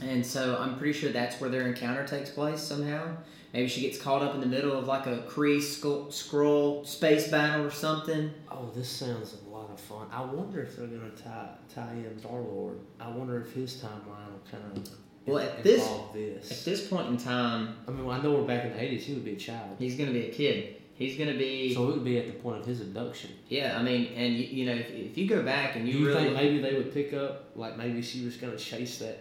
and 0.01 0.23
so 0.25 0.57
I'm 0.59 0.77
pretty 0.77 0.93
sure 0.99 1.11
that's 1.11 1.41
where 1.41 1.49
their 1.49 1.67
encounter 1.67 2.05
takes 2.05 2.29
place 2.29 2.61
somehow. 2.61 3.17
Maybe 3.51 3.67
she 3.67 3.81
gets 3.81 3.97
caught 3.99 4.21
up 4.21 4.35
in 4.35 4.41
the 4.41 4.45
middle 4.45 4.73
of 4.77 4.85
like 4.85 5.07
a 5.07 5.23
Kree 5.27 5.59
skull, 5.59 6.11
scroll 6.11 6.85
space 6.85 7.29
battle 7.29 7.65
or 7.65 7.71
something. 7.71 8.29
Oh, 8.51 8.69
this 8.75 8.87
sounds 8.87 9.33
lot 9.59 9.69
of 9.71 9.79
fun. 9.79 10.07
I 10.11 10.21
wonder 10.23 10.61
if 10.61 10.75
they're 10.77 10.87
gonna 10.87 11.09
tie 11.11 11.49
tie 11.73 11.93
in 11.93 12.19
Star 12.19 12.39
Lord. 12.39 12.79
I 12.99 13.09
wonder 13.09 13.41
if 13.41 13.53
his 13.53 13.75
timeline 13.75 14.31
will 14.31 14.41
kind 14.51 14.63
of 14.77 14.89
Well, 15.25 15.39
at 15.39 15.63
this- 15.63 15.87
this. 16.13 16.51
At 16.51 16.65
this 16.65 16.87
point 16.87 17.07
in 17.09 17.17
time, 17.17 17.75
I 17.87 17.91
mean, 17.91 18.09
I 18.09 18.21
know 18.21 18.33
we're 18.33 18.47
back 18.47 18.65
in 18.65 18.71
the 18.71 18.81
eighties. 18.81 19.05
He 19.05 19.13
would 19.13 19.25
be 19.25 19.33
a 19.33 19.37
child, 19.37 19.75
he's 19.79 19.95
gonna 19.95 20.11
be 20.11 20.25
a 20.27 20.31
kid. 20.31 20.75
He's 20.95 21.17
gonna 21.17 21.37
be 21.37 21.73
so 21.73 21.89
it 21.89 21.93
would 21.93 22.03
be 22.03 22.17
at 22.17 22.27
the 22.27 22.33
point 22.33 22.59
of 22.59 22.65
his 22.65 22.81
abduction. 22.81 23.29
yeah. 23.47 23.77
I 23.79 23.83
mean, 23.83 24.11
and 24.15 24.33
you, 24.33 24.43
you 24.43 24.65
know, 24.65 24.73
if, 24.73 24.89
if 24.91 25.17
you 25.17 25.27
go 25.27 25.41
back 25.43 25.75
and 25.77 25.85
Do 25.85 25.91
you, 25.91 25.99
you 25.99 26.07
really 26.07 26.23
think 26.23 26.33
maybe 26.35 26.59
they 26.61 26.73
would 26.73 26.93
pick 26.93 27.13
up, 27.13 27.51
like 27.55 27.77
maybe 27.77 28.01
she 28.01 28.25
was 28.25 28.35
gonna 28.37 28.57
chase 28.57 28.97
that 28.99 29.17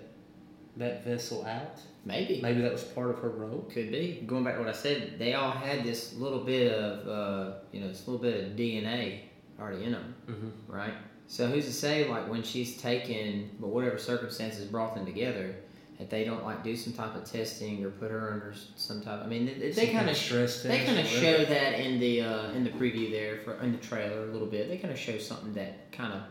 that 0.76 1.04
vessel 1.04 1.44
out? 1.44 1.80
maybe 2.04 2.40
Maybe 2.40 2.62
that 2.62 2.72
was 2.72 2.84
part 2.84 3.10
of 3.10 3.18
her 3.18 3.28
role. 3.28 3.68
Could 3.72 3.90
be. 3.92 4.22
Going 4.26 4.42
back 4.44 4.54
to 4.54 4.60
what 4.60 4.68
I 4.68 4.72
said, 4.72 5.18
they 5.18 5.34
all 5.34 5.50
had 5.50 5.84
this 5.84 6.14
little 6.14 6.38
bit 6.40 6.72
of, 6.72 7.06
uh, 7.06 7.52
you 7.72 7.80
know, 7.80 7.88
this 7.88 8.06
little 8.08 8.22
bit 8.22 8.44
of 8.44 8.56
DNA 8.56 9.27
already 9.60 9.84
in 9.84 9.92
them, 9.92 10.14
Mm-hmm. 10.28 10.72
right? 10.72 10.94
So 11.26 11.46
who's 11.46 11.66
to 11.66 11.72
say, 11.72 12.08
like, 12.08 12.28
when 12.30 12.42
she's 12.42 12.76
taken, 12.80 13.50
but 13.60 13.68
whatever 13.68 13.98
circumstances 13.98 14.64
brought 14.66 14.94
them 14.94 15.04
together, 15.04 15.54
that 15.98 16.08
they 16.10 16.24
don't 16.24 16.44
like 16.44 16.62
do 16.64 16.74
some 16.76 16.92
type 16.92 17.14
of 17.16 17.24
testing 17.24 17.84
or 17.84 17.90
put 17.90 18.10
her 18.10 18.32
under 18.32 18.54
some 18.76 19.02
type. 19.02 19.20
I 19.22 19.26
mean, 19.26 19.46
they, 19.46 19.70
they 19.72 19.88
kind 19.88 20.08
of 20.08 20.16
stress 20.16 20.62
they 20.62 20.84
kind 20.86 20.98
of 20.98 21.06
show 21.06 21.44
that 21.44 21.74
in 21.80 21.98
the 21.98 22.20
uh, 22.22 22.52
in 22.52 22.62
the 22.64 22.70
preview 22.70 23.10
there 23.10 23.38
for 23.38 23.54
in 23.60 23.72
the 23.72 23.78
trailer 23.78 24.22
a 24.22 24.32
little 24.32 24.46
bit. 24.46 24.68
They 24.68 24.78
kind 24.78 24.92
of 24.94 24.98
show 24.98 25.18
something 25.18 25.52
that 25.54 25.90
kind 25.92 26.12
of 26.14 26.22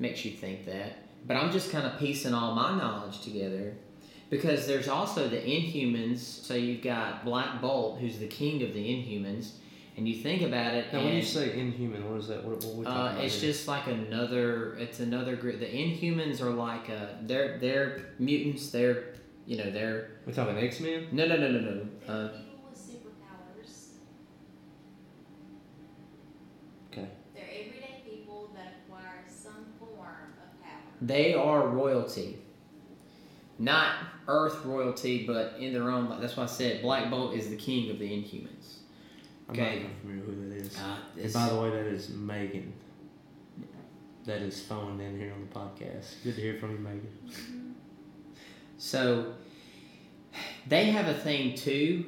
makes 0.00 0.24
you 0.24 0.32
think 0.32 0.66
that. 0.66 0.98
But 1.26 1.36
I'm 1.36 1.52
just 1.52 1.70
kind 1.70 1.86
of 1.86 1.96
piecing 1.98 2.34
all 2.34 2.54
my 2.56 2.76
knowledge 2.76 3.20
together 3.22 3.74
because 4.30 4.66
there's 4.66 4.88
also 4.88 5.28
the 5.28 5.36
Inhumans. 5.38 6.18
So 6.18 6.54
you've 6.54 6.82
got 6.82 7.24
Black 7.24 7.60
Bolt, 7.62 8.00
who's 8.00 8.18
the 8.18 8.26
king 8.26 8.62
of 8.64 8.74
the 8.74 8.80
Inhumans, 8.84 9.52
and 9.96 10.08
you 10.08 10.16
think 10.16 10.42
about 10.42 10.74
it. 10.74 10.92
Now, 10.92 10.98
and, 10.98 11.08
when 11.08 11.16
you 11.16 11.22
say 11.22 11.58
inhuman, 11.58 12.08
what 12.10 12.18
is 12.18 12.28
that? 12.28 12.44
What, 12.44 12.64
what 12.64 12.74
we 12.74 12.84
talking 12.84 13.00
uh, 13.00 13.10
about 13.12 13.24
it's 13.24 13.40
here? 13.40 13.52
just 13.52 13.68
like 13.68 13.86
another. 13.86 14.74
It's 14.76 15.00
another 15.00 15.36
group. 15.36 15.60
The 15.60 15.66
Inhumans 15.66 16.40
are 16.40 16.50
like 16.50 16.90
uh, 16.90 17.06
they're 17.22 17.58
they're 17.58 18.06
mutants. 18.18 18.70
They're 18.70 19.14
you 19.46 19.58
know 19.58 19.70
they're 19.70 20.10
we 20.26 20.32
talking 20.32 20.56
X 20.58 20.80
Men. 20.80 21.08
no 21.12 21.26
no 21.26 21.36
no 21.36 21.50
no 21.50 21.60
no. 21.60 21.86
They're 22.06 22.16
Uh, 22.16 22.28
people 22.28 22.64
with 22.70 22.78
superpowers. 22.78 23.88
Okay. 26.92 27.08
They're 27.34 27.44
everyday 27.44 28.02
people 28.04 28.50
that 28.56 28.74
acquire 28.84 29.24
some 29.28 29.66
form 29.78 30.32
of 30.42 30.62
power. 30.62 30.72
They 31.00 31.34
are 31.34 31.68
royalty. 31.68 32.38
Not 33.60 33.94
Earth 34.26 34.64
royalty, 34.64 35.24
but 35.24 35.54
in 35.60 35.72
their 35.72 35.88
own. 35.88 36.20
That's 36.20 36.36
why 36.36 36.42
I 36.42 36.46
said 36.46 36.82
Black 36.82 37.08
Bolt 37.10 37.34
is 37.34 37.50
the 37.50 37.56
king 37.56 37.90
of 37.90 38.00
the 38.00 38.06
Inhumans. 38.10 38.53
I'm 39.48 39.54
Okay. 39.54 39.62
not 39.64 39.74
even 39.74 39.90
familiar 40.00 40.24
who 40.24 40.48
that 40.48 40.56
is. 40.56 40.76
Uh, 40.78 40.96
And 41.22 41.32
by 41.32 41.48
the 41.48 41.60
way, 41.60 41.70
that 41.70 41.86
is 41.86 42.08
Megan. 42.10 42.72
That 44.24 44.40
is 44.40 44.62
phoning 44.62 45.06
in 45.06 45.18
here 45.18 45.32
on 45.34 45.40
the 45.46 45.54
podcast. 45.54 46.22
Good 46.24 46.36
to 46.36 46.40
hear 46.40 46.58
from 46.58 46.72
you, 46.72 46.78
Megan. 46.78 47.74
so 48.78 49.34
they 50.66 50.86
have 50.86 51.08
a 51.08 51.14
thing 51.14 51.54
too, 51.54 52.06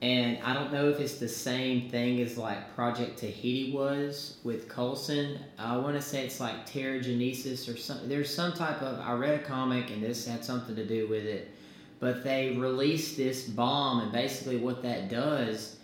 and 0.00 0.38
I 0.42 0.54
don't 0.54 0.72
know 0.72 0.88
if 0.88 0.98
it's 1.00 1.18
the 1.18 1.28
same 1.28 1.90
thing 1.90 2.20
as 2.22 2.38
like 2.38 2.74
Project 2.74 3.18
Tahiti 3.18 3.72
was 3.72 4.38
with 4.42 4.68
Coulson. 4.68 5.38
I 5.58 5.76
want 5.76 5.96
to 5.96 6.02
say 6.02 6.24
it's 6.24 6.40
like 6.40 6.66
Terrigenesis 6.66 7.72
or 7.72 7.76
something. 7.76 8.08
There's 8.08 8.34
some 8.34 8.54
type 8.54 8.80
of. 8.80 8.98
I 9.00 9.12
read 9.12 9.34
a 9.38 9.44
comic, 9.44 9.90
and 9.90 10.02
this 10.02 10.26
had 10.26 10.42
something 10.44 10.74
to 10.76 10.86
do 10.86 11.08
with 11.08 11.24
it. 11.26 11.50
But 11.98 12.24
they 12.24 12.56
released 12.56 13.18
this 13.18 13.46
bomb, 13.46 14.00
and 14.00 14.10
basically 14.12 14.56
what 14.56 14.82
that 14.82 15.10
does 15.10 15.76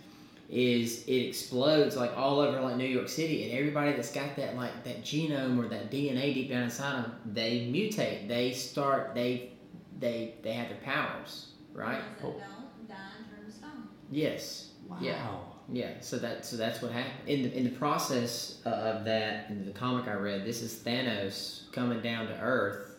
is 0.49 1.03
it 1.07 1.27
explodes 1.27 1.97
like 1.97 2.15
all 2.15 2.39
over 2.39 2.61
like 2.61 2.77
New 2.77 2.85
York 2.85 3.09
City, 3.09 3.49
and 3.49 3.57
everybody 3.57 3.91
that's 3.91 4.11
got 4.11 4.35
that 4.37 4.55
like 4.55 4.83
that 4.85 5.03
genome 5.03 5.63
or 5.63 5.67
that 5.67 5.91
DNA 5.91 6.33
deep 6.33 6.49
down 6.49 6.63
inside 6.63 7.03
them, 7.03 7.15
they 7.25 7.67
mutate. 7.71 8.27
They 8.27 8.53
start. 8.53 9.13
They 9.13 9.51
they 9.99 10.35
they 10.43 10.53
have 10.53 10.69
their 10.69 10.77
powers, 10.77 11.47
right? 11.73 12.01
The 12.21 12.27
ones 12.27 12.39
that 12.39 12.49
don't 12.49 12.87
die 12.87 12.95
and 13.17 13.29
turn 13.29 13.45
to 13.45 13.51
stone. 13.51 13.87
Yes. 14.09 14.71
Wow. 14.87 14.97
Yeah. 15.01 15.27
Yeah, 15.69 15.95
so 15.99 16.17
that 16.19 16.45
so 16.45 16.55
that's 16.55 16.81
what 16.81 16.93
happened 16.93 17.27
in 17.27 17.43
the 17.43 17.57
in 17.57 17.63
the 17.65 17.71
process 17.71 18.61
uh, 18.65 18.69
of 18.69 19.03
that 19.03 19.49
in 19.49 19.65
the 19.65 19.71
comic 19.71 20.07
I 20.07 20.13
read. 20.13 20.45
This 20.45 20.61
is 20.61 20.73
Thanos 20.73 21.69
coming 21.73 21.99
down 21.99 22.27
to 22.27 22.39
Earth 22.39 22.95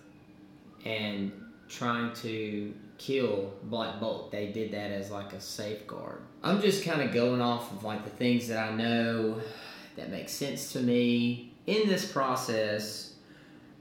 and 0.84 1.32
trying 1.66 2.12
to 2.16 2.74
kill 2.98 3.52
Black 3.64 4.00
Bolt. 4.00 4.30
They 4.30 4.48
did 4.48 4.72
that 4.72 4.90
as 4.90 5.10
like 5.10 5.32
a 5.32 5.40
safeguard. 5.40 6.20
I'm 6.42 6.60
just 6.60 6.84
kind 6.84 7.00
of 7.00 7.12
going 7.12 7.40
off 7.40 7.72
of 7.72 7.84
like 7.84 8.04
the 8.04 8.10
things 8.10 8.48
that 8.48 8.58
I 8.58 8.74
know 8.74 9.40
that 9.96 10.10
make 10.10 10.28
sense 10.28 10.72
to 10.72 10.80
me 10.80 11.52
in 11.66 11.88
this 11.88 12.10
process. 12.10 13.14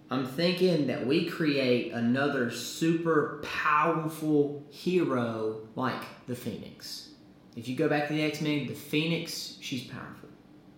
I'm 0.10 0.26
thinking 0.26 0.88
that 0.88 1.06
we 1.06 1.26
create 1.26 1.92
another 1.92 2.50
super 2.50 3.42
powerful 3.44 4.64
hero 4.70 5.68
like 5.76 6.02
the 6.28 6.36
Phoenix. 6.36 7.10
If 7.56 7.68
you 7.68 7.76
go 7.76 7.90
back 7.90 8.08
to 8.08 8.14
the 8.14 8.24
X 8.24 8.40
Men, 8.40 8.68
the 8.68 8.74
Phoenix, 8.74 9.58
she's 9.60 9.84
powerful. 9.84 10.27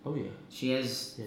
Oh 0.04 0.14
yeah. 0.14 0.30
She 0.48 0.70
has, 0.70 1.14
Yeah, 1.18 1.26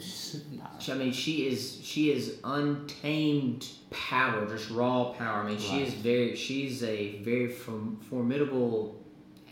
she- 0.80 0.92
I 0.92 0.96
mean, 0.96 1.12
she 1.12 1.48
is 1.48 1.80
she 1.84 2.12
is 2.12 2.40
untamed 2.44 3.68
power, 3.92 4.48
just 4.48 4.70
raw 4.72 5.14
power. 5.14 5.44
I 5.44 5.50
mean, 5.50 5.60
she 5.60 5.82
is 5.82 5.94
very, 5.94 6.36
she's 6.36 6.84
a 6.84 7.22
very 7.22 7.48
form, 7.50 7.98
formidable 8.10 9.00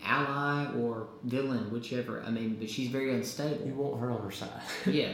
ally 0.04 0.66
or 0.74 1.06
villain, 1.24 1.70
whichever. 1.70 2.22
I 2.26 2.30
mean, 2.30 2.56
but 2.58 2.68
she's 2.68 2.88
very 2.88 3.14
unstable. 3.14 3.64
You 3.66 3.74
want 3.74 4.00
her 4.00 4.10
on 4.10 4.22
her 4.22 4.30
side. 4.30 4.50
Yeah. 4.86 5.12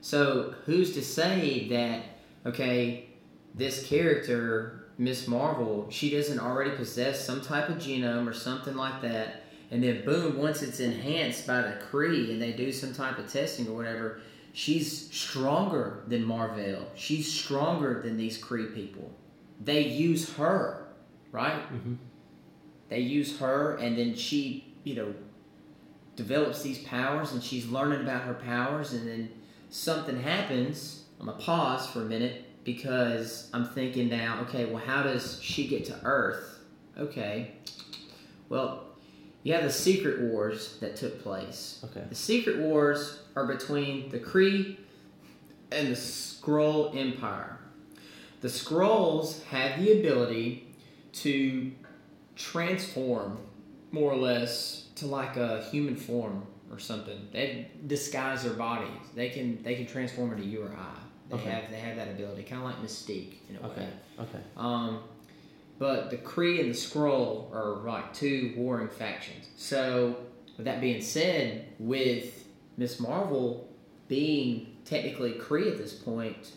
So 0.00 0.54
who's 0.64 0.94
to 0.94 1.02
say 1.02 1.68
that 1.68 2.02
okay, 2.46 3.08
this 3.54 3.84
character, 3.86 4.86
Miss 4.98 5.26
Marvel, 5.28 5.88
she 5.90 6.10
doesn't 6.10 6.38
already 6.38 6.70
possess 6.70 7.24
some 7.24 7.40
type 7.40 7.68
of 7.68 7.76
genome 7.78 8.26
or 8.28 8.32
something 8.32 8.76
like 8.76 9.02
that, 9.02 9.42
and 9.70 9.82
then 9.82 10.04
boom, 10.04 10.38
once 10.38 10.62
it's 10.62 10.80
enhanced 10.80 11.46
by 11.46 11.62
the 11.62 11.78
Kree 11.90 12.30
and 12.30 12.40
they 12.40 12.52
do 12.52 12.72
some 12.72 12.94
type 12.94 13.18
of 13.18 13.30
testing 13.30 13.68
or 13.68 13.74
whatever, 13.74 14.20
she's 14.52 15.10
stronger 15.10 16.02
than 16.06 16.24
Marvel. 16.24 16.86
She's 16.94 17.32
stronger 17.32 18.00
than 18.02 18.16
these 18.16 18.42
Kree 18.42 18.74
people. 18.74 19.10
They 19.62 19.86
use 19.86 20.34
her, 20.34 20.86
right? 21.32 21.62
Mhm. 21.72 21.96
They 22.88 23.00
use 23.00 23.38
her, 23.38 23.76
and 23.76 23.98
then 23.98 24.14
she, 24.14 24.74
you 24.84 24.94
know, 24.94 25.14
develops 26.14 26.62
these 26.62 26.78
powers, 26.78 27.32
and 27.32 27.42
she's 27.42 27.66
learning 27.66 28.02
about 28.02 28.22
her 28.22 28.34
powers, 28.34 28.92
and 28.92 29.08
then 29.08 29.28
something 29.68 30.20
happens. 30.20 31.04
I'm 31.18 31.26
gonna 31.26 31.38
pause 31.38 31.86
for 31.88 32.02
a 32.02 32.04
minute 32.04 32.44
because 32.64 33.50
I'm 33.52 33.66
thinking 33.66 34.08
now. 34.08 34.40
Okay, 34.42 34.66
well, 34.66 34.82
how 34.84 35.02
does 35.02 35.40
she 35.42 35.66
get 35.66 35.84
to 35.86 35.98
Earth? 36.04 36.60
Okay, 36.98 37.52
well, 38.48 38.85
you 39.46 39.52
have 39.52 39.62
the 39.62 39.70
Secret 39.70 40.20
Wars 40.22 40.76
that 40.80 40.96
took 40.96 41.22
place. 41.22 41.80
Okay. 41.84 42.04
The 42.08 42.16
Secret 42.16 42.58
Wars 42.58 43.20
are 43.36 43.46
between 43.46 44.08
the 44.10 44.18
Kree 44.18 44.76
and 45.70 45.86
the 45.86 45.92
Skrull 45.92 46.96
Empire. 46.96 47.56
The 48.40 48.48
Skrulls 48.48 49.44
have 49.44 49.80
the 49.80 50.00
ability 50.00 50.66
to 51.22 51.70
transform, 52.34 53.38
more 53.92 54.10
or 54.10 54.16
less, 54.16 54.88
to 54.96 55.06
like 55.06 55.36
a 55.36 55.62
human 55.70 55.94
form 55.94 56.44
or 56.72 56.80
something. 56.80 57.28
They 57.32 57.70
disguise 57.86 58.42
their 58.42 58.54
bodies. 58.54 58.90
They 59.14 59.28
can 59.28 59.62
they 59.62 59.76
can 59.76 59.86
transform 59.86 60.32
into 60.32 60.44
you 60.44 60.64
or 60.64 60.70
I. 60.76 60.98
They 61.28 61.36
Okay. 61.36 61.50
have 61.50 61.70
they 61.70 61.78
have 61.78 61.94
that 61.98 62.08
ability, 62.08 62.42
kind 62.42 62.62
of 62.62 62.68
like 62.68 62.82
Mystique 62.82 63.34
in 63.48 63.56
a 63.62 63.66
Okay. 63.68 63.82
way. 63.82 63.88
Okay. 64.18 64.40
Um, 64.56 65.04
but 65.78 66.10
the 66.10 66.16
Kree 66.16 66.60
and 66.60 66.70
the 66.70 66.76
Skrull 66.76 67.52
are 67.54 67.82
like 67.86 68.14
two 68.14 68.54
warring 68.56 68.88
factions. 68.88 69.48
So, 69.56 70.16
with 70.56 70.64
that 70.64 70.80
being 70.80 71.02
said, 71.02 71.66
with 71.78 72.46
Miss 72.76 72.98
Marvel 72.98 73.68
being 74.08 74.76
technically 74.84 75.32
Kree 75.32 75.70
at 75.70 75.78
this 75.78 75.92
point, 75.92 76.52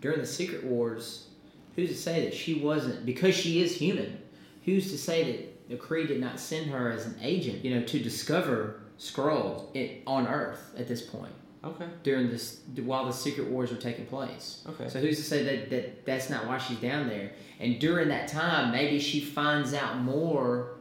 during 0.00 0.20
the 0.20 0.26
Secret 0.26 0.64
Wars, 0.64 1.28
who's 1.76 1.90
to 1.90 1.96
say 1.96 2.24
that 2.24 2.34
she 2.34 2.54
wasn't, 2.54 3.06
because 3.06 3.34
she 3.34 3.62
is 3.62 3.76
human, 3.76 4.18
who's 4.64 4.90
to 4.90 4.98
say 4.98 5.24
that 5.32 5.68
the 5.68 5.76
Kree 5.76 6.08
did 6.08 6.20
not 6.20 6.40
send 6.40 6.70
her 6.70 6.90
as 6.90 7.06
an 7.06 7.16
agent, 7.22 7.64
you 7.64 7.74
know, 7.74 7.84
to 7.86 7.98
discover 8.00 8.80
Skrulls 8.98 10.02
on 10.06 10.26
Earth 10.26 10.74
at 10.76 10.88
this 10.88 11.02
point? 11.02 11.32
Okay. 11.62 11.86
during 12.02 12.30
this 12.30 12.60
while 12.76 13.04
the 13.04 13.12
secret 13.12 13.48
wars 13.48 13.70
are 13.70 13.76
taking 13.76 14.06
place. 14.06 14.64
Okay. 14.66 14.88
So 14.88 14.98
who's 14.98 15.18
to 15.18 15.22
say 15.22 15.42
that, 15.42 15.70
that 15.70 16.06
that's 16.06 16.30
not 16.30 16.46
why 16.46 16.56
she's 16.56 16.78
down 16.78 17.08
there? 17.08 17.32
And 17.58 17.78
during 17.78 18.08
that 18.08 18.28
time, 18.28 18.72
maybe 18.72 18.98
she 18.98 19.20
finds 19.20 19.74
out 19.74 19.98
more 19.98 20.76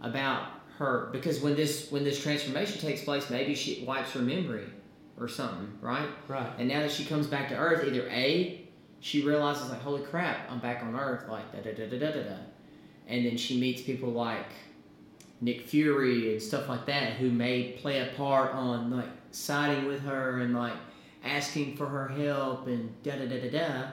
about 0.00 0.48
her 0.78 1.10
because 1.12 1.40
when 1.40 1.54
this 1.54 1.90
when 1.90 2.02
this 2.02 2.22
transformation 2.22 2.80
takes 2.80 3.04
place, 3.04 3.28
maybe 3.28 3.54
she 3.54 3.84
wipes 3.86 4.12
her 4.12 4.20
memory 4.20 4.64
or 5.20 5.28
something, 5.28 5.70
right? 5.82 6.08
Right. 6.28 6.50
And 6.58 6.68
now 6.68 6.80
that 6.80 6.90
she 6.90 7.04
comes 7.04 7.26
back 7.26 7.50
to 7.50 7.56
Earth, 7.56 7.84
either 7.86 8.08
a 8.08 8.58
she 9.00 9.22
realizes 9.22 9.68
like, 9.68 9.82
holy 9.82 10.02
crap, 10.02 10.50
I'm 10.50 10.60
back 10.60 10.82
on 10.82 10.96
Earth, 10.96 11.28
like 11.28 11.52
da 11.52 11.60
da 11.60 11.74
da 11.74 11.86
da 11.90 11.98
da 11.98 12.12
da 12.12 12.22
da, 12.22 12.36
and 13.06 13.26
then 13.26 13.36
she 13.36 13.60
meets 13.60 13.82
people 13.82 14.10
like 14.10 14.46
Nick 15.42 15.66
Fury 15.66 16.32
and 16.32 16.42
stuff 16.42 16.68
like 16.68 16.86
that 16.86 17.14
who 17.14 17.30
may 17.30 17.72
play 17.72 17.98
a 17.98 18.12
part 18.16 18.52
on 18.52 18.90
like 18.90 19.10
siding 19.32 19.86
with 19.86 20.02
her 20.02 20.38
and 20.38 20.54
like 20.54 20.74
asking 21.24 21.76
for 21.76 21.86
her 21.86 22.08
help 22.08 22.66
and 22.66 22.94
da 23.02 23.16
da 23.16 23.26
da 23.26 23.40
da 23.40 23.50
da, 23.50 23.84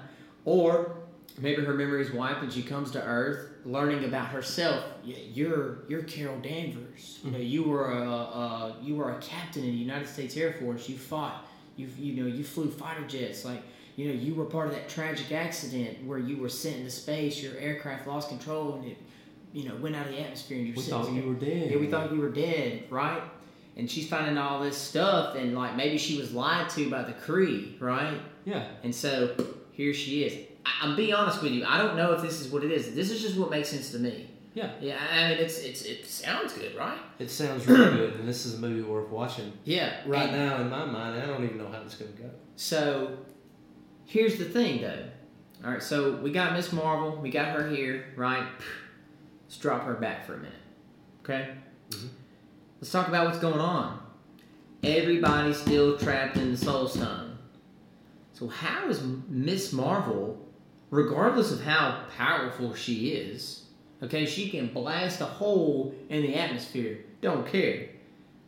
or 0.46 0.98
maybe 1.40 1.64
her 1.64 1.74
memory's 1.74 2.12
wiped 2.12 2.44
and 2.44 2.52
she 2.52 2.62
comes 2.62 2.92
to 2.92 3.04
Earth 3.04 3.48
learning 3.66 4.04
about 4.06 4.28
herself. 4.28 4.84
You're 5.04 5.80
you're 5.88 6.04
Carol 6.04 6.40
Danvers. 6.40 7.20
You 7.24 7.32
know 7.32 7.38
you 7.38 7.64
were 7.64 7.92
a, 7.92 8.04
a 8.10 8.76
you 8.82 8.96
were 8.96 9.12
a 9.12 9.20
captain 9.20 9.64
in 9.64 9.72
the 9.72 9.78
United 9.78 10.08
States 10.08 10.36
Air 10.38 10.54
Force. 10.54 10.88
You 10.90 10.98
fought. 10.98 11.46
You 11.78 11.88
you 11.98 12.22
know 12.22 12.28
you 12.28 12.44
flew 12.44 12.70
fighter 12.70 13.06
jets 13.08 13.46
like. 13.46 13.62
You 13.96 14.08
know, 14.08 14.14
you 14.14 14.34
were 14.34 14.46
part 14.46 14.68
of 14.68 14.74
that 14.76 14.88
tragic 14.88 15.34
accident 15.34 16.06
where 16.06 16.20
you 16.20 16.38
were 16.38 16.48
sent 16.48 16.78
into 16.78 16.90
space. 16.90 17.44
Your 17.44 17.58
aircraft 17.58 18.08
lost 18.08 18.30
control 18.30 18.76
and 18.76 18.86
it, 18.92 18.98
you 19.52 19.68
know, 19.68 19.76
went 19.76 19.94
out 19.94 20.06
of 20.06 20.14
the 20.14 20.22
atmosphere. 20.22 20.58
And 20.58 20.68
you 20.68 20.74
were 20.74 20.78
We 20.78 20.84
thought 20.84 21.12
you 21.12 21.22
were 21.24 21.34
dead. 21.34 21.70
yeah, 21.72 21.78
we 21.78 21.88
thought 21.88 22.14
you 22.14 22.22
were 22.22 22.30
dead, 22.30 22.84
right? 22.90 23.22
And 23.80 23.90
she's 23.90 24.08
finding 24.10 24.38
all 24.38 24.62
this 24.62 24.78
stuff, 24.78 25.36
and 25.36 25.56
like 25.56 25.76
maybe 25.78 25.98
she 25.98 26.18
was 26.20 26.34
lied 26.34 26.70
to 26.72 26.90
by 26.92 27.04
the 27.04 27.14
Kree, 27.14 27.80
right? 27.82 28.20
Yeah. 28.46 28.68
And 28.84 28.94
so 28.94 29.34
here 29.72 29.94
she 29.94 30.24
is. 30.26 30.48
I, 30.66 30.72
I'm 30.86 30.96
being 30.98 31.14
honest 31.14 31.42
with 31.42 31.54
you. 31.54 31.64
I 31.66 31.78
don't 31.78 31.96
know 31.96 32.12
if 32.12 32.22
this 32.22 32.42
is 32.42 32.52
what 32.52 32.64
it 32.66 32.72
is. 32.72 32.94
This 32.94 33.10
is 33.10 33.22
just 33.22 33.38
what 33.38 33.50
makes 33.50 33.70
sense 33.70 33.92
to 33.92 34.00
me. 34.00 34.30
Yeah. 34.54 34.72
Yeah, 34.82 34.98
I 35.12 35.30
mean, 35.30 35.38
it's 35.38 35.60
it's 35.60 35.84
it 35.84 36.06
sounds 36.06 36.52
good, 36.54 36.76
right? 36.76 36.98
It 37.20 37.30
sounds 37.32 37.66
really 37.68 37.96
good, 37.98 38.16
and 38.16 38.28
this 38.28 38.46
is 38.46 38.56
a 38.56 38.58
movie 38.60 38.82
worth 38.82 39.10
watching. 39.10 39.54
Yeah, 39.64 39.94
Right 40.06 40.28
and- 40.30 40.38
now, 40.38 40.60
in 40.62 40.70
my 40.70 40.84
mind, 40.86 41.22
I 41.22 41.26
don't 41.26 41.44
even 41.46 41.58
know 41.58 41.70
how 41.72 41.82
it's 41.82 41.96
going 41.96 42.12
to 42.14 42.22
go. 42.24 42.30
So 42.58 43.18
here's 44.06 44.38
the 44.38 44.46
thing, 44.46 44.82
though. 44.82 45.06
All 45.64 45.72
right, 45.72 45.82
so 45.84 46.16
we 46.18 46.32
got 46.32 46.52
Miss 46.54 46.74
Marvel, 46.74 47.16
we 47.22 47.30
got 47.30 47.48
her 47.58 47.70
here, 47.70 48.06
right? 48.18 48.46
Let's 49.46 49.58
drop 49.58 49.84
her 49.86 49.94
back 49.94 50.26
for 50.26 50.34
a 50.34 50.38
minute, 50.38 50.54
okay? 51.24 51.50
Mhm. 51.92 52.10
Let's 52.80 52.92
talk 52.94 53.10
about 53.10 53.26
what's 53.26 53.40
going 53.40 53.60
on. 53.60 54.00
Everybody's 54.84 55.58
still 55.58 55.98
trapped 55.98 56.38
in 56.38 56.52
the 56.52 56.58
Soul 56.58 56.88
Stone. 56.88 57.38
So 58.32 58.48
how 58.48 58.88
is 58.88 59.04
Miss 59.28 59.74
Marvel, 59.74 60.40
regardless 60.90 61.52
of 61.52 61.62
how 61.62 62.06
powerful 62.16 62.74
she 62.74 63.10
is, 63.10 63.66
okay, 64.02 64.26
she 64.26 64.50
can 64.50 64.68
blast 64.68 65.20
a 65.20 65.26
hole 65.26 65.94
in 66.08 66.22
the 66.22 66.36
atmosphere. 66.36 67.00
Don't 67.20 67.46
care. 67.46 67.90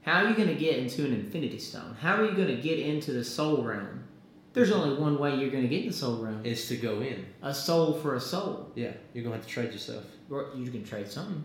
How 0.04 0.24
are 0.24 0.30
you 0.30 0.36
going 0.36 0.48
to 0.48 0.56
get 0.56 0.78
into 0.78 1.04
an 1.04 1.14
Infinity 1.14 1.60
Stone? 1.60 1.98
How 2.00 2.16
are 2.16 2.26
you 2.26 2.32
going 2.32 2.48
to 2.48 2.62
get 2.62 2.80
into 2.80 3.12
the 3.12 3.26
Soul 3.26 3.64
Realm? 3.64 4.06
There's 4.54 4.72
only 4.72 4.96
one 4.96 5.20
way 5.20 5.36
you're 5.36 5.52
going 5.52 5.64
to 5.64 5.70
get 5.70 5.82
in 5.82 5.90
the 5.90 5.94
Soul 5.94 6.24
Realm. 6.24 6.46
Is 6.46 6.70
to 6.70 6.78
go 6.78 7.02
in. 7.02 7.26
A 7.42 7.54
soul 7.54 7.96
for 7.96 8.16
a 8.16 8.22
soul. 8.22 8.72
Yeah, 8.76 8.92
you're 9.14 9.26
going 9.26 9.34
to 9.34 9.40
have 9.40 9.46
to 9.46 9.52
trade 9.52 9.74
yourself. 9.74 10.06
Or 10.30 10.52
you 10.56 10.72
can 10.72 10.86
trade 10.86 11.10
something. 11.10 11.44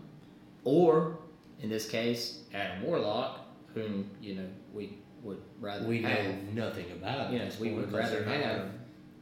Or, 0.63 1.19
in 1.61 1.69
this 1.69 1.89
case, 1.89 2.43
Adam 2.53 2.83
Warlock, 2.83 3.39
whom, 3.73 4.09
you 4.21 4.35
know, 4.35 4.47
we 4.73 4.97
would 5.23 5.41
rather 5.59 5.85
We 5.85 5.99
know 5.99 6.37
nothing 6.53 6.91
about 6.91 7.33
it. 7.33 7.37
Yes, 7.37 7.59
we 7.59 7.71
would 7.73 7.91
rather 7.91 8.23
have. 8.23 8.69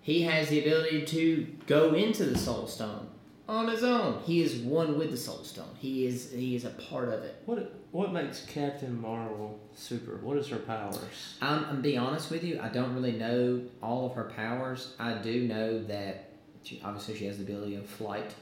He 0.01 0.21
has 0.23 0.49
the 0.49 0.59
ability 0.61 1.05
to 1.05 1.47
go 1.65 1.93
into 1.93 2.25
the 2.25 2.37
Soul 2.37 2.67
Stone 2.67 3.07
on 3.47 3.67
his 3.67 3.83
own. 3.83 4.21
He 4.23 4.41
is 4.41 4.57
one 4.57 4.97
with 4.97 5.11
the 5.11 5.17
Soul 5.17 5.43
Stone. 5.43 5.75
He 5.79 6.05
is 6.05 6.31
he 6.31 6.55
is 6.55 6.65
a 6.65 6.69
part 6.69 7.07
of 7.07 7.23
it. 7.23 7.41
What 7.45 7.73
What 7.91 8.13
makes 8.13 8.45
Captain 8.45 8.99
Marvel 8.99 9.59
super? 9.73 10.17
What 10.17 10.37
is 10.37 10.47
her 10.49 10.57
powers? 10.57 11.37
I'm, 11.41 11.65
I'm 11.65 11.81
being 11.81 11.99
honest 11.99 12.29
with 12.29 12.43
you. 12.43 12.59
I 12.61 12.69
don't 12.69 12.93
really 12.93 13.13
know 13.13 13.61
all 13.81 14.05
of 14.07 14.13
her 14.13 14.25
powers. 14.35 14.93
I 14.99 15.13
do 15.13 15.47
know 15.47 15.81
that 15.83 16.29
she, 16.63 16.81
obviously 16.83 17.15
she 17.15 17.25
has 17.25 17.37
the 17.37 17.43
ability 17.43 17.75
of 17.75 17.85
flight. 17.85 18.33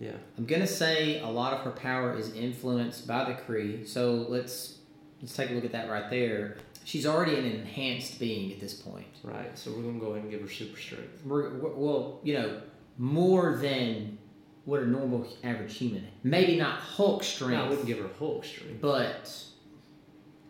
Yeah. 0.00 0.16
I'm 0.38 0.46
gonna 0.46 0.66
say 0.66 1.20
a 1.20 1.28
lot 1.28 1.52
of 1.52 1.60
her 1.60 1.70
power 1.70 2.16
is 2.16 2.34
influenced 2.34 3.06
by 3.06 3.24
the 3.24 3.34
Kree. 3.34 3.86
So 3.86 4.26
let's 4.28 4.78
let's 5.20 5.36
take 5.36 5.50
a 5.50 5.52
look 5.52 5.64
at 5.64 5.72
that 5.72 5.90
right 5.90 6.10
there. 6.10 6.56
She's 6.84 7.06
already 7.06 7.36
an 7.36 7.44
enhanced 7.44 8.18
being 8.18 8.50
at 8.50 8.58
this 8.58 8.74
point. 8.74 9.06
Right. 9.22 9.56
So 9.56 9.70
we're 9.70 9.82
gonna 9.82 10.00
go 10.00 10.12
ahead 10.12 10.22
and 10.22 10.30
give 10.30 10.40
her 10.40 10.48
super 10.48 10.80
strength. 10.80 11.22
We're, 11.24 11.50
we're, 11.58 11.74
well, 11.74 12.20
you 12.24 12.32
know, 12.34 12.62
more 12.96 13.58
than 13.58 14.18
what 14.64 14.80
a 14.80 14.86
normal 14.86 15.26
average 15.44 15.76
human. 15.76 16.06
Maybe 16.22 16.56
not 16.56 16.78
Hulk 16.78 17.22
No, 17.42 17.64
I 17.64 17.68
wouldn't 17.68 17.86
give 17.86 17.98
her 17.98 18.10
Hulk 18.18 18.44
strength. 18.44 18.80
but 18.80 19.32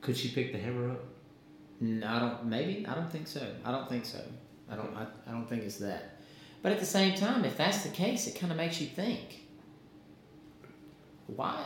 Could 0.01 0.17
she 0.17 0.29
pick 0.29 0.53
the 0.53 0.59
hammer 0.59 0.93
up? 0.93 1.05
No, 1.81 2.07
I 2.07 2.19
don't. 2.21 2.45
Maybe 2.47 2.87
I 2.87 2.95
don't 2.95 3.11
think 3.11 3.27
so. 3.27 3.45
I 3.65 3.73
don't 3.73 3.89
think 3.89 4.05
so. 4.05 4.21
I 4.71 4.77
don't. 4.77 4.95
I, 4.97 5.07
I 5.27 5.33
don't 5.33 5.49
think 5.49 5.65
it's 5.65 5.79
that. 5.79 6.20
But 6.62 6.73
at 6.73 6.81
the 6.81 6.87
same 6.87 7.15
time, 7.15 7.45
if 7.45 7.57
that's 7.57 7.82
the 7.82 7.89
case, 7.89 8.27
it 8.27 8.39
kind 8.39 8.53
of 8.53 8.59
makes 8.59 8.81
you 8.81 8.87
think. 8.87 9.47
Why 11.27 11.65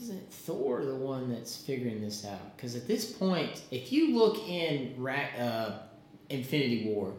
isn't 0.00 0.32
Thor 0.32 0.84
the 0.84 0.94
one 0.94 1.30
that's 1.30 1.56
figuring 1.56 2.00
this 2.00 2.24
out? 2.24 2.56
Because 2.56 2.76
at 2.76 2.86
this 2.86 3.10
point, 3.10 3.62
if 3.70 3.92
you 3.92 4.16
look 4.16 4.38
in 4.48 4.94
uh, 5.06 5.82
Infinity 6.30 6.84
War, 6.86 7.12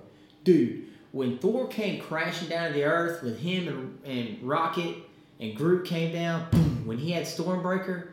dude, 0.44 0.88
when 1.12 1.38
Thor 1.38 1.68
came 1.68 2.02
crashing 2.02 2.50
down 2.50 2.70
to 2.70 2.74
the 2.74 2.84
Earth 2.84 3.24
with 3.24 3.40
him 3.40 3.68
and, 3.68 4.00
and 4.06 4.44
Rocket 4.44 4.98
and 5.40 5.56
Groot 5.56 5.86
came 5.86 6.12
down, 6.12 6.50
boom, 6.52 6.86
when 6.86 6.98
he 6.98 7.12
had 7.12 7.24
Stormbreaker, 7.24 8.10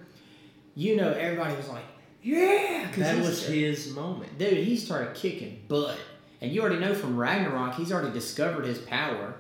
you 0.75 0.97
know 0.97 1.13
everybody 1.13 1.57
was 1.57 1.69
like, 1.69 1.85
yeah! 2.23 2.89
That 2.97 3.19
was 3.19 3.45
his 3.47 3.93
moment. 3.95 4.39
Dude, 4.39 4.59
he 4.59 4.77
started 4.77 5.15
kicking 5.15 5.63
butt. 5.67 5.99
And 6.43 6.53
you 6.53 6.61
already 6.61 6.81
know 6.81 6.93
from 6.93 7.17
Ragnarok, 7.17 7.75
he's 7.77 7.93
already 7.93 8.13
discovered 8.13 8.67
his 8.67 8.79
power. 8.79 9.37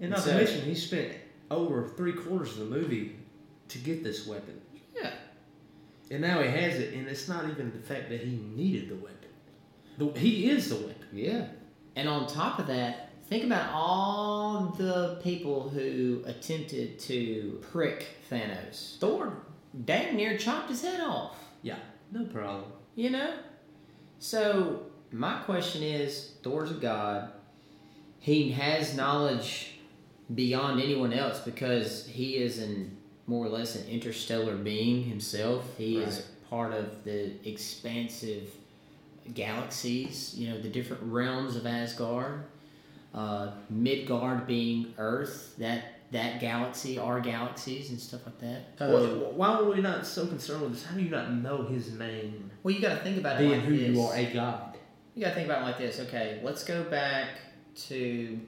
And 0.00 0.10
not 0.10 0.20
So- 0.20 0.30
to 0.30 0.36
mention, 0.38 0.62
he 0.62 0.74
spent 0.74 1.12
over 1.50 1.86
three 1.86 2.14
quarters 2.14 2.52
of 2.52 2.60
the 2.70 2.76
movie 2.76 3.16
to 3.68 3.78
get 3.78 4.02
this 4.02 4.26
weapon, 4.26 4.58
Yeah. 4.96 5.12
and 6.10 6.22
now 6.22 6.40
he 6.40 6.48
has 6.48 6.78
it. 6.78 6.94
And 6.94 7.06
it's 7.08 7.28
not 7.28 7.44
even 7.50 7.70
the 7.72 7.78
fact 7.78 8.08
that 8.08 8.20
he 8.20 8.36
needed 8.36 8.88
the 8.88 8.94
weapon. 8.96 9.28
The, 9.98 10.06
he 10.18 10.48
is 10.48 10.70
the 10.70 10.76
weapon. 10.76 11.08
Yeah. 11.12 11.48
And 11.94 12.08
on 12.08 12.26
top 12.26 12.58
of 12.58 12.66
that, 12.68 13.10
think 13.26 13.44
about 13.44 13.70
all 13.74 14.74
the 14.78 15.20
people 15.22 15.68
who 15.68 16.22
attempted 16.24 16.98
to 17.00 17.60
prick 17.70 18.06
Thanos. 18.30 18.96
Thor 18.98 19.42
damn 19.84 20.16
near 20.16 20.38
chopped 20.38 20.70
his 20.70 20.80
head 20.80 21.00
off. 21.00 21.36
Yeah, 21.60 21.78
no 22.12 22.24
problem. 22.24 22.72
You 22.94 23.10
know? 23.10 23.34
So, 24.18 24.84
my 25.12 25.38
question 25.40 25.82
is 25.82 26.32
Thor's 26.42 26.70
a 26.70 26.74
god. 26.74 27.32
He 28.20 28.50
has 28.52 28.96
knowledge 28.96 29.72
beyond 30.34 30.80
anyone 30.80 31.12
else 31.12 31.40
because 31.40 32.06
he 32.06 32.36
is 32.36 32.58
an 32.58 32.96
more 33.26 33.44
or 33.44 33.50
less 33.50 33.76
an 33.76 33.86
interstellar 33.88 34.56
being 34.56 35.04
himself. 35.04 35.64
He 35.76 35.98
is 35.98 36.26
part 36.48 36.72
of 36.72 37.04
the 37.04 37.32
expansive 37.48 38.50
galaxies, 39.34 40.34
you 40.36 40.48
know, 40.48 40.60
the 40.60 40.68
different 40.70 41.02
realms 41.02 41.56
of 41.56 41.66
Asgard. 41.66 42.44
Uh, 43.14 43.50
Midgard 43.70 44.46
being 44.46 44.92
Earth, 44.98 45.54
that 45.58 45.98
that 46.12 46.40
galaxy, 46.40 46.98
our 46.98 47.20
galaxies, 47.20 47.90
and 47.90 47.98
stuff 48.00 48.20
like 48.26 48.38
that. 48.40 48.62
Well, 48.80 49.32
why 49.32 49.48
are 49.54 49.64
we 49.64 49.80
not 49.80 50.06
so 50.06 50.26
concerned 50.26 50.62
with 50.62 50.72
this? 50.72 50.84
How 50.84 50.94
do 50.94 51.02
you 51.02 51.10
not 51.10 51.32
know 51.32 51.62
his 51.64 51.92
name? 51.92 52.50
Well, 52.62 52.74
you 52.74 52.80
got 52.80 52.98
to 52.98 53.02
think 53.02 53.18
about 53.18 53.36
it 53.36 53.40
Being 53.40 53.52
like 53.52 53.60
who 53.62 53.76
this. 53.76 53.88
you 53.88 54.00
are, 54.02 54.14
a 54.14 54.32
god. 54.32 54.67
You 55.18 55.24
gotta 55.24 55.34
think 55.34 55.48
about 55.48 55.62
it 55.62 55.64
like 55.64 55.78
this. 55.78 55.98
Okay, 55.98 56.38
let's 56.44 56.62
go 56.62 56.84
back 56.84 57.30
to, 57.88 58.38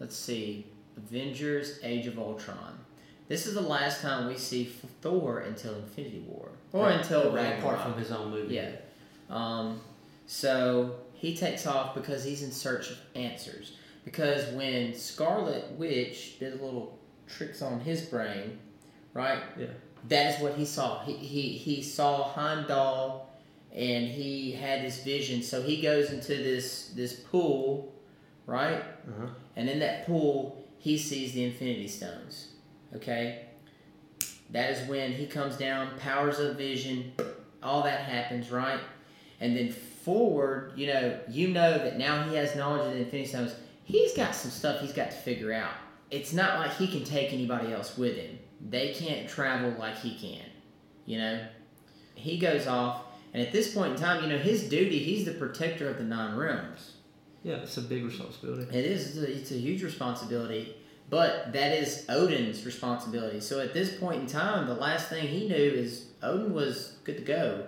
let's 0.00 0.16
see, 0.16 0.64
Avengers: 0.96 1.80
Age 1.82 2.06
of 2.06 2.18
Ultron. 2.18 2.78
This 3.28 3.44
is 3.44 3.52
the 3.52 3.60
last 3.60 4.00
time 4.00 4.26
we 4.26 4.38
see 4.38 4.64
Thor 5.02 5.40
until 5.40 5.74
Infinity 5.74 6.24
War, 6.26 6.48
or 6.72 6.88
until 6.88 7.30
Ragnarok. 7.30 7.58
apart 7.58 7.82
from 7.82 7.98
his 7.98 8.10
own 8.10 8.30
movie. 8.30 8.54
Yeah. 8.54 8.70
Um, 9.28 9.82
so 10.24 10.94
he 11.12 11.36
takes 11.36 11.66
off 11.66 11.94
because 11.94 12.24
he's 12.24 12.42
in 12.42 12.52
search 12.52 12.90
of 12.90 12.96
answers. 13.14 13.76
Because 14.02 14.50
when 14.54 14.94
Scarlet 14.94 15.72
Witch 15.72 16.38
did 16.38 16.58
a 16.58 16.64
little 16.64 16.98
tricks 17.26 17.60
on 17.60 17.80
his 17.80 18.00
brain, 18.00 18.58
right? 19.12 19.42
Yeah. 19.58 19.66
That 20.08 20.36
is 20.36 20.40
what 20.42 20.54
he 20.54 20.64
saw. 20.64 21.04
He 21.04 21.16
he, 21.16 21.42
he 21.50 21.82
saw 21.82 22.22
Heimdall 22.30 23.26
and 23.76 24.08
he 24.08 24.52
had 24.52 24.82
this 24.82 25.04
vision. 25.04 25.42
So 25.42 25.62
he 25.62 25.80
goes 25.82 26.10
into 26.10 26.34
this 26.34 26.88
this 26.96 27.14
pool, 27.14 27.94
right? 28.46 28.82
Uh-huh. 29.08 29.28
And 29.54 29.68
in 29.68 29.78
that 29.80 30.06
pool, 30.06 30.64
he 30.78 30.98
sees 30.98 31.32
the 31.32 31.44
Infinity 31.44 31.88
Stones. 31.88 32.48
Okay? 32.94 33.42
That 34.50 34.70
is 34.70 34.88
when 34.88 35.12
he 35.12 35.26
comes 35.26 35.56
down, 35.56 35.98
powers 35.98 36.38
of 36.38 36.56
vision, 36.56 37.12
all 37.62 37.82
that 37.82 38.00
happens, 38.00 38.50
right? 38.50 38.80
And 39.40 39.56
then 39.56 39.70
forward, 39.70 40.72
you 40.76 40.86
know, 40.86 41.18
you 41.28 41.48
know 41.48 41.78
that 41.78 41.98
now 41.98 42.22
he 42.28 42.36
has 42.36 42.54
knowledge 42.54 42.86
of 42.86 42.92
the 42.92 42.98
Infinity 43.00 43.28
Stones. 43.28 43.54
He's 43.84 44.14
got 44.14 44.34
some 44.34 44.50
stuff 44.50 44.80
he's 44.80 44.92
got 44.92 45.10
to 45.10 45.16
figure 45.16 45.52
out. 45.52 45.72
It's 46.10 46.32
not 46.32 46.60
like 46.60 46.72
he 46.76 46.86
can 46.86 47.04
take 47.04 47.32
anybody 47.32 47.72
else 47.72 47.98
with 47.98 48.16
him. 48.16 48.38
They 48.60 48.94
can't 48.94 49.28
travel 49.28 49.74
like 49.78 49.98
he 49.98 50.16
can, 50.16 50.46
you 51.04 51.18
know? 51.18 51.44
He 52.14 52.38
goes 52.38 52.66
off, 52.66 53.02
and 53.36 53.46
at 53.46 53.52
this 53.52 53.74
point 53.74 53.92
in 53.92 54.00
time, 54.00 54.22
you 54.22 54.30
know, 54.30 54.38
his 54.38 54.66
duty, 54.66 54.98
he's 54.98 55.26
the 55.26 55.32
protector 55.32 55.90
of 55.90 55.98
the 55.98 56.04
nine 56.04 56.36
realms. 56.36 56.92
Yeah, 57.42 57.56
it's 57.56 57.76
a 57.76 57.82
big 57.82 58.02
responsibility. 58.02 58.62
It 58.74 58.86
is. 58.86 59.14
It's 59.14 59.18
a, 59.18 59.30
it's 59.30 59.50
a 59.50 59.58
huge 59.58 59.82
responsibility, 59.82 60.74
but 61.10 61.52
that 61.52 61.72
is 61.72 62.06
Odin's 62.08 62.64
responsibility. 62.64 63.40
So 63.40 63.60
at 63.60 63.74
this 63.74 63.94
point 63.98 64.22
in 64.22 64.26
time, 64.26 64.66
the 64.66 64.74
last 64.74 65.10
thing 65.10 65.28
he 65.28 65.46
knew 65.48 65.54
is 65.54 66.06
Odin 66.22 66.54
was 66.54 66.96
good 67.04 67.18
to 67.18 67.22
go. 67.24 67.66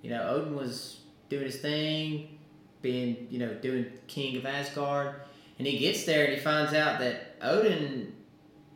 You 0.00 0.08
know, 0.08 0.26
Odin 0.30 0.56
was 0.56 1.00
doing 1.28 1.44
his 1.44 1.56
thing, 1.56 2.38
being 2.80 3.26
you 3.28 3.38
know 3.38 3.52
doing 3.52 3.92
king 4.06 4.38
of 4.38 4.46
Asgard, 4.46 5.16
and 5.58 5.68
he 5.68 5.78
gets 5.78 6.06
there 6.06 6.24
and 6.24 6.32
he 6.32 6.40
finds 6.40 6.72
out 6.72 7.00
that 7.00 7.36
Odin 7.42 8.14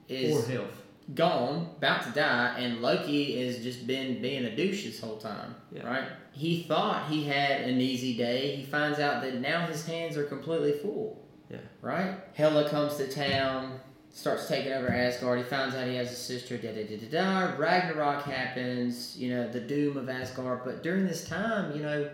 is 0.06 0.34
Poor 0.34 0.48
health. 0.48 0.82
gone, 1.14 1.70
about 1.78 2.04
to 2.04 2.10
die, 2.10 2.58
and 2.58 2.82
Loki 2.82 3.42
has 3.42 3.62
just 3.62 3.86
been 3.86 4.20
being 4.20 4.44
a 4.44 4.54
douche 4.54 4.84
this 4.84 5.00
whole 5.00 5.16
time. 5.16 5.54
Yeah. 5.72 5.86
Right? 5.86 6.08
He 6.36 6.62
thought 6.64 7.08
he 7.08 7.24
had 7.24 7.62
an 7.62 7.80
easy 7.80 8.14
day. 8.16 8.56
He 8.56 8.64
finds 8.64 8.98
out 8.98 9.22
that 9.22 9.36
now 9.40 9.66
his 9.66 9.86
hands 9.86 10.16
are 10.18 10.24
completely 10.24 10.72
full. 10.72 11.24
Yeah. 11.50 11.58
Right? 11.80 12.14
Hela 12.34 12.68
comes 12.68 12.96
to 12.96 13.08
town, 13.08 13.80
starts 14.10 14.46
taking 14.46 14.72
over 14.72 14.88
Asgard. 14.88 15.38
He 15.38 15.44
finds 15.44 15.74
out 15.74 15.86
he 15.88 15.94
has 15.96 16.12
a 16.12 16.16
sister. 16.16 16.58
Da 16.58 16.72
da 16.72 16.84
da 16.86 16.96
da 16.98 17.08
da. 17.08 17.56
Ragnarok 17.56 18.24
happens. 18.24 19.16
You 19.16 19.30
know 19.34 19.48
the 19.50 19.60
doom 19.60 19.96
of 19.96 20.08
Asgard. 20.08 20.60
But 20.64 20.82
during 20.82 21.06
this 21.06 21.26
time, 21.26 21.74
you 21.76 21.82
know. 21.82 22.10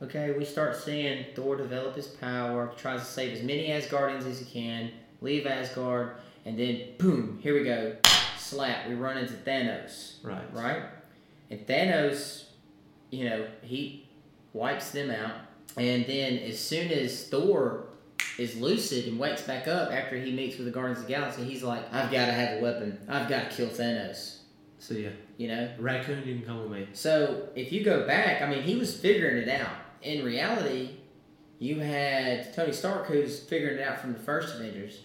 Okay, 0.00 0.30
we 0.38 0.44
start 0.44 0.76
seeing 0.76 1.24
Thor 1.34 1.56
develop 1.56 1.96
his 1.96 2.06
power, 2.06 2.72
tries 2.76 3.00
to 3.00 3.06
save 3.06 3.36
as 3.36 3.42
many 3.42 3.66
Asgardians 3.70 4.26
as 4.26 4.38
he 4.38 4.44
can, 4.44 4.92
leave 5.20 5.44
Asgard, 5.44 6.12
and 6.46 6.56
then 6.56 6.82
boom, 6.98 7.40
here 7.42 7.52
we 7.54 7.64
go. 7.64 7.96
Slap, 8.36 8.86
we 8.88 8.94
run 8.94 9.18
into 9.18 9.32
Thanos, 9.34 10.22
Right. 10.22 10.54
right? 10.54 10.82
And 11.50 11.66
Thanos, 11.66 12.44
you 13.10 13.28
know, 13.28 13.46
he 13.62 14.08
wipes 14.52 14.90
them 14.90 15.10
out. 15.10 15.34
And 15.76 16.06
then 16.06 16.38
as 16.38 16.58
soon 16.58 16.90
as 16.90 17.28
Thor 17.28 17.86
is 18.38 18.56
lucid 18.56 19.06
and 19.06 19.18
wakes 19.18 19.42
back 19.42 19.68
up 19.68 19.92
after 19.92 20.16
he 20.16 20.32
meets 20.32 20.56
with 20.56 20.66
the 20.66 20.72
Guardians 20.72 21.00
of 21.00 21.06
the 21.06 21.12
Galaxy, 21.12 21.44
he's 21.44 21.62
like, 21.62 21.82
I've 21.92 22.10
got 22.10 22.26
to 22.26 22.32
have 22.32 22.58
a 22.58 22.62
weapon. 22.62 22.98
I've 23.08 23.28
got 23.28 23.50
to 23.50 23.56
kill 23.56 23.68
Thanos. 23.68 24.38
So 24.78 24.94
yeah, 24.94 25.10
You 25.36 25.48
know? 25.48 25.70
raccoon, 25.78 26.22
can 26.22 26.42
come 26.42 26.60
with 26.60 26.70
me. 26.70 26.88
So 26.92 27.48
if 27.54 27.72
you 27.72 27.84
go 27.84 28.06
back, 28.06 28.42
I 28.42 28.48
mean, 28.48 28.62
he 28.62 28.76
was 28.76 28.96
figuring 28.96 29.38
it 29.38 29.48
out. 29.48 29.72
In 30.02 30.24
reality, 30.24 30.90
you 31.58 31.80
had 31.80 32.54
Tony 32.54 32.72
Stark 32.72 33.06
who's 33.06 33.40
figuring 33.40 33.78
it 33.78 33.82
out 33.82 34.00
from 34.00 34.12
the 34.12 34.18
first 34.20 34.54
Avengers 34.54 35.00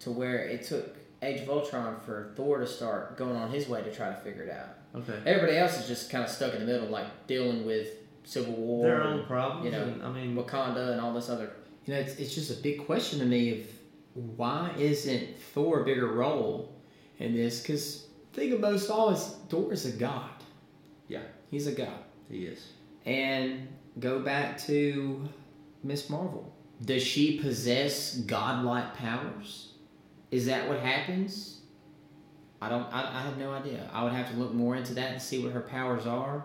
to 0.00 0.10
where 0.10 0.38
it 0.46 0.62
took 0.64 0.96
Age 1.22 1.40
of 1.40 1.48
Ultron 1.48 1.98
for 2.04 2.32
Thor 2.36 2.58
to 2.58 2.66
start 2.66 3.16
going 3.16 3.34
on 3.34 3.50
his 3.50 3.66
way 3.66 3.82
to 3.82 3.90
try 3.94 4.10
to 4.10 4.16
figure 4.16 4.42
it 4.42 4.50
out. 4.50 4.76
Okay. 4.94 5.18
Everybody 5.26 5.56
else 5.58 5.78
is 5.80 5.88
just 5.88 6.10
kind 6.10 6.24
of 6.24 6.30
stuck 6.30 6.54
in 6.54 6.60
the 6.60 6.66
middle, 6.66 6.88
like 6.88 7.26
dealing 7.26 7.66
with 7.66 7.88
Civil 8.24 8.54
War, 8.54 8.86
Their 8.86 9.00
and 9.02 9.20
own 9.20 9.26
problems. 9.26 9.64
you 9.66 9.72
know, 9.72 9.82
and, 9.82 10.02
I 10.02 10.10
mean, 10.12 10.36
Wakanda, 10.36 10.92
and 10.92 11.00
all 11.00 11.12
this 11.12 11.28
other. 11.28 11.50
You 11.84 11.94
know, 11.94 12.00
it's, 12.00 12.14
it's 12.16 12.34
just 12.34 12.50
a 12.50 12.62
big 12.62 12.86
question 12.86 13.18
to 13.18 13.24
me 13.26 13.60
of 13.60 13.66
why 14.14 14.70
isn't 14.78 15.38
Thor 15.54 15.82
a 15.82 15.84
bigger 15.84 16.06
role 16.12 16.72
in 17.18 17.34
this? 17.34 17.60
Because 17.60 18.06
think 18.32 18.52
of 18.52 18.60
most 18.60 18.88
all 18.88 19.10
is 19.10 19.36
Thor 19.48 19.72
is 19.72 19.84
a 19.86 19.92
god. 19.92 20.30
Yeah. 21.08 21.22
he's 21.50 21.66
a 21.66 21.72
god. 21.72 21.98
he 22.30 22.46
is. 22.46 22.72
And 23.04 23.68
go 23.98 24.20
back 24.20 24.56
to 24.62 25.28
Miss 25.82 26.08
Marvel. 26.08 26.50
Does 26.84 27.02
she 27.02 27.38
possess 27.40 28.16
godlike 28.18 28.94
powers? 28.96 29.72
Is 30.30 30.46
that 30.46 30.68
what 30.68 30.80
happens? 30.80 31.53
I 32.64 32.68
don't. 32.68 32.92
I, 32.92 33.00
I 33.00 33.22
have 33.22 33.38
no 33.38 33.52
idea. 33.52 33.88
I 33.92 34.04
would 34.04 34.12
have 34.12 34.30
to 34.30 34.36
look 34.36 34.52
more 34.52 34.76
into 34.76 34.94
that 34.94 35.12
and 35.12 35.22
see 35.22 35.42
what 35.42 35.52
her 35.52 35.60
powers 35.60 36.06
are. 36.06 36.44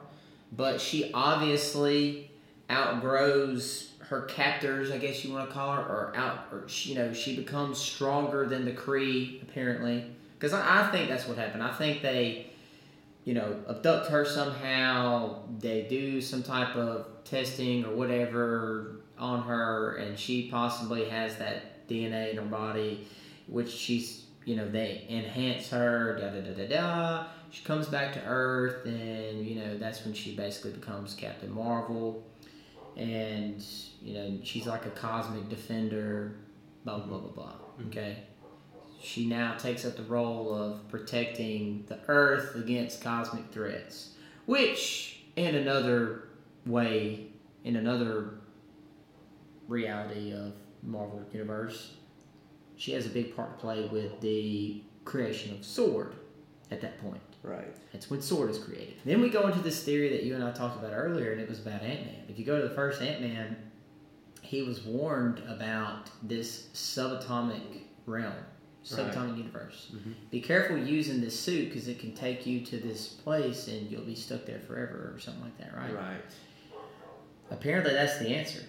But 0.52 0.82
she 0.82 1.12
obviously 1.14 2.32
outgrows 2.70 3.94
her 4.00 4.24
captors. 4.24 4.92
I 4.92 4.98
guess 4.98 5.24
you 5.24 5.34
want 5.34 5.48
to 5.48 5.54
call 5.54 5.76
her, 5.76 5.82
or 5.82 6.14
out, 6.16 6.48
or 6.52 6.68
she, 6.68 6.90
you 6.90 6.96
know, 6.96 7.14
she 7.14 7.36
becomes 7.36 7.78
stronger 7.78 8.46
than 8.46 8.66
the 8.66 8.72
Kree 8.72 9.42
apparently. 9.42 10.06
Because 10.38 10.54
I, 10.54 10.82
I 10.82 10.92
think 10.92 11.10
that's 11.10 11.28
what 11.28 11.38
happened. 11.38 11.64
I 11.64 11.72
think 11.72 12.02
they 12.02 12.50
you 13.30 13.36
know, 13.36 13.60
abduct 13.70 14.10
her 14.10 14.26
somehow. 14.26 15.36
They 15.60 15.84
do 15.84 16.20
some 16.20 16.42
type 16.42 16.76
of 16.76 17.06
testing 17.26 17.86
or 17.86 17.96
whatever 17.96 19.02
on 19.20 19.44
her, 19.44 19.98
and 19.98 20.18
she 20.18 20.50
possibly 20.50 21.08
has 21.10 21.36
that 21.38 21.88
DNA 21.88 22.32
in 22.32 22.38
her 22.38 22.44
body, 22.44 23.08
which 23.48 23.70
she's, 23.70 24.26
you 24.46 24.56
know, 24.56 24.70
they 24.70 25.06
enhance 25.10 25.70
her. 25.70 26.18
Da 26.20 26.30
da 26.30 26.42
da 26.42 26.54
da 26.54 26.68
da. 26.68 27.28
She 27.52 27.64
comes 27.64 27.88
back 27.88 28.14
to 28.14 28.24
Earth, 28.26 28.86
and 28.86 29.46
you 29.46 29.56
know 29.56 29.78
that's 29.78 30.06
when 30.06 30.14
she 30.14 30.36
basically 30.36 30.72
becomes 30.72 31.14
Captain 31.14 31.52
Marvel, 31.52 32.24
and 32.96 33.64
you 34.02 34.14
know 34.14 34.40
she's 34.44 34.68
like 34.68 34.86
a 34.86 34.92
cosmic 34.92 35.50
defender. 35.50 36.36
Blah 36.86 37.00
blah 37.00 37.18
blah 37.18 37.32
blah. 37.32 37.54
Mm-hmm. 37.54 37.88
Okay 37.90 38.18
she 39.02 39.26
now 39.26 39.56
takes 39.56 39.86
up 39.86 39.96
the 39.96 40.04
role 40.04 40.54
of 40.54 40.88
protecting 40.90 41.86
the 41.88 41.98
Earth 42.08 42.56
against 42.56 43.02
cosmic 43.02 43.50
threats, 43.52 44.14
which, 44.46 45.22
in 45.36 45.56
another 45.56 46.28
way, 46.66 47.28
in 47.64 47.78
another 47.78 48.36
reality 49.68 50.34
of 50.34 50.54
Marvel 50.84 51.24
Universe, 51.32 51.94
she 52.80 52.94
has 52.94 53.06
a 53.06 53.10
big 53.10 53.36
part 53.36 53.52
to 53.52 53.62
play 53.62 53.86
with 53.92 54.22
the 54.22 54.82
creation 55.04 55.54
of 55.54 55.66
Sword 55.66 56.16
at 56.72 56.80
that 56.82 57.00
point. 57.02 57.22
Right. 57.44 57.76
That's 57.92 58.10
when 58.10 58.22
Sword 58.22 58.50
is 58.50 58.58
created. 58.58 58.96
Then 59.06 59.22
we 59.22 59.30
go 59.30 59.48
into 59.48 59.60
this 59.60 59.84
theory 59.84 60.10
that 60.10 60.24
you 60.24 60.34
and 60.34 60.44
I 60.44 60.52
talked 60.52 60.80
about 60.80 60.94
earlier, 60.94 61.34
and 61.34 61.42
it 61.42 61.50
was 61.50 61.60
about 61.60 61.82
Ant 61.82 62.06
Man. 62.06 62.24
If 62.30 62.40
you 62.40 62.46
go 62.46 62.60
to 62.60 62.68
the 62.68 62.74
first 62.74 63.02
Ant 63.02 63.22
Man, 63.22 63.58
he 64.42 64.62
was 64.62 64.82
warned 64.84 65.40
about 65.48 66.10
this 66.24 66.70
subatomic 66.74 67.82
realm, 68.06 68.34
subatomic 68.86 69.38
universe. 69.38 69.92
Mm-hmm. 69.94 70.12
Be 70.32 70.40
careful 70.40 70.78
using 70.78 71.20
this 71.20 71.38
suit 71.38 71.68
because 71.70 71.90
it 71.90 72.00
can 72.00 72.14
take 72.14 72.46
you 72.46 72.66
to 72.66 72.78
this 72.78 73.08
place 73.10 73.68
and 73.68 73.92
you'll 73.92 74.04
be 74.04 74.16
stuck 74.16 74.46
there 74.46 74.60
forever 74.60 75.12
or 75.14 75.20
something 75.20 75.44
like 75.44 75.58
that, 75.58 75.76
right? 75.76 75.94
Right. 75.94 76.22
Apparently, 77.52 77.94
that's 77.94 78.20
the 78.20 78.30
answer. 78.30 78.64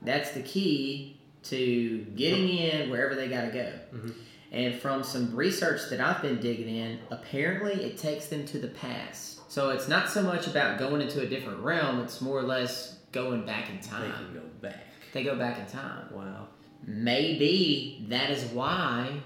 That's 0.00 0.30
the 0.30 0.42
key 0.42 1.18
to 1.44 1.98
getting 2.16 2.48
in 2.48 2.90
wherever 2.90 3.14
they 3.14 3.28
got 3.28 3.42
to 3.46 3.50
go. 3.50 3.72
Mhm. 3.94 4.14
And 4.50 4.74
from 4.74 5.02
some 5.02 5.34
research 5.36 5.82
that 5.90 6.00
I've 6.00 6.22
been 6.22 6.40
digging 6.40 6.74
in, 6.74 6.98
apparently 7.10 7.74
it 7.84 7.98
takes 7.98 8.26
them 8.26 8.44
to 8.46 8.58
the 8.58 8.68
past. 8.68 9.50
So 9.50 9.70
it's 9.70 9.88
not 9.88 10.08
so 10.10 10.22
much 10.22 10.46
about 10.46 10.78
going 10.78 11.00
into 11.00 11.20
a 11.20 11.26
different 11.26 11.60
realm, 11.60 12.00
it's 12.00 12.20
more 12.20 12.38
or 12.38 12.42
less 12.42 12.98
going 13.12 13.44
back 13.46 13.68
in 13.70 13.76
They 13.76 13.88
time. 13.88 14.12
can 14.12 14.34
go 14.34 14.40
back. 14.60 14.86
They 15.12 15.22
go 15.24 15.36
back 15.36 15.58
in 15.58 15.66
time. 15.66 16.06
Wow. 16.12 16.48
Maybe 16.86 18.06
that 18.08 18.30
is 18.30 18.44
why 18.52 19.20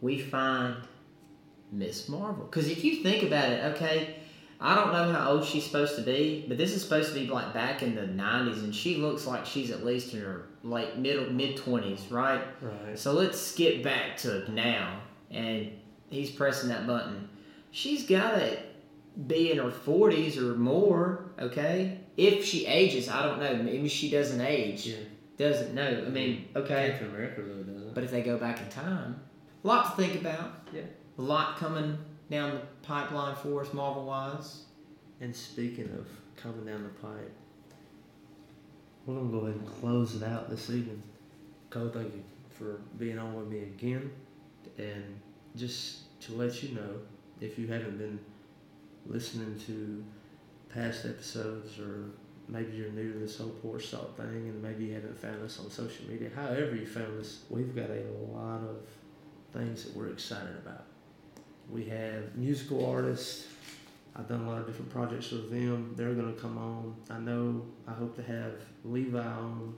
we 0.00 0.18
find 0.18 0.76
Miss 1.72 2.08
Marvel. 2.08 2.44
Because 2.46 2.68
if 2.68 2.84
you 2.84 3.02
think 3.02 3.22
about 3.22 3.50
it, 3.50 3.64
okay, 3.74 4.16
I 4.60 4.74
don't 4.74 4.92
know 4.92 5.12
how 5.12 5.30
old 5.30 5.44
she's 5.44 5.64
supposed 5.64 5.94
to 5.96 6.02
be, 6.02 6.44
but 6.48 6.58
this 6.58 6.72
is 6.72 6.82
supposed 6.82 7.12
to 7.12 7.14
be 7.14 7.26
like 7.28 7.54
back 7.54 7.82
in 7.82 7.94
the 7.94 8.02
'90s, 8.02 8.64
and 8.64 8.74
she 8.74 8.96
looks 8.96 9.26
like 9.26 9.46
she's 9.46 9.70
at 9.70 9.84
least 9.84 10.14
in 10.14 10.20
her 10.20 10.48
like 10.64 10.96
middle 10.96 11.30
mid 11.30 11.56
20s, 11.56 12.10
right? 12.10 12.42
Right. 12.60 12.98
So 12.98 13.12
let's 13.12 13.40
skip 13.40 13.84
back 13.84 14.16
to 14.18 14.50
now, 14.50 15.00
and 15.30 15.70
he's 16.10 16.30
pressing 16.30 16.70
that 16.70 16.86
button. 16.86 17.28
She's 17.70 18.06
got 18.06 18.32
to 18.32 18.58
be 19.26 19.52
in 19.52 19.58
her 19.58 19.70
40s 19.70 20.38
or 20.38 20.56
more, 20.56 21.32
okay? 21.38 22.00
If 22.16 22.44
she 22.44 22.66
ages, 22.66 23.08
I 23.08 23.22
don't 23.22 23.40
know. 23.40 23.54
Maybe 23.56 23.88
she 23.88 24.10
doesn't 24.10 24.40
age. 24.40 24.86
Yeah. 24.86 24.96
Doesn't 25.36 25.74
know. 25.74 26.04
I 26.04 26.08
mean, 26.08 26.48
okay. 26.56 26.90
Captain 26.90 27.10
America 27.10 27.42
really 27.42 27.62
doesn't. 27.62 27.94
But 27.94 28.04
if 28.04 28.10
they 28.10 28.22
go 28.22 28.38
back 28.38 28.60
in 28.60 28.68
time, 28.70 29.20
a 29.62 29.66
lot 29.66 29.96
to 29.96 30.02
think 30.02 30.20
about. 30.20 30.68
Yeah. 30.72 30.82
A 31.18 31.22
lot 31.22 31.58
coming 31.58 31.98
down 32.30 32.52
the 32.52 32.60
pipeline 32.82 33.34
for 33.36 33.62
us, 33.62 33.72
Marvel 33.72 34.04
wise. 34.04 34.64
And 35.20 35.34
speaking 35.34 35.90
of 35.98 36.06
coming 36.36 36.66
down 36.66 36.82
the 36.84 36.88
pipe, 36.90 37.32
we're 39.06 39.16
gonna 39.16 39.30
go 39.30 39.38
ahead 39.38 39.54
and 39.54 39.66
close 39.66 40.14
it 40.14 40.22
out 40.22 40.50
this 40.50 40.70
evening. 40.70 41.02
Cole, 41.70 41.88
thank 41.88 42.14
you 42.14 42.22
for 42.50 42.80
being 42.98 43.18
on 43.18 43.34
with 43.34 43.48
me 43.48 43.60
again, 43.60 44.10
and 44.76 45.20
just 45.56 46.20
to 46.20 46.34
let 46.34 46.62
you 46.62 46.74
know, 46.74 47.00
if 47.40 47.58
you 47.58 47.66
haven't 47.66 47.98
been 47.98 48.18
listening 49.06 49.58
to 49.66 50.04
past 50.68 51.06
episodes, 51.06 51.78
or 51.78 52.10
maybe 52.48 52.76
you're 52.76 52.90
new 52.90 53.12
to 53.12 53.18
this 53.18 53.38
whole 53.38 53.48
porch 53.48 53.90
talk 53.90 54.16
thing, 54.16 54.26
and 54.26 54.62
maybe 54.62 54.86
you 54.86 54.94
haven't 54.94 55.18
found 55.18 55.42
us 55.42 55.58
on 55.58 55.70
social 55.70 56.06
media, 56.06 56.30
however 56.34 56.74
you 56.74 56.86
found 56.86 57.18
us, 57.18 57.44
we've 57.48 57.74
got 57.74 57.90
a 57.90 58.04
lot 58.32 58.60
of 58.60 58.76
things 59.52 59.84
that 59.84 59.96
we're 59.96 60.08
excited 60.08 60.56
about. 60.56 60.84
We 61.70 61.84
have 61.86 62.34
musical 62.34 62.90
artists. 62.90 63.46
I've 64.16 64.28
done 64.28 64.44
a 64.44 64.48
lot 64.48 64.60
of 64.60 64.66
different 64.66 64.90
projects 64.90 65.30
with 65.30 65.50
them. 65.50 65.94
They're 65.96 66.14
going 66.14 66.34
to 66.34 66.40
come 66.40 66.58
on. 66.58 66.96
I 67.10 67.18
know 67.18 67.62
I 67.86 67.92
hope 67.92 68.16
to 68.16 68.22
have 68.22 68.54
Levi 68.84 69.18
on. 69.18 69.74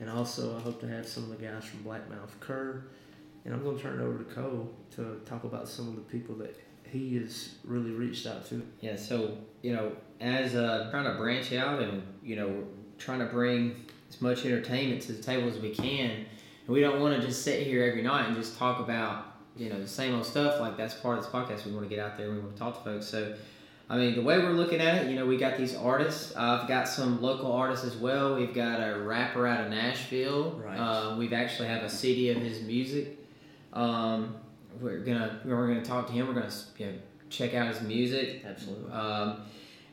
And 0.00 0.08
also, 0.08 0.56
I 0.56 0.60
hope 0.60 0.80
to 0.80 0.88
have 0.88 1.06
some 1.06 1.24
of 1.24 1.30
the 1.30 1.44
guys 1.44 1.64
from 1.64 1.80
Blackmouth 1.84 2.38
Kerr. 2.40 2.84
And 3.44 3.52
I'm 3.52 3.62
going 3.62 3.76
to 3.76 3.82
turn 3.82 4.00
it 4.00 4.02
over 4.02 4.18
to 4.18 4.34
Cole 4.34 4.72
to 4.96 5.20
talk 5.26 5.44
about 5.44 5.68
some 5.68 5.88
of 5.88 5.96
the 5.96 6.02
people 6.02 6.34
that 6.36 6.58
he 6.88 7.16
has 7.18 7.56
really 7.64 7.90
reached 7.90 8.26
out 8.26 8.46
to. 8.48 8.62
Yeah, 8.80 8.96
so, 8.96 9.36
you 9.62 9.74
know, 9.74 9.92
as 10.20 10.54
uh, 10.54 10.88
trying 10.90 11.04
to 11.04 11.14
branch 11.14 11.52
out 11.52 11.82
and, 11.82 12.02
you 12.22 12.36
know, 12.36 12.64
trying 12.98 13.18
to 13.18 13.26
bring 13.26 13.84
as 14.08 14.20
much 14.20 14.44
entertainment 14.44 15.02
to 15.02 15.12
the 15.12 15.22
table 15.22 15.48
as 15.48 15.58
we 15.58 15.70
can. 15.70 16.10
And 16.10 16.68
we 16.68 16.80
don't 16.80 17.00
want 17.00 17.20
to 17.20 17.26
just 17.26 17.42
sit 17.42 17.66
here 17.66 17.84
every 17.84 18.02
night 18.02 18.26
and 18.26 18.36
just 18.36 18.56
talk 18.58 18.78
about, 18.78 19.31
you 19.56 19.68
know, 19.68 19.80
the 19.80 19.88
same 19.88 20.14
old 20.14 20.26
stuff. 20.26 20.60
Like, 20.60 20.76
that's 20.76 20.94
part 20.94 21.18
of 21.18 21.24
this 21.24 21.32
podcast. 21.32 21.66
We 21.66 21.72
want 21.72 21.88
to 21.88 21.94
get 21.94 22.04
out 22.04 22.16
there. 22.16 22.30
We 22.30 22.38
want 22.38 22.54
to 22.54 22.58
talk 22.58 22.78
to 22.78 22.84
folks. 22.84 23.06
So, 23.06 23.34
I 23.88 23.96
mean, 23.96 24.14
the 24.14 24.22
way 24.22 24.38
we're 24.38 24.52
looking 24.52 24.80
at 24.80 25.04
it, 25.04 25.10
you 25.10 25.16
know, 25.16 25.26
we 25.26 25.36
got 25.36 25.56
these 25.56 25.74
artists. 25.74 26.34
I've 26.36 26.66
got 26.68 26.88
some 26.88 27.20
local 27.20 27.52
artists 27.52 27.84
as 27.84 27.96
well. 27.96 28.34
We've 28.36 28.54
got 28.54 28.80
a 28.80 28.98
rapper 29.00 29.46
out 29.46 29.64
of 29.64 29.70
Nashville. 29.70 30.52
Right. 30.52 30.76
Uh, 30.76 31.16
we've 31.16 31.32
actually 31.32 31.68
have 31.68 31.82
a 31.82 31.90
CD 31.90 32.30
of 32.30 32.38
his 32.38 32.62
music. 32.62 33.18
Um, 33.72 34.36
we're 34.80 35.00
gonna 35.00 35.40
we're 35.44 35.66
gonna 35.66 35.84
talk 35.84 36.06
to 36.06 36.12
him. 36.12 36.26
We're 36.26 36.34
gonna 36.34 36.52
you 36.78 36.86
know 36.86 36.92
check 37.30 37.54
out 37.54 37.68
his 37.68 37.82
music. 37.82 38.42
Absolutely. 38.44 38.90
Um, 38.92 39.42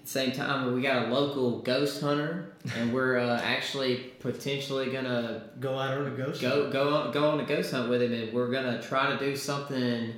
same 0.10 0.32
time, 0.32 0.74
we 0.74 0.82
got 0.82 1.08
a 1.08 1.14
local 1.14 1.60
ghost 1.60 2.02
hunter, 2.02 2.56
and 2.76 2.92
we're 2.92 3.20
uh, 3.20 3.40
actually 3.44 3.98
potentially 4.20 4.90
gonna 4.90 5.44
Go 5.60 5.78
out 5.78 6.00
on 6.00 6.08
a 6.08 6.10
ghost. 6.10 6.42
go 6.42 6.72
go 6.72 6.96
on, 6.96 7.12
go 7.12 7.30
on 7.30 7.40
a 7.40 7.46
ghost 7.46 7.72
hunt 7.72 7.92
with 7.92 8.02
him, 8.02 8.14
and 8.14 8.34
we're 8.34 8.50
gonna 8.50 8.82
try 8.82 9.12
to 9.12 9.20
do 9.20 9.36
something 9.36 10.16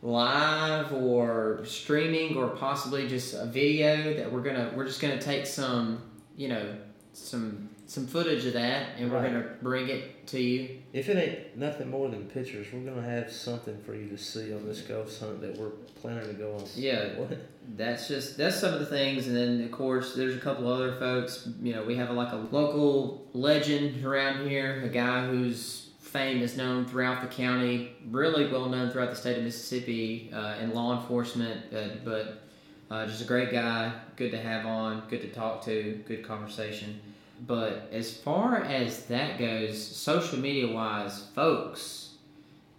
live 0.00 0.92
or 0.92 1.60
streaming 1.64 2.36
or 2.36 2.50
possibly 2.50 3.08
just 3.08 3.34
a 3.34 3.46
video 3.46 4.14
that 4.14 4.30
we're 4.30 4.42
gonna 4.42 4.70
we're 4.76 4.86
just 4.86 5.00
gonna 5.00 5.20
take 5.20 5.44
some 5.44 6.00
you 6.36 6.46
know 6.46 6.76
some 7.12 7.68
some 7.86 8.06
footage 8.06 8.46
of 8.46 8.52
that 8.52 8.90
and 8.96 9.10
we're 9.10 9.22
gonna 9.22 9.48
bring 9.60 9.88
it 9.88 10.24
to 10.28 10.40
you 10.40 10.78
If 10.96 11.10
it 11.10 11.16
ain't 11.18 11.58
nothing 11.58 11.90
more 11.90 12.08
than 12.08 12.24
pictures, 12.24 12.68
we're 12.72 12.80
going 12.80 12.96
to 12.96 13.02
have 13.08 13.30
something 13.30 13.76
for 13.82 13.94
you 13.94 14.08
to 14.08 14.16
see 14.16 14.54
on 14.54 14.64
this 14.64 14.80
ghost 14.80 15.20
hunt 15.20 15.42
that 15.42 15.58
we're 15.58 15.68
planning 16.00 16.26
to 16.26 16.32
go 16.32 16.54
on. 16.54 16.64
yeah 16.74 17.18
What? 17.18 17.36
that's 17.76 18.08
just 18.08 18.38
that's 18.38 18.58
some 18.58 18.72
of 18.72 18.80
the 18.80 18.86
things 18.86 19.26
and 19.26 19.36
then 19.36 19.60
of 19.62 19.72
course 19.72 20.14
there's 20.14 20.36
a 20.36 20.38
couple 20.38 20.72
other 20.72 20.92
folks 20.94 21.48
you 21.60 21.74
know 21.74 21.82
we 21.82 21.96
have 21.96 22.10
like 22.12 22.32
a 22.32 22.36
local 22.50 23.26
legend 23.32 24.04
around 24.04 24.48
here 24.48 24.82
a 24.84 24.88
guy 24.88 25.26
whose 25.26 25.90
fame 25.98 26.40
is 26.42 26.56
known 26.56 26.86
throughout 26.86 27.20
the 27.20 27.26
county 27.26 27.90
really 28.10 28.46
well 28.52 28.66
known 28.68 28.88
throughout 28.90 29.10
the 29.10 29.16
state 29.16 29.36
of 29.36 29.42
mississippi 29.44 30.30
uh, 30.32 30.54
in 30.62 30.72
law 30.72 30.98
enforcement 31.00 31.60
uh, 31.74 31.88
but 32.04 32.44
uh, 32.90 33.04
just 33.06 33.20
a 33.20 33.24
great 33.24 33.50
guy 33.50 33.92
good 34.14 34.30
to 34.30 34.38
have 34.38 34.64
on 34.64 35.02
good 35.10 35.20
to 35.20 35.28
talk 35.28 35.64
to 35.64 36.00
good 36.06 36.24
conversation 36.24 37.00
but 37.46 37.88
as 37.92 38.16
far 38.16 38.62
as 38.64 39.06
that 39.06 39.38
goes 39.38 39.84
social 39.84 40.38
media 40.38 40.72
wise 40.72 41.24
folks 41.34 42.14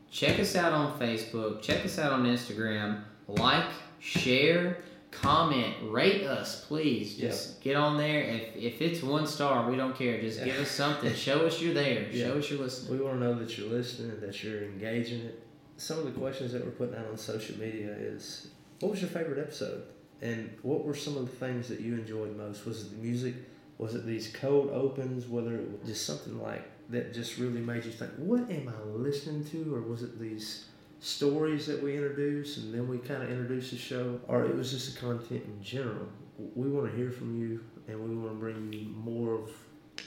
check 0.10 0.40
us 0.40 0.56
out 0.56 0.74
on 0.74 1.00
facebook 1.00 1.62
check 1.62 1.86
us 1.86 2.00
out 2.00 2.12
on 2.12 2.24
instagram 2.26 3.02
like 3.28 3.66
share, 4.00 4.78
comment, 5.12 5.76
rate 5.84 6.24
us, 6.24 6.66
please. 6.66 7.16
Just 7.16 7.62
get 7.62 7.76
on 7.76 7.98
there. 7.98 8.22
If 8.22 8.56
if 8.56 8.82
it's 8.82 9.04
one 9.04 9.28
star, 9.28 9.70
we 9.70 9.76
don't 9.76 9.96
care. 9.96 10.20
Just 10.22 10.44
give 10.44 10.60
us 10.60 10.72
something. 10.84 11.14
Show 11.14 11.46
us 11.46 11.62
you're 11.62 11.74
there. 11.74 12.08
Yeah. 12.12 12.28
Show 12.28 12.38
us 12.38 12.50
you're 12.50 12.60
listening. 12.60 13.00
We 13.00 13.06
want 13.06 13.20
to 13.20 13.26
know 13.26 13.36
that 13.36 13.58
you're 13.58 13.70
listening, 13.70 14.12
and 14.12 14.22
that 14.22 14.44
you're 14.44 14.64
engaging 14.64 15.22
it. 15.22 15.44
Some 15.78 16.00
of 16.00 16.06
the 16.06 16.12
questions 16.12 16.54
that 16.54 16.66
we're 16.66 16.72
putting 16.72 16.96
out 16.96 17.08
on 17.08 17.18
social 17.18 17.58
media 17.60 17.92
is, 17.92 18.48
what 18.80 18.92
was 18.92 19.02
your 19.02 19.12
favorite 19.12 19.40
episode, 19.40 19.84
and 20.22 20.50
what 20.64 20.84
were 20.84 20.96
some 20.96 21.18
of 21.18 21.30
the 21.30 21.36
things 21.36 21.68
that 21.68 21.82
you 21.82 21.94
enjoyed 21.94 22.36
most? 22.36 22.66
Was 22.66 22.82
it 22.86 22.90
the 22.92 22.98
music? 22.98 23.36
Was 23.78 23.95
it 23.95 24.06
these 24.06 24.34
cold 24.34 24.70
opens? 24.72 25.28
Whether 25.28 25.56
it 25.56 25.70
was 25.72 25.88
just 25.88 26.06
something 26.06 26.41
like 26.41 26.64
that 26.90 27.14
just 27.14 27.38
really 27.38 27.60
made 27.60 27.86
you 27.86 27.91
think, 27.91 28.12
what 28.18 28.49
am 28.49 28.70
I 28.70 28.88
listening 28.98 29.44
to, 29.45 29.76
or 29.76 29.82
was 29.82 30.04
it 30.04 30.20
these 30.20 30.66
stories 30.99 31.68
that 31.68 31.84
we 31.84 31.95
introduce 31.95 32.58
and 32.58 32.74
then 32.74 32.88
we 32.88 32.98
kind 32.98 33.22
of 33.22 33.30
introduce 33.30 33.72
the 33.72 33.78
show, 33.78 34.20
or 34.28 34.45
it 34.45 34.56
was 34.56 34.72
just 34.72 34.94
the 34.94 34.99
content 34.99 35.44
in 35.45 35.62
general? 35.62 36.08
We 36.56 36.70
want 36.70 36.90
to 36.90 36.98
hear 36.98 37.12
from 37.12 37.40
you, 37.40 37.64
and 37.88 37.99
we 37.99 38.16
want 38.16 38.34
to 38.34 38.40
bring 38.40 38.74
you 38.74 38.88
more 38.90 39.36
of 39.36 39.52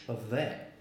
of 0.09 0.31
that. 0.31 0.73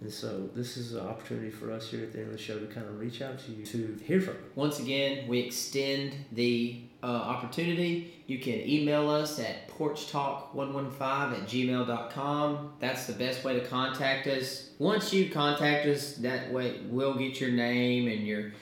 And 0.00 0.12
so 0.12 0.48
this 0.54 0.76
is 0.76 0.92
an 0.92 1.06
opportunity 1.06 1.50
for 1.50 1.72
us 1.72 1.90
here 1.90 2.02
at 2.02 2.12
the 2.12 2.18
end 2.18 2.28
of 2.28 2.32
the 2.34 2.38
show 2.38 2.58
to 2.58 2.66
kind 2.66 2.86
of 2.86 3.00
reach 3.00 3.22
out 3.22 3.38
to 3.40 3.52
you 3.52 3.64
to 3.66 3.98
hear 4.04 4.20
from 4.20 4.34
you. 4.34 4.50
Once 4.54 4.78
again, 4.78 5.26
we 5.26 5.40
extend 5.40 6.14
the 6.32 6.82
uh, 7.06 7.08
opportunity. 7.08 8.12
You 8.26 8.40
can 8.40 8.68
email 8.68 9.08
us 9.08 9.38
at 9.38 9.68
porchtalk115 9.68 11.00
at 11.00 11.46
gmail.com. 11.46 12.72
That's 12.80 13.06
the 13.06 13.12
best 13.12 13.44
way 13.44 13.54
to 13.54 13.64
contact 13.64 14.26
us. 14.26 14.70
Once 14.80 15.12
you 15.12 15.30
contact 15.30 15.86
us, 15.86 16.14
that 16.16 16.52
way 16.52 16.80
we'll 16.88 17.14
get 17.14 17.40
your 17.40 17.50
name 17.50 18.08
and 18.08 18.26
your 18.26 18.52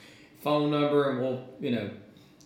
phone 0.41 0.69
number 0.69 1.09
and 1.09 1.21
we'll, 1.21 1.43
you 1.59 1.71
know, 1.71 1.89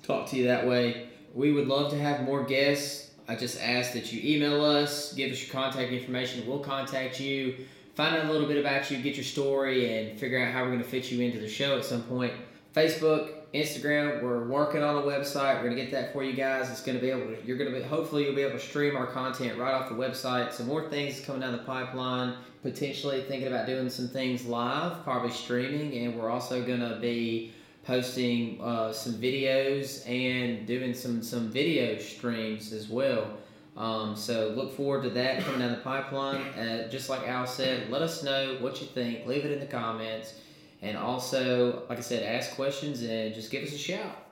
talk 0.01 0.29
to 0.29 0.37
you 0.37 0.45
that 0.45 0.65
way. 0.65 1.09
We 1.33 1.51
would 1.51 1.67
love 1.67 1.91
to 1.91 1.99
have 1.99 2.21
more 2.23 2.45
guests. 2.45 3.11
I 3.27 3.35
just 3.35 3.61
ask 3.61 3.91
that 3.91 4.13
you 4.13 4.35
email 4.35 4.63
us, 4.63 5.11
give 5.13 5.33
us 5.33 5.43
your 5.43 5.51
contact 5.51 5.91
information. 5.91 6.47
We'll 6.47 6.59
contact 6.59 7.19
you, 7.19 7.57
find 7.95 8.15
out 8.15 8.25
a 8.25 8.31
little 8.31 8.47
bit 8.47 8.57
about 8.57 8.89
you, 8.89 8.97
get 8.99 9.15
your 9.15 9.25
story, 9.25 9.97
and 9.97 10.17
figure 10.17 10.41
out 10.41 10.53
how 10.53 10.63
we're 10.63 10.71
going 10.71 10.81
to 10.81 10.89
fit 10.89 11.11
you 11.11 11.21
into 11.21 11.39
the 11.39 11.49
show 11.49 11.77
at 11.77 11.83
some 11.83 12.03
point. 12.03 12.31
Facebook, 12.73 13.38
Instagram, 13.53 14.21
we're 14.21 14.47
working 14.47 14.83
on 14.83 14.97
a 14.97 15.01
website. 15.01 15.55
We're 15.55 15.69
to 15.75 15.81
get 15.81 15.91
that 15.91 16.13
for 16.13 16.23
you 16.23 16.33
guys. 16.33 16.69
It's 16.69 16.81
to 16.97 17.01
be 17.01 17.09
able 17.09 17.35
to, 17.35 17.37
you're 17.45 17.57
to 17.71 17.77
be, 17.79 17.83
hopefully, 17.83 18.25
you'll 18.25 18.35
be 18.35 18.43
able 18.43 18.59
to 18.59 18.63
stream 18.63 18.95
our 18.95 19.07
content 19.07 19.57
right 19.57 19.73
off 19.73 19.89
the 19.89 19.95
website. 19.95 20.53
Some 20.53 20.67
more 20.67 20.87
things 20.89 21.19
coming 21.21 21.41
down 21.41 21.53
the 21.53 21.59
pipeline. 21.59 22.35
Potentially 22.61 23.21
thinking 23.21 23.47
about 23.47 23.65
doing 23.65 23.89
some 23.89 24.09
things 24.09 24.45
live, 24.45 25.01
probably 25.05 25.31
streaming, 25.31 25.97
and 25.97 26.19
we're 26.19 26.29
also 26.29 26.65
to 26.81 26.97
be 26.99 27.53
posting 27.85 28.59
uh, 28.61 28.91
some 28.91 29.13
videos 29.13 30.07
and 30.07 30.67
doing 30.67 30.93
some 30.93 31.23
some 31.23 31.49
video 31.49 31.97
streams 31.97 32.73
as 32.73 32.89
well. 32.89 33.37
Um, 33.77 34.15
so 34.15 34.49
look 34.49 34.75
forward 34.75 35.03
to 35.03 35.09
that 35.11 35.45
coming 35.45 35.61
down 35.61 35.71
the 35.71 35.77
pipeline. 35.77 36.41
Uh, 36.41 36.89
just 36.89 37.09
like 37.09 37.25
Al 37.27 37.47
said, 37.47 37.89
let 37.89 38.01
us 38.01 38.23
know 38.23 38.57
what 38.59 38.81
you 38.81 38.87
think. 38.87 39.25
Leave 39.25 39.45
it 39.45 39.51
in 39.51 39.61
the 39.61 39.65
comments, 39.65 40.33
and 40.81 40.97
also, 40.97 41.83
like 41.89 41.97
I 41.97 42.01
said, 42.01 42.23
ask 42.23 42.55
questions 42.55 43.01
and 43.01 43.33
just 43.33 43.51
give 43.51 43.63
us 43.63 43.73
a 43.73 43.77
shout. 43.77 44.28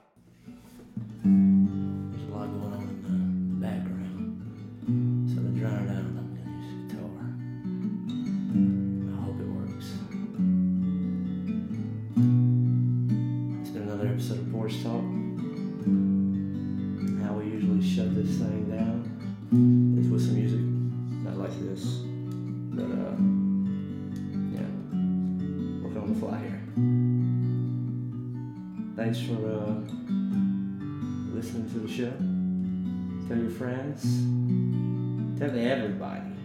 Friends. 33.96 35.40
Tell 35.40 35.58
everybody. 35.58 36.37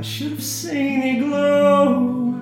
I 0.00 0.02
should 0.02 0.30
have 0.30 0.42
seen 0.42 1.02
it 1.02 1.18
glow, 1.18 2.40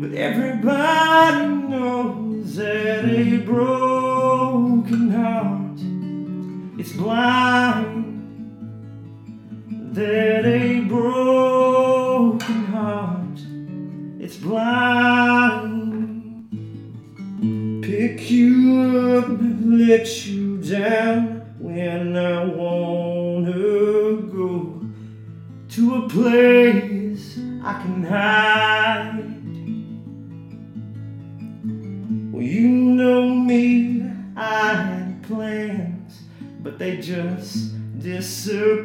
but 0.00 0.12
everybody 0.14 1.44
knows 1.48 2.54
that 2.54 3.04
a 3.04 3.38
broken 3.38 5.10
heart 5.10 5.80
is 6.78 6.92
blind. 6.92 8.04
That 9.92 10.44
a 10.46 10.82
broken 10.82 12.64
heart 12.66 13.40
is 14.20 14.36
blind. 14.36 15.72
Pick 17.82 18.30
you 18.30 19.18
up, 19.18 19.26
let 19.64 20.26
you 20.28 20.39
disappear 38.20 38.84